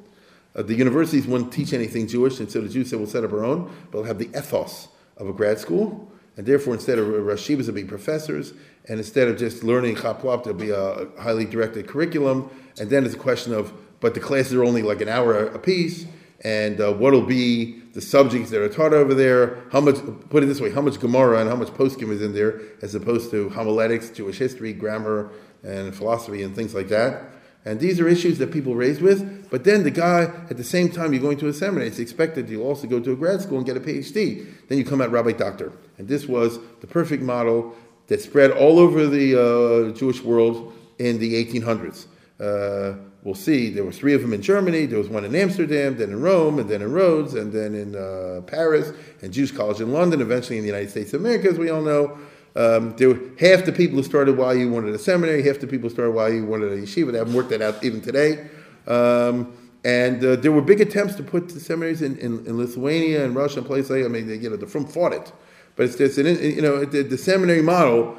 uh, 0.54 0.62
the 0.62 0.74
universities 0.74 1.26
wouldn't 1.26 1.52
teach 1.52 1.72
anything 1.72 2.06
Jewish, 2.06 2.38
and 2.38 2.50
so 2.50 2.60
the 2.60 2.68
Jews 2.68 2.90
said, 2.90 2.98
we'll 2.98 3.08
set 3.08 3.24
up 3.24 3.32
our 3.32 3.44
own, 3.44 3.64
but 3.90 3.98
we'll 3.98 4.04
have 4.04 4.18
the 4.18 4.28
ethos 4.36 4.88
of 5.16 5.26
a 5.26 5.32
grad 5.32 5.58
school. 5.58 6.10
And 6.36 6.44
therefore, 6.44 6.74
instead 6.74 6.98
of 6.98 7.06
Rashivas, 7.06 7.60
there'll 7.60 7.72
be 7.72 7.84
professors, 7.84 8.52
and 8.88 8.98
instead 8.98 9.28
of 9.28 9.38
just 9.38 9.64
learning 9.64 9.96
Chapwap, 9.96 10.44
there'll 10.44 10.58
be 10.58 10.70
a 10.70 11.08
highly 11.18 11.46
directed 11.46 11.86
curriculum. 11.88 12.50
And 12.78 12.90
then 12.90 13.04
it's 13.04 13.14
a 13.14 13.18
question 13.18 13.52
of, 13.52 13.72
but 14.00 14.14
the 14.14 14.20
classes 14.20 14.54
are 14.54 14.64
only 14.64 14.82
like 14.82 15.00
an 15.00 15.08
hour 15.08 15.46
a 15.46 15.58
piece, 15.58 16.06
and 16.42 16.80
uh, 16.80 16.92
what'll 16.92 17.22
be 17.22 17.80
the 17.94 18.00
subjects 18.00 18.50
that 18.50 18.60
are 18.60 18.68
taught 18.68 18.92
over 18.92 19.14
there? 19.14 19.62
How 19.72 19.80
much, 19.80 19.96
put 20.28 20.42
it 20.42 20.46
this 20.46 20.60
way, 20.60 20.70
how 20.70 20.82
much 20.82 21.00
Gemara 21.00 21.40
and 21.40 21.48
how 21.48 21.56
much 21.56 21.68
poskim 21.68 22.10
is 22.10 22.20
in 22.20 22.34
there, 22.34 22.60
as 22.82 22.94
opposed 22.94 23.30
to 23.30 23.48
homiletics, 23.48 24.10
Jewish 24.10 24.38
history, 24.38 24.72
grammar, 24.72 25.30
and 25.62 25.94
philosophy, 25.94 26.42
and 26.42 26.54
things 26.54 26.74
like 26.74 26.88
that. 26.88 27.24
And 27.64 27.80
these 27.80 27.98
are 27.98 28.06
issues 28.06 28.38
that 28.38 28.52
people 28.52 28.76
raised 28.76 29.02
with. 29.02 29.50
But 29.50 29.64
then 29.64 29.82
the 29.82 29.90
guy, 29.90 30.30
at 30.48 30.56
the 30.56 30.64
same 30.64 30.88
time 30.88 31.12
you're 31.12 31.22
going 31.22 31.38
to 31.38 31.48
a 31.48 31.52
seminary, 31.52 31.88
it's 31.88 31.98
expected 31.98 32.48
you'll 32.48 32.66
also 32.66 32.86
go 32.86 33.00
to 33.00 33.12
a 33.12 33.16
grad 33.16 33.42
school 33.42 33.56
and 33.58 33.66
get 33.66 33.76
a 33.76 33.80
PhD. 33.80 34.46
Then 34.68 34.78
you 34.78 34.84
come 34.84 35.00
out 35.00 35.10
rabbi 35.10 35.32
doctor. 35.32 35.72
And 35.98 36.06
this 36.06 36.26
was 36.26 36.60
the 36.80 36.86
perfect 36.86 37.24
model 37.24 37.74
that 38.06 38.20
spread 38.20 38.52
all 38.52 38.78
over 38.78 39.08
the 39.08 39.34
uh, 39.34 39.96
Jewish 39.96 40.22
world 40.22 40.74
in 41.00 41.18
the 41.18 41.44
1800s. 41.44 42.06
Uh, 42.38 42.94
we'll 43.22 43.34
see, 43.34 43.70
there 43.70 43.84
were 43.84 43.92
three 43.92 44.14
of 44.14 44.20
them 44.22 44.32
in 44.32 44.42
Germany, 44.42 44.86
there 44.86 44.98
was 44.98 45.08
one 45.08 45.24
in 45.24 45.34
Amsterdam, 45.34 45.96
then 45.96 46.10
in 46.10 46.20
Rome, 46.20 46.58
and 46.58 46.68
then 46.68 46.82
in 46.82 46.92
Rhodes, 46.92 47.34
and 47.34 47.52
then 47.52 47.74
in 47.74 47.96
uh, 47.96 48.42
Paris, 48.46 48.92
and 49.22 49.32
Jews 49.32 49.50
College 49.50 49.80
in 49.80 49.92
London, 49.92 50.20
eventually 50.20 50.58
in 50.58 50.62
the 50.62 50.68
United 50.68 50.90
States 50.90 51.12
of 51.14 51.20
America, 51.20 51.48
as 51.48 51.58
we 51.58 51.70
all 51.70 51.82
know. 51.82 52.18
Um, 52.54 52.96
there 52.96 53.10
were 53.10 53.20
half 53.38 53.66
the 53.66 53.72
people 53.72 53.96
who 53.96 54.02
started 54.02 54.38
YU 54.38 54.70
wanted 54.70 54.94
a 54.94 54.98
seminary, 54.98 55.42
half 55.42 55.58
the 55.58 55.66
people 55.66 55.88
who 55.88 55.94
started 55.94 56.34
you 56.34 56.46
wanted 56.46 56.72
a 56.72 56.78
yeshiva. 56.78 57.12
They 57.12 57.18
haven't 57.18 57.34
worked 57.34 57.50
that 57.50 57.60
out 57.60 57.84
even 57.84 58.00
today. 58.00 58.48
Um, 58.86 59.52
and 59.84 60.24
uh, 60.24 60.36
there 60.36 60.52
were 60.52 60.62
big 60.62 60.80
attempts 60.80 61.14
to 61.16 61.22
put 61.22 61.50
the 61.50 61.60
seminaries 61.60 62.00
in, 62.02 62.16
in, 62.18 62.46
in, 62.46 62.56
Lithuania 62.56 63.24
and 63.24 63.36
Russia 63.36 63.58
and 63.58 63.66
places 63.66 63.90
like 63.90 64.04
I 64.04 64.08
mean, 64.08 64.26
they, 64.26 64.36
you 64.36 64.48
know, 64.48 64.56
the 64.56 64.66
Frum 64.66 64.86
fought 64.86 65.12
it. 65.12 65.30
But 65.76 65.86
it's 65.86 65.96
just, 65.96 66.16
you 66.16 66.62
know, 66.62 66.84
the, 66.84 67.02
the 67.02 67.18
seminary 67.18 67.62
model 67.62 68.16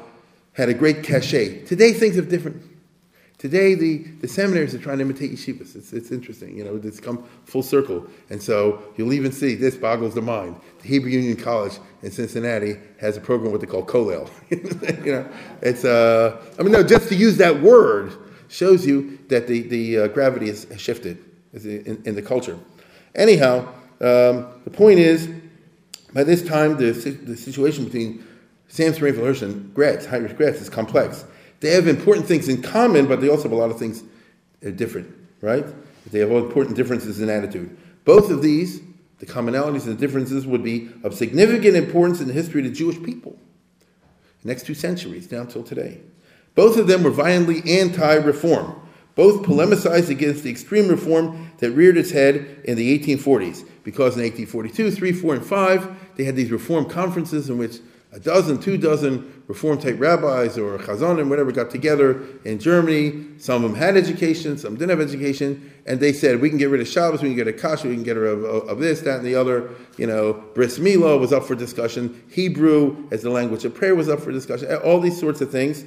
had 0.52 0.68
a 0.68 0.74
great 0.74 1.02
cachet. 1.02 1.64
Today 1.64 1.92
things 1.92 2.16
are 2.16 2.22
different. 2.22 2.62
Today, 3.38 3.76
the, 3.76 3.98
the 4.20 4.26
seminaries 4.26 4.74
are 4.74 4.80
trying 4.80 4.98
to 4.98 5.04
imitate 5.04 5.30
yeshivas. 5.30 5.76
It's, 5.76 5.92
it's 5.92 6.10
interesting, 6.10 6.58
you 6.58 6.64
know, 6.64 6.80
it's 6.82 6.98
come 6.98 7.22
full 7.44 7.62
circle. 7.62 8.04
And 8.30 8.42
so 8.42 8.82
you'll 8.96 9.12
even 9.12 9.30
see, 9.30 9.54
this 9.54 9.76
boggles 9.76 10.14
the 10.14 10.22
mind. 10.22 10.56
The 10.82 10.88
Hebrew 10.88 11.10
Union 11.10 11.36
College 11.36 11.74
in 12.02 12.10
Cincinnati 12.10 12.78
has 13.00 13.16
a 13.16 13.20
program 13.20 13.52
what 13.52 13.60
they 13.60 13.68
call 13.68 13.84
Kollel. 13.84 14.28
you 15.06 15.12
know, 15.12 15.28
it's, 15.62 15.84
uh, 15.84 16.42
I 16.58 16.62
mean, 16.64 16.72
no, 16.72 16.82
just 16.82 17.08
to 17.10 17.14
use 17.14 17.36
that 17.36 17.62
word 17.62 18.12
shows 18.48 18.84
you 18.84 19.20
that 19.28 19.46
the, 19.46 19.62
the 19.62 19.98
uh, 19.98 20.08
gravity 20.08 20.48
has 20.48 20.66
shifted 20.76 21.24
in, 21.52 22.02
in, 22.04 22.16
the 22.16 22.22
culture. 22.22 22.58
Anyhow, 23.14 23.68
um, 24.00 24.48
the 24.64 24.72
point 24.72 24.98
is, 24.98 25.28
by 26.12 26.24
this 26.24 26.42
time, 26.42 26.76
the, 26.76 26.90
the 26.90 27.36
situation 27.36 27.84
between 27.84 28.26
Samson 28.66 29.04
Raphael 29.04 29.26
Hirsch 29.26 29.42
and 29.42 29.72
Graetz, 29.74 30.06
Heinrich 30.06 30.36
Graetz, 30.36 30.60
is 30.60 30.68
complex. 30.68 31.24
They 31.60 31.70
have 31.70 31.88
important 31.88 32.26
things 32.26 32.48
in 32.48 32.62
common, 32.62 33.06
but 33.06 33.20
they 33.20 33.28
also 33.28 33.44
have 33.44 33.52
a 33.52 33.56
lot 33.56 33.70
of 33.70 33.78
things 33.78 34.02
that 34.60 34.68
are 34.68 34.72
different, 34.72 35.12
right? 35.40 35.66
They 36.10 36.20
have 36.20 36.30
important 36.30 36.76
differences 36.76 37.20
in 37.20 37.28
attitude. 37.28 37.76
Both 38.04 38.30
of 38.30 38.42
these, 38.42 38.80
the 39.18 39.26
commonalities 39.26 39.86
and 39.86 39.96
the 39.96 40.00
differences, 40.00 40.46
would 40.46 40.62
be 40.62 40.90
of 41.02 41.14
significant 41.14 41.76
importance 41.76 42.20
in 42.20 42.28
the 42.28 42.32
history 42.32 42.60
of 42.60 42.68
the 42.68 42.74
Jewish 42.74 43.02
people. 43.02 43.36
The 44.42 44.48
next 44.48 44.66
two 44.66 44.74
centuries, 44.74 45.26
down 45.26 45.48
till 45.48 45.64
today. 45.64 46.00
Both 46.54 46.76
of 46.76 46.86
them 46.86 47.02
were 47.02 47.10
violently 47.10 47.62
anti 47.78 48.14
reform. 48.14 48.80
Both 49.14 49.44
polemicized 49.44 50.10
against 50.10 50.44
the 50.44 50.50
extreme 50.50 50.86
reform 50.86 51.50
that 51.58 51.72
reared 51.72 51.96
its 51.96 52.12
head 52.12 52.62
in 52.64 52.76
the 52.76 52.98
1840s, 52.98 53.68
because 53.82 54.16
in 54.16 54.22
1842, 54.22 54.92
3, 54.92 55.12
4, 55.12 55.34
and 55.34 55.44
5, 55.44 56.16
they 56.16 56.22
had 56.22 56.36
these 56.36 56.52
reform 56.52 56.88
conferences 56.88 57.50
in 57.50 57.58
which 57.58 57.78
a 58.12 58.18
dozen, 58.18 58.58
two 58.58 58.78
dozen 58.78 59.42
reform 59.48 59.78
type 59.78 60.00
rabbis 60.00 60.56
or 60.56 60.78
chazanim, 60.78 61.28
whatever, 61.28 61.52
got 61.52 61.70
together 61.70 62.22
in 62.44 62.58
Germany. 62.58 63.26
Some 63.38 63.64
of 63.64 63.70
them 63.70 63.78
had 63.78 63.96
education, 63.96 64.56
some 64.56 64.76
didn't 64.76 64.90
have 64.90 65.00
education, 65.00 65.70
and 65.86 66.00
they 66.00 66.12
said, 66.12 66.40
we 66.40 66.48
can 66.48 66.58
get 66.58 66.70
rid 66.70 66.80
of 66.80 66.88
Shabbos, 66.88 67.22
we 67.22 67.28
can 67.28 67.36
get 67.36 67.48
a 67.48 67.52
kasha, 67.52 67.88
we 67.88 67.94
can 67.94 68.02
get 68.02 68.16
rid 68.16 68.32
of, 68.32 68.44
of, 68.44 68.78
this, 68.78 69.00
that, 69.02 69.16
and 69.16 69.26
the 69.26 69.34
other. 69.34 69.70
You 69.98 70.06
know, 70.06 70.32
Bris 70.54 70.78
Milah 70.78 71.20
was 71.20 71.32
up 71.32 71.44
for 71.44 71.54
discussion. 71.54 72.22
Hebrew 72.30 73.08
as 73.10 73.22
the 73.22 73.30
language 73.30 73.64
of 73.64 73.74
prayer 73.74 73.94
was 73.94 74.08
up 74.08 74.20
for 74.20 74.32
discussion. 74.32 74.74
All 74.76 75.00
these 75.00 75.18
sorts 75.18 75.40
of 75.40 75.50
things. 75.50 75.84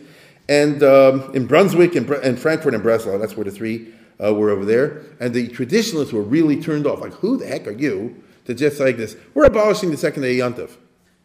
And 0.48 0.84
um, 0.84 1.32
in 1.34 1.48
Brunswick 1.48 1.96
and, 1.96 2.10
and, 2.10 2.38
Frankfurt 2.38 2.74
and 2.74 2.84
Breslau, 2.84 3.18
that's 3.18 3.36
where 3.36 3.46
the 3.46 3.52
three 3.52 3.94
uh, 4.24 4.34
were 4.34 4.50
over 4.50 4.66
there. 4.66 5.04
And 5.20 5.34
the 5.34 5.48
traditionalists 5.48 6.14
were 6.14 6.24
really 6.24 6.62
turned 6.62 6.86
off. 6.86 7.00
Like, 7.00 7.14
who 7.14 7.38
the 7.38 7.48
heck 7.48 7.68
are 7.68 7.72
you 7.72 8.22
to 8.46 8.54
just 8.54 8.80
like 8.80 8.98
this? 8.98 9.16
We're 9.34 9.46
abolishing 9.46 9.92
the 9.92 9.98
second 9.98 10.24
day 10.24 10.36
Yontif. 10.36 10.78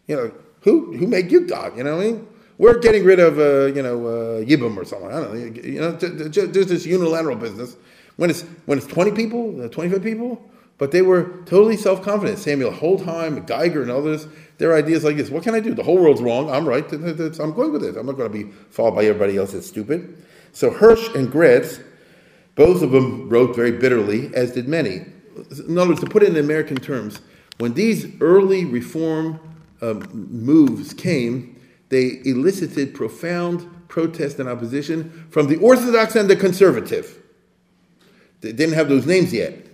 You 0.07 0.17
know, 0.17 0.33
who 0.67 0.93
who 0.97 1.07
made 1.07 1.31
you 1.31 1.47
God? 1.47 1.79
You 1.79 1.85
know 1.85 1.97
what 1.97 2.05
I 2.05 2.11
mean? 2.11 2.29
We're 2.59 2.81
getting 2.81 3.05
rid 3.05 3.21
of 3.21 3.39
uh, 3.39 3.67
you 3.67 3.83
know 3.83 4.07
uh, 4.07 4.45
Yibum 4.45 4.77
or 4.77 4.85
something. 4.85 5.09
I 5.09 5.21
don't 5.21 5.33
know. 5.33 5.63
You 5.63 5.81
know, 5.81 5.97
just 6.29 6.69
this 6.69 6.85
unilateral 6.85 7.37
business. 7.37 7.77
When 8.17 8.31
it's 8.31 8.43
when 8.67 8.77
it's 8.77 8.87
twenty 8.87 9.13
people, 9.13 9.63
uh, 9.63 9.69
twenty 9.69 9.91
five 9.91 10.03
people, 10.03 10.43
But 10.79 10.91
they 10.91 11.03
were 11.03 11.25
totally 11.47 11.77
self 11.77 12.03
confident. 12.03 12.39
Samuel 12.39 12.73
Holdheim, 12.73 13.47
Geiger, 13.47 13.83
and 13.83 13.91
others, 13.91 14.27
their 14.59 14.75
ideas 14.75 15.05
like 15.05 15.17
this 15.17 15.31
What 15.31 15.45
can 15.45 15.55
I 15.55 15.61
do? 15.61 15.73
The 15.73 15.85
whole 15.85 15.99
world's 15.99 16.21
wrong. 16.21 16.51
I'm 16.51 16.69
right. 16.69 16.85
I'm 16.93 17.53
going 17.53 17.73
with 17.73 17.85
it. 17.85 17.97
I'm 17.97 18.07
not 18.07 18.17
going 18.17 18.31
to 18.33 18.45
be 18.45 18.51
followed 18.71 18.97
by 18.97 19.05
everybody 19.05 19.37
else 19.37 19.53
that's 19.53 19.69
stupid. 19.69 20.23
So 20.53 20.71
Hirsch 20.71 21.15
and 21.15 21.29
Graetz, 21.29 21.81
both 22.57 22.83
of 22.83 22.91
them 22.91 23.29
wrote 23.29 23.55
very 23.55 23.73
bitterly, 23.73 24.35
as 24.35 24.51
did 24.53 24.67
many. 24.67 25.05
In 25.69 25.79
other 25.79 25.91
words, 25.91 26.01
to 26.01 26.07
put 26.09 26.25
it 26.25 26.31
in 26.31 26.37
American 26.39 26.79
terms, 26.79 27.21
when 27.59 27.75
these 27.75 28.07
early 28.21 28.65
reform 28.65 29.39
um, 29.87 30.09
moves 30.13 30.93
came, 30.93 31.61
they 31.89 32.21
elicited 32.25 32.95
profound 32.95 33.71
protest 33.89 34.39
and 34.39 34.49
opposition 34.49 35.27
from 35.31 35.49
the 35.49 35.57
Orthodox 35.57 36.17
and 36.17 36.29
the 36.29 36.37
conservative. 36.37 37.23
They 38.41 38.53
didn't 38.53 38.75
have 38.75 38.89
those 38.89 39.07
names 39.07 39.33
yet. 39.33 39.67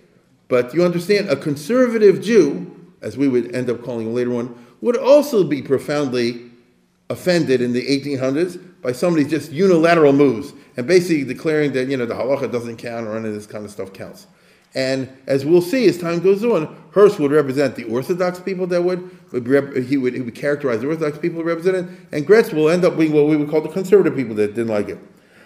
But 0.47 0.73
you 0.73 0.83
understand, 0.83 1.29
a 1.29 1.35
conservative 1.35 2.21
Jew, 2.21 2.93
as 3.01 3.17
we 3.17 3.27
would 3.27 3.55
end 3.55 3.69
up 3.69 3.83
calling 3.83 4.07
him 4.07 4.13
later 4.13 4.35
on, 4.35 4.65
would 4.81 4.97
also 4.97 5.43
be 5.43 5.61
profoundly 5.61 6.51
offended 7.09 7.61
in 7.61 7.73
the 7.73 7.85
1800s 7.85 8.61
by 8.81 8.91
somebody's 8.91 9.29
just 9.29 9.51
unilateral 9.51 10.13
moves 10.13 10.53
and 10.77 10.85
basically 10.87 11.23
declaring 11.23 11.71
that 11.73 11.87
you 11.87 11.97
know 11.97 12.05
the 12.05 12.13
halacha 12.13 12.51
doesn't 12.51 12.77
count 12.77 13.07
or 13.07 13.15
any 13.17 13.29
of 13.29 13.33
this 13.33 13.45
kind 13.45 13.65
of 13.65 13.71
stuff 13.71 13.93
counts. 13.93 14.27
And 14.75 15.09
as 15.27 15.45
we'll 15.45 15.61
see 15.61 15.87
as 15.87 15.97
time 15.97 16.19
goes 16.19 16.43
on, 16.43 16.75
Hirsch 16.91 17.19
would 17.19 17.31
represent 17.31 17.75
the 17.75 17.83
Orthodox 17.85 18.39
people 18.39 18.67
that 18.67 18.81
would, 18.83 19.31
would 19.31 19.85
he, 19.85 19.97
would 19.97 20.13
he 20.13 20.21
would 20.21 20.35
characterize 20.35 20.81
the 20.81 20.87
Orthodox 20.87 21.17
people 21.17 21.43
represented, 21.43 21.95
and 22.11 22.25
Graetz 22.25 22.53
will 22.53 22.69
end 22.69 22.83
up 22.83 22.97
being 22.97 23.13
what 23.13 23.27
we 23.27 23.35
would 23.35 23.49
call 23.49 23.61
the 23.61 23.69
conservative 23.69 24.15
people 24.15 24.35
that 24.35 24.55
didn't 24.55 24.71
like 24.71 24.89
it. 24.89 24.99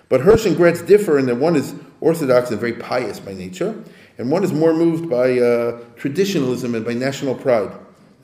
But 0.10 0.22
Hirsch 0.22 0.46
and 0.46 0.56
Graetz 0.56 0.86
differ 0.86 1.20
in 1.20 1.26
that 1.26 1.36
one 1.36 1.56
is 1.56 1.76
Orthodox 2.00 2.52
and 2.52 2.60
very 2.60 2.74
pious 2.74 3.20
by 3.20 3.34
nature, 3.34 3.82
and 4.18 4.32
one 4.32 4.44
is 4.44 4.54
more 4.54 4.74
moved 4.74 5.10
by 5.10 5.40
uh, 5.40 5.82
traditionalism 5.98 6.76
and 6.76 6.86
by 6.86 6.94
national 6.94 7.36
pride. 7.36 7.72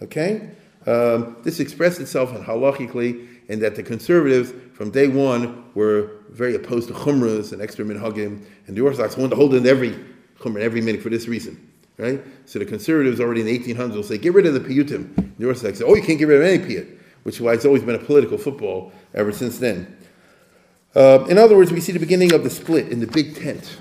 Okay? 0.02 0.50
Um, 0.86 1.38
this 1.44 1.60
expressed 1.60 2.00
itself 2.00 2.34
in 2.36 2.44
halachically 2.44 3.28
in 3.50 3.60
that 3.60 3.76
the 3.76 3.84
conservatives 3.84 4.54
from 4.74 4.90
day 4.92 5.08
one 5.08 5.66
were 5.76 6.12
very 6.30 6.56
opposed 6.56 6.88
to 6.88 6.94
chumras 6.94 7.52
and 7.52 7.62
extra 7.62 7.86
minhagim, 7.86 8.44
and 8.68 8.78
the 8.78 8.82
Orthodox 8.82 9.18
wanted 9.18 9.32
to 9.32 9.36
hold 9.36 9.54
in 9.54 9.68
every 9.68 9.98
every 10.58 10.82
minute 10.82 11.02
for 11.02 11.10
this 11.10 11.28
reason. 11.28 11.72
Right? 11.98 12.22
So 12.46 12.60
the 12.60 12.66
conservatives 12.66 13.20
already 13.20 13.42
in 13.42 13.48
the 13.48 13.60
1800s 13.60 13.94
will 13.94 14.04
say, 14.04 14.18
get 14.18 14.34
rid 14.34 14.46
of 14.46 14.54
the 14.54 14.60
piyutim. 14.60 15.38
The 15.38 15.48
Orthodox 15.48 15.80
say, 15.80 15.86
oh, 15.86 15.96
you 15.96 16.02
can't 16.02 16.18
get 16.18 16.28
rid 16.28 16.42
of 16.42 16.46
any 16.46 16.64
piyut, 16.64 16.98
which 17.24 17.36
is 17.36 17.42
why 17.42 17.54
it's 17.54 17.66
always 17.66 17.84
been 17.84 17.96
a 17.96 18.00
political 18.00 18.38
football 18.38 18.92
ever 19.14 19.32
since 19.32 19.60
then. 19.60 19.96
Uh, 20.96 21.26
in 21.30 21.38
other 21.38 21.56
words, 21.56 21.72
we 21.72 21.80
see 21.80 21.92
the 21.92 22.00
beginning 22.00 22.34
of 22.34 22.44
the 22.44 22.50
split 22.50 22.90
in 22.90 23.00
the 23.00 23.08
big 23.08 23.36
tent 23.36 23.78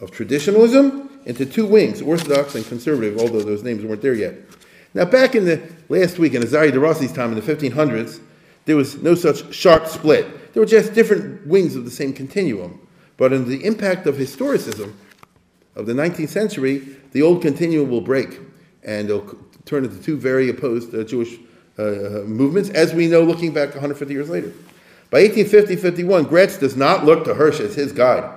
of 0.00 0.10
traditionalism 0.10 1.20
into 1.24 1.46
two 1.46 1.66
wings, 1.66 2.02
Orthodox 2.02 2.54
and 2.54 2.66
conservative, 2.66 3.18
although 3.18 3.42
those 3.42 3.62
names 3.62 3.84
weren't 3.84 4.02
there 4.02 4.14
yet. 4.14 4.34
Now, 4.94 5.04
back 5.04 5.34
in 5.34 5.44
the 5.44 5.62
last 5.88 6.18
week 6.18 6.34
in 6.34 6.42
Azaria 6.42 6.72
de 6.72 6.80
Rossi's 6.80 7.12
time 7.12 7.32
in 7.32 7.40
the 7.40 7.54
1500s, 7.54 8.20
there 8.64 8.76
was 8.76 9.00
no 9.02 9.14
such 9.14 9.54
sharp 9.54 9.86
split. 9.86 10.52
There 10.52 10.60
were 10.60 10.66
just 10.66 10.94
different 10.94 11.46
wings 11.46 11.76
of 11.76 11.84
the 11.84 11.90
same 11.90 12.12
continuum. 12.12 12.86
But 13.16 13.32
under 13.32 13.48
the 13.48 13.64
impact 13.64 14.06
of 14.06 14.16
historicism 14.16 14.94
of 15.74 15.86
the 15.86 15.92
19th 15.92 16.28
century, 16.28 16.82
the 17.12 17.22
old 17.22 17.42
continuum 17.42 17.90
will 17.90 18.00
break 18.00 18.40
and 18.82 19.08
it'll 19.08 19.38
turn 19.64 19.84
into 19.84 20.02
two 20.02 20.16
very 20.16 20.50
opposed 20.50 20.94
uh, 20.94 21.04
Jewish 21.04 21.38
uh, 21.78 21.82
uh 21.82 22.24
movements, 22.26 22.68
as 22.70 22.92
we 22.92 23.06
know 23.06 23.22
looking 23.22 23.52
back 23.52 23.70
150 23.70 24.12
years 24.12 24.28
later. 24.28 24.52
By 25.10 25.22
1850 25.22 25.76
51, 25.76 26.26
Graetz 26.26 26.58
does 26.58 26.76
not 26.76 27.04
look 27.04 27.24
to 27.24 27.34
Hirsch 27.34 27.60
as 27.60 27.74
his 27.74 27.92
guide. 27.92 28.30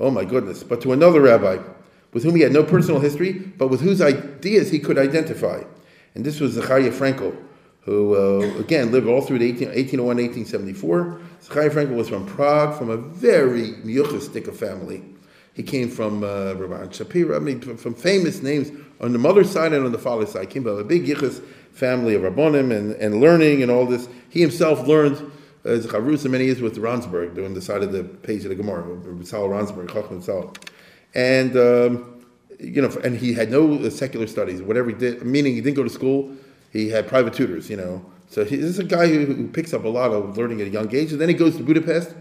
Oh 0.00 0.10
my 0.10 0.24
goodness, 0.24 0.62
but 0.62 0.80
to 0.82 0.92
another 0.92 1.20
rabbi 1.20 1.58
with 2.12 2.22
whom 2.22 2.36
he 2.36 2.42
had 2.42 2.52
no 2.52 2.62
personal 2.62 3.00
history, 3.00 3.32
but 3.32 3.68
with 3.68 3.80
whose 3.80 4.00
ideas 4.00 4.70
he 4.70 4.78
could 4.78 4.98
identify. 4.98 5.62
And 6.14 6.24
this 6.24 6.40
was 6.40 6.52
Zechariah 6.52 6.92
Frankel, 6.92 7.36
who, 7.80 8.14
uh, 8.14 8.58
again, 8.58 8.92
lived 8.92 9.08
all 9.08 9.20
through 9.20 9.42
18, 9.42 9.68
1801 9.68 10.16
1874. 10.16 11.20
Zechariah 11.42 11.70
Frankel 11.70 11.96
was 11.96 12.08
from 12.08 12.24
Prague, 12.24 12.78
from 12.78 12.88
a 12.88 12.96
very 12.96 13.72
miyuchas 13.84 14.54
family. 14.54 15.02
He 15.54 15.62
came 15.62 15.88
from 15.88 16.24
uh, 16.24 16.54
Rabban 16.54 16.88
Shapira, 16.88 17.36
I 17.36 17.38
mean, 17.38 17.60
from, 17.60 17.94
famous 17.94 18.42
names 18.42 18.70
on 19.00 19.12
the 19.12 19.18
mother's 19.18 19.50
side 19.50 19.72
and 19.72 19.86
on 19.86 19.92
the 19.92 19.98
father's 19.98 20.32
side. 20.32 20.48
He 20.48 20.52
came 20.52 20.64
from 20.64 20.78
a 20.78 20.84
big 20.84 21.06
yichus 21.06 21.42
family 21.72 22.14
of 22.14 22.22
Rabbonim 22.22 22.76
and, 22.76 22.92
and 22.94 23.20
learning 23.20 23.62
and 23.62 23.70
all 23.70 23.86
this. 23.86 24.08
He 24.30 24.40
himself 24.40 24.86
learned 24.86 25.30
as 25.64 25.86
uh, 25.86 25.90
Chavrusa 25.90 26.28
many 26.28 26.46
years 26.46 26.60
with 26.60 26.76
Ronsberg, 26.76 27.34
doing 27.34 27.54
the 27.54 27.62
side 27.62 27.82
of 27.82 27.92
the 27.92 28.04
page 28.04 28.42
of 28.42 28.50
the 28.50 28.54
Gemara, 28.54 29.24
Sal 29.24 29.48
Ransburg, 29.48 29.92
Chacham 29.92 30.52
and 31.14 31.56
um, 31.56 32.24
you 32.58 32.82
know, 32.82 32.90
and 33.02 33.16
he 33.16 33.32
had 33.32 33.50
no 33.50 33.74
uh, 33.74 33.90
secular 33.90 34.26
studies. 34.26 34.60
Whatever 34.60 34.90
he 34.90 34.96
did, 34.96 35.22
meaning 35.24 35.54
he 35.54 35.60
didn't 35.60 35.76
go 35.76 35.84
to 35.84 35.90
school. 35.90 36.32
He 36.72 36.88
had 36.88 37.08
private 37.08 37.32
tutors. 37.32 37.70
You 37.70 37.76
know, 37.76 38.04
so 38.28 38.44
he, 38.44 38.56
this 38.56 38.70
is 38.70 38.78
a 38.78 38.84
guy 38.84 39.06
who, 39.06 39.24
who, 39.26 39.48
picks 39.48 39.72
up 39.72 39.84
a 39.84 39.88
lot 39.88 40.10
of 40.10 40.36
learning 40.36 40.60
at 40.60 40.66
a 40.66 40.70
young 40.70 40.94
age, 40.94 41.12
and 41.12 41.20
then 41.20 41.28
he 41.28 41.34
goes 41.34 41.56
to 41.56 41.62
Budapest 41.62 42.14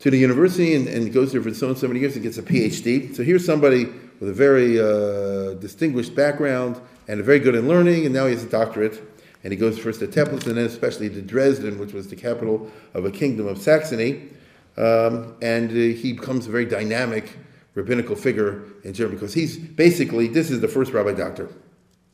to 0.00 0.10
the 0.10 0.18
university 0.18 0.74
and, 0.74 0.88
and 0.88 1.12
goes 1.12 1.32
there 1.32 1.42
for 1.42 1.52
so 1.54 1.68
and 1.68 1.78
so 1.78 1.88
many 1.88 2.00
years 2.00 2.14
and 2.14 2.22
gets 2.22 2.38
a 2.38 2.42
PhD. 2.42 3.14
So 3.14 3.22
here's 3.22 3.44
somebody 3.44 3.86
with 4.20 4.28
a 4.28 4.32
very 4.32 4.78
uh, 4.80 5.54
distinguished 5.54 6.14
background 6.14 6.80
and 7.08 7.22
very 7.24 7.38
good 7.38 7.54
in 7.54 7.68
learning, 7.68 8.04
and 8.04 8.14
now 8.14 8.26
he 8.26 8.32
has 8.32 8.44
a 8.44 8.48
doctorate. 8.48 9.02
And 9.44 9.52
he 9.52 9.58
goes 9.58 9.78
first 9.78 10.00
to 10.00 10.08
Teplitz 10.08 10.46
and 10.46 10.56
then 10.56 10.66
especially 10.66 11.08
to 11.08 11.22
Dresden, 11.22 11.78
which 11.78 11.92
was 11.92 12.08
the 12.08 12.16
capital 12.16 12.70
of 12.94 13.04
a 13.04 13.12
kingdom 13.12 13.46
of 13.46 13.58
Saxony. 13.58 14.28
Um, 14.76 15.36
and 15.40 15.70
uh, 15.70 15.96
he 15.96 16.12
becomes 16.14 16.48
a 16.48 16.50
very 16.50 16.64
dynamic 16.64 17.38
rabbinical 17.74 18.16
figure 18.16 18.64
in 18.82 18.92
Germany 18.92 19.16
because 19.16 19.34
he's 19.34 19.56
basically, 19.56 20.28
this 20.28 20.50
is 20.50 20.60
the 20.60 20.68
first 20.68 20.92
rabbi 20.92 21.12
doctor, 21.12 21.48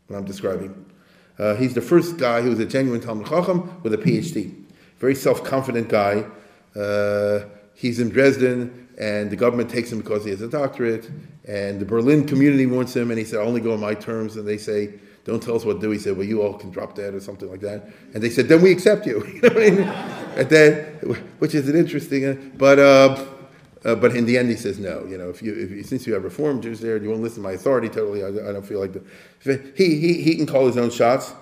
what 0.09 0.19
I'm 0.19 0.25
describing. 0.25 0.85
Uh, 1.39 1.55
he's 1.55 1.73
the 1.73 1.81
first 1.81 2.19
guy 2.19 2.43
who's 2.43 2.59
a 2.59 2.67
genuine 2.67 3.01
Talmud 3.01 3.27
Chacham 3.27 3.81
with 3.83 3.95
a 3.95 3.99
PhD. 3.99 4.55
Very 4.99 5.15
self 5.15 5.43
confident 5.43 5.89
guy. 5.89 6.27
Uh, 6.77 7.47
he's 7.75 8.01
in 8.01 8.11
Dresden, 8.11 8.89
and 8.99 9.31
the 9.31 9.37
government 9.37 9.71
takes 9.71 9.91
him 9.91 9.99
because 9.99 10.25
he 10.25 10.31
has 10.31 10.41
a 10.41 10.49
doctorate. 10.49 11.11
And 11.47 11.81
the 11.81 11.85
Berlin 11.85 12.27
community 12.27 12.67
wants 12.67 12.95
him, 12.95 13.11
and 13.11 13.19
he 13.19 13.25
said, 13.25 13.41
I'll 13.41 13.49
only 13.49 13.61
go 13.61 13.73
on 13.73 13.81
my 13.81 13.95
terms. 13.95 14.37
And 14.37 14.47
they 14.47 14.59
say, 14.59 14.95
Don't 15.25 15.43
tell 15.43 15.57
us 15.57 15.65
what 15.65 15.75
to 15.75 15.81
do. 15.81 15.91
He 15.91 15.99
said, 15.99 16.17
Well, 16.17 16.27
you 16.27 16.43
all 16.43 16.55
can 16.55 16.71
drop 16.71 16.95
dead 16.95 17.15
or 17.15 17.21
something 17.21 17.51
like 17.51 17.61
that. 17.61 17.89
And 18.15 18.23
they 18.23 18.31
said, 18.31 18.49
Then 18.49 18.63
we 18.63 18.71
accept 18.71 19.07
you. 19.07 19.23
I 19.45 19.49
mean? 19.55 19.81
and 19.81 20.49
then, 20.49 20.85
which 21.39 21.55
is 21.55 21.69
an 21.69 21.77
interesting, 21.77 22.25
uh, 22.25 22.37
but. 22.57 22.79
Uh, 22.79 23.27
uh, 23.85 23.97
but 23.97 24.15
in 24.15 24.25
the 24.27 24.39
end, 24.39 24.49
he 24.49 24.55
says 24.55 24.79
no. 24.79 25.05
You 25.07 25.19
know, 25.19 25.29
if 25.29 25.43
you, 25.43 25.53
if 25.55 25.71
you 25.73 25.83
since 25.83 26.07
you 26.07 26.15
have 26.15 26.23
Reformed 26.23 26.63
Jews 26.63 26.79
there, 26.79 26.97
you 26.99 27.11
won't 27.11 27.21
listen 27.21 27.43
to 27.43 27.49
my 27.49 27.55
authority 27.55 27.89
totally. 27.89 28.23
I, 28.23 28.29
I 28.29 28.53
don't 28.53 28.65
feel 28.65 28.79
like 28.79 28.93
the, 28.93 29.73
he, 29.75 29.99
he 29.99 30.23
he 30.23 30.37
can 30.37 30.47
call 30.47 30.69
his 30.69 30.77
own 30.77 30.89
shots. 30.89 31.35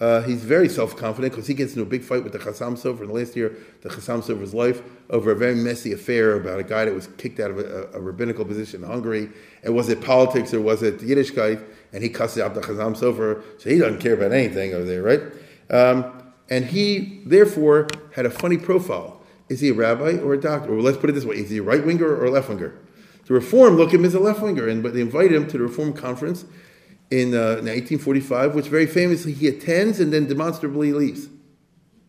Uh, 0.00 0.22
he's 0.22 0.44
very 0.44 0.68
self-confident 0.68 1.32
because 1.32 1.48
he 1.48 1.54
gets 1.54 1.72
into 1.72 1.82
a 1.82 1.86
big 1.86 2.04
fight 2.04 2.22
with 2.22 2.32
the 2.32 2.38
Chassam 2.38 2.78
Sofer 2.78 3.00
in 3.00 3.08
the 3.08 3.14
last 3.14 3.34
year, 3.34 3.56
the 3.82 3.88
Chassam 3.88 4.22
Sofer's 4.22 4.54
life, 4.54 4.80
over 5.10 5.32
a 5.32 5.34
very 5.34 5.56
messy 5.56 5.92
affair 5.92 6.36
about 6.36 6.60
a 6.60 6.62
guy 6.62 6.84
that 6.84 6.94
was 6.94 7.08
kicked 7.16 7.40
out 7.40 7.50
of 7.50 7.58
a, 7.58 7.88
a 7.94 8.00
rabbinical 8.00 8.44
position 8.44 8.84
in 8.84 8.88
Hungary. 8.88 9.28
And 9.64 9.74
was 9.74 9.88
it 9.88 10.00
politics 10.00 10.54
or 10.54 10.60
was 10.60 10.84
it 10.84 10.98
Yiddishkeit? 10.98 11.64
And 11.92 12.04
he 12.04 12.10
cusses 12.10 12.40
out 12.40 12.54
the 12.54 12.60
Chassam 12.60 12.96
Sofer, 12.96 13.42
so 13.60 13.70
he 13.70 13.78
doesn't 13.78 13.98
care 13.98 14.14
about 14.14 14.30
anything 14.30 14.72
over 14.72 14.84
there, 14.84 15.02
right? 15.02 15.20
Um, 15.70 16.32
and 16.48 16.66
he, 16.66 17.22
therefore, 17.26 17.88
had 18.12 18.24
a 18.24 18.30
funny 18.30 18.56
profile. 18.56 19.20
Is 19.48 19.60
he 19.60 19.70
a 19.70 19.74
rabbi 19.74 20.18
or 20.18 20.34
a 20.34 20.40
doctor? 20.40 20.74
Or 20.74 20.80
let's 20.80 20.96
put 20.96 21.10
it 21.10 21.14
this 21.14 21.24
way: 21.24 21.36
Is 21.36 21.50
he 21.50 21.58
a 21.58 21.62
right 21.62 21.84
winger 21.84 22.06
or 22.06 22.26
a 22.26 22.30
left 22.30 22.48
winger? 22.48 22.74
The 23.26 23.34
Reform 23.34 23.76
look 23.76 23.88
at 23.88 23.96
him 23.96 24.04
as 24.04 24.14
a 24.14 24.20
left 24.20 24.40
winger, 24.40 24.68
and 24.68 24.82
but 24.82 24.94
they 24.94 25.00
invite 25.00 25.32
him 25.32 25.46
to 25.48 25.58
the 25.58 25.64
Reform 25.64 25.92
conference 25.92 26.44
in, 27.10 27.34
uh, 27.34 27.58
in 27.58 27.66
1845, 27.66 28.54
which 28.54 28.66
very 28.66 28.86
famously 28.86 29.32
he 29.32 29.48
attends 29.48 30.00
and 30.00 30.12
then 30.12 30.26
demonstrably 30.26 30.92
leaves. 30.92 31.28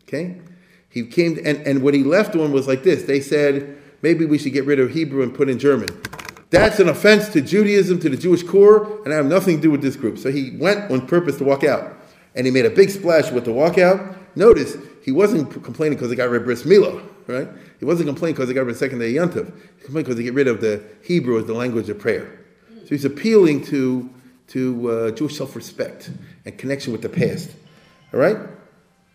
Okay, 0.03 0.41
he 0.89 1.05
came 1.05 1.37
and 1.45 1.59
and 1.67 1.83
what 1.83 1.93
he 1.93 2.03
left 2.03 2.35
on 2.35 2.51
was 2.51 2.67
like 2.67 2.83
this: 2.83 3.03
They 3.03 3.19
said 3.19 3.77
maybe 4.01 4.25
we 4.25 4.37
should 4.37 4.53
get 4.53 4.65
rid 4.65 4.79
of 4.79 4.91
Hebrew 4.91 5.21
and 5.21 5.33
put 5.33 5.49
in 5.49 5.59
German. 5.59 5.89
That's 6.49 6.79
an 6.79 6.89
offense 6.89 7.29
to 7.29 7.41
Judaism, 7.41 7.99
to 7.99 8.09
the 8.09 8.17
Jewish 8.17 8.41
core, 8.41 9.03
and 9.03 9.13
I 9.13 9.17
have 9.17 9.27
nothing 9.27 9.57
to 9.57 9.61
do 9.61 9.69
with 9.69 9.83
this 9.83 9.95
group. 9.95 10.17
So 10.17 10.31
he 10.31 10.57
went 10.57 10.89
on 10.89 11.05
purpose 11.05 11.37
to 11.37 11.43
walk 11.43 11.63
out, 11.63 11.95
and 12.33 12.47
he 12.47 12.51
made 12.51 12.65
a 12.65 12.71
big 12.71 12.89
splash 12.89 13.31
with 13.31 13.45
the 13.45 13.51
walkout. 13.51 14.17
Notice 14.35 14.75
he 15.05 15.11
wasn't 15.11 15.51
complaining 15.63 15.97
because 15.97 16.09
he 16.09 16.15
got 16.15 16.29
rid 16.29 16.41
of 16.41 16.45
bris 16.45 16.63
milah 16.63 17.07
right? 17.29 17.47
He 17.79 17.85
wasn't 17.85 18.07
complaining 18.07 18.35
because 18.35 18.49
he 18.49 18.55
got 18.55 18.65
rid 18.65 18.71
of 18.71 18.77
second 18.77 18.99
day 18.99 19.13
Yontif. 19.13 19.53
He 19.77 19.83
complained 19.83 20.05
because 20.05 20.17
they 20.17 20.23
get 20.23 20.33
rid 20.33 20.47
of 20.47 20.61
the 20.61 20.83
Hebrew 21.03 21.37
as 21.37 21.45
the 21.45 21.53
language 21.53 21.89
of 21.89 21.99
prayer. 21.99 22.39
So 22.81 22.89
he's 22.89 23.05
appealing 23.05 23.63
to, 23.65 24.09
to 24.49 24.91
uh, 24.91 25.11
Jewish 25.11 25.37
self 25.37 25.55
respect 25.55 26.11
and 26.45 26.57
connection 26.57 26.91
with 26.91 27.01
the 27.01 27.09
past. 27.09 27.51
All 28.13 28.19
right? 28.19 28.37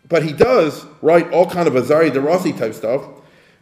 But 0.09 0.23
he 0.25 0.33
does 0.33 0.85
write 1.03 1.31
all 1.33 1.49
kind 1.49 1.69
of 1.69 1.75
Azaria 1.75 2.13
de 2.13 2.21
Rossi 2.21 2.53
type 2.53 2.75
stuff 2.75 3.03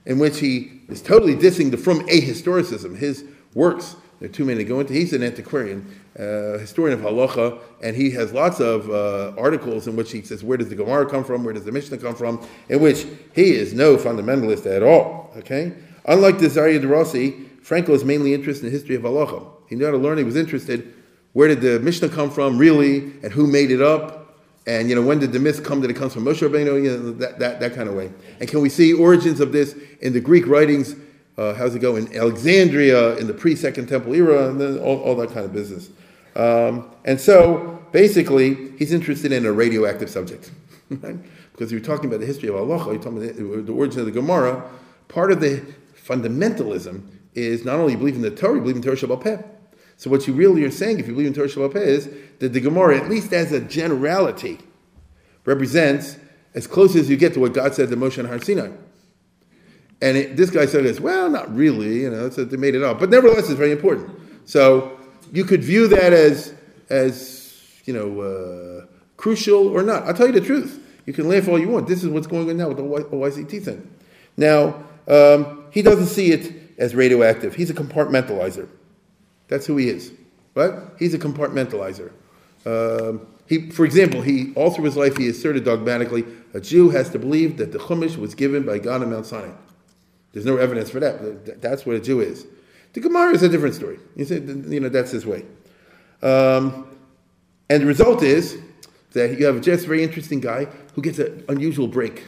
in 0.05 0.19
which 0.19 0.41
he 0.41 0.81
is 0.89 1.01
totally 1.01 1.35
dissing 1.35 1.71
the 1.71 1.77
from 1.77 2.01
ahistoricism. 2.09 2.97
His 2.97 3.25
works 3.55 3.97
there 4.23 4.31
are 4.31 4.33
too 4.33 4.45
many 4.45 4.59
to 4.59 4.65
go 4.65 4.79
into. 4.79 4.93
He's 4.93 5.13
an 5.15 5.25
antiquarian, 5.25 5.85
uh, 6.17 6.57
historian 6.59 6.97
of 6.97 7.05
halacha, 7.05 7.59
and 7.83 7.97
he 7.97 8.13
has 8.13 8.33
lots 8.33 8.61
of 8.61 8.89
uh, 8.89 9.33
articles 9.37 9.89
in 9.89 9.97
which 9.97 10.13
he 10.13 10.23
says, 10.23 10.45
where 10.45 10.57
does 10.57 10.69
the 10.69 10.77
Gemara 10.77 11.11
come 11.11 11.25
from? 11.25 11.43
Where 11.43 11.53
does 11.53 11.65
the 11.65 11.73
Mishnah 11.73 11.99
come 11.99 12.15
from? 12.15 12.47
In 12.69 12.79
which 12.79 13.05
he 13.35 13.51
is 13.51 13.75
no 13.75 13.97
fundamentalist 13.97 14.65
at 14.65 14.85
all. 14.85 15.33
Okay? 15.39 15.73
Unlike 16.05 16.37
Azaria 16.37 16.81
de 16.81 16.87
Rossi, 16.87 17.33
Frankel 17.65 17.95
is 17.95 18.05
mainly 18.05 18.33
interested 18.33 18.65
in 18.65 18.71
the 18.73 18.79
history 18.79 18.95
of 18.95 19.03
halacha. 19.03 19.45
He 19.69 19.75
knew 19.75 19.87
how 19.87 19.91
to 19.91 19.99
learn. 19.99 20.19
He 20.19 20.25
was 20.25 20.37
interested 20.37 20.95
where 21.33 21.49
did 21.49 21.61
the 21.61 21.81
Mishnah 21.81 22.09
come 22.11 22.31
from, 22.31 22.59
really, 22.59 22.99
and 23.23 23.33
who 23.33 23.47
made 23.47 23.71
it 23.71 23.81
up, 23.81 24.37
and 24.67 24.89
you 24.89 24.95
know 24.95 25.03
when 25.03 25.19
did 25.19 25.33
the 25.33 25.41
myth 25.41 25.65
come 25.65 25.81
that 25.81 25.91
it 25.91 25.95
comes 25.95 26.15
from 26.15 26.25
Moshe 26.25 26.47
Rabbeinu, 26.47 26.83
you 26.85 26.91
know, 26.91 27.13
that, 27.13 27.39
that, 27.39 27.61
that 27.61 27.75
kind 27.75 27.89
of 27.89 27.95
way. 27.95 28.13
And 28.41 28.49
can 28.49 28.61
we 28.61 28.69
see 28.69 28.93
origins 28.93 29.41
of 29.41 29.53
this 29.53 29.75
in 30.01 30.13
the 30.13 30.21
Greek 30.21 30.47
writings? 30.47 30.95
Uh, 31.39 31.55
how's 31.55 31.75
it 31.75 31.79
go 31.79 31.97
in 31.97 32.15
Alexandria 32.15 33.17
in 33.17 33.27
the 33.27 33.35
pre-Second 33.35 33.89
Temple 33.89 34.15
era, 34.15 34.49
and 34.49 34.61
then 34.61 34.79
all, 34.79 35.01
all 35.01 35.17
that 35.17 35.31
kind 35.31 35.47
of 35.47 35.53
business. 35.53 35.89
Um, 36.37 36.91
and 37.05 37.21
so 37.21 37.83
basically, 37.91 38.73
he's 38.79 38.93
interested 38.93 39.33
in 39.33 39.47
a 39.47 39.53
radioactive 39.53 40.11
subject. 40.11 40.51
Because 41.53 41.71
you're 41.71 41.83
talking 41.83 42.07
about 42.07 42.21
the 42.21 42.27
history 42.27 42.49
of 42.49 42.57
Allah, 42.57 42.79
you're 42.87 42.97
talking 42.97 43.23
about 43.23 43.37
the, 43.37 43.63
the 43.63 43.73
origin 43.73 44.01
of 44.01 44.07
the 44.07 44.11
Gemara. 44.11 44.65
Part 45.09 45.31
of 45.31 45.41
the 45.41 45.63
fundamentalism 45.95 47.07
is 47.35 47.65
not 47.65 47.77
only 47.77 47.93
you 47.93 47.99
believe 47.99 48.17
in 48.17 48.23
the 48.23 48.31
Torah, 48.31 48.55
you 48.55 48.61
believe 48.63 48.77
in 48.77 48.83
Torah 48.83 48.97
Shebaal 48.97 49.23
Peh. 49.23 49.39
So 50.03 50.11
what 50.11 50.27
you 50.27 50.33
really 50.33 50.65
are 50.65 50.71
saying, 50.73 50.99
if 50.99 51.07
you 51.07 51.13
believe 51.13 51.29
in 51.29 51.33
Torah 51.33 51.47
Shebaal 51.47 51.77
is 51.77 52.09
that 52.41 52.53
the 52.53 52.59
Gemara, 52.59 52.97
at 52.97 53.09
least 53.09 53.33
as 53.33 53.53
a 53.53 53.61
generality, 53.61 54.59
represents 55.45 56.17
as 56.55 56.67
close 56.67 56.97
as 56.97 57.09
you 57.09 57.17
get 57.17 57.35
to 57.35 57.41
what 57.41 57.55
God 57.55 57.73
said 57.73 57.89
to 57.89 57.97
Moshe 57.97 58.19
and 58.19 58.27
Har 58.27 58.41
Sinai. 58.41 58.71
And 60.01 60.17
it, 60.17 60.37
this 60.37 60.51
guy 60.51 60.67
said 60.67 60.83
this, 60.83 60.99
well, 60.99 61.31
not 61.31 61.55
really, 61.55 62.01
you 62.01 62.11
know, 62.11 62.29
they 62.29 62.57
made 62.57 62.75
it 62.75 62.83
up. 62.83 62.99
But 62.99 63.11
nevertheless, 63.11 63.49
it's 63.49 63.57
very 63.57 63.71
important. 63.71 64.11
So 64.45 64.99
you 65.33 65.45
could 65.45 65.63
view 65.63 65.87
that 65.87 66.13
as, 66.13 66.53
as 66.91 67.63
you 67.85 67.95
know, 67.95 68.23
uh, 68.23 68.87
crucial 69.17 69.69
or 69.69 69.85
not. 69.85 70.03
I'll 70.03 70.15
tell 70.15 70.27
you 70.27 70.33
the 70.33 70.41
truth. 70.41 70.85
You 71.07 71.13
can 71.13 71.29
laugh 71.29 71.47
all 71.47 71.61
you 71.61 71.69
want. 71.69 71.87
This 71.87 72.03
is 72.03 72.09
what's 72.09 72.27
going 72.27 72.51
on 72.51 72.57
now 72.57 72.67
with 72.67 72.79
the 72.79 72.83
OICT 72.83 73.63
thing. 73.63 73.89
Now, 74.37 74.83
um, 75.07 75.67
he 75.71 75.81
doesn't 75.81 76.07
see 76.07 76.33
it 76.33 76.75
as 76.77 76.93
radioactive. 76.93 77.55
He's 77.55 77.71
a 77.71 77.75
compartmentalizer. 77.75 78.69
That's 79.53 79.67
who 79.67 79.77
he 79.77 79.91
is. 79.91 80.13
Right? 80.55 80.73
He's 80.99 81.13
a 81.13 81.19
compartmentalizer. 81.19 82.11
Um, 82.65 83.27
he, 83.47 83.69
for 83.71 83.85
example, 83.85 84.23
he 84.23 84.55
all 84.55 84.71
through 84.71 84.87
his 84.87 84.97
life 84.97 85.19
he 85.19 85.29
asserted 85.29 85.65
dogmatically 85.67 86.25
a 86.55 86.61
Jew 86.61 86.89
has 86.89 87.11
to 87.11 87.19
believe 87.19 87.59
that 87.59 87.71
the 87.71 87.79
Chumash 87.79 88.17
was 88.17 88.35
given 88.35 88.65
by 88.65 88.79
God 88.79 89.03
on 89.03 89.11
Mount 89.11 89.27
Sinai. 89.27 89.53
There's 90.33 90.47
no 90.47 90.57
evidence 90.57 90.89
for 90.89 91.01
that. 91.01 91.61
That's 91.61 91.85
what 91.85 91.97
a 91.97 92.01
Jew 92.01 92.21
is. 92.21 92.47
The 92.95 93.01
Gemara 93.01 93.35
is 93.35 93.43
a 93.43 93.49
different 93.51 93.75
story. 93.75 93.99
You 94.17 94.25
say, 94.25 94.37
you 94.37 94.81
know, 94.81 94.89
that's 94.89 95.11
his 95.11 95.27
way. 95.27 95.45
Um, 96.23 96.89
and 97.69 97.83
the 97.83 97.87
result 97.87 98.23
is 98.23 98.57
that 99.13 99.39
you 99.39 99.45
have 99.45 99.61
just 99.61 99.85
a 99.85 99.87
very 99.87 100.03
interesting 100.03 100.41
guy 100.41 100.65
who 100.95 101.03
gets 101.03 101.19
an 101.19 101.45
unusual 101.51 101.89
break. 101.89 102.25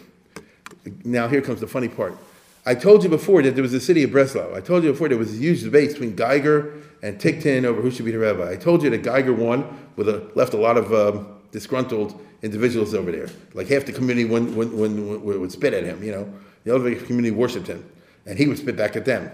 Now, 1.04 1.28
here 1.28 1.40
comes 1.40 1.60
the 1.60 1.66
funny 1.66 1.88
part. 1.88 2.18
I 2.66 2.74
told 2.74 3.02
you 3.02 3.10
before 3.10 3.42
that 3.42 3.54
there 3.54 3.62
was 3.62 3.74
a 3.74 3.80
city 3.80 4.02
of 4.04 4.10
Breslau. 4.10 4.54
I 4.54 4.60
told 4.60 4.84
you 4.84 4.92
before 4.92 5.08
there 5.08 5.18
was 5.18 5.34
a 5.34 5.36
huge 5.36 5.62
debate 5.62 5.90
between 5.90 6.16
Geiger 6.16 6.74
and 7.02 7.18
Tiktin 7.18 7.64
over 7.64 7.82
who 7.82 7.90
should 7.90 8.06
be 8.06 8.10
the 8.10 8.18
rabbi. 8.18 8.50
I 8.50 8.56
told 8.56 8.82
you 8.82 8.88
that 8.90 9.02
Geiger 9.02 9.34
won, 9.34 9.88
with 9.96 10.08
a, 10.08 10.30
left 10.34 10.54
a 10.54 10.56
lot 10.56 10.78
of 10.78 10.92
um, 10.94 11.26
disgruntled 11.52 12.18
individuals 12.42 12.94
over 12.94 13.12
there. 13.12 13.28
Like 13.52 13.68
half 13.68 13.84
the 13.84 13.92
community 13.92 14.24
would, 14.24 14.54
would, 14.54 15.52
spit 15.52 15.74
at 15.74 15.84
him, 15.84 16.02
you 16.02 16.12
know. 16.12 16.32
The 16.64 16.74
other 16.74 16.94
community 16.94 17.30
worshipped 17.30 17.66
him, 17.66 17.84
and 18.24 18.38
he 18.38 18.46
would 18.46 18.56
spit 18.56 18.76
back 18.76 18.96
at 18.96 19.04
them. 19.04 19.30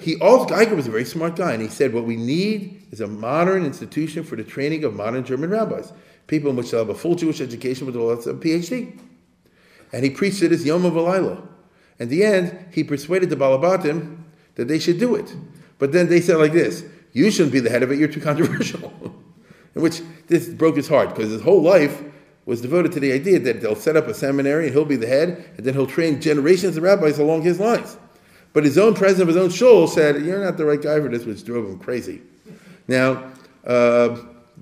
He 0.00 0.16
also, 0.16 0.46
Geiger 0.46 0.74
was 0.74 0.88
a 0.88 0.90
very 0.90 1.04
smart 1.04 1.36
guy, 1.36 1.52
and 1.52 1.62
he 1.62 1.68
said, 1.68 1.94
What 1.94 2.04
we 2.04 2.16
need 2.16 2.88
is 2.90 3.00
a 3.00 3.06
modern 3.06 3.64
institution 3.64 4.24
for 4.24 4.34
the 4.34 4.42
training 4.42 4.82
of 4.82 4.94
modern 4.94 5.24
German 5.24 5.50
rabbis, 5.50 5.92
people 6.26 6.50
in 6.50 6.56
which 6.56 6.72
they'll 6.72 6.80
have 6.80 6.88
a 6.88 6.94
full 6.94 7.14
Jewish 7.14 7.40
education 7.40 7.86
with 7.86 7.94
a 7.94 8.34
PhD. 8.34 8.98
And 9.92 10.02
he 10.02 10.10
preached 10.10 10.42
it 10.42 10.50
as 10.50 10.66
Yom 10.66 10.82
Avalayla. 10.82 11.46
In 11.98 12.08
the 12.08 12.24
end, 12.24 12.66
he 12.72 12.84
persuaded 12.84 13.30
the 13.30 13.36
Balabatim 13.36 14.18
that 14.56 14.68
they 14.68 14.78
should 14.78 14.98
do 14.98 15.14
it. 15.14 15.34
But 15.78 15.92
then 15.92 16.08
they 16.08 16.20
said 16.20 16.36
like 16.38 16.52
this, 16.52 16.84
you 17.12 17.30
shouldn't 17.30 17.52
be 17.52 17.60
the 17.60 17.70
head 17.70 17.82
of 17.82 17.92
it, 17.92 17.98
you're 17.98 18.08
too 18.08 18.20
controversial. 18.20 18.92
In 19.74 19.82
which 19.82 20.02
this 20.28 20.48
broke 20.48 20.76
his 20.76 20.88
heart, 20.88 21.10
because 21.10 21.30
his 21.30 21.42
whole 21.42 21.62
life 21.62 22.02
was 22.46 22.60
devoted 22.60 22.92
to 22.92 23.00
the 23.00 23.12
idea 23.12 23.38
that 23.40 23.60
they'll 23.60 23.74
set 23.74 23.96
up 23.96 24.06
a 24.06 24.14
seminary 24.14 24.66
and 24.66 24.72
he'll 24.72 24.84
be 24.84 24.96
the 24.96 25.06
head, 25.06 25.44
and 25.56 25.66
then 25.66 25.74
he'll 25.74 25.86
train 25.86 26.20
generations 26.20 26.76
of 26.76 26.82
rabbis 26.82 27.18
along 27.18 27.42
his 27.42 27.58
lines. 27.58 27.96
But 28.52 28.64
his 28.64 28.78
own 28.78 28.94
president 28.94 29.28
of 29.28 29.34
his 29.34 29.42
own 29.42 29.50
shul 29.50 29.88
said, 29.88 30.22
You're 30.24 30.44
not 30.44 30.56
the 30.56 30.64
right 30.64 30.80
guy 30.80 31.00
for 31.00 31.08
this, 31.08 31.24
which 31.24 31.44
drove 31.44 31.66
him 31.66 31.78
crazy. 31.78 32.22
Now, 32.86 33.32
uh, 33.66 34.16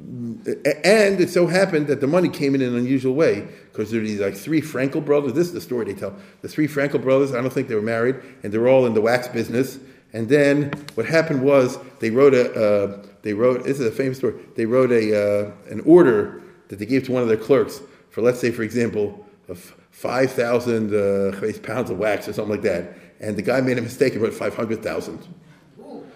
and 0.04 1.20
it 1.20 1.30
so 1.30 1.46
happened 1.46 1.86
that 1.86 2.00
the 2.00 2.06
money 2.06 2.28
came 2.28 2.54
in 2.54 2.62
an 2.62 2.76
unusual 2.76 3.14
way 3.14 3.46
because 3.70 3.90
there 3.90 4.00
were 4.00 4.06
these 4.06 4.20
like 4.20 4.34
three 4.34 4.60
Frankel 4.60 5.04
brothers. 5.04 5.32
This 5.32 5.46
is 5.46 5.52
the 5.52 5.60
story 5.60 5.86
they 5.86 5.94
tell. 5.94 6.14
The 6.40 6.48
three 6.48 6.66
Frankel 6.66 7.00
brothers, 7.00 7.32
I 7.34 7.40
don't 7.40 7.52
think 7.52 7.68
they 7.68 7.74
were 7.74 7.82
married, 7.82 8.16
and 8.42 8.52
they 8.52 8.58
were 8.58 8.68
all 8.68 8.86
in 8.86 8.94
the 8.94 9.00
wax 9.00 9.28
business. 9.28 9.78
And 10.12 10.28
then 10.28 10.72
what 10.94 11.06
happened 11.06 11.42
was 11.42 11.78
they 12.00 12.10
wrote 12.10 12.34
a, 12.34 12.52
uh, 12.52 13.06
they 13.22 13.32
wrote, 13.32 13.64
this 13.64 13.80
is 13.80 13.86
a 13.86 13.90
famous 13.90 14.18
story, 14.18 14.34
they 14.56 14.66
wrote 14.66 14.90
a, 14.90 15.46
uh, 15.46 15.52
an 15.70 15.80
order 15.80 16.42
that 16.68 16.78
they 16.78 16.86
gave 16.86 17.04
to 17.04 17.12
one 17.12 17.22
of 17.22 17.28
their 17.28 17.36
clerks 17.36 17.80
for, 18.10 18.20
let's 18.20 18.40
say, 18.40 18.50
for 18.50 18.62
example, 18.62 19.24
of 19.48 19.58
5,000 19.92 20.94
uh, 20.94 21.52
pounds 21.62 21.90
of 21.90 21.98
wax 21.98 22.28
or 22.28 22.32
something 22.32 22.52
like 22.52 22.62
that. 22.62 22.96
And 23.20 23.36
the 23.36 23.42
guy 23.42 23.60
made 23.60 23.78
a 23.78 23.82
mistake 23.82 24.14
and 24.14 24.22
wrote 24.22 24.34
500,000. 24.34 25.34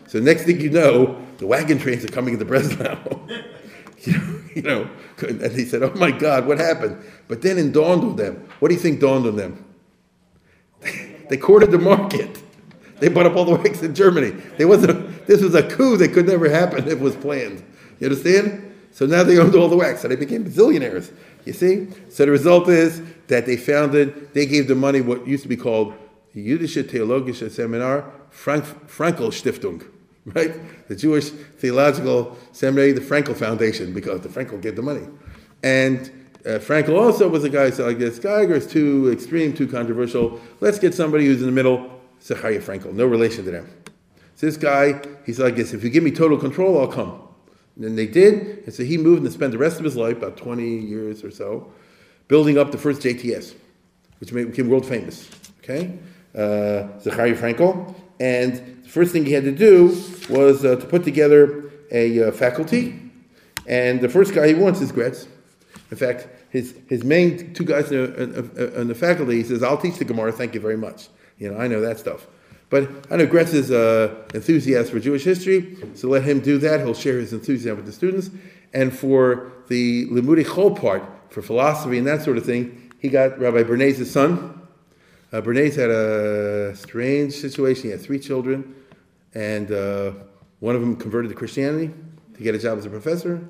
So 0.08 0.20
next 0.20 0.44
thing 0.44 0.60
you 0.60 0.70
know, 0.70 1.20
the 1.38 1.46
wagon 1.46 1.78
trains 1.78 2.04
are 2.04 2.08
coming 2.08 2.34
into 2.34 2.44
Breslau. 2.44 2.98
you 4.54 4.62
know, 4.62 4.88
and 5.20 5.40
they 5.40 5.64
said, 5.64 5.82
"Oh 5.82 5.94
my 5.94 6.10
God, 6.10 6.46
what 6.46 6.58
happened?" 6.58 7.02
But 7.28 7.42
then 7.42 7.58
it 7.58 7.72
dawned 7.72 8.04
on 8.04 8.16
them. 8.16 8.48
What 8.60 8.68
do 8.68 8.74
you 8.74 8.80
think 8.80 9.00
dawned 9.00 9.26
on 9.26 9.36
them? 9.36 9.64
they 11.28 11.36
cornered 11.36 11.70
the 11.70 11.78
market. 11.78 12.42
They 12.98 13.08
bought 13.08 13.26
up 13.26 13.36
all 13.36 13.44
the 13.44 13.56
wax 13.56 13.82
in 13.82 13.94
Germany. 13.94 14.30
There 14.56 14.68
was 14.68 14.84
a, 14.84 14.92
this 15.26 15.42
was 15.42 15.54
a 15.54 15.62
coup 15.62 15.96
that 15.98 16.12
could 16.14 16.26
never 16.26 16.48
happen 16.48 16.78
if 16.78 16.92
it 16.92 17.00
was 17.00 17.14
planned. 17.14 17.62
You 18.00 18.08
understand? 18.08 18.74
So 18.92 19.04
now 19.04 19.22
they 19.22 19.38
owned 19.38 19.54
all 19.54 19.68
the 19.68 19.76
wax, 19.76 20.00
so 20.00 20.08
they 20.08 20.16
became 20.16 20.44
billionaires. 20.44 21.12
You 21.44 21.52
see? 21.52 21.88
So 22.08 22.24
the 22.24 22.30
result 22.30 22.68
is 22.68 23.02
that 23.26 23.44
they 23.44 23.58
founded, 23.58 24.32
they 24.32 24.46
gave 24.46 24.68
the 24.68 24.74
money 24.74 25.02
what 25.02 25.26
used 25.26 25.42
to 25.42 25.48
be 25.48 25.56
called 25.56 25.92
the 26.32 26.48
Jüdische 26.48 26.82
Theologische 26.82 27.50
Seminar 27.50 28.10
Frank, 28.30 28.64
Frankel 28.88 29.30
Stiftung 29.30 29.84
right? 30.34 30.88
The 30.88 30.96
Jewish 30.96 31.30
Theological 31.30 32.36
Seminary, 32.52 32.92
the 32.92 33.00
Frankel 33.00 33.36
Foundation, 33.36 33.94
because 33.94 34.20
the 34.22 34.28
Frankel 34.28 34.60
gave 34.60 34.76
the 34.76 34.82
money. 34.82 35.06
And 35.62 36.10
uh, 36.44 36.58
Frankel 36.58 36.98
also 37.00 37.28
was 37.28 37.44
a 37.44 37.48
guy 37.48 37.66
who 37.66 37.72
said, 37.72 37.86
like 37.86 37.98
this, 37.98 38.18
Geiger 38.18 38.54
is 38.54 38.66
too 38.66 39.10
extreme, 39.12 39.54
too 39.54 39.68
controversial. 39.68 40.40
Let's 40.60 40.78
get 40.78 40.94
somebody 40.94 41.26
who's 41.26 41.40
in 41.40 41.46
the 41.46 41.52
middle, 41.52 42.00
Zechariah 42.20 42.60
Frankel, 42.60 42.92
no 42.92 43.06
relation 43.06 43.44
to 43.44 43.50
them. 43.50 43.70
So 44.34 44.46
this 44.46 44.56
guy, 44.56 45.00
he's 45.24 45.38
like 45.38 45.54
this, 45.54 45.72
if 45.72 45.84
you 45.84 45.90
give 45.90 46.02
me 46.02 46.10
total 46.10 46.38
control, 46.38 46.80
I'll 46.80 46.88
come. 46.88 47.22
And 47.80 47.96
they 47.96 48.06
did, 48.06 48.64
and 48.64 48.74
so 48.74 48.82
he 48.82 48.98
moved 48.98 49.22
and 49.22 49.32
spent 49.32 49.52
the 49.52 49.58
rest 49.58 49.78
of 49.78 49.84
his 49.84 49.96
life, 49.96 50.16
about 50.16 50.36
20 50.36 50.66
years 50.66 51.22
or 51.22 51.30
so, 51.30 51.72
building 52.26 52.58
up 52.58 52.72
the 52.72 52.78
first 52.78 53.00
JTS, 53.00 53.54
which 54.18 54.32
became 54.32 54.68
world 54.68 54.86
famous. 54.86 55.30
Okay? 55.60 55.98
Uh, 56.34 56.88
Frankel. 57.04 57.94
And 58.20 58.84
the 58.84 58.88
first 58.88 59.12
thing 59.12 59.26
he 59.26 59.32
had 59.32 59.44
to 59.44 59.52
do 59.52 59.88
was 60.28 60.64
uh, 60.64 60.76
to 60.76 60.86
put 60.86 61.04
together 61.04 61.70
a 61.90 62.28
uh, 62.28 62.32
faculty. 62.32 63.00
And 63.66 64.00
the 64.00 64.08
first 64.08 64.34
guy 64.34 64.48
he 64.48 64.54
wants 64.54 64.80
is 64.80 64.92
Graetz. 64.92 65.26
In 65.90 65.96
fact, 65.96 66.28
his, 66.50 66.76
his 66.88 67.04
main 67.04 67.52
two 67.52 67.64
guys 67.64 67.90
in 67.92 68.32
the, 68.32 68.80
in 68.80 68.88
the 68.88 68.94
faculty, 68.94 69.36
he 69.36 69.44
says, 69.44 69.62
I'll 69.62 69.78
teach 69.78 69.96
the 69.96 70.04
Gemara, 70.04 70.32
thank 70.32 70.54
you 70.54 70.60
very 70.60 70.76
much. 70.76 71.08
You 71.38 71.50
know, 71.50 71.58
I 71.58 71.68
know 71.68 71.80
that 71.80 71.98
stuff. 71.98 72.26
But 72.68 72.88
I 73.10 73.16
know 73.16 73.26
Graetz 73.26 73.54
is 73.54 73.70
uh, 73.70 74.24
enthusiast 74.34 74.90
for 74.90 74.98
Jewish 74.98 75.22
history, 75.22 75.76
so 75.94 76.08
let 76.08 76.24
him 76.24 76.40
do 76.40 76.58
that. 76.58 76.80
He'll 76.80 76.94
share 76.94 77.18
his 77.18 77.32
enthusiasm 77.32 77.76
with 77.76 77.86
the 77.86 77.92
students. 77.92 78.30
And 78.72 78.96
for 78.96 79.52
the 79.68 80.06
Limudi 80.08 80.44
Chol 80.44 80.78
part, 80.78 81.04
for 81.30 81.42
philosophy 81.42 81.98
and 81.98 82.06
that 82.06 82.22
sort 82.22 82.38
of 82.38 82.44
thing, 82.44 82.92
he 82.98 83.08
got 83.08 83.38
Rabbi 83.38 83.62
Bernays' 83.62 84.06
son. 84.06 84.65
Uh, 85.32 85.40
Bernays 85.40 85.74
had 85.74 85.90
a 85.90 86.74
strange 86.76 87.32
situation. 87.32 87.84
He 87.84 87.90
had 87.90 88.00
three 88.00 88.18
children 88.18 88.74
and 89.36 89.70
uh, 89.70 90.12
one 90.60 90.74
of 90.74 90.80
them 90.80 90.96
converted 90.96 91.30
to 91.30 91.36
Christianity 91.36 91.92
to 92.34 92.42
get 92.42 92.54
a 92.54 92.58
job 92.58 92.78
as 92.78 92.86
a 92.86 92.90
professor, 92.90 93.46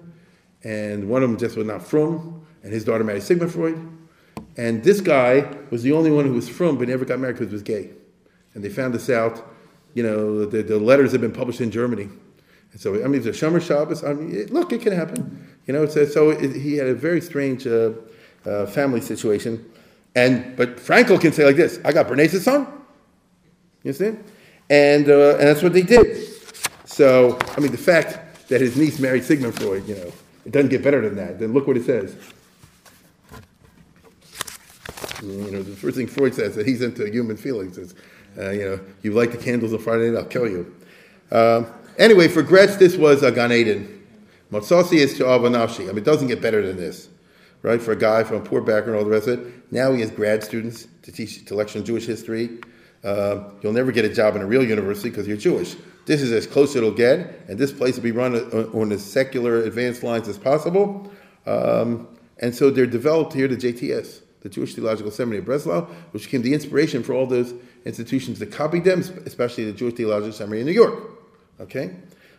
and 0.64 1.08
one 1.08 1.22
of 1.22 1.30
them 1.30 1.38
just 1.38 1.56
was 1.56 1.66
not 1.66 1.80
from, 1.80 2.44
and 2.64 2.72
his 2.72 2.84
daughter 2.84 3.04
married 3.04 3.22
Sigmund 3.22 3.52
Freud. 3.52 3.78
And 4.56 4.82
this 4.82 5.00
guy 5.00 5.48
was 5.70 5.84
the 5.84 5.92
only 5.92 6.10
one 6.10 6.24
who 6.24 6.32
was 6.32 6.48
from, 6.48 6.76
but 6.76 6.88
never 6.88 7.04
got 7.04 7.20
married 7.20 7.34
because 7.34 7.48
he 7.48 7.52
was 7.52 7.62
gay. 7.62 7.90
And 8.54 8.64
they 8.64 8.68
found 8.68 8.94
this 8.94 9.08
out, 9.08 9.46
you 9.94 10.02
know, 10.02 10.44
the, 10.44 10.62
the 10.62 10.78
letters 10.78 11.12
had 11.12 11.20
been 11.20 11.32
published 11.32 11.60
in 11.60 11.70
Germany. 11.70 12.08
And 12.72 12.80
so, 12.80 13.04
I 13.04 13.06
mean, 13.06 13.20
a 13.20 13.30
Shomer 13.30 13.62
Shabbos. 13.62 14.02
I 14.02 14.12
mean, 14.12 14.34
it, 14.34 14.50
look, 14.50 14.72
it 14.72 14.80
can 14.80 14.92
happen. 14.92 15.46
You 15.66 15.74
know, 15.74 15.86
so, 15.86 16.04
so 16.04 16.30
it, 16.30 16.56
he 16.56 16.76
had 16.76 16.88
a 16.88 16.94
very 16.94 17.20
strange 17.20 17.66
uh, 17.66 17.92
uh, 18.44 18.66
family 18.66 19.00
situation. 19.00 19.64
And, 20.16 20.56
but 20.56 20.78
Frankel 20.78 21.20
can 21.20 21.32
say 21.32 21.44
like 21.44 21.56
this, 21.56 21.78
I 21.84 21.92
got 21.92 22.08
Bernays' 22.08 22.40
son. 22.40 22.66
You 23.84 23.92
see? 23.92 24.14
And, 24.70 25.08
uh, 25.08 25.36
and 25.36 25.46
that's 25.46 25.62
what 25.62 25.74
they 25.74 25.82
did. 25.82 26.26
So, 26.86 27.38
I 27.56 27.60
mean, 27.60 27.70
the 27.70 27.78
fact 27.78 28.48
that 28.48 28.60
his 28.62 28.76
niece 28.76 28.98
married 28.98 29.22
Sigmund 29.24 29.54
Freud, 29.54 29.86
you 29.86 29.94
know, 29.94 30.10
it 30.46 30.52
doesn't 30.52 30.70
get 30.70 30.82
better 30.82 31.02
than 31.02 31.16
that. 31.16 31.38
Then 31.38 31.52
look 31.52 31.66
what 31.66 31.76
it 31.76 31.84
says. 31.84 32.16
You 35.22 35.50
know, 35.50 35.62
the 35.62 35.76
first 35.76 35.96
thing 35.96 36.06
Freud 36.06 36.34
says 36.34 36.54
that 36.56 36.66
he's 36.66 36.80
into 36.80 37.08
human 37.10 37.36
feelings 37.36 37.76
is, 37.76 37.94
uh, 38.38 38.50
you 38.50 38.64
know, 38.64 38.80
you 39.02 39.12
light 39.12 39.32
the 39.32 39.38
candles 39.38 39.72
on 39.72 39.80
Friday 39.80 40.10
night, 40.10 40.18
I'll 40.18 40.24
kill 40.24 40.48
you. 40.48 40.74
Um, 41.30 41.66
anyway, 41.98 42.28
for 42.28 42.42
Graetz, 42.42 42.78
this 42.78 42.96
was 42.96 43.22
a 43.22 43.30
Gan 43.30 43.52
Eden. 43.52 44.06
Matzasi 44.50 44.98
is 44.98 45.14
to 45.18 45.24
Avanafshi. 45.24 45.84
I 45.84 45.88
mean, 45.88 45.98
it 45.98 46.04
doesn't 46.04 46.28
get 46.28 46.40
better 46.40 46.64
than 46.66 46.76
this, 46.76 47.08
right? 47.62 47.82
For 47.82 47.92
a 47.92 47.96
guy 47.96 48.24
from 48.24 48.36
a 48.38 48.40
poor 48.40 48.60
background, 48.60 48.98
all 48.98 49.04
the 49.04 49.10
rest 49.10 49.28
of 49.28 49.40
it. 49.40 49.55
Now 49.70 49.92
he 49.92 50.00
has 50.00 50.10
grad 50.10 50.44
students 50.44 50.86
to 51.02 51.12
teach 51.12 51.44
to 51.46 51.54
lecture 51.54 51.78
on 51.78 51.84
Jewish 51.84 52.06
history. 52.06 52.58
Uh, 53.04 53.50
you'll 53.62 53.72
never 53.72 53.92
get 53.92 54.04
a 54.04 54.12
job 54.12 54.36
in 54.36 54.42
a 54.42 54.46
real 54.46 54.64
university 54.64 55.10
because 55.10 55.26
you're 55.28 55.36
Jewish. 55.36 55.76
This 56.06 56.22
is 56.22 56.32
as 56.32 56.46
close 56.46 56.70
as 56.70 56.76
it'll 56.76 56.92
get, 56.92 57.40
and 57.48 57.58
this 57.58 57.72
place 57.72 57.96
will 57.96 58.04
be 58.04 58.12
run 58.12 58.36
on 58.36 58.92
as 58.92 59.04
secular 59.04 59.62
advanced 59.62 60.02
lines 60.02 60.28
as 60.28 60.38
possible. 60.38 61.10
Um, 61.46 62.08
and 62.38 62.54
so 62.54 62.70
they're 62.70 62.86
developed 62.86 63.32
here 63.32 63.48
to 63.48 63.56
JTS, 63.56 64.20
the 64.40 64.48
Jewish 64.48 64.74
Theological 64.74 65.10
Seminary 65.10 65.38
of 65.38 65.46
Breslau, 65.46 65.82
which 66.12 66.24
became 66.24 66.42
the 66.42 66.54
inspiration 66.54 67.02
for 67.02 67.12
all 67.12 67.26
those 67.26 67.54
institutions 67.84 68.38
that 68.38 68.52
copied 68.52 68.84
them, 68.84 69.00
especially 69.24 69.64
the 69.64 69.72
Jewish 69.72 69.94
Theological 69.94 70.32
Seminary 70.32 70.60
in 70.60 70.66
New 70.66 70.72
York. 70.72 70.94
Okay? 71.60 71.96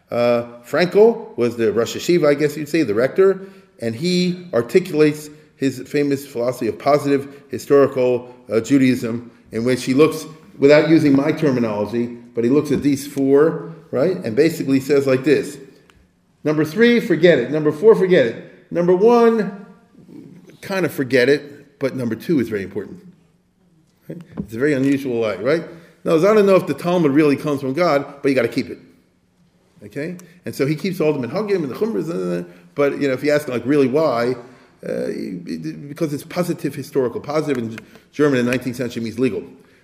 Uh, 0.10 0.62
Frankel 0.64 1.36
was 1.38 1.58
the 1.58 1.74
Rosh 1.74 1.96
Yeshiva, 1.96 2.28
I 2.28 2.34
guess 2.36 2.56
you'd 2.56 2.70
say, 2.70 2.84
the 2.84 2.94
rector, 2.94 3.50
and 3.82 3.96
he 3.96 4.48
articulates 4.54 5.30
his 5.58 5.82
famous 5.88 6.26
philosophy 6.26 6.68
of 6.68 6.80
positive 6.80 7.44
historical 7.50 8.34
uh, 8.52 8.62
Judaism, 8.62 9.32
in 9.52 9.66
which 9.66 9.84
he 9.84 9.94
looks, 9.94 10.26
without 10.58 10.90
using 10.90 11.16
my 11.16 11.32
terminology, 11.32 12.08
but 12.08 12.44
he 12.44 12.50
looks 12.50 12.72
at 12.72 12.82
these 12.82 13.06
four, 13.06 13.76
right, 13.92 14.18
and 14.18 14.36
basically 14.36 14.80
says 14.80 15.06
like 15.06 15.24
this 15.24 15.58
Number 16.44 16.64
three, 16.64 17.02
forget 17.02 17.40
it. 17.40 17.52
Number 17.52 17.74
four, 17.74 17.94
forget 17.94 18.26
it. 18.26 18.72
Number 18.72 18.96
one, 18.96 19.66
kind 20.62 20.86
of 20.86 20.94
forget 20.94 21.28
it, 21.28 21.78
but 21.80 21.96
number 21.96 22.16
two 22.16 22.40
is 22.40 22.48
very 22.48 22.64
important. 22.64 23.04
Right? 24.08 24.22
It's 24.38 24.54
a 24.54 24.60
very 24.60 24.74
unusual 24.74 25.20
light, 25.20 25.44
right? 25.44 25.64
Now, 26.06 26.16
I 26.16 26.34
don't 26.34 26.46
know 26.46 26.56
if 26.56 26.68
the 26.68 26.74
Talmud 26.74 27.12
really 27.12 27.36
comes 27.36 27.60
from 27.60 27.74
God, 27.74 28.22
but 28.22 28.30
you 28.30 28.36
got 28.36 28.44
to 28.44 28.48
keep 28.48 28.70
it. 28.70 28.78
Okay? 29.84 30.18
And 30.46 30.56
so 30.56 30.66
he 30.66 30.76
keeps 30.76 31.02
all 31.02 31.12
the 31.12 31.28
minhagim 31.28 31.64
and 31.64 31.70
the 31.70 31.76
chumras, 31.76 32.10
uh, 32.10 32.48
but 32.76 33.02
you 33.02 33.08
know, 33.08 33.14
if 33.14 33.24
you 33.24 33.32
ask 33.32 33.48
like 33.48 33.66
really 33.66 33.88
why, 33.88 34.36
Uh, 34.86 35.08
because 35.88 36.14
it's 36.14 36.24
positive 36.24 36.76
historical. 36.76 37.20
Positive 37.20 37.58
in 37.58 37.80
German 38.12 38.40
in 38.40 38.46
the 38.46 38.52
19th 38.52 38.76
century 38.76 39.02
means 39.02 39.18
legal. 39.18 39.44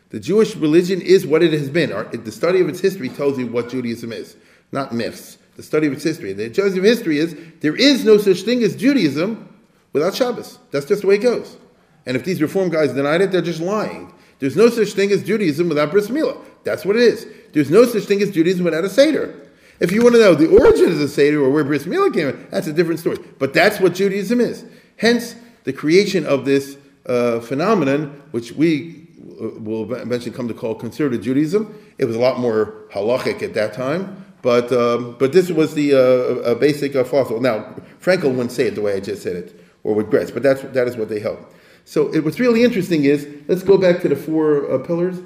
The 0.09 0.19
Jewish 0.19 0.55
religion 0.55 1.01
is 1.01 1.25
what 1.25 1.41
it 1.41 1.51
has 1.53 1.69
been. 1.69 1.91
Our, 1.91 2.03
the 2.03 2.31
study 2.31 2.59
of 2.61 2.69
its 2.69 2.79
history 2.79 3.09
tells 3.09 3.39
you 3.39 3.47
what 3.47 3.69
Judaism 3.69 4.11
is, 4.11 4.35
not 4.71 4.93
myths. 4.93 5.39
The 5.55 5.63
study 5.63 5.87
of 5.87 5.93
its 5.93 6.03
history. 6.03 6.33
The 6.33 6.53
study 6.53 6.77
of 6.77 6.83
history 6.83 7.17
is 7.17 7.35
there 7.61 7.75
is 7.75 8.05
no 8.05 8.17
such 8.17 8.41
thing 8.41 8.61
as 8.61 8.75
Judaism 8.75 9.49
without 9.93 10.13
Shabbos. 10.13 10.59
That's 10.69 10.85
just 10.85 11.01
the 11.01 11.07
way 11.07 11.15
it 11.15 11.23
goes. 11.23 11.57
And 12.05 12.15
if 12.15 12.23
these 12.23 12.41
reform 12.41 12.69
guys 12.69 12.93
denied 12.93 13.21
it, 13.21 13.31
they're 13.31 13.41
just 13.41 13.61
lying. 13.61 14.13
There's 14.37 14.55
no 14.55 14.69
such 14.69 14.89
thing 14.93 15.11
as 15.11 15.23
Judaism 15.23 15.69
without 15.69 15.89
bris 15.89 16.09
milah. 16.09 16.39
That's 16.63 16.85
what 16.85 16.95
it 16.95 17.01
is. 17.01 17.25
There's 17.53 17.71
no 17.71 17.85
such 17.85 18.03
thing 18.03 18.21
as 18.21 18.29
Judaism 18.29 18.63
without 18.63 18.83
a 18.83 18.89
seder. 18.89 19.43
If 19.79 19.91
you 19.91 20.03
want 20.03 20.15
to 20.15 20.21
know 20.21 20.35
the 20.35 20.47
origin 20.47 20.91
of 20.91 20.99
the 20.99 21.07
Seder 21.07 21.41
or 21.41 21.49
where 21.49 21.63
Bris 21.63 21.85
Milah 21.85 22.13
came 22.13 22.31
from, 22.31 22.47
that's 22.51 22.67
a 22.67 22.73
different 22.73 22.99
story. 22.99 23.17
But 23.39 23.53
that's 23.53 23.79
what 23.79 23.95
Judaism 23.95 24.39
is. 24.39 24.63
Hence, 24.97 25.35
the 25.63 25.73
creation 25.73 26.25
of 26.25 26.45
this 26.45 26.77
uh, 27.05 27.39
phenomenon, 27.39 28.21
which 28.31 28.51
we 28.53 29.07
uh, 29.41 29.59
will 29.59 29.93
eventually 29.93 30.35
come 30.35 30.47
to 30.47 30.53
call 30.53 30.75
conservative 30.75 31.23
Judaism. 31.23 31.73
It 31.97 32.05
was 32.05 32.15
a 32.15 32.19
lot 32.19 32.39
more 32.39 32.85
halachic 32.91 33.41
at 33.41 33.53
that 33.53 33.73
time, 33.73 34.25
but 34.41 34.71
um, 34.71 35.15
but 35.19 35.31
this 35.31 35.49
was 35.51 35.73
the 35.73 35.93
uh, 35.93 36.55
basic 36.55 36.95
uh, 36.95 37.03
philosophy. 37.03 37.39
Now, 37.39 37.75
Frankel 38.01 38.31
wouldn't 38.31 38.51
say 38.51 38.67
it 38.67 38.75
the 38.75 38.81
way 38.81 38.95
I 38.95 38.99
just 38.99 39.23
said 39.23 39.35
it, 39.35 39.59
or 39.83 39.93
with 39.95 40.07
Graetz, 40.09 40.33
but 40.33 40.43
that's 40.43 40.61
that 40.61 40.87
is 40.87 40.97
what 40.97 41.09
they 41.09 41.19
held. 41.19 41.45
So 41.85 42.13
it, 42.13 42.23
what's 42.23 42.39
really 42.39 42.63
interesting 42.63 43.05
is 43.05 43.27
let's 43.47 43.63
go 43.63 43.77
back 43.77 44.01
to 44.01 44.09
the 44.09 44.15
four 44.15 44.71
uh, 44.71 44.79
pillars. 44.79 45.19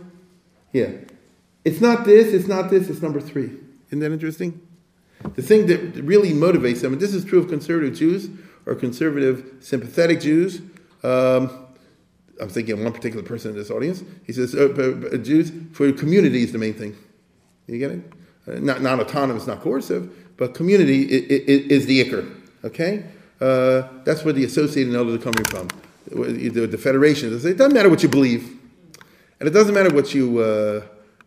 Yeah, 0.73 0.91
it's 1.63 1.81
not 1.81 2.05
this, 2.05 2.33
it's 2.33 2.47
not 2.47 2.69
this, 2.69 2.89
it's 2.89 3.01
number 3.01 3.21
three. 3.21 3.51
Isn't 3.87 3.99
that 3.99 4.11
interesting? 4.11 4.61
The 5.35 5.41
thing 5.41 5.65
that 5.67 6.03
really 6.03 6.31
motivates 6.31 6.81
them, 6.81 6.93
and 6.93 7.01
this 7.01 7.13
is 7.13 7.25
true 7.25 7.39
of 7.39 7.47
conservative 7.47 7.97
Jews 7.97 8.29
or 8.67 8.75
conservative 8.75 9.55
sympathetic 9.61 10.21
Jews. 10.21 10.61
Um, 11.03 11.65
I'm 12.39 12.49
thinking 12.49 12.73
of 12.73 12.81
one 12.81 12.93
particular 12.93 13.23
person 13.23 13.51
in 13.51 13.57
this 13.57 13.71
audience. 13.71 14.03
He 14.25 14.33
says, 14.33 14.53
uh, 14.53 14.67
uh, 15.13 15.17
Jews, 15.17 15.51
for 15.71 15.91
community 15.91 16.43
is 16.43 16.51
the 16.51 16.59
main 16.59 16.73
thing. 16.75 16.95
You 17.65 17.79
get 17.79 17.91
it? 17.91 18.13
Uh, 18.47 18.59
not, 18.59 18.81
not 18.81 18.99
autonomous, 18.99 19.47
not 19.47 19.61
coercive, 19.61 20.37
but 20.37 20.53
community 20.53 21.03
is, 21.03 21.85
the 21.87 22.03
ikr. 22.03 22.35
Okay? 22.63 23.05
Uh, 23.41 23.87
that's 24.03 24.23
where 24.23 24.33
the 24.33 24.43
associated 24.43 24.93
elders 24.93 25.15
are 25.15 25.23
coming 25.23 25.43
from. 25.45 25.67
The, 26.09 26.67
the 26.67 26.77
federation, 26.77 27.33
it 27.33 27.57
doesn't 27.57 27.73
matter 27.73 27.89
what 27.89 28.03
you 28.03 28.09
believe, 28.09 28.57
and 29.39 29.47
it 29.47 29.51
doesn't 29.51 29.73
matter 29.73 29.93
what 29.93 30.13
you, 30.13 30.39
uh, 30.39 30.81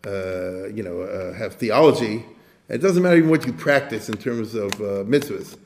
uh, 0.06 0.66
you 0.68 0.82
know, 0.82 1.34
have 1.36 1.54
theology 1.56 2.24
it 2.70 2.78
doesn't 2.78 3.02
matter 3.02 3.16
even 3.16 3.30
what 3.30 3.44
you 3.46 3.52
practice 3.52 4.08
in 4.08 4.16
terms 4.16 4.54
of 4.54 4.72
uh, 4.74 5.02
mitzvahs, 5.02 5.58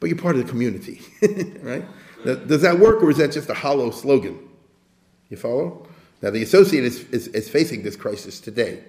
but 0.00 0.08
you're 0.08 0.18
part 0.18 0.36
of 0.36 0.44
the 0.44 0.48
community, 0.48 1.02
right? 1.62 1.84
Does 2.24 2.62
that 2.62 2.78
work, 2.78 3.02
or 3.02 3.10
is 3.10 3.18
that 3.18 3.32
just 3.32 3.48
a 3.48 3.54
hollow 3.54 3.90
slogan? 3.90 4.38
You 5.28 5.36
follow? 5.36 5.86
Now, 6.22 6.30
the 6.30 6.42
Associate 6.42 6.84
is, 6.84 7.04
is, 7.10 7.28
is 7.28 7.48
facing 7.48 7.82
this 7.82 7.96
crisis 7.96 8.40
today, 8.40 8.82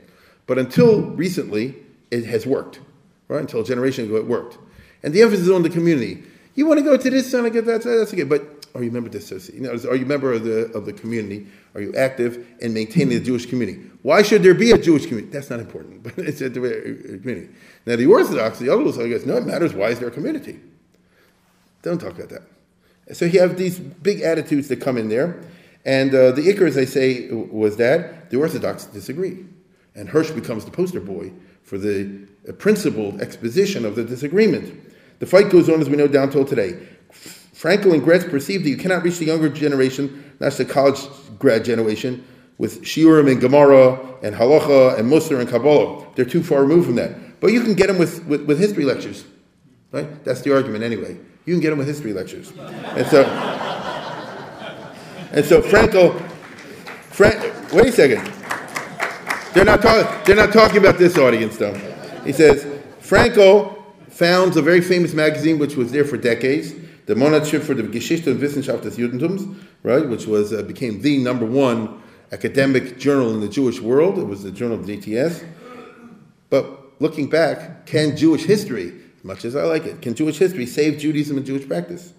but 0.47 0.57
until 0.57 1.01
recently, 1.11 1.75
it 2.09 2.25
has 2.25 2.45
worked, 2.45 2.79
right? 3.27 3.41
Until 3.41 3.61
a 3.61 3.63
generation 3.63 4.05
ago, 4.05 4.15
it 4.15 4.25
worked. 4.25 4.57
And 5.03 5.13
the 5.13 5.21
emphasis 5.21 5.45
is 5.45 5.51
on 5.51 5.63
the 5.63 5.69
community. 5.69 6.23
You 6.55 6.65
want 6.65 6.79
to 6.79 6.83
go 6.83 6.97
to 6.97 7.09
this, 7.09 7.31
that, 7.31 7.83
that's 7.85 8.13
okay, 8.13 8.23
but 8.23 8.61
are 8.75 8.83
you 8.83 8.89
a 8.89 8.93
member 8.93 9.07
of 9.07 9.13
the 9.13 9.19
associate? 9.19 9.55
You 9.55 9.61
know, 9.61 9.71
are 9.89 9.95
you 9.95 10.05
a 10.05 10.07
member 10.07 10.33
of 10.33 10.43
the, 10.43 10.71
of 10.73 10.85
the 10.85 10.93
community? 10.93 11.47
Are 11.75 11.81
you 11.81 11.93
active 11.95 12.45
in 12.59 12.73
maintaining 12.73 13.17
the 13.17 13.23
Jewish 13.23 13.45
community? 13.45 13.81
Why 14.01 14.21
should 14.21 14.43
there 14.43 14.53
be 14.53 14.71
a 14.71 14.77
Jewish 14.77 15.05
community? 15.05 15.31
That's 15.31 15.49
not 15.49 15.59
important, 15.59 16.03
but 16.03 16.17
it's 16.17 16.41
a, 16.41 16.49
community. 16.49 17.49
Now, 17.85 17.95
the 17.95 18.07
Orthodox, 18.07 18.59
the 18.59 18.69
other 18.69 18.91
say, 18.91 19.07
no, 19.25 19.37
it 19.37 19.45
matters. 19.45 19.73
Why 19.73 19.89
is 19.89 19.99
there 19.99 20.09
a 20.09 20.11
community? 20.11 20.59
Don't 21.81 21.99
talk 21.99 22.17
about 22.17 22.29
that. 22.29 23.15
So 23.15 23.25
you 23.25 23.39
have 23.39 23.57
these 23.57 23.79
big 23.79 24.21
attitudes 24.21 24.67
that 24.69 24.77
come 24.77 24.97
in 24.97 25.09
there. 25.09 25.41
And 25.83 26.13
uh, 26.13 26.31
the 26.31 26.41
Icar, 26.41 26.67
as 26.67 26.77
I 26.77 26.85
say, 26.85 27.29
was 27.31 27.77
that 27.77 28.29
the 28.29 28.37
Orthodox 28.37 28.85
disagree. 28.85 29.45
And 29.95 30.07
Hirsch 30.07 30.31
becomes 30.31 30.63
the 30.63 30.71
poster 30.71 30.99
boy 30.99 31.31
for 31.63 31.77
the 31.77 32.27
principled 32.59 33.21
exposition 33.21 33.85
of 33.85 33.95
the 33.95 34.03
disagreement. 34.03 34.93
The 35.19 35.25
fight 35.25 35.49
goes 35.49 35.69
on, 35.69 35.81
as 35.81 35.89
we 35.89 35.97
know, 35.97 36.07
down 36.07 36.31
till 36.31 36.45
today. 36.45 36.79
Frankel 37.53 37.93
and 37.93 38.01
Graetz 38.01 38.29
perceive 38.29 38.63
that 38.63 38.69
you 38.69 38.77
cannot 38.77 39.03
reach 39.03 39.19
the 39.19 39.25
younger 39.25 39.49
generation, 39.49 40.33
that's 40.39 40.57
the 40.57 40.65
college 40.65 40.99
grad 41.37 41.63
generation, 41.63 42.25
with 42.57 42.81
Shiurim 42.83 43.29
and 43.31 43.39
Gemara 43.39 43.99
and 44.23 44.35
Halacha 44.35 44.97
and 44.97 45.11
Musar 45.11 45.39
and 45.39 45.49
Kabbalah. 45.49 46.07
They're 46.15 46.25
too 46.25 46.43
far 46.43 46.61
removed 46.61 46.87
from 46.87 46.95
that. 46.95 47.39
But 47.39 47.47
you 47.53 47.61
can 47.61 47.73
get 47.73 47.87
them 47.87 47.97
with, 47.97 48.25
with, 48.25 48.45
with 48.45 48.59
history 48.59 48.85
lectures. 48.85 49.25
Right? 49.91 50.23
That's 50.23 50.41
the 50.41 50.55
argument 50.55 50.83
anyway. 50.83 51.19
You 51.45 51.53
can 51.53 51.61
get 51.61 51.69
them 51.69 51.79
with 51.79 51.87
history 51.87 52.13
lectures. 52.13 52.51
And 52.57 53.07
so, 53.07 53.23
and 55.31 55.45
so 55.45 55.61
Frankel, 55.61 56.19
Frank, 57.09 57.73
wait 57.73 57.87
a 57.87 57.91
second. 57.91 58.31
They're 59.53 59.65
not, 59.65 59.81
talk, 59.81 60.25
they're 60.25 60.35
not 60.35 60.53
talking 60.53 60.77
about 60.77 60.97
this 60.97 61.17
audience 61.17 61.57
though. 61.57 61.73
He 62.25 62.31
says, 62.31 62.63
Frankel 63.01 63.83
founds 64.09 64.57
a 64.57 64.61
very 64.61 64.81
famous 64.81 65.13
magazine 65.13 65.57
which 65.57 65.75
was 65.75 65.91
there 65.91 66.05
for 66.05 66.17
decades 66.17 66.73
the 67.11 67.15
Monatschrift 67.15 67.63
for 67.63 67.73
the 67.73 67.83
Geschichte 67.83 68.31
und 68.31 68.39
Wissenschaft 68.39 68.83
des 68.83 68.91
Judentums, 68.91 69.55
right, 69.83 70.07
which 70.07 70.27
was 70.27 70.53
uh, 70.53 70.61
became 70.61 71.01
the 71.01 71.17
number 71.17 71.45
one 71.45 72.01
academic 72.31 72.97
journal 72.97 73.33
in 73.33 73.41
the 73.41 73.49
Jewish 73.49 73.81
world. 73.81 74.17
It 74.17 74.23
was 74.23 74.43
the 74.43 74.51
journal 74.51 74.79
of 74.79 74.85
JTS. 74.85 75.45
But 76.49 77.01
looking 77.01 77.29
back, 77.29 77.85
can 77.85 78.15
Jewish 78.15 78.45
history, 78.45 78.93
much 79.23 79.45
as 79.45 79.55
I 79.55 79.63
like 79.63 79.85
it, 79.85 80.01
can 80.01 80.15
Jewish 80.15 80.37
history 80.37 80.65
save 80.65 80.99
Judaism 80.99 81.37
and 81.37 81.45
Jewish 81.45 81.67
practice? 81.67 82.13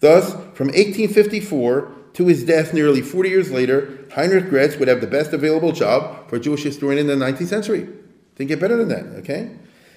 Thus, 0.00 0.32
from 0.54 0.68
1854 0.68 1.92
to 2.14 2.26
his 2.26 2.44
death 2.44 2.72
nearly 2.72 3.00
40 3.00 3.28
years 3.28 3.50
later, 3.50 4.06
Heinrich 4.14 4.46
Graetz 4.46 4.78
would 4.78 4.88
have 4.88 5.00
the 5.00 5.06
best 5.06 5.32
available 5.32 5.72
job 5.72 6.28
for 6.28 6.36
a 6.36 6.40
Jewish 6.40 6.62
historian 6.62 7.08
in 7.08 7.18
the 7.18 7.24
19th 7.24 7.46
century. 7.46 7.88
Didn't 8.36 8.48
get 8.48 8.60
better 8.60 8.76
than 8.76 8.88
that, 8.88 9.04
okay? 9.20 9.50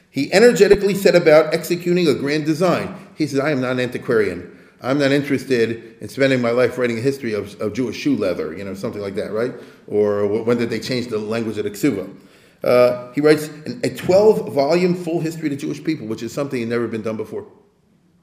He 0.10 0.32
energetically 0.34 0.96
set 0.96 1.16
about 1.16 1.54
executing 1.54 2.08
a 2.08 2.14
grand 2.14 2.46
design. 2.46 2.96
He 3.16 3.28
says, 3.28 3.40
I 3.40 3.52
am 3.52 3.62
not 3.62 3.74
an 3.74 3.80
antiquarian. 3.80 4.54
I'm 4.82 5.00
not 5.00 5.12
interested 5.12 5.98
in 6.02 6.08
spending 6.08 6.42
my 6.42 6.52
life 6.52 6.78
writing 6.78 6.98
a 6.98 7.02
history 7.02 7.34
of, 7.34 7.60
of 7.60 7.74
Jewish 7.74 7.98
shoe 7.98 8.16
leather, 8.16 8.56
you 8.56 8.64
know, 8.64 8.76
something 8.76 9.02
like 9.02 9.16
that, 9.16 9.32
right? 9.32 9.54
Or 9.88 10.44
when 10.44 10.58
did 10.58 10.70
they 10.70 10.80
change 10.80 11.08
the 11.08 11.18
language 11.18 11.58
of 11.58 11.64
the 11.64 11.72
Ksuva? 11.72 12.14
Uh, 12.64 13.12
he 13.14 13.22
writes 13.22 13.48
an, 13.48 13.82
a 13.84 13.90
12 13.90 14.54
volume 14.54 14.96
full 14.96 15.20
history 15.20 15.48
of 15.48 15.52
the 15.52 15.58
Jewish 15.58 15.84
people, 15.84 16.08
which 16.08 16.24
is 16.24 16.34
something 16.34 16.60
that 16.60 16.68
never 16.68 16.88
been 16.88 17.02
done 17.02 17.18
before. 17.18 17.46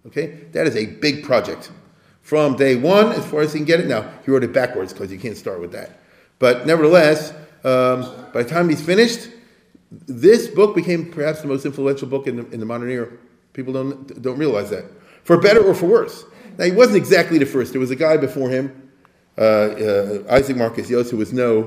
Okay? 0.06 0.26
That 0.52 0.66
is 0.66 0.76
a 0.76 0.86
big 0.86 1.24
project. 1.24 1.70
From 2.22 2.56
day 2.56 2.76
one, 2.76 3.12
as 3.12 3.24
far 3.26 3.42
as 3.42 3.52
he 3.52 3.58
can 3.58 3.66
get 3.66 3.80
it. 3.80 3.86
Now, 3.86 4.10
he 4.24 4.30
wrote 4.30 4.44
it 4.44 4.52
backwards 4.52 4.92
because 4.92 5.12
you 5.12 5.18
can't 5.18 5.36
start 5.36 5.60
with 5.60 5.72
that. 5.72 6.00
But 6.38 6.66
nevertheless, 6.66 7.32
um, 7.64 8.02
by 8.32 8.42
the 8.42 8.48
time 8.48 8.68
he's 8.68 8.82
finished, 8.82 9.28
this 9.90 10.48
book 10.48 10.74
became 10.74 11.10
perhaps 11.10 11.42
the 11.42 11.48
most 11.48 11.64
influential 11.64 12.08
book 12.08 12.26
in 12.26 12.36
the, 12.36 12.46
in 12.50 12.60
the 12.60 12.66
modern 12.66 12.90
era. 12.90 13.08
People 13.52 13.72
don't, 13.72 14.22
don't 14.22 14.38
realize 14.38 14.70
that. 14.70 14.84
For 15.22 15.40
better 15.40 15.62
or 15.62 15.74
for 15.74 15.86
worse. 15.86 16.24
Now, 16.58 16.64
he 16.64 16.72
wasn't 16.72 16.96
exactly 16.96 17.38
the 17.38 17.46
first. 17.46 17.72
There 17.72 17.80
was 17.80 17.90
a 17.90 17.96
guy 17.96 18.16
before 18.16 18.48
him, 18.48 18.90
uh, 19.36 19.40
uh, 19.40 20.22
Isaac 20.30 20.56
Marcus 20.56 20.88
Jost, 20.88 21.10
who 21.10 21.16
was 21.16 21.32
no, 21.32 21.62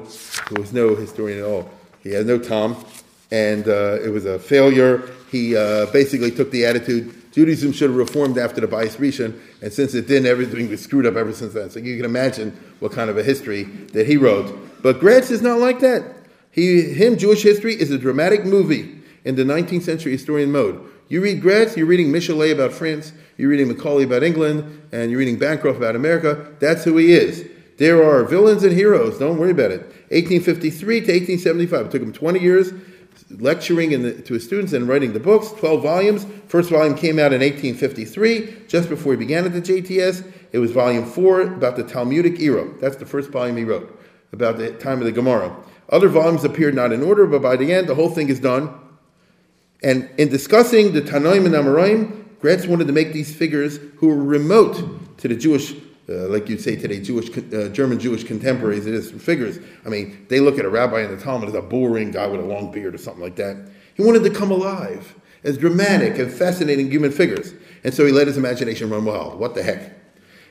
who 0.49 0.61
was 0.61 0.73
no 0.73 0.95
historian 0.95 1.39
at 1.39 1.45
all. 1.45 1.69
He 2.07 2.13
had 2.13 2.25
no 2.25 2.39
Tom, 2.39 2.85
and 3.31 3.67
uh, 3.67 3.99
it 4.01 4.09
was 4.09 4.25
a 4.25 4.39
failure. 4.39 5.09
He 5.29 5.57
uh, 5.57 5.87
basically 5.87 6.31
took 6.31 6.51
the 6.51 6.65
attitude 6.65 7.13
Judaism 7.33 7.71
should 7.71 7.89
have 7.89 7.97
reformed 7.97 8.37
after 8.39 8.61
the 8.61 8.67
Bayis 8.67 8.95
Rishon, 8.95 9.39
and 9.61 9.71
since 9.71 9.93
it 9.93 10.07
didn't, 10.07 10.25
everything 10.25 10.69
was 10.69 10.81
screwed 10.81 11.05
up 11.05 11.15
ever 11.15 11.31
since 11.33 11.53
then. 11.53 11.69
So 11.69 11.77
you 11.77 11.95
can 11.97 12.05
imagine 12.05 12.49
what 12.79 12.93
kind 12.93 13.11
of 13.11 13.17
a 13.17 13.23
history 13.23 13.63
that 13.93 14.07
he 14.07 14.17
wrote. 14.17 14.81
But 14.81 14.99
Graetz 14.99 15.29
is 15.29 15.43
not 15.43 15.59
like 15.59 15.79
that. 15.81 16.15
He, 16.49 16.93
him, 16.93 17.15
Jewish 17.15 17.43
history 17.43 17.75
is 17.75 17.91
a 17.91 17.97
dramatic 17.99 18.43
movie 18.43 19.01
in 19.23 19.35
the 19.35 19.43
19th 19.43 19.83
century 19.83 20.13
historian 20.13 20.51
mode. 20.51 20.81
You 21.09 21.21
read 21.21 21.43
Graetz, 21.43 21.75
you're 21.75 21.85
reading 21.85 22.07
Michelet 22.07 22.53
about 22.53 22.71
France, 22.71 23.11
you're 23.37 23.49
reading 23.49 23.67
Macaulay 23.67 24.05
about 24.05 24.23
England, 24.23 24.87
and 24.91 25.11
you're 25.11 25.19
reading 25.19 25.37
Bancroft 25.37 25.77
about 25.77 25.95
America. 25.95 26.53
That's 26.59 26.85
who 26.85 26.97
he 26.97 27.11
is. 27.11 27.47
There 27.77 28.03
are 28.03 28.23
villains 28.23 28.63
and 28.63 28.73
heroes. 28.73 29.19
Don't 29.19 29.37
worry 29.37 29.51
about 29.51 29.69
it. 29.69 29.93
1853 30.09 31.01
to 31.01 31.11
1875. 31.11 31.85
It 31.85 31.91
took 31.91 32.01
him 32.01 32.13
20 32.13 32.39
years 32.39 32.73
lecturing 33.29 34.01
the, 34.01 34.13
to 34.21 34.33
his 34.35 34.45
students 34.45 34.73
and 34.73 34.87
writing 34.87 35.13
the 35.13 35.19
books, 35.19 35.51
12 35.51 35.83
volumes. 35.83 36.25
First 36.47 36.69
volume 36.69 36.95
came 36.95 37.19
out 37.19 37.33
in 37.33 37.41
1853, 37.41 38.65
just 38.67 38.89
before 38.89 39.13
he 39.13 39.17
began 39.17 39.45
at 39.45 39.53
the 39.53 39.61
JTS. 39.61 40.31
It 40.51 40.59
was 40.59 40.71
volume 40.71 41.05
four 41.05 41.41
about 41.41 41.75
the 41.75 41.83
Talmudic 41.83 42.39
era. 42.39 42.67
That's 42.79 42.95
the 42.95 43.05
first 43.05 43.29
volume 43.29 43.57
he 43.57 43.63
wrote, 43.63 43.99
about 44.31 44.57
the 44.57 44.71
time 44.73 44.99
of 44.99 45.05
the 45.05 45.11
Gemara. 45.11 45.55
Other 45.89 46.09
volumes 46.09 46.43
appeared 46.43 46.75
not 46.75 46.91
in 46.91 47.01
order, 47.01 47.27
but 47.27 47.41
by 47.41 47.55
the 47.55 47.73
end, 47.73 47.87
the 47.87 47.95
whole 47.95 48.09
thing 48.09 48.29
is 48.29 48.39
done. 48.39 48.73
And 49.83 50.09
in 50.17 50.29
discussing 50.29 50.93
the 50.93 51.01
Tanoim 51.01 51.45
and 51.45 51.55
Amoraim, 51.55 52.25
Graetz 52.39 52.67
wanted 52.67 52.87
to 52.87 52.93
make 52.93 53.13
these 53.13 53.35
figures 53.35 53.79
who 53.97 54.07
were 54.07 54.23
remote 54.23 55.17
to 55.17 55.27
the 55.27 55.35
Jewish 55.35 55.73
uh, 56.09 56.27
like 56.29 56.47
you'd 56.47 56.61
say 56.61 56.75
today, 56.75 57.01
Jewish, 57.01 57.29
uh, 57.37 57.67
German 57.69 57.99
Jewish 57.99 58.23
contemporaries, 58.23 58.85
it 58.85 58.93
is 58.93 59.11
figures. 59.11 59.59
I 59.85 59.89
mean, 59.89 60.25
they 60.29 60.39
look 60.39 60.57
at 60.57 60.65
a 60.65 60.69
rabbi 60.69 61.01
in 61.01 61.15
the 61.15 61.21
Talmud 61.21 61.49
as 61.49 61.55
a 61.55 61.61
boring 61.61 62.11
guy 62.11 62.27
with 62.27 62.39
a 62.39 62.45
long 62.45 62.71
beard 62.71 62.95
or 62.95 62.97
something 62.97 63.21
like 63.21 63.35
that. 63.35 63.69
He 63.95 64.03
wanted 64.03 64.23
to 64.23 64.29
come 64.29 64.51
alive 64.51 65.15
as 65.43 65.57
dramatic 65.57 66.17
and 66.17 66.31
fascinating 66.31 66.89
human 66.89 67.11
figures. 67.11 67.53
And 67.83 67.93
so 67.93 68.05
he 68.05 68.11
let 68.11 68.27
his 68.27 68.37
imagination 68.37 68.89
run 68.89 69.05
wild. 69.05 69.39
What 69.39 69.55
the 69.55 69.63
heck? 69.63 69.93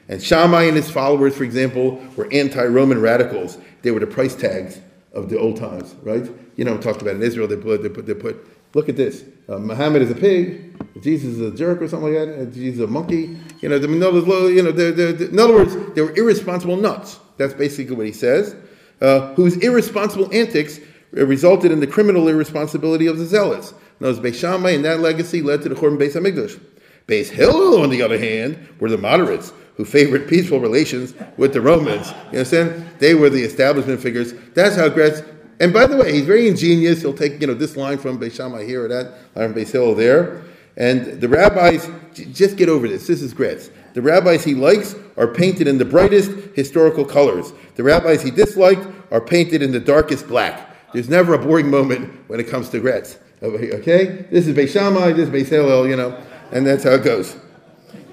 And 0.09 0.23
Shammai 0.23 0.65
and 0.65 0.77
his 0.77 0.91
followers, 0.91 1.37
for 1.37 1.45
example, 1.45 2.05
were 2.16 2.28
anti 2.33 2.65
Roman 2.65 3.01
radicals. 3.01 3.59
They 3.83 3.91
were 3.91 4.01
the 4.01 4.07
price 4.07 4.35
tags 4.35 4.81
of 5.12 5.31
the 5.31 5.39
old 5.39 5.57
times, 5.57 5.95
right? 6.03 6.31
You 6.57 6.65
know, 6.65 6.77
talked 6.77 7.03
about 7.03 7.16
in 7.16 7.23
Israel, 7.23 7.49
they 7.49 7.57
put, 7.57 7.83
they 7.83 7.89
put, 7.89 8.07
they 8.07 8.15
put 8.15 8.56
look 8.74 8.88
at 8.88 8.97
this. 8.97 9.24
Uh, 9.48 9.59
Muhammad 9.59 10.02
is 10.02 10.10
a 10.10 10.14
pig, 10.14 10.74
Jesus 11.01 11.34
is 11.34 11.40
a 11.40 11.56
jerk 11.56 11.80
or 11.80 11.88
something 11.88 12.12
like 12.12 12.26
that, 12.26 12.40
uh, 12.40 12.44
Jesus 12.47 12.78
is 12.78 12.80
a 12.80 12.86
monkey. 12.86 13.38
You 13.60 13.68
know, 13.68 13.76
you 13.76 14.62
know 14.62 14.72
they're, 14.72 14.93
they're, 14.93 15.12
they're, 15.12 15.28
in 15.28 15.38
other 15.38 15.55
words, 15.55 15.76
they 15.94 16.02
were 16.02 16.14
irresponsible 16.16 16.76
nuts. 16.76 17.20
That's 17.36 17.55
basically 17.55 17.94
what 17.94 18.06
he 18.06 18.12
says. 18.12 18.56
Uh, 19.01 19.34
whose 19.34 19.56
irresponsible 19.59 20.32
antics 20.32 20.80
resulted 21.12 21.70
in 21.70 21.80
the 21.80 21.86
criminal 21.86 22.28
irresponsibility 22.28 23.06
of 23.06 23.18
the 23.18 23.26
zealots. 23.26 23.74
Now, 24.01 24.12
Beis 24.12 24.34
Shammai 24.34 24.70
and 24.70 24.84
that 24.84 25.01
legacy 25.01 25.43
led 25.43 25.62
to 25.62 25.68
the 25.68 25.74
Churban 25.74 25.98
Beis 25.98 26.14
Hamikdash. 26.14 26.60
Beis 27.06 27.28
Hillel, 27.28 27.82
on 27.82 27.90
the 27.90 28.02
other 28.02 28.18
hand, 28.18 28.59
were 28.80 28.90
the 28.90 28.98
moderates 28.98 29.52
who 29.76 29.84
favored 29.84 30.28
peaceful 30.28 30.60
relations 30.60 31.14
with 31.36 31.52
the 31.52 31.60
Romans. 31.60 32.10
You 32.32 32.38
understand? 32.38 32.86
They 32.98 33.14
were 33.14 33.30
the 33.30 33.43
establishment 33.43 34.01
figures. 34.01 34.32
That's 34.55 34.76
how 34.76 34.88
Graetz. 34.88 35.34
And 35.59 35.73
by 35.73 35.87
the 35.87 35.97
way, 35.97 36.12
he's 36.12 36.27
very 36.27 36.49
ingenious. 36.49 37.01
He'll 37.01 37.15
take 37.15 37.41
you 37.41 37.47
know 37.47 37.55
this 37.55 37.77
line 37.77 37.99
from 37.99 38.19
Beis 38.19 38.66
here 38.66 38.85
or 38.85 38.89
that 38.89 39.12
line 39.35 39.53
from 39.53 39.62
Beis 39.62 39.70
Hillel 39.70 39.95
there. 39.95 40.43
And 40.77 41.20
the 41.20 41.28
rabbis, 41.28 41.89
just 42.12 42.57
get 42.57 42.69
over 42.69 42.87
this. 42.87 43.07
This 43.07 43.23
is 43.23 43.33
Graetz. 43.33 43.70
The 43.95 44.03
rabbis 44.03 44.45
he 44.45 44.55
likes 44.55 44.95
are 45.16 45.27
painted 45.27 45.66
in 45.66 45.78
the 45.78 45.87
brightest 45.87 46.31
historical 46.55 47.05
colors. 47.05 47.53
The 47.77 47.83
rabbis 47.83 48.23
he 48.23 48.31
disliked 48.31 48.87
are 49.11 49.20
painted 49.20 49.62
in 49.62 49.73
the 49.73 49.81
darkest 49.81 50.28
black. 50.28 50.93
There's 50.93 51.09
never 51.09 51.33
a 51.33 51.39
boring 51.39 51.70
moment 51.70 52.12
when 52.28 52.41
it 52.41 52.49
comes 52.49 52.69
to 52.70 52.81
Graetz. 52.81 53.16
Okay? 53.43 54.27
This 54.31 54.47
is 54.47 54.55
Beis 54.55 55.16
this 55.16 55.28
is 55.28 55.31
Beis 55.31 55.49
Hillel, 55.49 55.89
you 55.89 55.97
know, 55.97 56.23
and 56.53 56.66
that's 56.66 56.85
how 56.85 56.91
it 56.91 57.05
goes. 57.05 57.37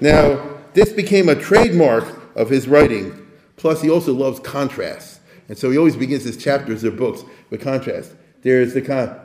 Now, 0.00 0.58
this 0.72 0.92
became 0.92 1.28
a 1.28 1.34
trademark 1.34 2.36
of 2.36 2.48
his 2.48 2.66
writing. 2.66 3.26
Plus, 3.56 3.82
he 3.82 3.90
also 3.90 4.12
loves 4.12 4.40
contrast. 4.40 5.20
And 5.48 5.56
so 5.56 5.70
he 5.70 5.78
always 5.78 5.96
begins 5.96 6.24
his 6.24 6.36
chapters 6.36 6.84
or 6.84 6.90
books 6.90 7.22
with 7.54 7.62
contrast. 7.62 8.14
There's 8.42 8.74
the, 8.74 8.82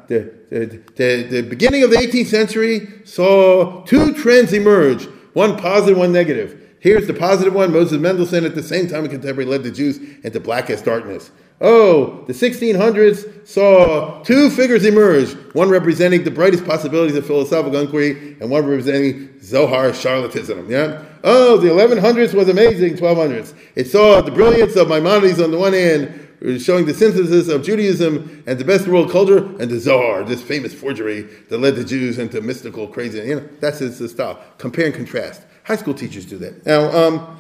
the, 0.08 0.34
the, 0.50 0.82
the, 0.96 1.24
the 1.24 1.42
beginning 1.42 1.84
of 1.84 1.90
the 1.90 1.98
18th 1.98 2.28
century 2.28 2.88
saw 3.04 3.84
two 3.84 4.14
trends 4.14 4.54
emerge, 4.54 5.06
one 5.34 5.58
positive, 5.58 5.98
one 5.98 6.14
negative. 6.14 6.76
Here's 6.80 7.08
the 7.08 7.14
positive 7.14 7.54
one. 7.54 7.74
Moses 7.74 8.00
Mendelssohn, 8.00 8.46
at 8.46 8.56
the 8.56 8.64
same 8.64 8.88
time 8.88 9.04
a 9.04 9.10
contemporary, 9.10 9.50
led 9.50 9.64
the 9.64 9.72
Jews 9.72 9.98
into 10.24 10.40
blackest 10.40 10.86
darkness. 10.86 11.32
Oh, 11.62 12.24
the 12.26 12.32
1600s 12.32 13.46
saw 13.46 14.24
two 14.24 14.50
figures 14.50 14.86
emerge, 14.86 15.34
one 15.54 15.70
representing 15.70 16.24
the 16.24 16.32
brightest 16.32 16.66
possibilities 16.66 17.18
of 17.18 17.26
philosophical 17.26 17.82
inquiry 17.82 18.38
and 18.40 18.50
one 18.50 18.66
representing 18.66 19.42
Zohar 19.42 19.90
charlatanism. 19.90 20.70
Yeah? 20.70 21.04
Oh, 21.26 21.58
the 21.58 21.68
1100s 21.68 22.34
was 22.34 22.48
amazing, 22.48 22.96
1200s. 22.96 23.54
It 23.76 23.88
saw 23.88 24.22
the 24.22 24.32
brilliance 24.32 24.78
of 24.78 24.88
Maimonides 24.88 25.42
on 25.42 25.52
the 25.52 25.58
one 25.58 25.74
hand, 25.74 26.29
showing 26.58 26.86
the 26.86 26.94
synthesis 26.94 27.50
of 27.50 27.64
Judaism 27.64 28.44
and 28.48 28.58
the 28.58 28.66
best 28.66 28.88
world 28.88 29.12
culture, 29.12 29.46
and 29.60 29.70
the 29.70 29.80
Zohar, 29.80 30.24
this 30.24 30.42
famous 30.42 30.74
forgery 30.74 31.24
that 31.50 31.58
led 31.58 31.76
the 31.76 31.84
Jews 31.84 32.18
into 32.18 32.42
mystical 32.42 32.88
crazy. 32.88 33.20
You 33.20 33.36
know, 33.36 33.50
that's 33.60 33.80
his, 33.80 34.00
his 34.00 34.12
style. 34.12 34.42
Compare 34.58 34.86
and 34.86 34.96
contrast. 34.96 35.44
High 35.66 35.76
school 35.76 35.94
teachers 35.94 36.26
do 36.26 36.38
that. 36.38 36.66
Now, 36.66 36.92
um, 36.92 37.38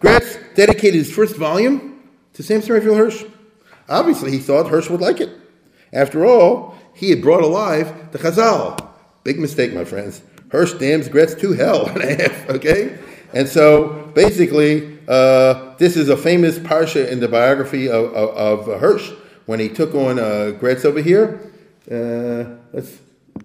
Graetz 0.00 0.38
dedicated 0.54 0.94
his 0.94 1.12
first 1.12 1.36
volume 1.36 2.02
to 2.34 2.42
Samson 2.42 2.74
Raphael 2.74 2.94
Hirsch. 2.94 3.24
Obviously, 3.88 4.32
he 4.32 4.38
thought 4.38 4.68
Hirsch 4.68 4.90
would 4.90 5.00
like 5.00 5.20
it. 5.20 5.30
After 5.92 6.26
all, 6.26 6.76
he 6.94 7.10
had 7.10 7.22
brought 7.22 7.42
alive 7.42 8.12
the 8.12 8.18
Chazal. 8.18 8.88
Big 9.22 9.38
mistake, 9.38 9.72
my 9.72 9.84
friends. 9.84 10.22
Hirsch 10.50 10.74
damns 10.74 11.08
Graetz 11.08 11.38
to 11.40 11.52
hell 11.52 11.86
and 11.86 12.02
a 12.02 12.14
half, 12.14 12.50
okay? 12.50 12.98
And 13.34 13.48
so, 13.48 14.10
basically, 14.14 14.98
uh, 15.08 15.74
this 15.76 15.96
is 15.96 16.08
a 16.08 16.16
famous 16.16 16.58
parsha 16.58 17.08
in 17.10 17.20
the 17.20 17.28
biography 17.28 17.88
of, 17.88 18.14
of, 18.14 18.68
of 18.68 18.80
Hirsch 18.80 19.10
when 19.46 19.60
he 19.60 19.68
took 19.68 19.94
on 19.94 20.18
uh, 20.18 20.52
Graetz 20.58 20.84
over 20.84 21.02
here. 21.02 21.40
Uh, 21.90 22.56
let's 22.72 22.98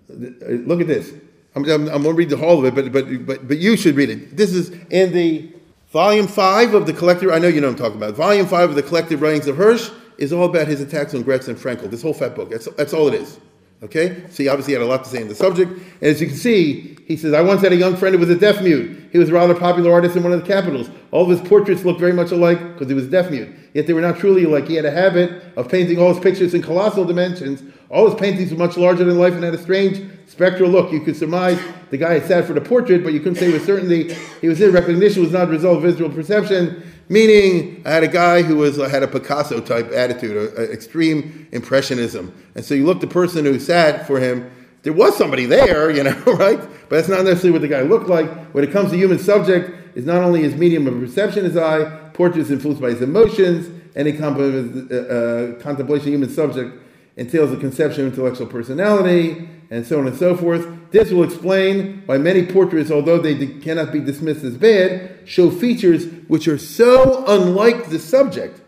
look 0.07 0.79
at 0.79 0.87
this. 0.87 1.11
I'm, 1.55 1.65
I'm, 1.65 1.87
I'm 1.89 2.03
going 2.03 2.03
to 2.03 2.13
read 2.13 2.29
the 2.29 2.37
whole 2.37 2.63
of 2.63 2.65
it, 2.65 2.75
but, 2.75 2.91
but, 2.91 3.25
but, 3.25 3.47
but 3.47 3.57
you 3.57 3.75
should 3.75 3.95
read 3.95 4.09
it. 4.09 4.37
This 4.37 4.53
is 4.53 4.69
in 4.91 5.11
the 5.11 5.51
Volume 5.91 6.27
5 6.27 6.75
of 6.75 6.85
the 6.85 6.93
collected, 6.93 7.31
I 7.31 7.39
know 7.39 7.47
you 7.47 7.61
know 7.61 7.69
I'm 7.69 7.75
talking 7.75 7.97
about. 7.97 8.13
Volume 8.13 8.45
5 8.45 8.69
of 8.69 8.75
the 8.75 8.83
collected 8.83 9.19
writings 9.21 9.47
of 9.47 9.57
Hirsch 9.57 9.89
is 10.19 10.31
all 10.31 10.45
about 10.45 10.67
his 10.67 10.81
attacks 10.81 11.15
on 11.15 11.23
Graetz 11.23 11.47
and 11.47 11.57
Frankel. 11.57 11.89
This 11.89 12.03
whole 12.03 12.13
fat 12.13 12.35
book. 12.35 12.51
That's, 12.51 12.67
that's 12.75 12.93
all 12.93 13.07
it 13.07 13.15
is. 13.15 13.39
Okay? 13.81 14.23
So 14.29 14.43
he 14.43 14.49
obviously 14.49 14.73
had 14.73 14.81
a 14.81 14.85
lot 14.85 15.03
to 15.05 15.09
say 15.09 15.21
on 15.21 15.27
the 15.27 15.35
subject. 15.35 15.71
And 15.71 16.03
as 16.03 16.19
you 16.19 16.27
can 16.27 16.35
see, 16.35 16.97
he 17.07 17.17
says, 17.17 17.33
I 17.33 17.41
once 17.41 17.61
had 17.61 17.71
a 17.71 17.75
young 17.75 17.95
friend 17.95 18.13
who 18.13 18.19
was 18.19 18.29
a 18.29 18.37
deaf 18.37 18.61
mute. 18.61 19.09
He 19.11 19.17
was 19.17 19.29
a 19.29 19.33
rather 19.33 19.55
popular 19.55 19.91
artist 19.91 20.15
in 20.15 20.23
one 20.23 20.33
of 20.33 20.41
the 20.41 20.47
capitals. 20.47 20.89
All 21.11 21.23
of 21.23 21.29
his 21.29 21.47
portraits 21.47 21.83
looked 21.83 21.99
very 21.99 22.13
much 22.13 22.31
alike 22.31 22.59
because 22.73 22.87
he 22.87 22.93
was 22.93 23.07
deaf 23.07 23.31
mute. 23.31 23.49
Yet 23.73 23.87
they 23.87 23.93
were 23.93 24.01
not 24.01 24.17
truly 24.19 24.43
alike. 24.43 24.67
He 24.67 24.75
had 24.75 24.85
a 24.85 24.91
habit 24.91 25.43
of 25.55 25.69
painting 25.69 25.97
all 25.97 26.13
his 26.13 26.21
pictures 26.21 26.53
in 26.53 26.61
colossal 26.61 27.05
dimensions. 27.05 27.63
All 27.89 28.07
his 28.07 28.19
paintings 28.19 28.51
were 28.51 28.57
much 28.57 28.77
larger 28.77 29.03
than 29.03 29.17
life 29.17 29.33
and 29.33 29.43
had 29.43 29.55
a 29.55 29.61
strange 29.61 30.01
spectral 30.27 30.69
look. 30.69 30.91
You 30.91 30.99
could 30.99 31.15
surmise 31.15 31.59
the 31.89 31.97
guy 31.97 32.13
had 32.13 32.25
sat 32.25 32.45
for 32.45 32.53
the 32.53 32.61
portrait, 32.61 33.03
but 33.03 33.13
you 33.13 33.19
couldn't 33.19 33.39
say 33.39 33.51
with 33.51 33.65
certainty 33.65 34.13
he 34.41 34.47
was 34.47 34.61
in. 34.61 34.71
Recognition 34.71 35.23
was 35.23 35.31
not 35.31 35.47
a 35.47 35.51
result 35.51 35.77
of 35.77 35.83
visual 35.83 36.11
perception, 36.11 36.83
meaning 37.09 37.81
I 37.85 37.91
had 37.91 38.03
a 38.03 38.07
guy 38.07 38.41
who 38.43 38.57
was 38.57 38.77
had 38.77 39.03
a 39.03 39.07
Picasso 39.07 39.59
type 39.59 39.91
attitude, 39.91 40.37
a, 40.37 40.61
a 40.61 40.71
extreme 40.71 41.47
impressionism. 41.51 42.33
And 42.55 42.63
so 42.63 42.75
you 42.75 42.85
look 42.85 43.01
the 43.01 43.07
person 43.07 43.45
who 43.45 43.59
sat 43.59 44.07
for 44.07 44.19
him, 44.19 44.49
there 44.83 44.93
was 44.93 45.17
somebody 45.17 45.45
there, 45.45 45.91
you 45.91 46.03
know, 46.03 46.17
right? 46.25 46.59
But 46.59 46.89
that's 46.89 47.09
not 47.09 47.25
necessarily 47.25 47.51
what 47.51 47.61
the 47.61 47.67
guy 47.67 47.81
looked 47.81 48.07
like. 48.07 48.29
When 48.53 48.63
it 48.63 48.71
comes 48.71 48.91
to 48.91 48.97
human 48.97 49.19
subject, 49.19 49.75
is 49.95 50.05
not 50.05 50.23
only 50.23 50.41
his 50.41 50.55
medium 50.55 50.87
of 50.87 50.99
perception, 50.99 51.43
his 51.43 51.57
eye, 51.57 51.83
portrait 52.13 52.41
is 52.41 52.51
influenced 52.51 52.81
by 52.81 52.89
his 52.89 53.01
emotions, 53.01 53.69
any 53.95 54.13
comp- 54.13 54.37
uh, 54.37 54.95
uh, 54.95 55.59
contemplation 55.59 56.07
of 56.07 56.13
human 56.13 56.29
subject 56.29 56.75
entails 57.17 57.51
a 57.51 57.57
conception 57.57 58.05
of 58.05 58.13
intellectual 58.13 58.47
personality, 58.47 59.49
and 59.69 59.85
so 59.85 59.99
on 59.99 60.07
and 60.07 60.17
so 60.17 60.35
forth. 60.35 60.67
This 60.91 61.11
will 61.11 61.23
explain 61.23 62.03
why 62.05 62.17
many 62.17 62.45
portraits, 62.45 62.91
although 62.91 63.19
they 63.19 63.47
cannot 63.59 63.91
be 63.91 63.99
dismissed 63.99 64.43
as 64.43 64.57
bad, 64.57 65.19
show 65.25 65.51
features 65.51 66.05
which 66.27 66.47
are 66.47 66.57
so 66.57 67.23
unlike 67.27 67.89
the 67.89 67.99
subject 67.99 68.61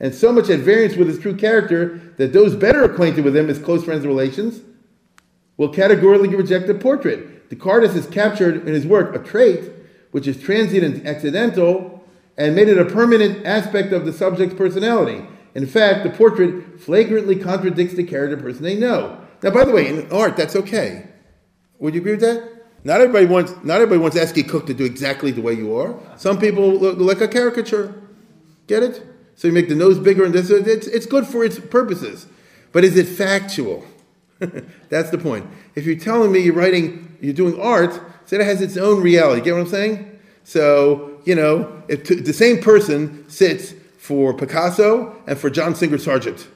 and 0.00 0.14
so 0.14 0.32
much 0.32 0.50
at 0.50 0.60
variance 0.60 0.96
with 0.96 1.08
his 1.08 1.18
true 1.18 1.36
character 1.36 2.12
that 2.18 2.32
those 2.32 2.54
better 2.54 2.82
acquainted 2.82 3.24
with 3.24 3.36
him 3.36 3.48
as 3.48 3.58
close 3.58 3.84
friends 3.84 4.04
and 4.04 4.12
relations 4.12 4.60
will 5.56 5.68
categorically 5.68 6.28
reject 6.34 6.66
the 6.66 6.74
portrait. 6.74 7.48
Descartes 7.48 7.94
has 7.94 8.06
captured 8.08 8.66
in 8.66 8.74
his 8.74 8.86
work 8.86 9.14
a 9.14 9.18
trait 9.18 9.70
which 10.10 10.26
is 10.26 10.40
transient 10.40 10.84
and 10.84 11.06
accidental 11.06 12.04
and 12.36 12.54
made 12.54 12.68
it 12.68 12.78
a 12.78 12.84
permanent 12.84 13.46
aspect 13.46 13.92
of 13.92 14.04
the 14.04 14.12
subject's 14.12 14.54
personality. 14.54 15.24
In 15.54 15.66
fact, 15.66 16.02
the 16.02 16.10
portrait 16.10 16.80
flagrantly 16.80 17.36
contradicts 17.36 17.94
the 17.94 18.04
character 18.04 18.36
person 18.36 18.62
they 18.62 18.76
know. 18.76 19.21
Now, 19.42 19.50
by 19.50 19.64
the 19.64 19.72
way, 19.72 19.88
in 19.88 20.10
art, 20.12 20.36
that's 20.36 20.54
okay. 20.56 21.06
Would 21.78 21.94
you 21.94 22.00
agree 22.00 22.12
with 22.12 22.20
that? 22.20 22.52
Not 22.84 23.00
everybody 23.00 23.26
wants. 23.26 23.52
Not 23.62 23.76
everybody 23.76 24.00
wants 24.00 24.16
Esky 24.16 24.48
Cook 24.48 24.66
to 24.66 24.74
do 24.74 24.84
exactly 24.84 25.30
the 25.30 25.40
way 25.40 25.52
you 25.54 25.76
are. 25.76 25.98
Some 26.16 26.38
people 26.38 26.72
look 26.72 26.98
like 26.98 27.20
a 27.20 27.28
caricature. 27.28 27.94
Get 28.66 28.82
it? 28.82 29.04
So 29.36 29.48
you 29.48 29.54
make 29.54 29.68
the 29.68 29.74
nose 29.74 29.98
bigger, 29.98 30.24
and 30.24 30.34
this. 30.34 30.50
It's, 30.50 30.86
it's 30.86 31.06
good 31.06 31.26
for 31.26 31.44
its 31.44 31.58
purposes, 31.58 32.26
but 32.72 32.84
is 32.84 32.96
it 32.96 33.06
factual? 33.06 33.84
That's 34.88 35.10
the 35.10 35.18
point. 35.18 35.46
If 35.74 35.86
you're 35.86 35.96
telling 35.96 36.32
me 36.32 36.40
you're 36.40 36.54
writing, 36.54 37.16
you're 37.20 37.32
doing 37.32 37.60
art, 37.60 38.00
so 38.26 38.36
it 38.36 38.44
has 38.44 38.60
its 38.60 38.76
own 38.76 39.02
reality. 39.02 39.40
Get 39.42 39.54
what 39.54 39.60
I'm 39.60 39.68
saying? 39.68 40.18
So, 40.44 41.20
you 41.24 41.34
know, 41.34 41.82
if 41.88 42.04
t- 42.04 42.16
the 42.16 42.32
same 42.32 42.60
person 42.60 43.28
sits 43.28 43.74
for 43.98 44.34
Picasso 44.34 45.16
and 45.26 45.38
for 45.38 45.48
John 45.48 45.74
Singer 45.76 45.98
Sargent. 45.98 46.48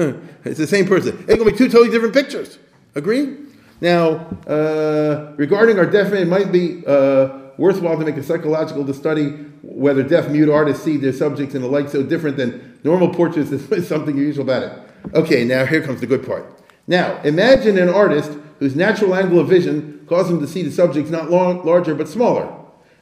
it's 0.44 0.58
the 0.58 0.66
same 0.66 0.86
person. 0.86 1.16
It's 1.28 1.36
going 1.36 1.44
to 1.44 1.50
be 1.50 1.56
two 1.56 1.68
totally 1.68 1.90
different 1.90 2.14
pictures. 2.14 2.58
Agree? 2.94 3.36
Now, 3.80 4.26
uh, 4.46 5.32
regarding 5.36 5.78
our 5.78 5.86
deaf, 5.86 6.12
it 6.12 6.26
might 6.26 6.52
be 6.52 6.84
uh, 6.86 7.50
worthwhile 7.56 7.98
to 7.98 8.04
make 8.04 8.16
a 8.16 8.22
psychological 8.22 8.84
to 8.86 8.94
study 8.94 9.30
whether 9.62 10.02
deaf 10.02 10.30
mute 10.30 10.48
artists 10.48 10.82
see 10.82 10.96
their 10.96 11.12
subjects 11.12 11.54
in 11.54 11.62
the 11.62 11.68
light 11.68 11.90
so 11.90 12.02
different 12.02 12.36
than 12.36 12.78
normal 12.82 13.12
portraits 13.12 13.50
is 13.50 13.88
something 13.88 14.16
unusual 14.16 14.44
about 14.44 14.62
it. 14.62 14.72
Okay, 15.14 15.44
now 15.44 15.64
here 15.66 15.82
comes 15.82 16.00
the 16.00 16.06
good 16.06 16.26
part. 16.26 16.46
Now, 16.86 17.20
imagine 17.22 17.78
an 17.78 17.88
artist 17.88 18.32
whose 18.58 18.74
natural 18.74 19.14
angle 19.14 19.38
of 19.38 19.48
vision 19.48 20.04
caused 20.08 20.30
him 20.30 20.40
to 20.40 20.46
see 20.46 20.62
the 20.62 20.70
subjects 20.70 21.10
not 21.10 21.30
long, 21.30 21.64
larger 21.64 21.94
but 21.94 22.08
smaller. 22.08 22.50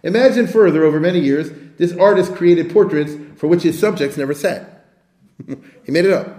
Imagine 0.02 0.46
further, 0.46 0.84
over 0.84 1.00
many 1.00 1.18
years, 1.18 1.50
this 1.78 1.96
artist 1.96 2.34
created 2.34 2.72
portraits 2.72 3.12
for 3.36 3.46
which 3.46 3.62
his 3.62 3.78
subjects 3.78 4.16
never 4.16 4.34
sat. 4.34 4.84
he 5.84 5.92
made 5.92 6.04
it 6.04 6.12
up. 6.12 6.37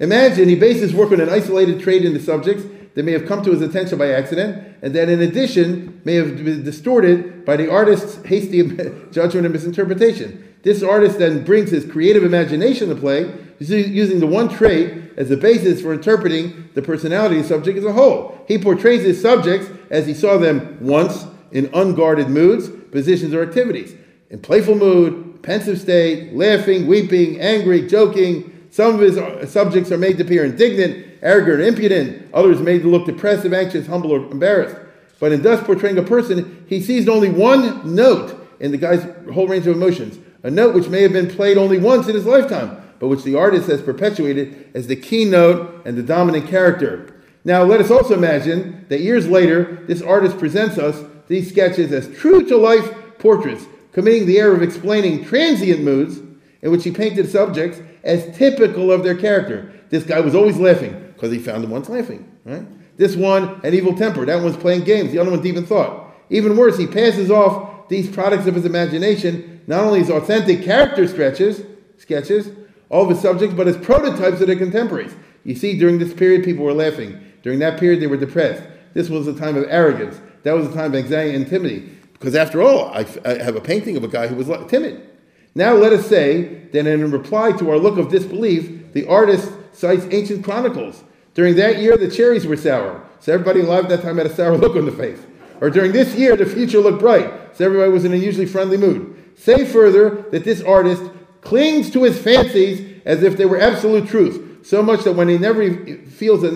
Imagine 0.00 0.48
he 0.48 0.56
based 0.56 0.80
his 0.80 0.94
work 0.94 1.12
on 1.12 1.20
an 1.20 1.28
isolated 1.28 1.80
trait 1.80 2.04
in 2.04 2.12
the 2.12 2.20
subjects 2.20 2.64
that 2.94 3.04
may 3.04 3.12
have 3.12 3.26
come 3.26 3.42
to 3.42 3.50
his 3.50 3.62
attention 3.62 3.98
by 3.98 4.10
accident, 4.10 4.76
and 4.82 4.94
that 4.94 5.08
in 5.08 5.20
addition 5.20 6.00
may 6.04 6.14
have 6.14 6.42
been 6.42 6.64
distorted 6.64 7.44
by 7.44 7.56
the 7.56 7.70
artist's 7.70 8.24
hasty 8.26 8.62
judgment 9.10 9.46
and 9.46 9.52
misinterpretation. 9.52 10.54
This 10.62 10.82
artist 10.82 11.18
then 11.18 11.44
brings 11.44 11.70
his 11.70 11.90
creative 11.90 12.24
imagination 12.24 12.88
to 12.88 12.94
play, 12.94 13.32
using 13.58 14.20
the 14.20 14.26
one 14.26 14.48
trait 14.48 15.12
as 15.16 15.30
a 15.30 15.36
basis 15.36 15.80
for 15.80 15.92
interpreting 15.92 16.68
the 16.74 16.82
personality 16.82 17.36
of 17.36 17.42
the 17.42 17.48
subject 17.48 17.78
as 17.78 17.84
a 17.84 17.92
whole. 17.92 18.44
He 18.48 18.58
portrays 18.58 19.02
his 19.02 19.20
subjects 19.20 19.68
as 19.90 20.06
he 20.06 20.14
saw 20.14 20.36
them 20.36 20.78
once 20.80 21.26
in 21.52 21.70
unguarded 21.72 22.28
moods, 22.28 22.68
positions, 22.90 23.32
or 23.32 23.42
activities. 23.42 23.94
In 24.30 24.40
playful 24.40 24.74
mood, 24.74 25.42
pensive 25.42 25.80
state, 25.80 26.34
laughing, 26.34 26.86
weeping, 26.86 27.40
angry, 27.40 27.86
joking. 27.86 28.55
Some 28.76 28.96
of 28.96 29.00
his 29.00 29.16
uh, 29.16 29.46
subjects 29.46 29.90
are 29.90 29.96
made 29.96 30.18
to 30.18 30.22
appear 30.22 30.44
indignant, 30.44 31.06
arrogant, 31.22 31.62
impudent. 31.62 32.28
Others 32.34 32.60
made 32.60 32.82
to 32.82 32.90
look 32.90 33.06
depressive, 33.06 33.54
anxious, 33.54 33.86
humble, 33.86 34.12
or 34.12 34.18
embarrassed. 34.30 34.76
But 35.18 35.32
in 35.32 35.40
thus 35.40 35.64
portraying 35.64 35.96
a 35.96 36.02
person, 36.02 36.62
he 36.68 36.82
sees 36.82 37.08
only 37.08 37.30
one 37.30 37.94
note 37.94 38.38
in 38.60 38.72
the 38.72 38.76
guy's 38.76 39.02
whole 39.32 39.48
range 39.48 39.66
of 39.66 39.74
emotions, 39.74 40.18
a 40.42 40.50
note 40.50 40.74
which 40.74 40.90
may 40.90 41.00
have 41.00 41.14
been 41.14 41.30
played 41.30 41.56
only 41.56 41.78
once 41.78 42.06
in 42.06 42.14
his 42.14 42.26
lifetime, 42.26 42.76
but 42.98 43.08
which 43.08 43.22
the 43.22 43.34
artist 43.34 43.66
has 43.68 43.80
perpetuated 43.80 44.70
as 44.74 44.88
the 44.88 44.96
keynote 44.96 45.86
and 45.86 45.96
the 45.96 46.02
dominant 46.02 46.46
character. 46.46 47.14
Now, 47.46 47.62
let 47.62 47.80
us 47.80 47.90
also 47.90 48.12
imagine 48.12 48.84
that 48.90 49.00
years 49.00 49.26
later, 49.26 49.86
this 49.86 50.02
artist 50.02 50.36
presents 50.36 50.76
us 50.76 51.02
these 51.28 51.48
sketches 51.48 51.92
as 51.92 52.14
true 52.14 52.46
to 52.46 52.58
life 52.58 52.94
portraits, 53.18 53.64
committing 53.92 54.26
the 54.26 54.38
error 54.38 54.54
of 54.54 54.62
explaining 54.62 55.24
transient 55.24 55.80
moods 55.82 56.18
in 56.60 56.70
which 56.70 56.84
he 56.84 56.90
painted 56.90 57.30
subjects 57.30 57.80
as 58.06 58.36
typical 58.36 58.90
of 58.90 59.02
their 59.02 59.16
character. 59.16 59.72
This 59.90 60.04
guy 60.04 60.20
was 60.20 60.34
always 60.34 60.56
laughing 60.56 61.12
because 61.14 61.32
he 61.32 61.38
found 61.38 61.64
him 61.64 61.70
once 61.70 61.88
laughing. 61.88 62.30
Right? 62.44 62.64
This 62.96 63.16
one 63.16 63.60
had 63.60 63.74
evil 63.74 63.94
temper. 63.94 64.24
That 64.24 64.42
one's 64.42 64.56
playing 64.56 64.84
games. 64.84 65.12
The 65.12 65.18
other 65.18 65.30
one's 65.30 65.42
deep 65.42 65.56
in 65.56 65.66
thought. 65.66 66.14
Even 66.30 66.56
worse, 66.56 66.78
he 66.78 66.86
passes 66.86 67.30
off 67.30 67.88
these 67.88 68.10
products 68.10 68.46
of 68.46 68.54
his 68.54 68.64
imagination 68.64 69.62
not 69.66 69.84
only 69.84 70.00
as 70.00 70.10
authentic 70.10 70.62
character 70.62 71.06
stretches, 71.06 71.62
sketches, 71.98 72.50
all 72.88 73.02
of 73.02 73.10
his 73.10 73.20
subjects, 73.20 73.54
but 73.54 73.66
as 73.68 73.76
prototypes 73.76 74.40
of 74.40 74.46
their 74.46 74.56
contemporaries. 74.56 75.14
You 75.44 75.54
see, 75.54 75.78
during 75.78 75.98
this 75.98 76.14
period, 76.14 76.44
people 76.44 76.64
were 76.64 76.72
laughing. 76.72 77.20
During 77.42 77.58
that 77.60 77.78
period, 77.78 78.00
they 78.00 78.06
were 78.06 78.16
depressed. 78.16 78.62
This 78.94 79.08
was 79.08 79.26
a 79.26 79.34
time 79.34 79.56
of 79.56 79.64
arrogance. 79.68 80.20
That 80.44 80.54
was 80.54 80.66
a 80.66 80.72
time 80.72 80.86
of 80.86 80.94
anxiety 80.94 81.34
and 81.34 81.46
timidity. 81.46 81.90
Because 82.12 82.34
after 82.34 82.62
all, 82.62 82.86
I, 82.94 83.06
I 83.24 83.42
have 83.42 83.56
a 83.56 83.60
painting 83.60 83.96
of 83.96 84.04
a 84.04 84.08
guy 84.08 84.26
who 84.26 84.36
was 84.36 84.48
timid. 84.68 85.06
Now 85.56 85.72
let 85.72 85.94
us 85.94 86.06
say 86.06 86.68
that 86.72 86.86
in 86.86 87.10
reply 87.10 87.50
to 87.52 87.70
our 87.70 87.78
look 87.78 87.96
of 87.96 88.10
disbelief, 88.10 88.92
the 88.92 89.06
artist 89.06 89.50
cites 89.72 90.06
ancient 90.10 90.44
chronicles. 90.44 91.02
During 91.32 91.56
that 91.56 91.78
year, 91.78 91.96
the 91.96 92.10
cherries 92.10 92.46
were 92.46 92.58
sour, 92.58 93.02
so 93.20 93.32
everybody 93.32 93.60
alive 93.60 93.84
at 93.84 93.88
that 93.88 94.02
time 94.02 94.18
had 94.18 94.26
a 94.26 94.34
sour 94.34 94.58
look 94.58 94.76
on 94.76 94.84
the 94.84 94.92
face. 94.92 95.18
Or 95.62 95.70
during 95.70 95.92
this 95.92 96.14
year, 96.14 96.36
the 96.36 96.44
future 96.44 96.78
looked 96.78 96.98
bright, 96.98 97.56
so 97.56 97.64
everybody 97.64 97.90
was 97.90 98.04
in 98.04 98.12
a 98.12 98.16
usually 98.16 98.44
friendly 98.44 98.76
mood. 98.76 99.16
Say 99.34 99.64
further 99.64 100.26
that 100.30 100.44
this 100.44 100.60
artist 100.60 101.02
clings 101.40 101.90
to 101.92 102.02
his 102.02 102.20
fancies 102.20 103.00
as 103.06 103.22
if 103.22 103.38
they 103.38 103.46
were 103.46 103.58
absolute 103.58 104.06
truth, 104.06 104.66
so 104.66 104.82
much 104.82 105.04
that 105.04 105.14
when 105.14 105.28
he 105.28 105.38
never 105.38 105.74
feels 106.04 106.44
a, 106.44 106.50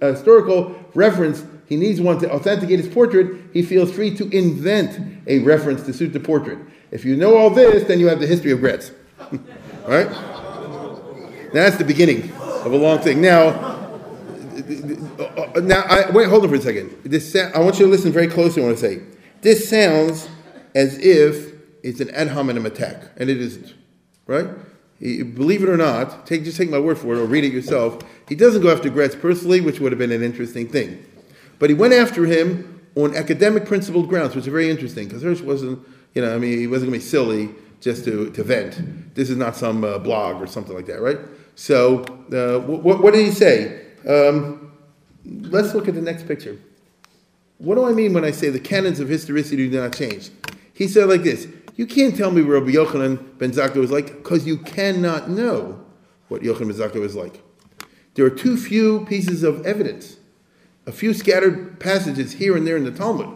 a 0.00 0.12
historical 0.12 0.74
reference, 0.94 1.44
he 1.66 1.76
needs 1.76 2.00
one 2.00 2.18
to 2.20 2.32
authenticate 2.32 2.78
his 2.78 2.88
portrait, 2.88 3.36
he 3.52 3.60
feels 3.60 3.92
free 3.92 4.16
to 4.16 4.30
invent 4.34 4.98
a 5.26 5.40
reference 5.40 5.82
to 5.82 5.92
suit 5.92 6.14
the 6.14 6.20
portrait. 6.20 6.58
If 6.90 7.04
you 7.04 7.16
know 7.16 7.36
all 7.36 7.50
this, 7.50 7.84
then 7.84 8.00
you 8.00 8.08
have 8.08 8.20
the 8.20 8.26
history 8.26 8.50
of 8.50 8.60
Graetz. 8.60 8.92
right? 9.86 10.08
That's 11.52 11.76
the 11.76 11.84
beginning 11.84 12.32
of 12.32 12.72
a 12.72 12.76
long 12.76 12.98
thing. 12.98 13.20
Now, 13.20 13.78
now, 15.60 15.82
I, 15.82 16.10
wait, 16.10 16.28
hold 16.28 16.44
on 16.44 16.48
for 16.48 16.54
a 16.54 16.60
second. 16.60 16.96
This, 17.04 17.34
I 17.34 17.58
want 17.58 17.78
you 17.78 17.86
to 17.86 17.90
listen 17.90 18.12
very 18.12 18.28
closely. 18.28 18.62
When 18.62 18.72
I 18.72 18.76
say 18.76 19.00
this 19.40 19.68
sounds 19.68 20.28
as 20.74 20.98
if 20.98 21.54
it's 21.82 22.00
an 22.00 22.10
ad 22.10 22.28
hominem 22.28 22.66
attack, 22.66 23.02
and 23.16 23.30
it 23.30 23.40
isn't, 23.40 23.74
right? 24.26 24.46
Believe 25.00 25.62
it 25.62 25.68
or 25.68 25.76
not, 25.76 26.26
take 26.26 26.44
just 26.44 26.58
take 26.58 26.70
my 26.70 26.78
word 26.78 26.98
for 26.98 27.14
it, 27.14 27.18
or 27.18 27.24
read 27.24 27.44
it 27.44 27.52
yourself. 27.52 27.98
He 28.28 28.34
doesn't 28.34 28.62
go 28.62 28.70
after 28.70 28.90
Graetz 28.90 29.20
personally, 29.20 29.60
which 29.60 29.80
would 29.80 29.92
have 29.92 29.98
been 29.98 30.12
an 30.12 30.22
interesting 30.22 30.68
thing, 30.68 31.04
but 31.58 31.70
he 31.70 31.74
went 31.74 31.94
after 31.94 32.26
him 32.26 32.80
on 32.96 33.16
academic 33.16 33.64
principled 33.66 34.08
grounds, 34.08 34.34
which 34.34 34.46
is 34.46 34.52
very 34.52 34.68
interesting 34.68 35.08
because 35.08 35.22
Hirsch 35.22 35.40
wasn't, 35.40 35.78
you 36.14 36.22
know, 36.22 36.34
I 36.34 36.38
mean, 36.38 36.58
he 36.58 36.66
wasn't 36.66 36.90
going 36.90 37.00
to 37.00 37.04
be 37.04 37.10
silly 37.10 37.50
just 37.80 38.04
to, 38.04 38.30
to 38.30 38.42
vent. 38.42 39.14
This 39.14 39.30
is 39.30 39.36
not 39.36 39.56
some 39.56 39.84
uh, 39.84 39.98
blog 39.98 40.42
or 40.42 40.46
something 40.46 40.74
like 40.74 40.86
that, 40.86 41.00
right? 41.00 41.18
So, 41.54 42.04
uh, 42.32 42.60
what, 42.60 43.02
what 43.02 43.14
did 43.14 43.24
he 43.24 43.32
say? 43.32 43.86
Um, 44.08 44.72
let's 45.24 45.74
look 45.74 45.88
at 45.88 45.94
the 45.94 46.02
next 46.02 46.26
picture. 46.26 46.58
What 47.58 47.74
do 47.74 47.84
I 47.84 47.92
mean 47.92 48.14
when 48.14 48.24
I 48.24 48.30
say 48.30 48.48
the 48.48 48.60
canons 48.60 49.00
of 49.00 49.08
historicity 49.08 49.68
do 49.68 49.80
not 49.80 49.94
change? 49.94 50.30
He 50.72 50.88
said 50.88 51.08
like 51.10 51.22
this 51.22 51.46
You 51.76 51.86
can't 51.86 52.16
tell 52.16 52.30
me 52.30 52.40
Rabbi 52.40 52.70
Yochanan 52.70 53.38
ben 53.38 53.52
Zakkai 53.52 53.76
was 53.76 53.90
like 53.90 54.06
because 54.06 54.46
you 54.46 54.56
cannot 54.56 55.28
know 55.28 55.84
what 56.28 56.40
Yochanan 56.40 56.68
ben 56.68 56.88
Zakkai 56.88 57.00
was 57.00 57.14
like. 57.14 57.42
There 58.14 58.24
are 58.24 58.30
too 58.30 58.56
few 58.56 59.04
pieces 59.04 59.42
of 59.42 59.66
evidence, 59.66 60.16
a 60.86 60.92
few 60.92 61.12
scattered 61.12 61.78
passages 61.78 62.32
here 62.32 62.56
and 62.56 62.66
there 62.66 62.78
in 62.78 62.84
the 62.84 62.90
Talmud, 62.90 63.28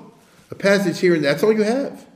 a 0.50 0.54
passage 0.54 1.00
here 1.00 1.14
and 1.14 1.22
that's 1.22 1.42
all 1.42 1.52
you 1.52 1.62
have, 1.62 2.06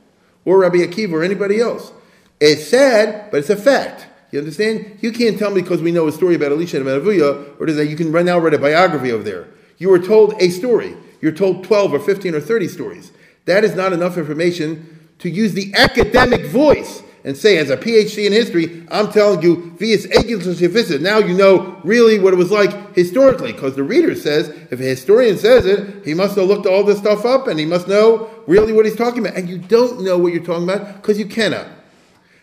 or 0.45 0.59
Rabbi 0.59 0.77
Akiva 0.77 1.13
or 1.13 1.23
anybody 1.23 1.59
else. 1.59 1.91
It's 2.39 2.67
sad, 2.67 3.31
but 3.31 3.37
it's 3.37 3.49
a 3.49 3.55
fact. 3.55 4.07
You 4.31 4.39
understand? 4.39 4.99
You 5.01 5.11
can't 5.11 5.37
tell 5.37 5.51
me 5.51 5.61
because 5.61 5.81
we 5.81 5.91
know 5.91 6.07
a 6.07 6.11
story 6.11 6.35
about 6.35 6.51
Elisha 6.51 6.77
and 6.77 6.85
Avuya, 6.85 7.59
or 7.59 7.65
that 7.65 7.87
you 7.87 7.95
can 7.95 8.11
now 8.11 8.37
write 8.37 8.53
a 8.53 8.59
biography 8.59 9.11
over 9.11 9.23
there. 9.23 9.47
You 9.77 9.89
were 9.89 9.99
told 9.99 10.35
a 10.39 10.49
story. 10.49 10.95
You're 11.21 11.31
told 11.31 11.63
12 11.63 11.93
or 11.93 11.99
15 11.99 12.35
or 12.35 12.39
30 12.39 12.67
stories. 12.67 13.11
That 13.45 13.63
is 13.63 13.75
not 13.75 13.93
enough 13.93 14.17
information 14.17 15.09
to 15.19 15.29
use 15.29 15.53
the 15.53 15.73
academic 15.73 16.45
voice 16.45 17.03
and 17.23 17.35
say, 17.35 17.57
as 17.57 17.69
a 17.69 17.77
PhD 17.77 18.25
in 18.25 18.33
history, 18.33 18.85
I'm 18.91 19.11
telling 19.11 19.41
you, 19.41 19.71
vias 19.77 20.05
visit. 20.05 21.01
Now 21.01 21.17
you 21.17 21.35
know 21.35 21.79
really 21.83 22.19
what 22.19 22.33
it 22.33 22.37
was 22.37 22.51
like 22.51 22.95
historically, 22.95 23.51
because 23.51 23.75
the 23.75 23.83
reader 23.83 24.15
says, 24.15 24.49
if 24.71 24.79
a 24.79 24.83
historian 24.83 25.37
says 25.37 25.65
it, 25.65 26.05
he 26.05 26.13
must 26.13 26.35
have 26.35 26.47
looked 26.47 26.65
all 26.65 26.83
this 26.83 26.99
stuff 26.99 27.25
up 27.25 27.47
and 27.47 27.59
he 27.59 27.65
must 27.65 27.87
know 27.87 28.29
really 28.47 28.73
what 28.73 28.85
he's 28.85 28.95
talking 28.95 29.25
about. 29.25 29.37
And 29.37 29.49
you 29.49 29.57
don't 29.57 30.01
know 30.01 30.17
what 30.17 30.33
you're 30.33 30.43
talking 30.43 30.63
about 30.63 30.95
because 30.95 31.19
you 31.19 31.25
cannot. 31.25 31.67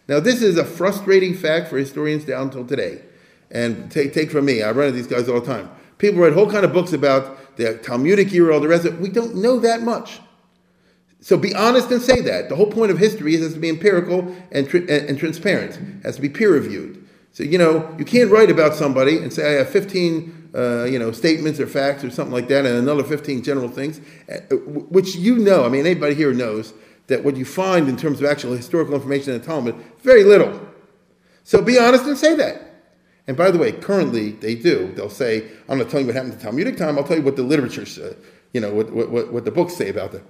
Now, 0.09 0.21
this 0.21 0.43
is 0.43 0.57
a 0.57 0.65
frustrating 0.65 1.35
fact 1.35 1.69
for 1.69 1.79
historians 1.79 2.25
down 2.25 2.49
until 2.49 2.67
today. 2.67 3.03
And 3.51 3.91
take, 3.91 4.13
take 4.13 4.31
from 4.31 4.45
me, 4.45 4.63
I 4.63 4.71
run 4.71 4.89
into 4.89 4.97
these 4.99 5.07
guys 5.07 5.29
all 5.29 5.41
the 5.41 5.47
time. 5.47 5.71
People 5.99 6.21
write 6.21 6.33
whole 6.33 6.51
kind 6.51 6.65
of 6.65 6.73
books 6.73 6.93
about 6.93 7.57
the 7.57 7.79
Talmudic 7.79 8.33
era, 8.33 8.55
all 8.55 8.61
the 8.61 8.69
rest 8.69 8.85
of 8.85 8.95
it. 8.95 9.01
We 9.01 9.09
don't 9.09 9.37
know 9.37 9.59
that 9.61 9.83
much. 9.83 10.21
So 11.27 11.37
be 11.37 11.53
honest 11.57 11.91
and 11.91 12.01
say 12.01 12.21
that. 12.21 12.49
The 12.49 12.55
whole 12.55 12.71
point 12.71 12.93
of 12.93 12.99
history 12.99 13.35
is 13.35 13.41
it 13.41 13.45
has 13.47 13.55
to 13.55 13.59
be 13.59 13.69
empirical 13.69 14.33
and, 14.53 14.73
and, 14.73 14.89
and 14.89 15.19
transparent. 15.19 15.75
It 15.75 16.05
has 16.05 16.15
to 16.15 16.23
be 16.23 16.29
peer 16.29 16.53
reviewed. 16.53 17.05
So, 17.33 17.43
you 17.43 17.59
know, 17.59 17.93
you 17.99 18.05
can't 18.05 18.31
write 18.31 18.49
about 18.49 18.77
somebody 18.77 19.19
and 19.19 19.33
say, 19.33 19.57
I 19.57 19.59
have 19.59 19.69
15, 19.69 20.51
uh, 20.55 20.85
you 20.85 21.01
know, 21.01 21.11
statements 21.11 21.59
or 21.59 21.67
facts 21.67 22.05
or 22.05 22.13
something 22.13 22.33
like 22.33 22.47
that 22.47 22.65
and 22.65 22.77
another 22.77 23.03
15 23.03 23.43
general 23.43 23.69
things, 23.69 24.01
uh, 24.31 24.55
which 24.55 25.17
you 25.17 25.37
know, 25.39 25.65
I 25.65 25.69
mean, 25.69 25.85
anybody 25.85 26.15
here 26.15 26.33
knows 26.33 26.73
that 27.09 27.25
what 27.25 27.37
you 27.37 27.45
find 27.45 27.89
in 27.89 27.97
terms 27.97 28.21
of 28.21 28.27
actual 28.27 28.53
historical 28.53 28.95
information 28.95 29.33
in 29.33 29.41
the 29.41 29.45
Talmud, 29.45 29.75
very 30.05 30.23
little. 30.23 30.61
So 31.43 31.61
be 31.61 31.77
honest 31.77 32.05
and 32.05 32.17
say 32.17 32.37
that. 32.37 32.63
And 33.27 33.37
by 33.37 33.51
the 33.51 33.59
way, 33.59 33.73
currently 33.73 34.31
they 34.31 34.55
do. 34.55 34.93
They'll 34.93 35.11
say, 35.11 35.51
I'm 35.69 35.79
not 35.79 35.91
telling 35.91 36.07
you 36.07 36.13
what 36.13 36.15
happened 36.15 36.35
to 36.35 36.39
Talmudic 36.39 36.77
time, 36.77 36.97
I'll 36.97 37.05
tell 37.05 37.17
you 37.17 37.25
what 37.25 37.35
the 37.35 37.43
literature, 37.43 37.85
says, 37.85 38.15
you 38.53 38.61
know, 38.61 38.73
what, 38.73 38.93
what, 38.93 39.33
what 39.33 39.45
the 39.45 39.51
books 39.51 39.75
say 39.75 39.89
about 39.89 40.13
them, 40.13 40.23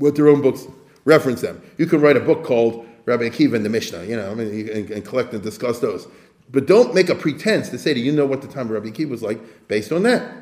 what 0.00 0.16
their 0.16 0.28
own 0.28 0.40
books 0.40 0.66
reference 1.04 1.42
them. 1.42 1.62
You 1.78 1.86
can 1.86 2.00
write 2.00 2.16
a 2.16 2.20
book 2.20 2.42
called 2.44 2.86
Rabbi 3.06 3.28
Akiva 3.28 3.54
and 3.54 3.64
the 3.64 3.68
Mishnah, 3.68 4.04
you 4.04 4.16
know, 4.16 4.30
I 4.30 4.34
mean, 4.34 4.68
and, 4.68 4.90
and 4.90 5.04
collect 5.04 5.32
and 5.32 5.42
discuss 5.42 5.78
those. 5.78 6.08
But 6.50 6.66
don't 6.66 6.94
make 6.94 7.08
a 7.08 7.14
pretense 7.14 7.68
to 7.68 7.78
say 7.78 7.94
that 7.94 8.00
you 8.00 8.12
know 8.12 8.26
what 8.26 8.42
the 8.42 8.48
time 8.48 8.66
of 8.66 8.70
Rabbi 8.70 8.88
Akiva 8.88 9.10
was 9.10 9.22
like 9.22 9.68
based 9.68 9.92
on 9.92 10.02
that. 10.02 10.36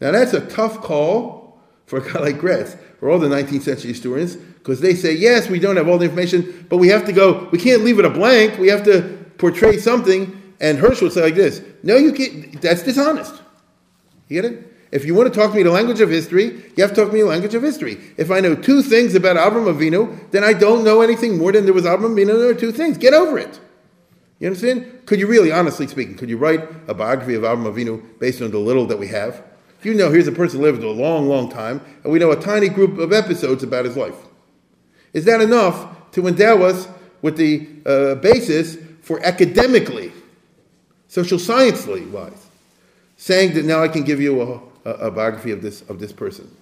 Now 0.00 0.12
that's 0.12 0.32
a 0.32 0.46
tough 0.46 0.80
call 0.80 1.60
for 1.86 1.98
a 1.98 2.12
guy 2.12 2.20
like 2.20 2.36
Graetz 2.36 2.78
or 3.00 3.10
all 3.10 3.18
the 3.18 3.28
19th 3.28 3.62
century 3.62 3.92
historians 3.92 4.36
because 4.36 4.80
they 4.80 4.94
say, 4.94 5.12
yes, 5.12 5.48
we 5.48 5.58
don't 5.58 5.76
have 5.76 5.88
all 5.88 5.98
the 5.98 6.04
information, 6.04 6.66
but 6.68 6.78
we 6.78 6.88
have 6.88 7.04
to 7.06 7.12
go, 7.12 7.48
we 7.50 7.58
can't 7.58 7.82
leave 7.82 7.98
it 7.98 8.04
a 8.04 8.10
blank, 8.10 8.58
we 8.58 8.68
have 8.68 8.84
to 8.84 9.02
portray 9.38 9.78
something. 9.78 10.40
And 10.60 10.78
Hirsch 10.78 11.02
would 11.02 11.12
say 11.12 11.22
like 11.22 11.34
this, 11.34 11.60
no, 11.82 11.96
you 11.96 12.12
can't, 12.12 12.60
that's 12.62 12.82
dishonest. 12.82 13.34
You 14.28 14.40
get 14.40 14.52
it? 14.52 14.71
If 14.92 15.06
you 15.06 15.14
want 15.14 15.32
to 15.32 15.38
talk 15.38 15.50
to 15.50 15.56
me 15.56 15.62
the 15.62 15.70
language 15.70 16.00
of 16.00 16.10
history, 16.10 16.44
you 16.76 16.82
have 16.84 16.90
to 16.90 16.96
talk 16.96 17.08
to 17.08 17.14
me 17.14 17.22
the 17.22 17.26
language 17.26 17.54
of 17.54 17.62
history. 17.62 17.98
If 18.18 18.30
I 18.30 18.40
know 18.40 18.54
two 18.54 18.82
things 18.82 19.14
about 19.14 19.36
Avram 19.36 19.74
Avinu, 19.74 20.30
then 20.30 20.44
I 20.44 20.52
don't 20.52 20.84
know 20.84 21.00
anything 21.00 21.38
more 21.38 21.50
than 21.50 21.64
there 21.64 21.72
was 21.72 21.84
Avram 21.84 22.14
Avinu. 22.14 22.38
There 22.38 22.50
are 22.50 22.54
two 22.54 22.72
things. 22.72 22.98
Get 22.98 23.14
over 23.14 23.38
it. 23.38 23.58
You 24.38 24.48
understand? 24.48 25.06
Could 25.06 25.18
you 25.18 25.26
really, 25.26 25.50
honestly 25.50 25.86
speaking, 25.86 26.16
could 26.16 26.28
you 26.28 26.36
write 26.36 26.68
a 26.88 26.94
biography 26.94 27.34
of 27.34 27.42
Avram 27.42 27.72
Avinu 27.72 28.02
based 28.18 28.42
on 28.42 28.50
the 28.50 28.58
little 28.58 28.86
that 28.86 28.98
we 28.98 29.08
have? 29.08 29.42
You 29.82 29.94
know 29.94 30.10
here's 30.10 30.28
a 30.28 30.32
person 30.32 30.60
who 30.60 30.66
lived 30.66 30.84
a 30.84 30.90
long, 30.90 31.26
long 31.28 31.50
time, 31.50 31.80
and 32.04 32.12
we 32.12 32.18
know 32.20 32.30
a 32.30 32.40
tiny 32.40 32.68
group 32.68 32.98
of 32.98 33.12
episodes 33.12 33.64
about 33.64 33.84
his 33.84 33.96
life, 33.96 34.14
is 35.12 35.24
that 35.24 35.40
enough 35.40 36.10
to 36.12 36.28
endow 36.28 36.62
us 36.62 36.86
with 37.20 37.36
the 37.36 37.68
uh, 37.84 38.14
basis 38.16 38.76
for 39.00 39.24
academically, 39.24 40.12
social 41.08 41.38
sciencely 41.38 42.08
wise, 42.10 42.46
saying 43.16 43.54
that 43.54 43.64
now 43.64 43.82
I 43.82 43.88
can 43.88 44.04
give 44.04 44.20
you 44.20 44.40
a 44.40 44.71
a, 44.84 44.90
a 44.90 45.10
biography 45.10 45.50
of 45.50 45.62
this 45.62 45.82
of 45.82 45.98
this 45.98 46.12
person. 46.12 46.54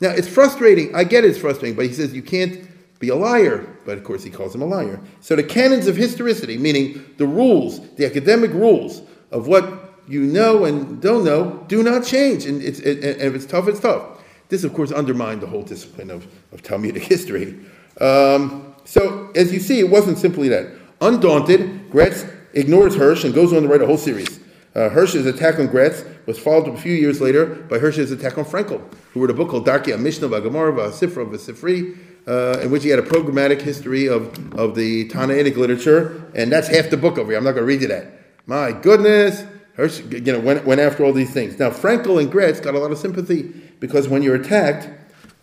Now 0.00 0.10
it's 0.10 0.28
frustrating. 0.28 0.94
I 0.94 1.04
get 1.04 1.24
it's 1.24 1.38
frustrating, 1.38 1.76
but 1.76 1.86
he 1.86 1.92
says 1.92 2.12
you 2.12 2.22
can't 2.22 2.68
be 2.98 3.08
a 3.08 3.14
liar. 3.14 3.66
But 3.84 3.98
of 3.98 4.04
course, 4.04 4.22
he 4.24 4.30
calls 4.30 4.54
him 4.54 4.62
a 4.62 4.66
liar. 4.66 5.00
So 5.20 5.36
the 5.36 5.42
canons 5.42 5.86
of 5.86 5.96
historicity, 5.96 6.56
meaning 6.58 7.04
the 7.18 7.26
rules, 7.26 7.80
the 7.96 8.06
academic 8.06 8.52
rules 8.52 9.02
of 9.30 9.46
what 9.46 9.94
you 10.08 10.22
know 10.22 10.64
and 10.64 11.00
don't 11.00 11.24
know, 11.24 11.64
do 11.68 11.82
not 11.82 12.04
change. 12.04 12.46
And, 12.46 12.62
it's, 12.62 12.80
it, 12.80 13.02
and 13.04 13.22
if 13.22 13.34
it's 13.34 13.46
tough, 13.46 13.68
it's 13.68 13.80
tough. 13.80 14.22
This, 14.48 14.64
of 14.64 14.74
course, 14.74 14.92
undermined 14.92 15.40
the 15.40 15.46
whole 15.46 15.62
discipline 15.62 16.10
of, 16.10 16.26
of 16.52 16.62
Talmudic 16.62 17.02
history. 17.14 17.58
Um, 18.00 18.74
so, 18.84 19.30
as 19.34 19.52
you 19.52 19.60
see, 19.60 19.80
it 19.80 19.88
wasn't 19.88 20.18
simply 20.18 20.48
that. 20.48 20.68
Undaunted, 21.00 21.90
Graetz 21.90 22.30
ignores 22.52 22.94
Hirsch 22.94 23.24
and 23.24 23.34
goes 23.34 23.52
on 23.52 23.62
to 23.62 23.68
write 23.68 23.82
a 23.82 23.86
whole 23.86 23.98
series. 23.98 24.40
Uh, 24.74 24.88
Hirsch's 24.88 25.26
attack 25.26 25.58
on 25.58 25.68
Graetz 25.68 26.04
was 26.26 26.38
followed 26.38 26.68
a 26.68 26.76
few 26.76 26.94
years 26.94 27.20
later 27.20 27.46
by 27.46 27.78
Hirsch's 27.78 28.10
attack 28.10 28.36
on 28.38 28.44
Frankel, 28.44 28.82
who 29.12 29.20
wrote 29.20 29.30
a 29.30 29.34
book 29.34 29.50
called 29.50 29.66
Darkei 29.66 29.98
Mishnah 29.98 30.28
Vagamara 30.28 30.90
Sifra 30.90 31.26
Sifri, 31.36 31.96
uh, 32.26 32.60
in 32.60 32.70
which 32.70 32.82
he 32.82 32.88
had 32.88 32.98
a 32.98 33.02
programmatic 33.02 33.60
history 33.60 34.08
of, 34.08 34.36
of 34.54 34.74
the 34.74 35.08
Tannaitic 35.10 35.56
literature, 35.56 36.30
and 36.34 36.50
that's 36.50 36.66
half 36.68 36.90
the 36.90 36.96
book 36.96 37.18
over 37.18 37.30
here. 37.30 37.38
I'm 37.38 37.44
not 37.44 37.52
going 37.52 37.62
to 37.62 37.66
read 37.66 37.82
you 37.82 37.88
that. 37.88 38.18
My 38.46 38.72
goodness, 38.72 39.44
Hirsch 39.74 40.00
you 40.10 40.20
know, 40.20 40.40
went, 40.40 40.64
went 40.64 40.80
after 40.80 41.04
all 41.04 41.12
these 41.12 41.32
things. 41.32 41.58
Now, 41.58 41.70
Frankel 41.70 42.20
and 42.20 42.32
Graetz 42.32 42.62
got 42.62 42.74
a 42.74 42.78
lot 42.78 42.90
of 42.90 42.98
sympathy 42.98 43.42
because 43.78 44.08
when 44.08 44.22
you're 44.22 44.36
attacked, 44.36 44.88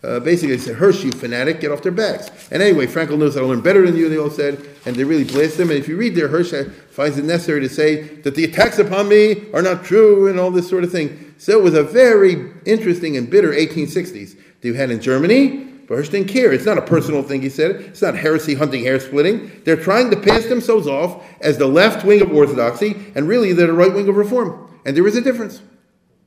uh, 0.04 0.18
basically, 0.18 0.56
they 0.56 0.62
said, 0.62 0.76
Hirsch, 0.76 1.04
you 1.04 1.12
fanatic, 1.12 1.60
get 1.60 1.70
off 1.70 1.82
their 1.82 1.92
backs. 1.92 2.28
And 2.50 2.60
anyway, 2.60 2.86
Frankel 2.86 3.18
knows 3.18 3.34
how 3.34 3.40
to 3.40 3.46
learn 3.46 3.60
better 3.60 3.86
than 3.86 3.96
you, 3.96 4.08
they 4.08 4.18
all 4.18 4.30
said, 4.30 4.64
and 4.84 4.96
they 4.96 5.04
really 5.04 5.22
blast 5.22 5.60
him. 5.60 5.70
And 5.70 5.78
if 5.78 5.86
you 5.86 5.96
read 5.96 6.16
there, 6.16 6.26
Hirsch 6.26 6.52
finds 6.90 7.18
it 7.18 7.24
necessary 7.24 7.60
to 7.60 7.68
say 7.68 8.02
that 8.02 8.34
the 8.34 8.44
attacks 8.44 8.80
upon 8.80 9.08
me 9.08 9.50
are 9.52 9.62
not 9.62 9.84
true 9.84 10.26
and 10.26 10.40
all 10.40 10.50
this 10.50 10.68
sort 10.68 10.82
of 10.82 10.90
thing. 10.90 11.34
So 11.38 11.56
it 11.56 11.62
was 11.62 11.74
a 11.74 11.84
very 11.84 12.52
interesting 12.64 13.16
and 13.16 13.30
bitter 13.30 13.52
1860s 13.52 14.36
that 14.60 14.68
you 14.68 14.74
had 14.74 14.90
in 14.90 15.00
Germany, 15.00 15.68
but 15.86 15.96
Hirsch 15.96 16.08
didn't 16.08 16.28
care. 16.28 16.52
It's 16.52 16.66
not 16.66 16.78
a 16.78 16.82
personal 16.82 17.22
thing, 17.22 17.42
he 17.42 17.48
said. 17.48 17.70
It's 17.76 18.02
not 18.02 18.16
heresy 18.16 18.54
hunting, 18.54 18.82
hair 18.82 18.98
splitting. 18.98 19.52
They're 19.64 19.76
trying 19.76 20.10
to 20.10 20.16
pass 20.16 20.46
themselves 20.46 20.88
off 20.88 21.24
as 21.40 21.58
the 21.58 21.66
left 21.68 22.04
wing 22.04 22.22
of 22.22 22.32
orthodoxy, 22.32 22.96
and 23.14 23.28
really 23.28 23.52
they're 23.52 23.68
the 23.68 23.72
right 23.72 23.92
wing 23.92 24.08
of 24.08 24.16
reform. 24.16 24.68
And 24.84 24.96
there 24.96 25.06
is 25.06 25.16
a 25.16 25.20
difference. 25.20 25.62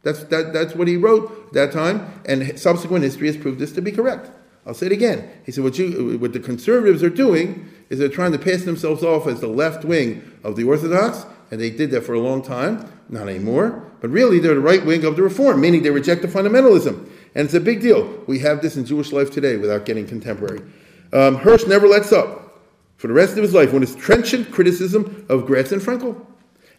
That's, 0.05 0.23
that, 0.25 0.53
that's 0.53 0.75
what 0.75 0.87
he 0.87 0.97
wrote 0.97 1.47
at 1.47 1.53
that 1.53 1.71
time, 1.71 2.21
and 2.25 2.57
subsequent 2.59 3.03
history 3.03 3.25
has 3.25 3.35
proved 3.35 3.57
this 3.57 3.71
to 3.71 3.81
be 3.81 3.91
correct. 3.91 4.29
I'll 4.63 4.75
say 4.75 4.85
it 4.85 4.91
again. 4.91 5.27
He 5.47 5.51
said, 5.51 5.63
what, 5.63 5.79
you, 5.79 6.19
what 6.19 6.31
the 6.31 6.39
conservatives 6.39 7.01
are 7.01 7.09
doing 7.09 7.67
is 7.89 7.97
they're 7.97 8.07
trying 8.07 8.31
to 8.31 8.37
pass 8.37 8.63
themselves 8.63 9.03
off 9.03 9.25
as 9.25 9.41
the 9.41 9.47
left 9.47 9.83
wing 9.83 10.31
of 10.43 10.55
the 10.55 10.63
Orthodox, 10.63 11.25
and 11.49 11.59
they 11.59 11.71
did 11.71 11.89
that 11.89 12.01
for 12.01 12.13
a 12.13 12.19
long 12.19 12.43
time, 12.43 12.87
not 13.09 13.27
anymore. 13.27 13.83
But 13.99 14.11
really, 14.11 14.37
they're 14.37 14.53
the 14.53 14.61
right 14.61 14.85
wing 14.85 15.03
of 15.05 15.15
the 15.15 15.23
Reform, 15.23 15.59
meaning 15.59 15.81
they 15.81 15.89
reject 15.89 16.21
the 16.21 16.27
fundamentalism. 16.27 17.09
And 17.33 17.45
it's 17.45 17.55
a 17.55 17.59
big 17.59 17.81
deal. 17.81 18.23
We 18.27 18.37
have 18.39 18.61
this 18.61 18.77
in 18.77 18.85
Jewish 18.85 19.11
life 19.11 19.31
today 19.31 19.57
without 19.57 19.85
getting 19.85 20.05
contemporary. 20.05 20.61
Um, 21.13 21.37
Hirsch 21.37 21.65
never 21.65 21.87
lets 21.87 22.11
up 22.11 22.61
for 22.97 23.07
the 23.07 23.13
rest 23.13 23.37
of 23.37 23.43
his 23.43 23.55
life 23.55 23.73
when 23.73 23.81
his 23.81 23.95
trenchant 23.95 24.51
criticism 24.51 25.25
of 25.29 25.45
Graetz 25.45 25.71
and 25.71 25.81
Frankel. 25.81 26.23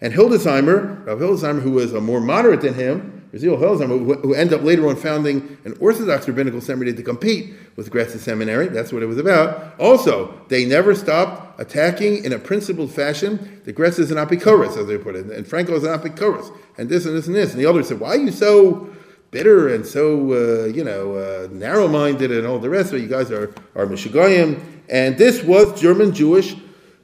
And 0.00 0.12
Hildesheimer, 0.12 1.06
Rav 1.06 1.18
Hildesheimer, 1.18 1.62
who 1.62 1.72
was 1.72 1.92
a 1.92 2.00
more 2.00 2.20
moderate 2.20 2.60
than 2.60 2.74
him, 2.74 3.28
Azriel 3.32 3.58
Hildesheimer, 3.58 4.22
who 4.22 4.34
ended 4.34 4.58
up 4.58 4.64
later 4.64 4.88
on 4.88 4.96
founding 4.96 5.58
an 5.64 5.76
Orthodox 5.80 6.26
rabbinical 6.28 6.60
seminary 6.60 6.96
to 6.96 7.02
compete 7.02 7.54
with 7.76 7.90
Graetz 7.90 8.16
Seminary, 8.18 8.68
that's 8.68 8.92
what 8.92 9.02
it 9.02 9.06
was 9.06 9.18
about. 9.18 9.78
Also, 9.78 10.40
they 10.48 10.64
never 10.64 10.94
stopped 10.94 11.60
attacking 11.60 12.24
in 12.24 12.32
a 12.32 12.38
principled 12.38 12.90
fashion 12.90 13.60
the 13.64 13.72
Graetz 13.72 13.98
is 13.98 14.10
an 14.10 14.16
apikoros, 14.16 14.76
as 14.76 14.86
they 14.86 14.96
put 14.96 15.16
it, 15.16 15.26
and 15.26 15.44
Frankel 15.44 15.72
is 15.72 15.84
an 15.84 15.98
apikoros, 15.98 16.56
and 16.78 16.88
this 16.88 17.04
and 17.04 17.16
this 17.16 17.26
and 17.26 17.34
this. 17.34 17.50
And 17.52 17.60
the 17.60 17.66
others 17.66 17.88
said, 17.88 17.98
why 17.98 18.10
are 18.10 18.16
you 18.16 18.30
so 18.30 18.88
bitter 19.32 19.74
and 19.74 19.84
so, 19.84 20.32
uh, 20.32 20.66
you 20.66 20.84
know, 20.84 21.14
uh, 21.16 21.48
narrow-minded 21.50 22.30
and 22.30 22.46
all 22.46 22.58
the 22.58 22.70
rest 22.70 22.92
of 22.92 22.98
it? 22.98 23.02
You 23.02 23.08
guys 23.08 23.30
are, 23.32 23.52
are 23.74 23.86
Mishigoyim. 23.86 24.62
And 24.88 25.18
this 25.18 25.42
was 25.42 25.78
German 25.80 26.14
Jewish 26.14 26.54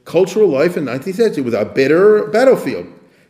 cultural 0.05 0.47
life 0.47 0.77
in 0.77 0.85
19th 0.85 1.15
century. 1.15 1.43
Was 1.43 1.53
a 1.53 1.65
bitter 1.65 2.27
battlefield. 2.27 2.87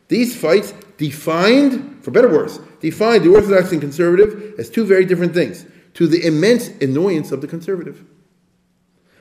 These 0.08 0.40
fights 0.40 0.74
defined, 0.98 2.04
for 2.04 2.12
better 2.12 2.30
or 2.30 2.44
worse, 2.44 2.60
defined 2.80 3.24
the 3.24 3.34
Orthodox 3.34 3.72
and 3.72 3.82
conservative 3.82 4.54
as 4.60 4.70
two 4.70 4.86
very 4.86 5.06
different 5.06 5.34
things, 5.34 5.66
to 5.96 6.08
the 6.08 6.26
immense 6.26 6.70
annoyance 6.82 7.32
of 7.32 7.42
the 7.42 7.48
conservative. 7.48 8.04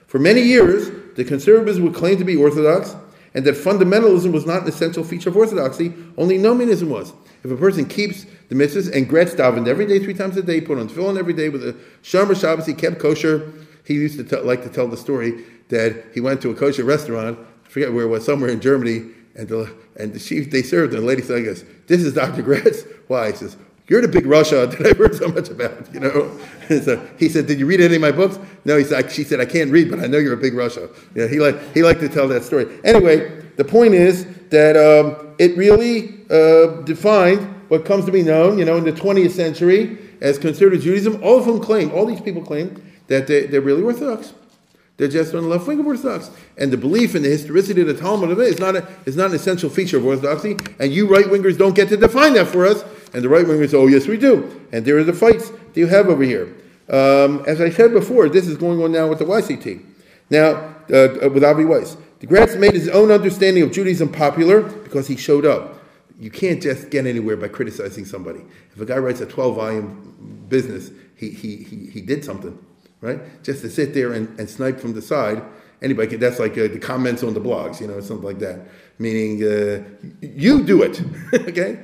For 0.07 0.19
many 0.19 0.43
years, 0.43 0.91
the 1.17 1.25
conservatives 1.25 1.81
would 1.81 1.95
claim 1.95 2.19
to 2.19 2.25
be 2.25 2.37
Orthodox 2.37 2.95
and 3.35 3.45
that 3.47 3.55
fundamentalism 3.55 4.33
was 4.33 4.45
not 4.45 4.63
an 4.63 4.69
essential 4.69 5.05
feature 5.05 5.31
of 5.31 5.37
Orthodoxy, 5.37 5.95
only 6.19 6.37
nominalism 6.37 6.91
was. 6.91 7.13
If 7.45 7.51
a 7.51 7.57
person 7.57 7.87
keeps 7.87 8.27
the 8.49 8.55
mitzvahs 8.55 8.95
and 8.95 9.09
Graetz 9.09 9.35
davened 9.35 9.67
every 9.67 9.87
day, 9.87 9.99
three 9.99 10.15
times 10.15 10.37
a 10.37 10.43
day, 10.43 10.61
put 10.61 10.79
on 10.79 10.89
tefillin 10.89 11.19
every 11.19 11.33
day 11.33 11.49
with 11.49 11.67
a 11.67 11.75
Shomer 12.03 12.39
Shabbos, 12.39 12.67
he 12.67 12.75
kept 12.75 12.99
kosher. 12.99 13.53
He 13.85 13.95
used 13.95 14.19
to 14.19 14.25
t- 14.25 14.37
like 14.43 14.63
to 14.63 14.69
tell 14.69 14.87
the 14.87 14.97
story 14.97 15.45
that 15.73 16.05
he 16.13 16.21
went 16.21 16.43
to 16.43 16.51
a 16.51 16.55
kosher 16.55 16.85
restaurant, 16.85 17.39
I 17.39 17.69
forget 17.69 17.93
where 17.93 18.05
it 18.05 18.09
was, 18.09 18.27
somewhere 18.27 18.51
in 18.51 18.61
Germany, 18.61 19.07
and 19.35 19.49
the, 19.49 19.75
and 19.99 20.13
the 20.13 20.21
chief, 20.21 20.51
they 20.51 20.63
served, 20.63 20.93
and 20.93 21.03
the 21.03 21.07
lady 21.07 21.23
said, 21.23 21.45
guess, 21.45 21.65
this 21.87 22.03
is 22.03 22.13
Dr. 22.13 22.43
Graetz. 22.43 22.87
Why? 23.09 23.31
He 23.31 23.37
says, 23.37 23.57
you're 23.89 24.03
the 24.03 24.09
big 24.09 24.25
rasha 24.25 24.71
that 24.79 24.87
I've 24.87 24.99
heard 24.99 25.15
so 25.15 25.29
much 25.29 25.49
about, 25.49 25.93
you 25.95 26.01
know. 26.01 26.39
so 26.69 27.09
he 27.19 27.31
said, 27.31 27.47
did 27.47 27.59
you 27.59 27.65
read 27.65 27.81
any 27.81 27.97
of 27.97 28.03
my 28.03 28.13
books? 28.13 28.39
No, 28.67 28.77
he 28.77 28.85
said, 28.85 29.11
she 29.11 29.25
said, 29.25 29.41
I 29.41 29.47
can't 29.47 29.71
read, 29.71 29.91
but 29.91 29.99
I 29.99 30.07
know 30.09 30.19
you're 30.19 30.35
a 30.35 30.37
big 30.37 30.53
rasha. 30.53 30.95
Yeah, 31.15 31.27
he, 31.27 31.41
like, 31.41 31.57
he 31.73 31.83
liked 31.83 32.01
to 32.01 32.09
tell 32.09 32.29
that 32.29 32.45
story. 32.45 32.67
Anyway, 32.85 33.43
the 33.57 33.65
point 33.65 33.95
is 33.95 34.27
that 34.51 34.77
um, 34.77 35.35
it 35.39 35.57
really 35.57 36.21
uh, 36.31 36.83
defined 36.83 37.41
what 37.69 37.87
comes 37.87 38.05
to 38.05 38.13
be 38.13 38.23
known, 38.23 38.59
you 38.59 38.67
know, 38.67 38.77
in 38.77 38.85
the 38.85 38.93
20th 38.93 39.31
century 39.31 39.97
as 40.21 40.39
conservative 40.39 40.85
Judaism, 40.85 41.23
all 41.23 41.39
of 41.39 41.47
whom 41.47 41.61
claim, 41.61 41.91
all 41.93 42.05
these 42.05 42.21
people 42.21 42.43
claim, 42.43 42.83
that 43.07 43.27
they, 43.27 43.47
they're 43.47 43.63
really 43.63 43.83
Orthodox. 43.83 44.35
They're 44.97 45.09
just 45.09 45.35
on 45.35 45.43
the 45.43 45.49
left 45.49 45.67
wing 45.67 45.81
of 45.81 45.87
Orthodox. 45.87 46.31
And 46.59 46.73
the 46.73 46.77
belief 46.77 47.15
in 47.15 47.23
the 47.23 47.29
historicity 47.29 47.81
of 47.81 47.87
the 47.87 47.95
Talmud 47.95 48.31
of 48.31 48.39
it 48.39 48.49
is 48.49 48.59
not, 48.59 48.77
a, 48.77 48.87
is 49.07 49.17
not 49.17 49.31
an 49.31 49.37
essential 49.37 49.71
feature 49.71 49.97
of 49.97 50.07
Orthodoxy. 50.07 50.57
And 50.79 50.93
you 50.93 51.09
right 51.09 51.25
wingers 51.25 51.57
don't 51.57 51.75
get 51.75 51.89
to 51.89 51.97
define 51.97 52.35
that 52.35 52.49
for 52.49 52.67
us. 52.67 52.85
And 53.15 53.25
the 53.25 53.29
right 53.29 53.45
wingers, 53.45 53.75
oh, 53.75 53.87
yes, 53.87 54.07
we 54.07 54.17
do. 54.17 54.67
And 54.73 54.85
there 54.85 54.99
are 54.99 55.05
the 55.05 55.13
fights 55.13 55.51
that 55.51 55.77
you 55.77 55.87
have 55.87 56.09
over 56.09 56.23
here. 56.23 56.55
Um, 56.89 57.43
as 57.47 57.61
I 57.61 57.71
said 57.71 57.93
before, 57.93 58.29
this 58.29 58.47
is 58.47 58.57
going 58.57 58.83
on 58.83 58.93
now 58.93 59.09
with 59.09 59.19
the 59.19 59.25
YCT. 59.25 59.85
Now, 60.31 60.51
uh, 60.93 61.29
with 61.31 61.45
Avi 61.45 61.65
Weiss. 61.65 61.97
De 62.21 62.27
Graetz 62.27 62.59
made 62.59 62.75
his 62.75 62.89
own 62.89 63.11
understanding 63.11 63.63
of 63.63 63.73
Judaism 63.73 64.11
popular 64.11 64.63
because 64.63 65.09
he 65.09 65.17
showed 65.17 65.45
up. 65.45 65.81
You 66.19 66.31
can't 66.31 66.63
just 66.63 66.91
get 66.91 67.07
anywhere 67.07 67.37
by 67.37 67.49
criticizing 67.49 68.05
somebody. 68.05 68.41
If 68.75 68.81
a 68.81 68.85
guy 68.85 68.99
writes 68.99 69.21
a 69.21 69.27
12 69.27 69.57
volume 69.57 70.47
business, 70.49 70.91
he, 71.17 71.31
he, 71.31 71.57
he, 71.57 71.87
he 71.87 72.01
did 72.01 72.25
something 72.25 72.57
right? 73.03 73.21
Just 73.43 73.61
to 73.63 73.69
sit 73.69 73.93
there 73.93 74.15
and, 74.15 74.39
and 74.39 74.49
snipe 74.49 74.81
from 74.81 74.95
the 74.95 75.03
side. 75.03 75.43
Anybody 75.83 76.17
that's 76.17 76.39
like 76.39 76.53
uh, 76.53 76.69
the 76.69 76.79
comments 76.79 77.23
on 77.23 77.35
the 77.35 77.41
blogs, 77.41 77.81
you 77.81 77.89
know, 77.89 78.01
something 78.01 78.25
like 78.25 78.39
that. 78.39 78.61
Meaning, 78.99 79.43
uh, 79.43 79.83
you 80.21 80.63
do 80.63 80.83
it, 80.83 81.03
okay? 81.35 81.79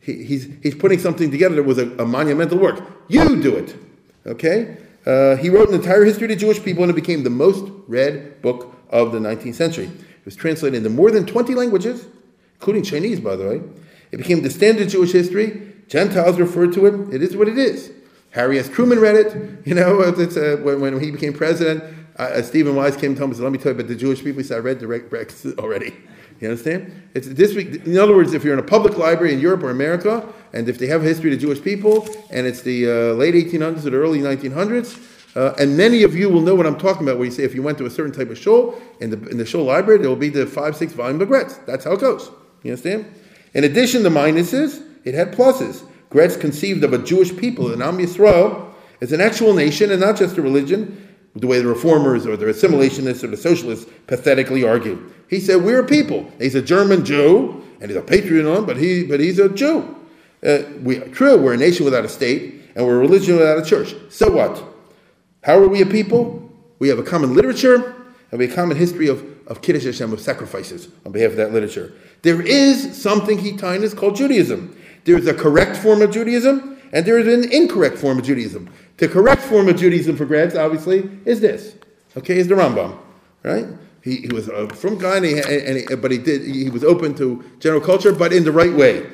He, 0.00 0.24
he's, 0.24 0.48
he's 0.62 0.74
putting 0.74 0.98
something 0.98 1.30
together 1.30 1.54
that 1.54 1.62
was 1.62 1.78
a, 1.78 1.88
a 1.98 2.04
monumental 2.04 2.58
work. 2.58 2.82
You 3.06 3.40
do 3.40 3.56
it, 3.56 3.76
okay? 4.26 4.76
Uh, 5.06 5.36
he 5.36 5.48
wrote 5.48 5.68
an 5.68 5.76
entire 5.76 6.04
history 6.04 6.24
of 6.24 6.30
the 6.30 6.36
Jewish 6.36 6.62
people 6.62 6.82
and 6.82 6.90
it 6.90 6.96
became 6.96 7.22
the 7.22 7.30
most 7.30 7.64
read 7.86 8.42
book 8.42 8.74
of 8.90 9.12
the 9.12 9.18
19th 9.18 9.54
century. 9.54 9.86
It 9.86 10.24
was 10.24 10.34
translated 10.36 10.78
into 10.78 10.90
more 10.90 11.10
than 11.10 11.24
20 11.24 11.54
languages, 11.54 12.06
including 12.54 12.82
Chinese, 12.82 13.20
by 13.20 13.36
the 13.36 13.48
way. 13.48 13.62
It 14.10 14.16
became 14.16 14.42
the 14.42 14.50
standard 14.50 14.88
Jewish 14.88 15.12
history. 15.12 15.74
Gentiles 15.86 16.38
refer 16.38 16.66
to 16.72 16.86
it. 16.86 17.14
It 17.14 17.22
is 17.22 17.36
what 17.36 17.48
it 17.48 17.56
is. 17.56 17.92
Harry 18.38 18.60
S. 18.60 18.68
Truman 18.68 19.00
read 19.00 19.16
it. 19.16 19.66
You 19.66 19.74
know, 19.74 20.00
uh, 20.00 20.56
when, 20.58 20.80
when 20.80 21.00
he 21.00 21.10
became 21.10 21.32
president, 21.32 21.82
uh, 22.16 22.40
Stephen 22.40 22.76
Wise 22.76 22.96
came 22.96 23.16
to 23.16 23.24
him 23.24 23.30
and 23.30 23.36
said, 23.36 23.42
"Let 23.42 23.50
me 23.50 23.58
tell 23.58 23.72
you 23.72 23.78
about 23.78 23.88
the 23.88 23.96
Jewish 23.96 24.22
people." 24.22 24.40
He 24.40 24.44
said, 24.44 24.58
"I 24.58 24.60
read 24.60 24.78
the 24.78 24.86
Brexit 24.86 25.58
already." 25.62 25.92
You 26.38 26.50
understand? 26.50 26.92
It's 27.14 27.26
this 27.26 27.56
week. 27.56 27.84
In 27.84 27.98
other 27.98 28.14
words, 28.14 28.32
if 28.34 28.44
you're 28.44 28.52
in 28.52 28.60
a 28.60 28.70
public 28.76 28.96
library 28.96 29.32
in 29.32 29.40
Europe 29.40 29.64
or 29.64 29.70
America, 29.70 30.24
and 30.52 30.68
if 30.68 30.78
they 30.78 30.86
have 30.86 31.02
a 31.02 31.04
history 31.04 31.32
of 31.32 31.40
the 31.40 31.46
Jewish 31.46 31.60
people, 31.60 32.08
and 32.30 32.46
it's 32.46 32.62
the 32.62 32.88
uh, 32.88 33.14
late 33.14 33.34
1800s 33.34 33.84
or 33.84 33.90
the 33.90 33.96
early 33.96 34.20
1900s, 34.20 35.36
uh, 35.36 35.54
and 35.58 35.76
many 35.76 36.04
of 36.04 36.14
you 36.14 36.28
will 36.28 36.40
know 36.40 36.54
what 36.54 36.64
I'm 36.64 36.78
talking 36.78 37.02
about. 37.02 37.16
Where 37.16 37.24
you 37.24 37.32
say 37.32 37.42
if 37.42 37.56
you 37.56 37.64
went 37.64 37.76
to 37.78 37.86
a 37.86 37.90
certain 37.90 38.12
type 38.12 38.30
of 38.30 38.38
shul 38.38 38.80
in 39.00 39.10
the 39.10 39.18
in 39.30 39.36
the 39.36 39.46
shul 39.46 39.64
library, 39.64 39.98
there 39.98 40.10
will 40.10 40.14
be 40.14 40.28
the 40.28 40.46
five 40.46 40.76
six 40.76 40.92
volume 40.92 41.20
of 41.20 41.28
Graetz. 41.28 41.66
That's 41.66 41.84
how 41.84 41.94
it 41.94 42.00
goes. 42.00 42.30
You 42.62 42.70
understand? 42.70 43.12
In 43.54 43.64
addition 43.64 44.04
to 44.04 44.10
minuses, 44.10 44.84
it 45.04 45.14
had 45.14 45.32
pluses. 45.32 45.87
Graetz 46.10 46.40
conceived 46.40 46.84
of 46.84 46.92
a 46.92 46.98
Jewish 46.98 47.36
people, 47.36 47.72
an 47.72 47.82
Am 47.82 47.98
Yisrael, 47.98 48.72
as 49.00 49.12
an 49.12 49.20
actual 49.20 49.54
nation 49.54 49.90
and 49.90 50.00
not 50.00 50.16
just 50.16 50.36
a 50.38 50.42
religion, 50.42 51.04
the 51.36 51.46
way 51.46 51.60
the 51.60 51.68
reformers 51.68 52.26
or 52.26 52.36
the 52.36 52.46
assimilationists 52.46 53.22
or 53.22 53.28
the 53.28 53.36
socialists 53.36 53.90
pathetically 54.06 54.64
argue. 54.64 55.12
He 55.28 55.40
said, 55.40 55.62
We're 55.62 55.80
a 55.80 55.86
people. 55.86 56.30
He's 56.38 56.54
a 56.54 56.62
German 56.62 57.04
Jew, 57.04 57.62
and 57.80 57.90
he's 57.90 57.96
a 57.96 58.02
patriot, 58.02 58.62
but, 58.62 58.76
he, 58.76 59.04
but 59.04 59.20
he's 59.20 59.38
a 59.38 59.48
Jew. 59.48 59.94
Uh, 60.44 60.60
we, 60.82 60.98
true, 61.00 61.36
we're 61.36 61.54
a 61.54 61.56
nation 61.56 61.84
without 61.84 62.04
a 62.04 62.08
state, 62.08 62.62
and 62.74 62.86
we're 62.86 62.96
a 62.96 63.00
religion 63.00 63.36
without 63.36 63.58
a 63.58 63.64
church. 63.64 63.94
So 64.08 64.30
what? 64.30 64.62
How 65.42 65.58
are 65.58 65.68
we 65.68 65.82
a 65.82 65.86
people? 65.86 66.50
We 66.78 66.88
have 66.88 66.98
a 66.98 67.02
common 67.02 67.34
literature, 67.34 67.94
and 68.30 68.38
we 68.38 68.46
have 68.46 68.52
a 68.52 68.56
common 68.56 68.76
history 68.76 69.08
of, 69.08 69.24
of 69.46 69.62
Kiddush 69.62 69.84
Hashem, 69.84 70.12
of 70.12 70.20
sacrifices 70.20 70.88
on 71.04 71.12
behalf 71.12 71.32
of 71.32 71.36
that 71.36 71.52
literature. 71.52 71.92
There 72.22 72.40
is 72.40 73.00
something, 73.00 73.38
Hitinus, 73.38 73.96
called 73.96 74.16
Judaism. 74.16 74.76
There 75.08 75.16
is 75.16 75.26
a 75.26 75.32
correct 75.32 75.74
form 75.78 76.02
of 76.02 76.10
Judaism, 76.10 76.76
and 76.92 77.06
there 77.06 77.18
is 77.18 77.26
an 77.32 77.50
incorrect 77.50 77.96
form 77.96 78.18
of 78.18 78.26
Judaism. 78.26 78.68
The 78.98 79.08
correct 79.08 79.40
form 79.40 79.66
of 79.66 79.76
Judaism 79.78 80.18
for 80.18 80.26
Graetz, 80.26 80.54
obviously, 80.54 81.08
is 81.24 81.40
this. 81.40 81.76
Okay, 82.18 82.36
is 82.36 82.46
the 82.46 82.54
Rambam, 82.54 82.98
right? 83.42 83.64
He, 84.02 84.16
he 84.16 84.28
was 84.28 84.48
a 84.48 84.68
from 84.68 84.98
guy, 84.98 85.16
and 85.16 85.24
he, 85.24 85.40
and 85.40 85.78
he, 85.78 85.96
but 85.96 86.10
he 86.10 86.18
did 86.18 86.42
he 86.42 86.68
was 86.68 86.84
open 86.84 87.14
to 87.14 87.42
general 87.58 87.80
culture, 87.80 88.12
but 88.12 88.34
in 88.34 88.44
the 88.44 88.52
right 88.52 88.74
way. 88.74 89.06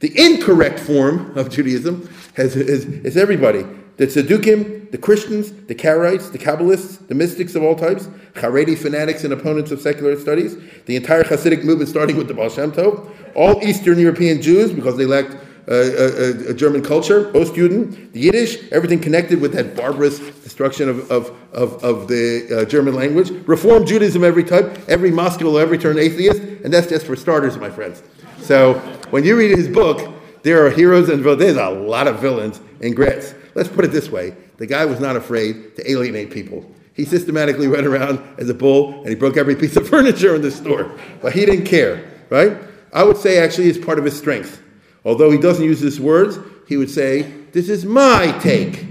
The 0.00 0.10
incorrect 0.20 0.80
form 0.80 1.38
of 1.38 1.50
Judaism 1.50 2.12
has, 2.34 2.56
is, 2.56 2.86
is 2.86 3.16
everybody. 3.16 3.64
The 3.98 4.06
Tzaddukim, 4.06 4.92
the 4.92 4.98
Christians, 4.98 5.50
the 5.66 5.74
Karaites, 5.74 6.30
the 6.30 6.38
Kabbalists, 6.38 7.04
the 7.08 7.16
mystics 7.16 7.56
of 7.56 7.64
all 7.64 7.74
types, 7.74 8.06
Haredi 8.34 8.78
fanatics 8.78 9.24
and 9.24 9.32
opponents 9.32 9.72
of 9.72 9.80
secular 9.80 10.16
studies, 10.18 10.56
the 10.86 10.94
entire 10.94 11.24
Hasidic 11.24 11.64
movement 11.64 11.90
starting 11.90 12.16
with 12.16 12.28
the 12.28 12.34
Baal 12.34 12.48
Shem 12.48 12.70
Tov, 12.70 13.10
all 13.34 13.60
Eastern 13.60 13.98
European 13.98 14.40
Jews 14.40 14.72
because 14.72 14.96
they 14.96 15.04
lacked 15.04 15.32
uh, 15.68 15.74
a, 15.74 16.50
a, 16.50 16.54
German 16.54 16.80
culture, 16.80 17.30
Ostjuden, 17.32 18.12
the 18.12 18.20
Yiddish, 18.20 18.70
everything 18.70 19.00
connected 19.00 19.40
with 19.40 19.52
that 19.52 19.76
barbarous 19.76 20.18
destruction 20.18 20.88
of, 20.88 21.10
of, 21.10 21.36
of, 21.52 21.82
of 21.84 22.08
the 22.08 22.62
uh, 22.62 22.64
German 22.66 22.94
language, 22.94 23.30
Reform 23.46 23.84
Judaism 23.84 24.22
every 24.22 24.44
type, 24.44 24.78
every 24.88 25.10
maskil 25.10 25.50
will 25.50 25.58
ever 25.58 25.76
turn 25.76 25.98
atheist, 25.98 26.40
and 26.40 26.72
that's 26.72 26.86
just 26.86 27.04
for 27.04 27.16
starters, 27.16 27.58
my 27.58 27.68
friends. 27.68 28.02
So 28.38 28.74
when 29.10 29.24
you 29.24 29.36
read 29.36 29.58
his 29.58 29.68
book, 29.68 30.14
there 30.42 30.64
are 30.64 30.70
heroes 30.70 31.08
and 31.08 31.22
villains. 31.22 31.40
There's 31.40 31.56
a 31.56 31.68
lot 31.68 32.06
of 32.06 32.20
villains 32.20 32.60
in 32.80 32.94
Graetz. 32.94 33.34
Let's 33.58 33.68
put 33.68 33.84
it 33.84 33.90
this 33.90 34.08
way 34.08 34.36
the 34.58 34.66
guy 34.66 34.84
was 34.84 35.00
not 35.00 35.16
afraid 35.16 35.74
to 35.74 35.90
alienate 35.90 36.30
people. 36.30 36.64
He 36.94 37.04
systematically 37.04 37.66
went 37.66 37.88
around 37.88 38.22
as 38.38 38.48
a 38.48 38.54
bull 38.54 39.00
and 39.00 39.08
he 39.08 39.16
broke 39.16 39.36
every 39.36 39.56
piece 39.56 39.74
of 39.74 39.88
furniture 39.90 40.36
in 40.36 40.42
the 40.42 40.52
store. 40.52 40.92
But 41.20 41.32
he 41.32 41.44
didn't 41.44 41.64
care, 41.64 42.08
right? 42.30 42.56
I 42.92 43.02
would 43.02 43.16
say 43.16 43.38
actually 43.38 43.68
it's 43.68 43.84
part 43.84 43.98
of 43.98 44.04
his 44.04 44.16
strength. 44.16 44.62
Although 45.04 45.32
he 45.32 45.38
doesn't 45.38 45.64
use 45.64 45.80
these 45.80 45.98
words, 45.98 46.38
he 46.68 46.76
would 46.76 46.88
say, 46.88 47.22
This 47.50 47.68
is 47.68 47.84
my 47.84 48.30
take 48.40 48.86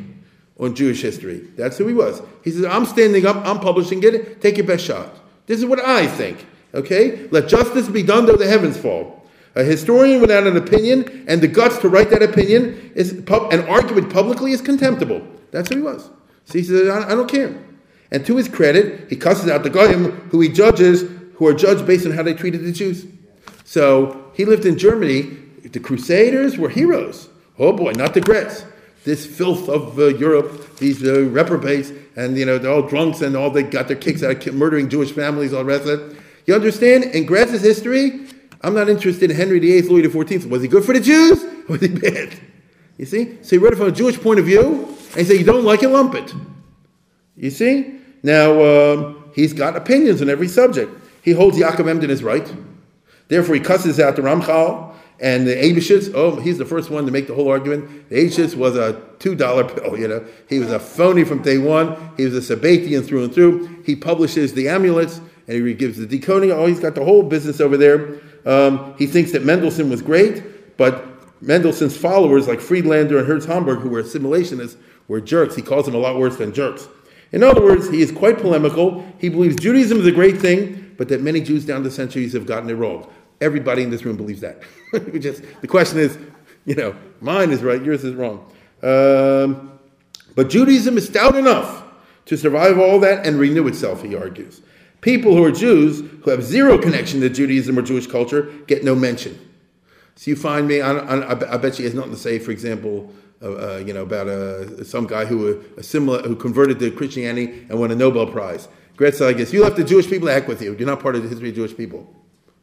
on 0.60 0.76
Jewish 0.76 1.02
history. 1.02 1.48
That's 1.56 1.77
who 1.77 1.88
he 1.88 1.94
was. 1.94 2.22
He 2.44 2.52
says, 2.52 2.65
I'm 2.65 2.85
standing 2.85 3.26
up, 3.26 3.38
I'm 3.48 3.61
publishing 3.61 4.03
it, 4.03 4.41
take 4.41 4.57
your 4.57 4.68
best 4.68 4.84
shot. 4.84 5.15
This 5.45 5.60
is 5.60 5.65
what 5.65 5.80
I 5.80 6.07
think. 6.07 6.45
Okay? 6.73 7.30
Let 7.30 7.48
justice 7.48 7.88
be 7.88 8.03
done 8.03 8.26
though 8.26 8.35
the 8.35 8.49
heavens 8.49 8.76
fall. 8.76 9.16
A 9.58 9.64
historian 9.64 10.22
without 10.22 10.46
an 10.46 10.56
opinion 10.56 11.26
and 11.28 11.42
the 11.42 11.48
guts 11.48 11.80
to 11.80 11.90
write 11.90 12.12
that 12.12 12.22
opinion 12.22 12.92
is 12.96 13.22
pub- 13.26 13.52
and 13.52 13.68
argue 13.68 13.98
it 13.98 14.10
publicly 14.10 14.52
is 14.52 14.62
contemptible. 14.62 15.22
That's 15.52 15.70
who 15.70 15.78
he 15.78 15.82
was. 15.82 16.10
So 16.46 16.60
he 16.60 16.64
says, 16.64 16.88
I, 16.88 17.12
I 17.12 17.16
don't 17.16 17.30
care. 17.30 17.58
And 18.12 18.26
to 18.28 18.38
his 18.38 18.48
credit, 18.48 19.10
he 19.10 19.16
cusses 19.16 19.50
out 19.50 19.64
the 19.64 19.70
goyim 19.70 20.12
who 20.30 20.40
he 20.42 20.50
judges, 20.50 21.10
who 21.36 21.48
are 21.48 21.54
judged 21.54 21.88
based 21.88 22.06
on 22.06 22.12
how 22.12 22.22
they 22.24 22.36
treated 22.36 22.64
the 22.64 22.72
Jews. 22.72 23.08
So 23.66 24.32
he 24.36 24.46
lived 24.46 24.66
in 24.66 24.78
Germany 24.78 25.24
the 25.74 25.80
Crusaders 25.80 26.58
were 26.58 26.70
heroes. 26.70 27.30
Oh 27.60 27.74
boy, 27.74 27.92
not 27.92 28.14
the 28.14 28.22
Graetz. 28.22 28.66
This 29.04 29.26
filth 29.26 29.70
of 29.70 29.98
uh, 29.98 30.08
Europe, 30.08 30.78
these 30.78 31.04
uh, 31.04 31.24
reprobates, 31.24 31.92
and 32.16 32.38
you 32.38 32.46
know 32.46 32.58
they're 32.58 32.72
all 32.72 32.82
drunks 32.82 33.22
and 33.22 33.36
all 33.36 33.50
they 33.50 33.64
got 33.64 33.88
their 33.88 33.98
kicks 33.98 34.22
out 34.22 34.46
of 34.46 34.54
murdering 34.54 34.90
Jewish 34.90 35.12
families, 35.12 35.54
all 35.54 35.64
the 35.64 35.66
rest 35.66 35.88
of 35.88 36.12
it. 36.12 36.18
You 36.46 36.56
understand? 36.56 37.06
In 37.06 37.26
Graetz's 37.26 37.62
history, 37.62 38.28
I'm 38.62 38.74
not 38.74 38.90
interested 38.90 39.30
in 39.30 39.38
Henry 39.38 39.60
VIII, 39.60 39.84
Louis 39.84 40.04
XIV. 40.04 40.50
Was 40.50 40.62
he 40.62 40.68
good 40.68 40.84
for 40.84 40.94
the 40.94 41.00
Jews? 41.00 41.44
Was 41.70 41.82
he 41.82 41.90
bad? 41.90 42.34
You 42.98 43.06
see? 43.06 43.38
So 43.44 43.52
he 43.52 43.58
read 43.58 43.74
it 43.74 43.76
from 43.76 43.88
a 43.88 43.92
Jewish 43.92 44.20
point 44.20 44.40
of 44.40 44.46
view, 44.46 44.86
and 45.12 45.18
he 45.18 45.24
said, 45.24 45.38
You 45.38 45.44
don't 45.44 45.64
like 45.64 45.84
it, 45.84 45.90
lump 45.90 46.16
it. 46.16 46.34
You 47.36 47.52
see? 47.52 48.00
Now, 48.24 48.64
um, 48.64 49.32
he's 49.36 49.54
got 49.54 49.76
opinions 49.76 50.22
on 50.22 50.30
every 50.30 50.48
subject. 50.48 50.92
He 51.22 51.32
holds 51.32 51.58
Yaakov 51.58 51.88
Emden 51.88 52.10
is 52.10 52.24
right. 52.24 52.52
Therefore, 53.28 53.56
he 53.56 53.62
cusses 53.62 54.00
out 54.00 54.16
the 54.16 54.22
Ramchal 54.22 54.94
and 55.20 55.48
the 55.48 55.56
Eibenschütz, 55.56 56.12
oh, 56.14 56.40
he's 56.40 56.58
the 56.58 56.66
first 56.66 56.90
one 56.90 57.06
to 57.06 57.12
make 57.12 57.28
the 57.28 57.34
whole 57.34 57.50
argument. 57.50 58.10
The 58.10 58.16
Eibenschütz 58.16 58.56
was 58.56 58.76
a 58.76 58.94
$2 59.20 59.38
bill, 59.76 59.98
you 59.98 60.08
know. 60.08 60.26
He 60.48 60.60
was 60.60 60.72
a 60.72 60.80
phony 60.80 61.24
from 61.24 61.42
day 61.42 61.58
one. 61.58 61.98
He 62.18 62.26
was 62.26 62.50
a 62.50 62.56
Sabbatian 62.56 63.06
through 63.06 63.26
and 63.26 63.34
through. 63.34 63.84
He 63.84 63.96
publishes 63.96 64.54
the 64.54 64.70
amulets 64.70 65.20
and 65.48 65.66
he 65.66 65.74
gives 65.74 65.98
the 65.98 66.06
decoding. 66.06 66.52
Oh, 66.52 66.66
he's 66.66 66.80
got 66.80 66.96
the 66.96 67.04
whole 67.04 67.24
business 67.24 67.60
over 67.60 67.78
there. 67.78 68.20
Um, 68.48 68.95
he 68.98 69.06
thinks 69.06 69.34
that 69.34 69.44
Mendelssohn 69.44 69.90
was 69.90 70.02
great, 70.02 70.78
but 70.78 71.06
Mendelssohn's 71.41 71.98
followers, 71.98 72.48
like 72.48 72.61
Friedlander 72.61 73.19
and 73.19 73.28
Herz 73.28 73.45
Homburg, 73.45 73.80
who 73.80 73.90
were 73.90 74.02
assimilationists, 74.02 74.78
were 75.07 75.22
jerks. 75.22 75.56
He 75.56 75.61
calls 75.61 75.86
them 75.86 75.95
a 75.95 75.99
lot 75.99 76.18
worse 76.18 76.38
than 76.38 76.53
jerks. 76.53 76.88
In 77.32 77.44
other 77.44 77.61
words, 77.61 77.90
he 77.90 78.02
is 78.02 78.11
quite 78.11 78.38
polemical. 78.40 79.06
He 79.19 79.30
believes 79.30 79.57
Judaism 79.57 79.99
is 79.99 80.07
a 80.07 80.11
great 80.11 80.38
thing, 80.38 80.95
but 80.98 81.10
that 81.10 81.22
many 81.22 81.41
Jews 81.41 81.65
down 81.65 81.84
the 81.84 81.91
centuries 81.91 82.34
have 82.34 82.45
gotten 82.45 82.69
it 82.69 82.74
wrong. 82.74 83.11
Everybody 83.41 83.84
in 83.84 83.90
this 83.90 84.06
room 84.06 84.18
believes 84.18 84.41
that. 84.41 84.64
just, 85.19 85.44
the 85.61 85.68
question 85.68 85.99
is, 85.99 86.18
you 86.65 86.76
know, 86.76 86.95
mine 87.19 87.52
is 87.52 87.61
right, 87.61 87.84
yours 87.84 88.03
is 88.03 88.15
wrong. 88.15 88.49
Um, 88.82 89.78
but 90.36 90.49
Judaism 90.49 90.98
is 90.98 91.07
stout 91.07 91.36
enough 91.36 91.84
to 92.26 92.38
survive 92.38 92.80
all 92.80 92.99
that 93.02 93.26
and 93.26 93.38
renew 93.38 93.68
itself, 93.68 94.03
he 94.03 94.15
argues. 94.15 94.61
People 95.08 95.38
who 95.38 95.46
are 95.46 95.54
Jews, 95.54 96.02
who 96.02 96.32
have 96.32 96.44
zero 96.44 96.78
connection 96.78 97.22
to 97.22 97.30
Judaism 97.30 97.80
or 97.80 97.82
Jewish 97.82 98.08
culture, 98.08 98.52
get 98.68 98.84
no 98.84 98.94
mention. 98.94 99.40
So 100.18 100.32
you 100.32 100.36
find 100.36 100.68
me, 100.68 100.82
I, 100.82 101.34
bet 101.56 101.80
you 101.80 101.86
has 101.86 101.94
nothing 101.94 102.12
to 102.12 102.18
say, 102.18 102.40
for 102.40 102.52
example, 102.52 103.10
uh, 103.42 103.46
uh, 103.46 103.78
you 103.78 103.94
know, 103.94 104.02
about 104.02 104.28
uh, 104.28 104.84
some 104.84 105.08
guy 105.08 105.24
who 105.24 105.64
uh, 105.78 105.82
similar, 105.82 106.24
who 106.24 106.36
converted 106.36 106.78
to 106.80 106.92
Christianity 106.92 107.66
and 107.70 107.80
won 107.80 107.90
a 107.92 107.96
Nobel 107.96 108.28
Prize. 108.28 108.68
Graetz, 108.98 109.26
I 109.26 109.32
guess, 109.32 109.54
you 109.54 109.64
left 109.64 109.78
the 109.78 109.86
Jewish 109.86 110.10
people, 110.10 110.28
to 110.28 110.34
heck 110.34 110.46
with 110.46 110.62
you. 110.62 110.76
You're 110.78 110.86
not 110.86 111.00
part 111.00 111.16
of 111.16 111.24
the 111.24 111.30
history 111.30 111.52
of 111.52 111.56
Jewish 111.56 111.78
people. 111.78 112.14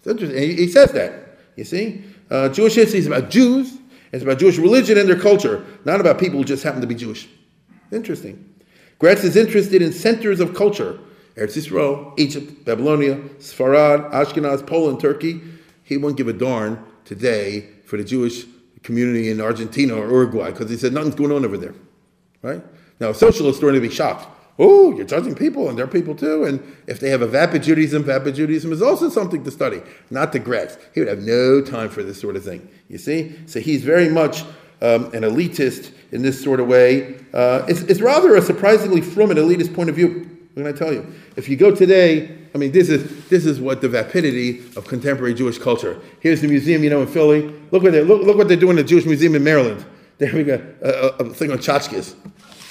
It's 0.01 0.07
interesting. 0.07 0.39
He, 0.39 0.55
he 0.55 0.69
says 0.69 0.93
that. 0.93 1.39
You 1.57 1.65
see? 1.65 2.05
Uh, 2.31 2.51
Jewish 2.51 2.75
history 2.75 2.99
is 2.99 3.07
about 3.07 3.31
Jews, 3.31 3.79
it's 4.13 4.23
about 4.23 4.39
Jewish 4.39 4.59
religion 4.59 4.99
and 4.99 5.09
their 5.09 5.19
culture, 5.19 5.65
not 5.87 5.99
about 5.99 6.19
people 6.19 6.41
who 6.41 6.45
just 6.45 6.63
happen 6.63 6.83
to 6.83 6.87
be 6.87 6.95
Jewish. 6.95 7.27
Interesting. 7.91 8.55
Graetz 9.01 9.25
is 9.25 9.35
interested 9.35 9.81
in 9.81 9.95
centers 9.95 10.41
of 10.41 10.55
culture 10.55 11.01
Eretz 11.37 11.57
Yisrael, 11.57 12.19
Egypt, 12.19 12.65
Babylonia, 12.65 13.17
Sfarad, 13.39 14.11
Ashkenaz, 14.13 14.67
Poland, 14.67 15.01
Turkey. 15.01 15.41
He 15.83 15.97
won't 15.97 16.17
give 16.17 16.29
a 16.29 16.33
darn 16.33 16.85
today 17.05 17.69
for 17.85 17.97
the 17.97 18.05
Jewish 18.05 18.45
community 18.83 19.31
in 19.31 19.41
Argentina 19.41 19.95
or 19.95 20.07
Uruguay 20.07 20.51
because 20.51 20.71
he 20.71 20.77
said 20.77 20.93
nothing's 20.93 21.15
going 21.15 21.33
on 21.33 21.45
over 21.45 21.59
there. 21.59 21.75
Right? 22.43 22.63
Now, 23.01 23.11
a 23.11 23.15
socialist 23.15 23.57
is 23.57 23.61
going 23.61 23.75
to 23.75 23.81
be 23.81 23.91
shocked 23.91 24.29
oh, 24.59 24.95
you're 24.95 25.07
judging 25.07 25.35
people, 25.35 25.69
and 25.69 25.79
they're 25.79 25.87
people 25.87 26.15
too. 26.15 26.45
And 26.45 26.63
if 26.87 27.01
they 27.01 27.11
have 27.11 27.23
a 27.23 27.27
vapid 27.27 27.63
Judaism, 27.63 28.05
vapid 28.05 28.35
Judaism 28.35 28.73
is 28.73 28.83
also 28.83 29.09
something 29.09 29.43
to 29.45 29.51
study, 29.51 29.83
not 30.11 30.33
the 30.33 30.39
Greeks. 30.39 30.79
He 30.95 31.01
would 31.01 31.09
have 31.09 31.21
no 31.21 31.61
time 31.61 31.89
for 31.89 32.03
this 32.03 32.21
sort 32.21 32.37
of 32.37 32.45
thing. 32.45 32.69
You 32.89 32.99
see? 32.99 33.35
So 33.47 33.61
he's 33.61 33.83
very 33.83 34.09
much 34.09 34.43
um, 34.83 35.07
an 35.07 35.23
elitist 35.23 35.93
in 36.13 36.23
this 36.23 36.43
sort 36.43 36.61
of 36.61 36.69
way. 36.69 37.17
Uh, 37.33 37.65
it's, 37.69 37.81
it's, 37.83 38.01
rather 38.01 38.37
a 38.37 38.43
surprisingly 38.43 39.01
from 39.01 39.31
an 39.31 39.39
elitist 39.39 39.75
point 39.75 39.89
of 39.89 39.97
view. 39.97 40.31
What 40.55 40.63
can 40.63 40.73
I 40.73 40.77
tell 40.77 40.93
you? 40.93 41.05
If 41.35 41.49
you 41.49 41.57
go 41.57 41.75
today, 41.75 42.39
I 42.55 42.59
mean, 42.59 42.71
this 42.71 42.89
is 42.89 43.29
this 43.29 43.45
is 43.45 43.61
what 43.61 43.81
the 43.81 43.89
vapidity 43.89 44.61
of 44.77 44.87
contemporary 44.87 45.35
Jewish 45.35 45.59
culture. 45.59 46.01
Here's 46.21 46.41
the 46.41 46.47
museum, 46.47 46.85
you 46.85 46.91
know, 46.91 47.03
in 47.03 47.09
Philly. 47.09 47.53
Look 47.73 47.83
what 47.83 47.93
they 47.93 48.05
look, 48.05 48.23
look 48.23 48.37
what 48.37 48.47
they're 48.47 48.57
doing 48.57 48.79
at 48.79 48.83
the 48.83 48.89
Jewish 48.89 49.05
Museum 49.05 49.35
in 49.35 49.43
Maryland. 49.43 49.85
They're 50.19 50.29
having 50.29 50.49
a, 50.49 50.63
a, 50.81 51.09
a 51.25 51.35
thing 51.35 51.51
on 51.51 51.59
tchotchkes. 51.59 52.15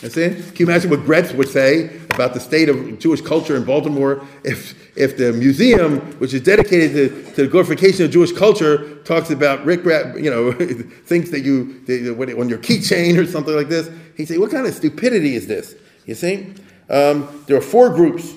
You 0.02 0.10
see? 0.10 0.30
Can 0.30 0.56
you 0.56 0.66
imagine 0.66 0.90
what 0.90 1.02
Graetz 1.02 1.36
would 1.36 1.50
say 1.50 2.00
about 2.12 2.34
the 2.34 2.40
state 2.40 2.70
of 2.70 3.00
Jewish 3.00 3.20
culture 3.20 3.58
in 3.58 3.66
Baltimore 3.66 4.26
if, 4.46 4.98
if 4.98 5.18
the 5.18 5.34
museum, 5.34 6.00
which 6.20 6.34
is 6.34 6.40
dedicated 6.40 6.94
to, 6.94 7.34
to 7.36 7.42
the 7.44 7.48
glorification 7.50 8.06
of 8.06 8.12
Jewish 8.12 8.32
culture, 8.32 8.96
talks 9.04 9.30
about 9.30 9.66
Rick, 9.66 9.84
you 10.16 10.30
know, 10.30 10.52
things 11.06 11.32
that 11.32 11.42
you, 11.42 11.84
on 12.40 12.48
your 12.48 12.60
keychain 12.60 13.18
or 13.18 13.26
something 13.26 13.54
like 13.54 13.68
this? 13.68 13.90
He'd 14.16 14.30
say, 14.30 14.38
what 14.38 14.52
kind 14.52 14.66
of 14.66 14.74
stupidity 14.74 15.36
is 15.36 15.48
this? 15.48 15.76
You 16.06 16.16
see? 16.16 16.54
Um, 16.94 17.44
there 17.48 17.58
are 17.58 17.62
four 17.62 17.90
groups 17.90 18.36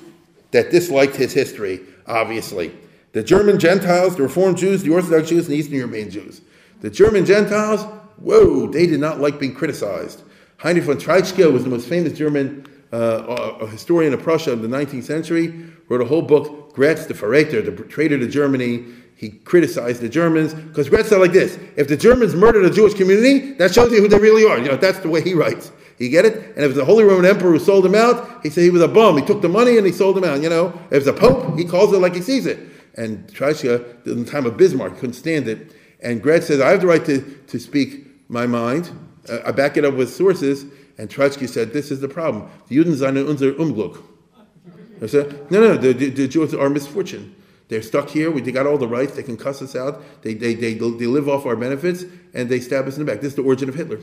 that 0.52 0.70
disliked 0.70 1.14
his 1.14 1.34
history, 1.34 1.80
obviously. 2.06 2.72
The 3.12 3.22
German 3.22 3.58
Gentiles, 3.58 4.16
the 4.16 4.22
Reformed 4.22 4.56
Jews, 4.56 4.82
the 4.82 4.94
Orthodox 4.94 5.28
Jews, 5.28 5.46
and 5.46 5.54
the 5.54 5.58
Eastern 5.58 5.76
European 5.76 6.08
Jews. 6.08 6.40
The 6.80 6.88
German 6.88 7.26
Gentiles, 7.26 7.82
whoa, 8.16 8.66
they 8.66 8.86
did 8.86 8.98
not 8.98 9.20
like 9.20 9.38
being 9.38 9.54
criticized. 9.54 10.22
Heinrich 10.56 10.84
von 10.84 10.96
Treitschke 10.96 11.52
was 11.52 11.64
the 11.64 11.70
most 11.70 11.86
famous 11.86 12.14
German 12.14 12.66
uh, 12.92 13.66
historian 13.66 14.14
of 14.14 14.22
Prussia 14.22 14.52
of 14.52 14.62
the 14.62 14.68
19th 14.68 15.04
century, 15.04 15.48
wrote 15.90 16.00
a 16.00 16.06
whole 16.06 16.22
book, 16.22 16.74
Graetz, 16.74 17.06
the 17.06 17.14
Verräter, 17.14 17.62
the 17.62 17.72
traitor 17.84 18.18
to 18.18 18.26
Germany. 18.26 18.86
He 19.16 19.30
criticized 19.30 20.00
the 20.00 20.08
Germans 20.08 20.54
because 20.54 20.88
Graetz 20.88 21.06
said 21.06 21.18
like 21.18 21.32
this: 21.32 21.58
If 21.76 21.88
the 21.88 21.96
Germans 21.96 22.34
murdered 22.34 22.64
a 22.64 22.70
Jewish 22.70 22.94
community, 22.94 23.52
that 23.54 23.74
shows 23.74 23.92
you 23.92 24.00
who 24.00 24.08
they 24.08 24.18
really 24.18 24.44
are. 24.44 24.58
You 24.58 24.68
know, 24.68 24.76
that's 24.76 24.98
the 25.00 25.08
way 25.08 25.22
he 25.22 25.34
writes. 25.34 25.72
You 25.98 26.10
get 26.10 26.24
it? 26.24 26.54
And 26.56 26.64
if 26.64 26.74
the 26.74 26.84
Holy 26.84 27.04
Roman 27.04 27.24
Emperor 27.24 27.52
who 27.52 27.58
sold 27.58 27.86
him 27.86 27.94
out, 27.94 28.42
he 28.42 28.50
said 28.50 28.62
he 28.64 28.70
was 28.70 28.82
a 28.82 28.88
bum. 28.88 29.16
He 29.16 29.24
took 29.24 29.40
the 29.40 29.48
money 29.48 29.78
and 29.78 29.86
he 29.86 29.92
sold 29.92 30.18
him 30.18 30.24
out. 30.24 30.42
You 30.42 30.50
know, 30.50 30.68
if 30.90 30.98
it's 30.98 31.06
a 31.06 31.12
Pope, 31.12 31.58
he 31.58 31.64
calls 31.64 31.92
it 31.92 31.98
like 31.98 32.14
he 32.14 32.20
sees 32.20 32.46
it. 32.46 32.58
And 32.94 33.26
Treitschke, 33.28 34.06
in 34.06 34.24
the 34.24 34.30
time 34.30 34.46
of 34.46 34.56
Bismarck, 34.56 34.96
couldn't 34.98 35.14
stand 35.14 35.48
it. 35.48 35.72
And 36.00 36.22
Graetz 36.22 36.44
says, 36.44 36.60
I 36.60 36.70
have 36.70 36.80
the 36.80 36.86
right 36.86 37.04
to, 37.06 37.20
to 37.20 37.58
speak 37.58 38.06
my 38.28 38.46
mind. 38.46 38.90
Uh, 39.28 39.38
I 39.46 39.52
back 39.52 39.76
it 39.76 39.84
up 39.84 39.94
with 39.94 40.12
sources. 40.12 40.64
And 40.98 41.08
Treitschke 41.08 41.48
said, 41.48 41.72
this 41.72 41.90
is 41.90 42.00
the 42.00 42.08
problem. 42.08 42.50
The 42.68 42.76
Juden 42.76 42.94
sind 42.94 43.16
unser 43.16 43.52
Unglück. 43.52 44.02
No, 45.50 45.60
no, 45.60 45.76
the, 45.76 45.92
the, 45.92 46.08
the 46.08 46.28
Jews 46.28 46.54
are 46.54 46.70
misfortune. 46.70 47.34
They're 47.68 47.82
stuck 47.82 48.08
here. 48.08 48.30
We, 48.30 48.40
they 48.40 48.52
got 48.52 48.66
all 48.66 48.78
the 48.78 48.88
rights. 48.88 49.14
They 49.14 49.22
can 49.22 49.36
cuss 49.36 49.60
us 49.60 49.76
out. 49.76 50.02
They, 50.22 50.34
they, 50.34 50.54
they, 50.54 50.74
they 50.74 51.06
live 51.06 51.28
off 51.28 51.44
our 51.44 51.56
benefits, 51.56 52.04
and 52.32 52.48
they 52.48 52.60
stab 52.60 52.86
us 52.86 52.96
in 52.96 53.04
the 53.04 53.12
back. 53.12 53.20
This 53.20 53.32
is 53.32 53.36
the 53.36 53.42
origin 53.42 53.68
of 53.68 53.74
Hitler. 53.74 54.00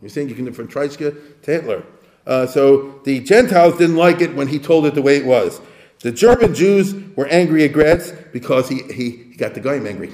You're 0.00 0.10
saying 0.10 0.28
you 0.28 0.34
can 0.34 0.52
from 0.52 0.68
Treitschke 0.68 1.42
to 1.42 1.50
Hitler. 1.50 1.84
Uh, 2.26 2.46
so 2.46 3.00
the 3.04 3.20
Gentiles 3.20 3.78
didn't 3.78 3.96
like 3.96 4.20
it 4.20 4.34
when 4.34 4.48
he 4.48 4.58
told 4.58 4.86
it 4.86 4.94
the 4.94 5.02
way 5.02 5.16
it 5.16 5.24
was. 5.24 5.60
The 6.00 6.12
German 6.12 6.54
Jews 6.54 6.94
were 7.16 7.26
angry 7.26 7.64
at 7.64 7.72
Graetz 7.72 8.32
because 8.32 8.68
he, 8.68 8.82
he, 8.84 9.10
he 9.10 9.36
got 9.36 9.54
the 9.54 9.60
guy 9.60 9.74
angry. 9.74 10.12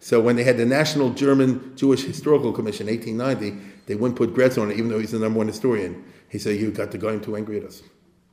So 0.00 0.20
when 0.20 0.36
they 0.36 0.44
had 0.44 0.56
the 0.56 0.66
National 0.66 1.10
German 1.10 1.76
Jewish 1.76 2.04
Historical 2.04 2.52
Commission, 2.52 2.86
1890, 2.86 3.74
they 3.86 3.94
wouldn't 3.94 4.18
put 4.18 4.34
Graetz 4.34 4.60
on 4.60 4.70
it, 4.70 4.76
even 4.76 4.90
though 4.90 4.98
he's 4.98 5.12
the 5.12 5.18
number 5.18 5.38
one 5.38 5.46
historian. 5.46 6.04
He 6.28 6.38
said, 6.38 6.60
"You 6.60 6.70
got 6.70 6.90
the 6.90 6.98
guy 6.98 7.16
too 7.18 7.36
angry 7.36 7.58
at 7.58 7.64
us." 7.64 7.82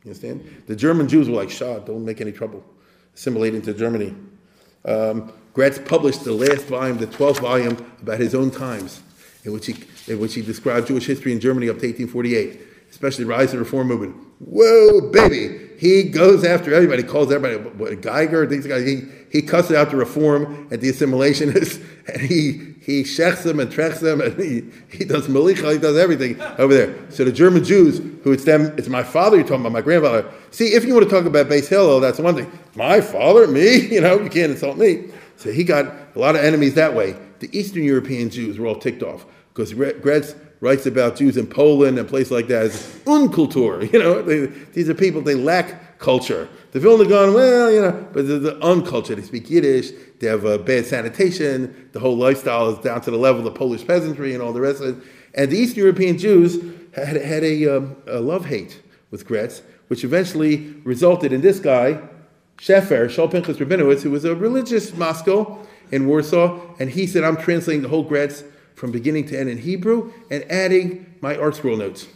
You 0.03 0.09
understand? 0.09 0.63
The 0.67 0.75
German 0.75 1.07
Jews 1.07 1.29
were 1.29 1.35
like, 1.35 1.49
"Shah, 1.49 1.79
don't 1.79 2.03
make 2.03 2.21
any 2.21 2.31
trouble. 2.31 2.63
Assimilate 3.15 3.55
into 3.55 3.73
Germany." 3.73 4.13
Um, 4.85 5.31
Graetz 5.55 5.83
published 5.83 6.23
the 6.23 6.33
last 6.33 6.65
volume, 6.65 6.97
the 6.97 7.07
12th 7.07 7.39
volume, 7.39 7.77
about 8.01 8.19
his 8.19 8.35
own 8.35 8.51
times, 8.51 9.01
in 9.43 9.53
which 9.53 9.67
he 9.67 9.73
in 10.07 10.19
which 10.19 10.33
he 10.33 10.41
described 10.41 10.87
Jewish 10.87 11.05
history 11.05 11.31
in 11.31 11.39
Germany 11.39 11.69
up 11.69 11.79
to 11.79 11.87
1848, 11.87 12.59
especially 12.89 13.23
the 13.25 13.29
rise 13.29 13.53
of 13.53 13.59
the 13.59 13.59
Reform 13.59 13.87
movement. 13.87 14.15
Whoa, 14.39 15.09
baby! 15.11 15.69
He 15.77 16.03
goes 16.03 16.43
after 16.43 16.73
everybody, 16.73 17.03
calls 17.03 17.31
everybody 17.31 17.69
what, 17.77 18.01
Geiger, 18.01 18.47
things 18.47 18.65
like 18.67 18.85
he 18.85 19.03
he 19.29 19.41
cusses 19.41 19.75
out 19.75 19.89
the 19.89 19.97
reform 19.97 20.67
and 20.69 20.79
the 20.79 20.89
assimilationists, 20.89 21.83
and 22.07 22.21
he 22.21 22.73
he 22.83 23.03
shechs 23.03 23.43
them 23.43 23.59
and 23.59 23.71
treks 23.71 23.99
them, 24.01 24.19
and 24.19 24.37
he, 24.37 24.63
he 24.95 25.05
does 25.05 25.27
malicha, 25.27 25.71
he 25.71 25.77
does 25.77 25.97
everything 25.97 26.39
over 26.57 26.73
there. 26.73 26.93
So 27.09 27.23
the 27.23 27.31
German 27.31 27.63
Jews, 27.63 27.99
who 28.23 28.33
it's 28.33 28.43
them, 28.43 28.73
it's 28.77 28.89
my 28.89 29.03
father 29.03 29.37
you're 29.37 29.45
talking 29.45 29.61
about, 29.61 29.71
my 29.71 29.81
grandfather. 29.81 30.29
See, 30.51 30.73
if 30.73 30.83
you 30.83 30.93
want 30.93 31.09
to 31.09 31.15
talk 31.15 31.25
about 31.25 31.47
Beis 31.47 31.69
Hillel, 31.69 32.01
that's 32.01 32.19
one 32.19 32.35
thing. 32.35 32.51
My 32.75 32.99
father, 32.99 33.47
me, 33.47 33.87
you 33.93 34.01
know, 34.01 34.19
you 34.19 34.29
can't 34.29 34.51
insult 34.51 34.77
me. 34.77 35.05
So 35.37 35.51
he 35.51 35.63
got 35.63 35.85
a 36.13 36.19
lot 36.19 36.35
of 36.35 36.43
enemies 36.43 36.73
that 36.73 36.93
way. 36.93 37.15
The 37.39 37.57
Eastern 37.57 37.83
European 37.83 38.29
Jews 38.29 38.59
were 38.59 38.67
all 38.67 38.75
ticked 38.75 39.01
off 39.01 39.25
because 39.53 39.73
Graetz 39.73 40.35
writes 40.61 40.85
about 40.85 41.17
Jews 41.17 41.37
in 41.37 41.45
Poland 41.45 41.99
and 41.99 42.07
places 42.07 42.31
like 42.31 42.47
that 42.47 42.63
as 42.63 42.85
unkultur. 43.05 43.81
You 43.93 43.99
know, 43.99 44.21
they, 44.21 44.45
these 44.71 44.89
are 44.89 44.93
people, 44.93 45.21
they 45.21 45.35
lack 45.35 45.99
culture. 45.99 46.47
The 46.71 46.79
Vilna 46.79 47.05
Gaon, 47.05 47.33
well, 47.33 47.71
you 47.71 47.81
know, 47.81 48.07
but 48.13 48.27
the, 48.27 48.39
the 48.39 48.59
uncultured. 48.63 49.17
They 49.17 49.23
speak 49.23 49.49
Yiddish, 49.49 49.91
they 50.19 50.27
have 50.27 50.45
uh, 50.45 50.57
bad 50.57 50.85
sanitation, 50.85 51.89
the 51.91 51.99
whole 51.99 52.17
lifestyle 52.17 52.69
is 52.69 52.79
down 52.79 53.01
to 53.01 53.11
the 53.11 53.17
level 53.17 53.39
of 53.39 53.45
the 53.45 53.57
Polish 53.57 53.85
peasantry 53.85 54.33
and 54.33 54.41
all 54.41 54.53
the 54.53 54.61
rest 54.61 54.81
of 54.81 54.97
it. 54.97 55.03
And 55.35 55.51
the 55.51 55.57
Eastern 55.57 55.79
European 55.79 56.17
Jews 56.17 56.59
had, 56.93 57.17
had 57.17 57.43
a, 57.43 57.77
um, 57.77 57.95
a 58.07 58.19
love 58.19 58.45
hate 58.45 58.81
with 59.11 59.27
Graetz, 59.27 59.61
which 59.87 60.03
eventually 60.03 60.75
resulted 60.83 61.33
in 61.33 61.41
this 61.41 61.59
guy, 61.59 61.99
Shefer, 62.57 63.05
Shaul 63.07 63.29
Rabinowitz, 63.29 64.01
who 64.01 64.11
was 64.11 64.25
a 64.25 64.33
religious 64.33 64.93
maskil 64.93 65.67
in 65.91 66.07
Warsaw, 66.07 66.59
and 66.79 66.89
he 66.89 67.05
said, 67.05 67.23
I'm 67.23 67.37
translating 67.37 67.83
the 67.83 67.89
whole 67.89 68.09
Graetz 68.09 68.43
from 68.75 68.91
beginning 68.91 69.27
to 69.27 69.39
end 69.39 69.49
in 69.49 69.57
Hebrew 69.57 70.11
and 70.29 70.43
adding 70.51 71.15
my 71.21 71.35
ArtScroll 71.35 71.77
notes. 71.77 72.07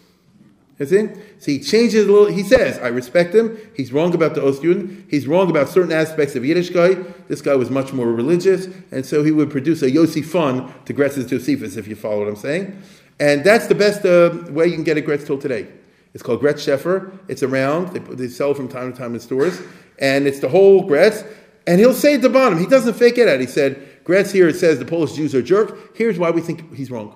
You 0.80 0.86
see? 0.86 1.10
So 1.40 1.52
he 1.52 1.60
changes 1.60 2.08
a 2.08 2.12
little. 2.12 2.28
He 2.28 2.44
says, 2.44 2.78
I 2.80 2.88
respect 2.88 3.34
him. 3.34 3.58
He's 3.76 3.92
wrong 3.92 4.14
about 4.14 4.36
the 4.36 4.42
Ostjuden. 4.42 5.10
He's 5.10 5.28
wrong 5.28 5.50
about 5.50 5.70
certain 5.70 5.92
aspects 5.92 6.36
of 6.36 6.44
Yiddishkeit. 6.44 7.28
This 7.28 7.42
guy 7.42 7.56
was 7.56 7.72
much 7.72 7.94
more 7.94 8.12
religious. 8.12 8.68
And 8.92 9.06
so 9.06 9.24
he 9.24 9.32
would 9.32 9.50
produce 9.50 9.82
a 9.82 9.90
Yossipon 9.90 10.86
to 10.86 10.94
Graetz's 10.94 11.30
Josephus, 11.30 11.78
if 11.78 11.88
you 11.88 11.96
follow 11.96 12.20
what 12.20 12.28
I'm 12.28 12.36
saying. 12.36 12.80
And 13.20 13.44
that's 13.44 13.66
the 13.66 13.76
best 13.76 14.06
uh, 14.06 14.52
way 14.52 14.68
you 14.68 14.76
can 14.76 14.84
get 14.84 14.98
a 14.98 15.02
Graetz 15.02 15.26
till 15.26 15.40
today. 15.40 15.68
It's 16.14 16.22
called 16.22 16.42
Graetz 16.42 16.66
Sheffer. 16.66 17.18
It's 17.28 17.42
around. 17.42 17.94
They, 17.94 18.00
they 18.00 18.28
sell 18.28 18.54
from 18.54 18.68
time 18.68 18.94
to 18.94 18.98
time 18.98 19.16
in 19.16 19.20
stores. 19.20 19.60
And 19.98 20.28
it's 20.28 20.40
the 20.40 20.50
whole 20.50 20.88
Graetz. 20.88 21.28
And 21.66 21.80
he'll 21.80 21.94
say 21.94 22.14
at 22.16 22.22
the 22.22 22.30
bottom, 22.30 22.60
he 22.60 22.68
doesn't 22.68 22.94
fake 22.94 23.18
it 23.18 23.28
out. 23.28 23.40
He 23.40 23.48
said, 23.48 23.87
Graetz 24.08 24.32
here, 24.32 24.52
says 24.54 24.80
the 24.80 24.86
Polish 24.86 25.14
Jews 25.14 25.36
are 25.36 25.42
jerk. 25.42 25.96
Here's 25.98 26.18
why 26.18 26.32
we 26.32 26.40
think 26.40 26.74
he's 26.74 26.90
wrong. 26.90 27.14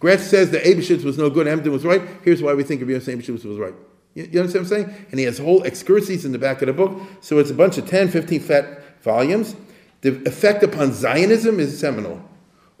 Graetz 0.00 0.20
says 0.20 0.50
that 0.50 0.64
Eibenschütz 0.64 1.04
was 1.04 1.16
no 1.16 1.30
good, 1.30 1.46
Emden 1.46 1.70
was 1.70 1.84
right. 1.84 2.02
Here's 2.24 2.42
why 2.42 2.54
we 2.54 2.64
think 2.64 2.80
Rabbi 2.80 2.94
Eibenschütz 2.94 3.44
was 3.44 3.56
right. 3.56 3.74
You, 4.14 4.28
you, 4.30 4.40
understand 4.40 4.68
what 4.68 4.78
I'm 4.78 4.86
saying? 4.86 5.06
And 5.12 5.20
he 5.20 5.24
has 5.26 5.38
whole 5.38 5.62
excursus 5.62 6.24
in 6.24 6.32
the 6.32 6.38
back 6.38 6.60
of 6.60 6.66
the 6.66 6.72
book. 6.72 7.00
So 7.20 7.38
it's 7.38 7.50
a 7.50 7.54
bunch 7.54 7.78
of 7.78 7.88
10, 7.88 8.08
15 8.08 8.40
fat 8.40 8.82
volumes. 9.02 9.54
The 10.00 10.20
effect 10.26 10.64
upon 10.64 10.92
Zionism 10.92 11.60
is 11.60 11.78
seminal. 11.78 12.20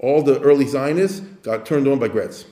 All 0.00 0.22
the 0.22 0.40
early 0.40 0.66
Zionists 0.66 1.20
got 1.42 1.64
turned 1.64 1.86
on 1.86 2.00
by 2.00 2.08
Graetz. 2.08 2.44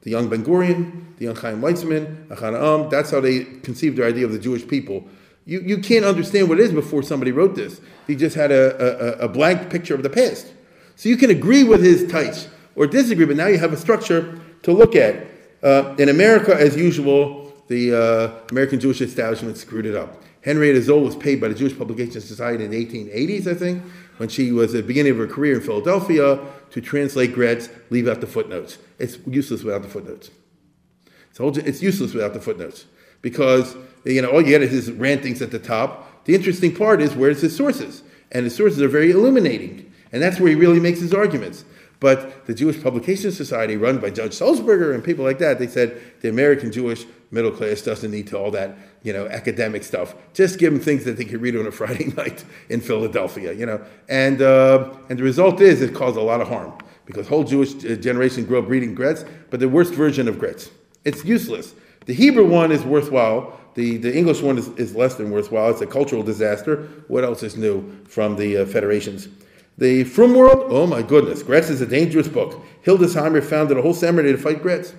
The 0.00 0.10
young 0.10 0.28
Ben 0.28 0.44
Gurion, 0.44 1.16
the 1.18 1.26
young 1.26 1.36
Chaim 1.36 1.60
Weizmann, 1.60 2.26
Ahad 2.26 2.58
Ha'am, 2.58 2.90
that's 2.90 3.12
how 3.12 3.20
they 3.20 3.44
conceived 3.44 3.96
their 3.96 4.08
idea 4.08 4.26
of 4.26 4.32
the 4.32 4.38
Jewish 4.40 4.66
people. 4.66 5.04
You, 5.44 5.60
you 5.60 5.78
can't 5.78 6.04
understand 6.04 6.48
what 6.48 6.60
it 6.60 6.64
is 6.64 6.72
before 6.72 7.02
somebody 7.02 7.32
wrote 7.32 7.54
this. 7.56 7.80
He 8.06 8.14
just 8.14 8.36
had 8.36 8.52
a, 8.52 9.22
a, 9.22 9.26
a 9.26 9.28
blank 9.28 9.70
picture 9.70 9.94
of 9.94 10.02
the 10.02 10.10
past. 10.10 10.52
So 10.96 11.08
you 11.08 11.16
can 11.16 11.30
agree 11.30 11.64
with 11.64 11.82
his 11.82 12.10
tights 12.10 12.48
or 12.76 12.86
disagree, 12.86 13.26
but 13.26 13.36
now 13.36 13.48
you 13.48 13.58
have 13.58 13.72
a 13.72 13.76
structure 13.76 14.40
to 14.62 14.72
look 14.72 14.94
at. 14.94 15.26
Uh, 15.62 15.94
in 15.98 16.08
America, 16.08 16.54
as 16.54 16.76
usual, 16.76 17.52
the 17.68 17.94
uh, 17.94 18.32
American 18.50 18.78
Jewish 18.80 19.00
establishment 19.00 19.56
screwed 19.56 19.86
it 19.86 19.96
up. 19.96 20.22
Henrietta 20.42 20.80
Szold 20.80 21.04
was 21.04 21.16
paid 21.16 21.40
by 21.40 21.48
the 21.48 21.54
Jewish 21.54 21.76
Publication 21.76 22.20
Society 22.20 22.64
in 22.64 22.70
the 22.70 22.86
1880s, 22.86 23.46
I 23.46 23.54
think, 23.54 23.82
when 24.16 24.28
she 24.28 24.50
was 24.50 24.74
at 24.74 24.82
the 24.82 24.86
beginning 24.86 25.12
of 25.12 25.18
her 25.18 25.26
career 25.26 25.54
in 25.54 25.60
Philadelphia 25.60 26.38
to 26.70 26.80
translate 26.80 27.34
Graetz, 27.34 27.70
leave 27.90 28.08
out 28.08 28.20
the 28.20 28.26
footnotes. 28.26 28.78
It's 28.98 29.18
useless 29.26 29.62
without 29.62 29.82
the 29.82 29.88
footnotes. 29.88 30.30
It's 31.38 31.82
useless 31.82 32.12
without 32.12 32.34
the 32.34 32.40
footnotes 32.40 32.86
because 33.22 33.76
you 34.04 34.22
know 34.22 34.30
all 34.30 34.40
you 34.40 34.48
get 34.48 34.62
is 34.62 34.70
his 34.70 34.92
rantings 34.92 35.42
at 35.42 35.50
the 35.50 35.58
top. 35.58 36.24
The 36.24 36.34
interesting 36.34 36.74
part 36.74 37.00
is 37.00 37.14
where's 37.14 37.40
his 37.40 37.56
sources, 37.56 38.02
and 38.30 38.44
his 38.44 38.54
sources 38.54 38.80
are 38.80 38.88
very 38.88 39.10
illuminating, 39.10 39.92
and 40.12 40.22
that's 40.22 40.38
where 40.38 40.50
he 40.50 40.54
really 40.54 40.80
makes 40.80 41.00
his 41.00 41.12
arguments. 41.12 41.64
But 42.02 42.46
the 42.46 42.54
Jewish 42.54 42.82
Publication 42.82 43.30
Society, 43.30 43.76
run 43.76 43.98
by 43.98 44.10
Judge 44.10 44.32
Sulzberger 44.32 44.92
and 44.92 45.04
people 45.04 45.24
like 45.24 45.38
that, 45.38 45.60
they 45.60 45.68
said 45.68 46.00
the 46.20 46.28
American 46.28 46.72
Jewish 46.72 47.04
middle 47.30 47.52
class 47.52 47.80
doesn't 47.80 48.10
need 48.10 48.26
to 48.26 48.36
all 48.36 48.50
that, 48.50 48.76
you 49.04 49.12
know, 49.12 49.28
academic 49.28 49.84
stuff. 49.84 50.16
Just 50.34 50.58
give 50.58 50.72
them 50.72 50.82
things 50.82 51.04
that 51.04 51.16
they 51.16 51.24
can 51.24 51.40
read 51.40 51.54
on 51.54 51.64
a 51.64 51.70
Friday 51.80 52.12
night 52.16 52.44
in 52.68 52.80
Philadelphia, 52.80 53.52
you 53.52 53.66
know. 53.66 53.80
And 54.08 54.42
uh, 54.42 54.94
and 55.08 55.18
the 55.18 55.22
result 55.22 55.60
is 55.60 55.80
it 55.80 55.94
caused 55.94 56.16
a 56.16 56.22
lot 56.22 56.40
of 56.40 56.48
harm 56.48 56.72
because 57.06 57.28
whole 57.28 57.44
Jewish 57.44 57.84
uh, 57.84 57.94
generation 57.94 58.46
grew 58.46 58.58
up 58.58 58.68
reading 58.68 58.96
Graetz, 58.96 59.24
but 59.50 59.60
the 59.60 59.68
worst 59.68 59.94
version 59.94 60.26
of 60.26 60.36
Graetz. 60.36 60.70
It's 61.04 61.24
useless. 61.24 61.72
The 62.06 62.14
Hebrew 62.14 62.46
one 62.46 62.72
is 62.72 62.82
worthwhile. 62.82 63.60
The, 63.74 63.96
the 63.96 64.14
English 64.14 64.42
one 64.42 64.58
is, 64.58 64.68
is 64.70 64.94
less 64.94 65.14
than 65.14 65.30
worthwhile. 65.30 65.70
It's 65.70 65.80
a 65.80 65.86
cultural 65.86 66.22
disaster. 66.22 66.88
What 67.08 67.24
else 67.24 67.42
is 67.42 67.56
new 67.56 67.90
from 68.04 68.36
the 68.36 68.58
uh, 68.58 68.66
federations? 68.66 69.28
The 69.78 70.04
Frum 70.04 70.34
World, 70.34 70.66
oh 70.68 70.86
my 70.86 71.02
goodness, 71.02 71.42
Graetz 71.42 71.70
is 71.70 71.80
a 71.80 71.86
dangerous 71.86 72.28
book. 72.28 72.62
Hildesheimer 72.84 73.42
founded 73.42 73.78
a 73.78 73.82
whole 73.82 73.94
seminary 73.94 74.32
to 74.32 74.38
fight 74.38 74.62
Graetz. 74.62 74.94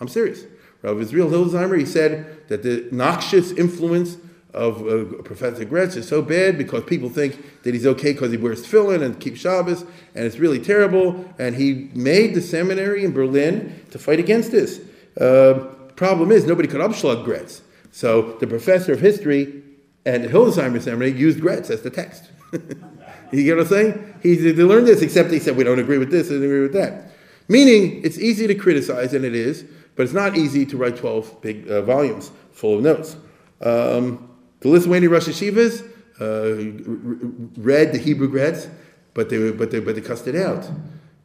I'm 0.00 0.08
serious. 0.08 0.44
Rav 0.82 1.00
Israel 1.00 1.30
Hildesheimer, 1.30 1.78
he 1.78 1.86
said 1.86 2.48
that 2.48 2.62
the 2.62 2.88
noxious 2.90 3.52
influence 3.52 4.16
of 4.52 4.86
uh, 4.86 5.22
Professor 5.22 5.64
Graetz 5.64 5.96
is 5.96 6.08
so 6.08 6.22
bad 6.22 6.58
because 6.58 6.82
people 6.84 7.08
think 7.08 7.62
that 7.62 7.74
he's 7.74 7.86
okay 7.86 8.12
because 8.12 8.30
he 8.30 8.36
wears 8.36 8.66
tefillin 8.66 9.02
and 9.02 9.20
keeps 9.20 9.40
Shabbos, 9.40 9.82
and 10.14 10.24
it's 10.24 10.38
really 10.38 10.58
terrible. 10.58 11.32
And 11.38 11.54
he 11.54 11.90
made 11.94 12.34
the 12.34 12.40
seminary 12.40 13.04
in 13.04 13.12
Berlin 13.12 13.84
to 13.90 13.98
fight 13.98 14.18
against 14.18 14.50
this. 14.50 14.80
Uh, 15.20 15.66
problem 15.94 16.32
is, 16.32 16.46
nobody 16.46 16.68
could 16.68 16.80
upschlag 16.80 17.24
Graetz. 17.24 17.60
So 17.96 18.32
the 18.40 18.46
professor 18.46 18.92
of 18.92 19.00
history 19.00 19.62
at 20.04 20.20
Hildesheimer 20.20 20.82
Seminary 20.82 21.12
used 21.12 21.38
Graetz 21.38 21.70
as 21.70 21.80
the 21.80 21.88
text. 21.88 22.30
You 23.32 23.42
get 23.42 23.56
what 23.56 23.62
I'm 23.62 23.68
saying? 23.68 24.14
He, 24.22 24.36
they 24.36 24.62
learned 24.62 24.86
this, 24.86 25.02
except 25.02 25.32
he 25.32 25.40
said, 25.40 25.56
we 25.56 25.64
don't 25.64 25.80
agree 25.80 25.98
with 25.98 26.12
this 26.12 26.30
and 26.30 26.44
agree 26.44 26.60
with 26.60 26.74
that. 26.74 27.10
Meaning, 27.48 28.00
it's 28.04 28.18
easy 28.18 28.46
to 28.46 28.54
criticize, 28.54 29.14
and 29.14 29.24
it 29.24 29.34
is, 29.34 29.64
but 29.96 30.04
it's 30.04 30.12
not 30.12 30.36
easy 30.36 30.64
to 30.66 30.76
write 30.76 30.96
12 30.96 31.42
big 31.42 31.68
uh, 31.68 31.82
volumes 31.82 32.30
full 32.52 32.76
of 32.76 32.82
notes. 32.82 33.16
Um, 33.60 34.30
the 34.60 34.68
Lithuanian 34.68 35.10
Rosh 35.10 35.26
Yeshivas, 35.26 35.82
read 37.56 37.92
the 37.92 37.98
Hebrew 37.98 38.30
Graetz, 38.30 38.70
but 39.12 39.28
they, 39.28 39.50
but, 39.50 39.72
they, 39.72 39.80
but 39.80 39.96
they 39.96 40.00
cussed 40.00 40.28
it 40.28 40.36
out. 40.36 40.70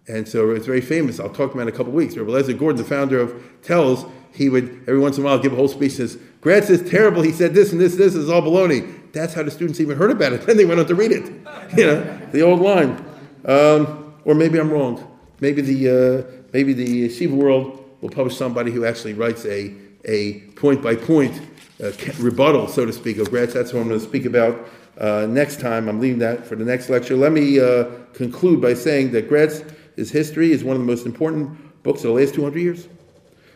And 0.08 0.28
so 0.28 0.50
it's 0.50 0.66
very 0.66 0.82
famous. 0.82 1.20
I'll 1.20 1.30
talk 1.30 1.54
about 1.54 1.60
it 1.60 1.70
in 1.70 1.76
a 1.76 1.78
couple 1.78 1.90
of 1.90 1.94
weeks. 1.94 2.18
Rabbi 2.18 2.32
Lezer 2.32 2.58
Gordon, 2.58 2.82
the 2.82 2.90
founder 2.90 3.20
of 3.20 3.32
Telz, 3.62 4.10
he 4.34 4.50
would 4.50 4.84
every 4.88 5.00
once 5.00 5.18
in 5.18 5.24
a 5.24 5.26
while 5.26 5.40
give 5.40 5.54
a 5.54 5.56
whole 5.56 5.68
speech 5.68 6.00
and 6.00 6.10
says, 6.10 6.18
Graetz 6.42 6.70
is 6.70 6.90
terrible. 6.90 7.22
He 7.22 7.32
said 7.32 7.54
this 7.54 7.72
and 7.72 7.80
this, 7.80 7.94
and 7.94 8.02
this 8.02 8.16
is 8.16 8.30
all 8.30 8.42
baloney. 8.42 9.12
That's 9.12 9.34
how 9.34 9.44
the 9.44 9.52
students 9.52 9.80
even 9.80 9.98
heard 9.98 10.12
about 10.12 10.34
it. 10.34 10.42
Then 10.46 10.58
they 10.58 10.66
went 10.66 10.80
on 10.80 10.88
to 10.88 10.96
read 10.96 11.12
it. 11.12 11.32
You 11.78 11.86
know, 11.86 12.20
the 12.34 12.42
old 12.42 12.60
line. 12.60 13.02
Um, 13.46 14.14
or 14.26 14.36
maybe 14.36 14.60
I'm 14.60 14.70
wrong. 14.70 15.08
Maybe 15.40 15.62
the, 15.62 15.90
uh, 15.90 16.42
maybe 16.52 16.74
the 16.74 17.08
yeshiva 17.08 17.32
world 17.32 17.82
will 18.02 18.10
publish 18.10 18.36
somebody 18.36 18.72
who 18.72 18.84
actually 18.84 19.14
writes 19.14 19.46
a, 19.46 19.74
a 20.04 20.42
point 20.56 20.82
by 20.82 20.96
point 20.96 21.40
rebuttal, 22.20 22.68
so 22.68 22.86
to 22.86 22.92
speak, 22.92 23.20
of 23.20 23.30
Graetz. 23.30 23.54
That's 23.54 23.72
what 23.72 23.82
I'm 23.82 23.88
going 23.88 24.00
to 24.00 24.06
speak 24.06 24.26
about 24.26 24.68
uh, 25.00 25.28
next 25.30 25.60
time. 25.60 25.88
I'm 25.88 26.00
leaving 26.00 26.20
that 26.20 26.46
for 26.46 26.56
the 26.56 26.66
next 26.66 26.90
lecture. 26.90 27.16
Let 27.16 27.32
me 27.32 27.60
uh, 27.60 27.86
conclude 28.14 28.62
by 28.62 28.74
saying 28.74 29.12
that 29.14 29.30
Graetz, 29.30 29.74
his 29.96 30.12
history, 30.12 30.52
is 30.52 30.64
one 30.64 30.76
of 30.76 30.82
the 30.82 30.88
most 30.88 31.06
important 31.06 31.84
books 31.84 32.04
of 32.04 32.14
the 32.14 32.22
last 32.22 32.36
200 32.36 32.60
years. 32.60 32.88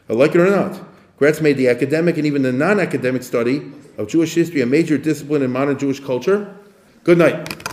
Like 0.07 0.35
it 0.35 0.41
or 0.41 0.49
not, 0.49 0.79
Graetz 1.19 1.41
made 1.41 1.57
the 1.57 1.67
academic 1.67 2.17
and 2.17 2.25
even 2.25 2.43
the 2.43 2.51
non 2.51 2.79
academic 2.79 3.23
study 3.23 3.71
of 3.97 4.07
Jewish 4.07 4.35
history 4.35 4.61
a 4.61 4.65
major 4.65 4.97
discipline 4.97 5.41
in 5.41 5.51
modern 5.51 5.79
Jewish 5.79 5.99
culture. 5.99 6.55
Good 7.03 7.17
night. 7.17 7.63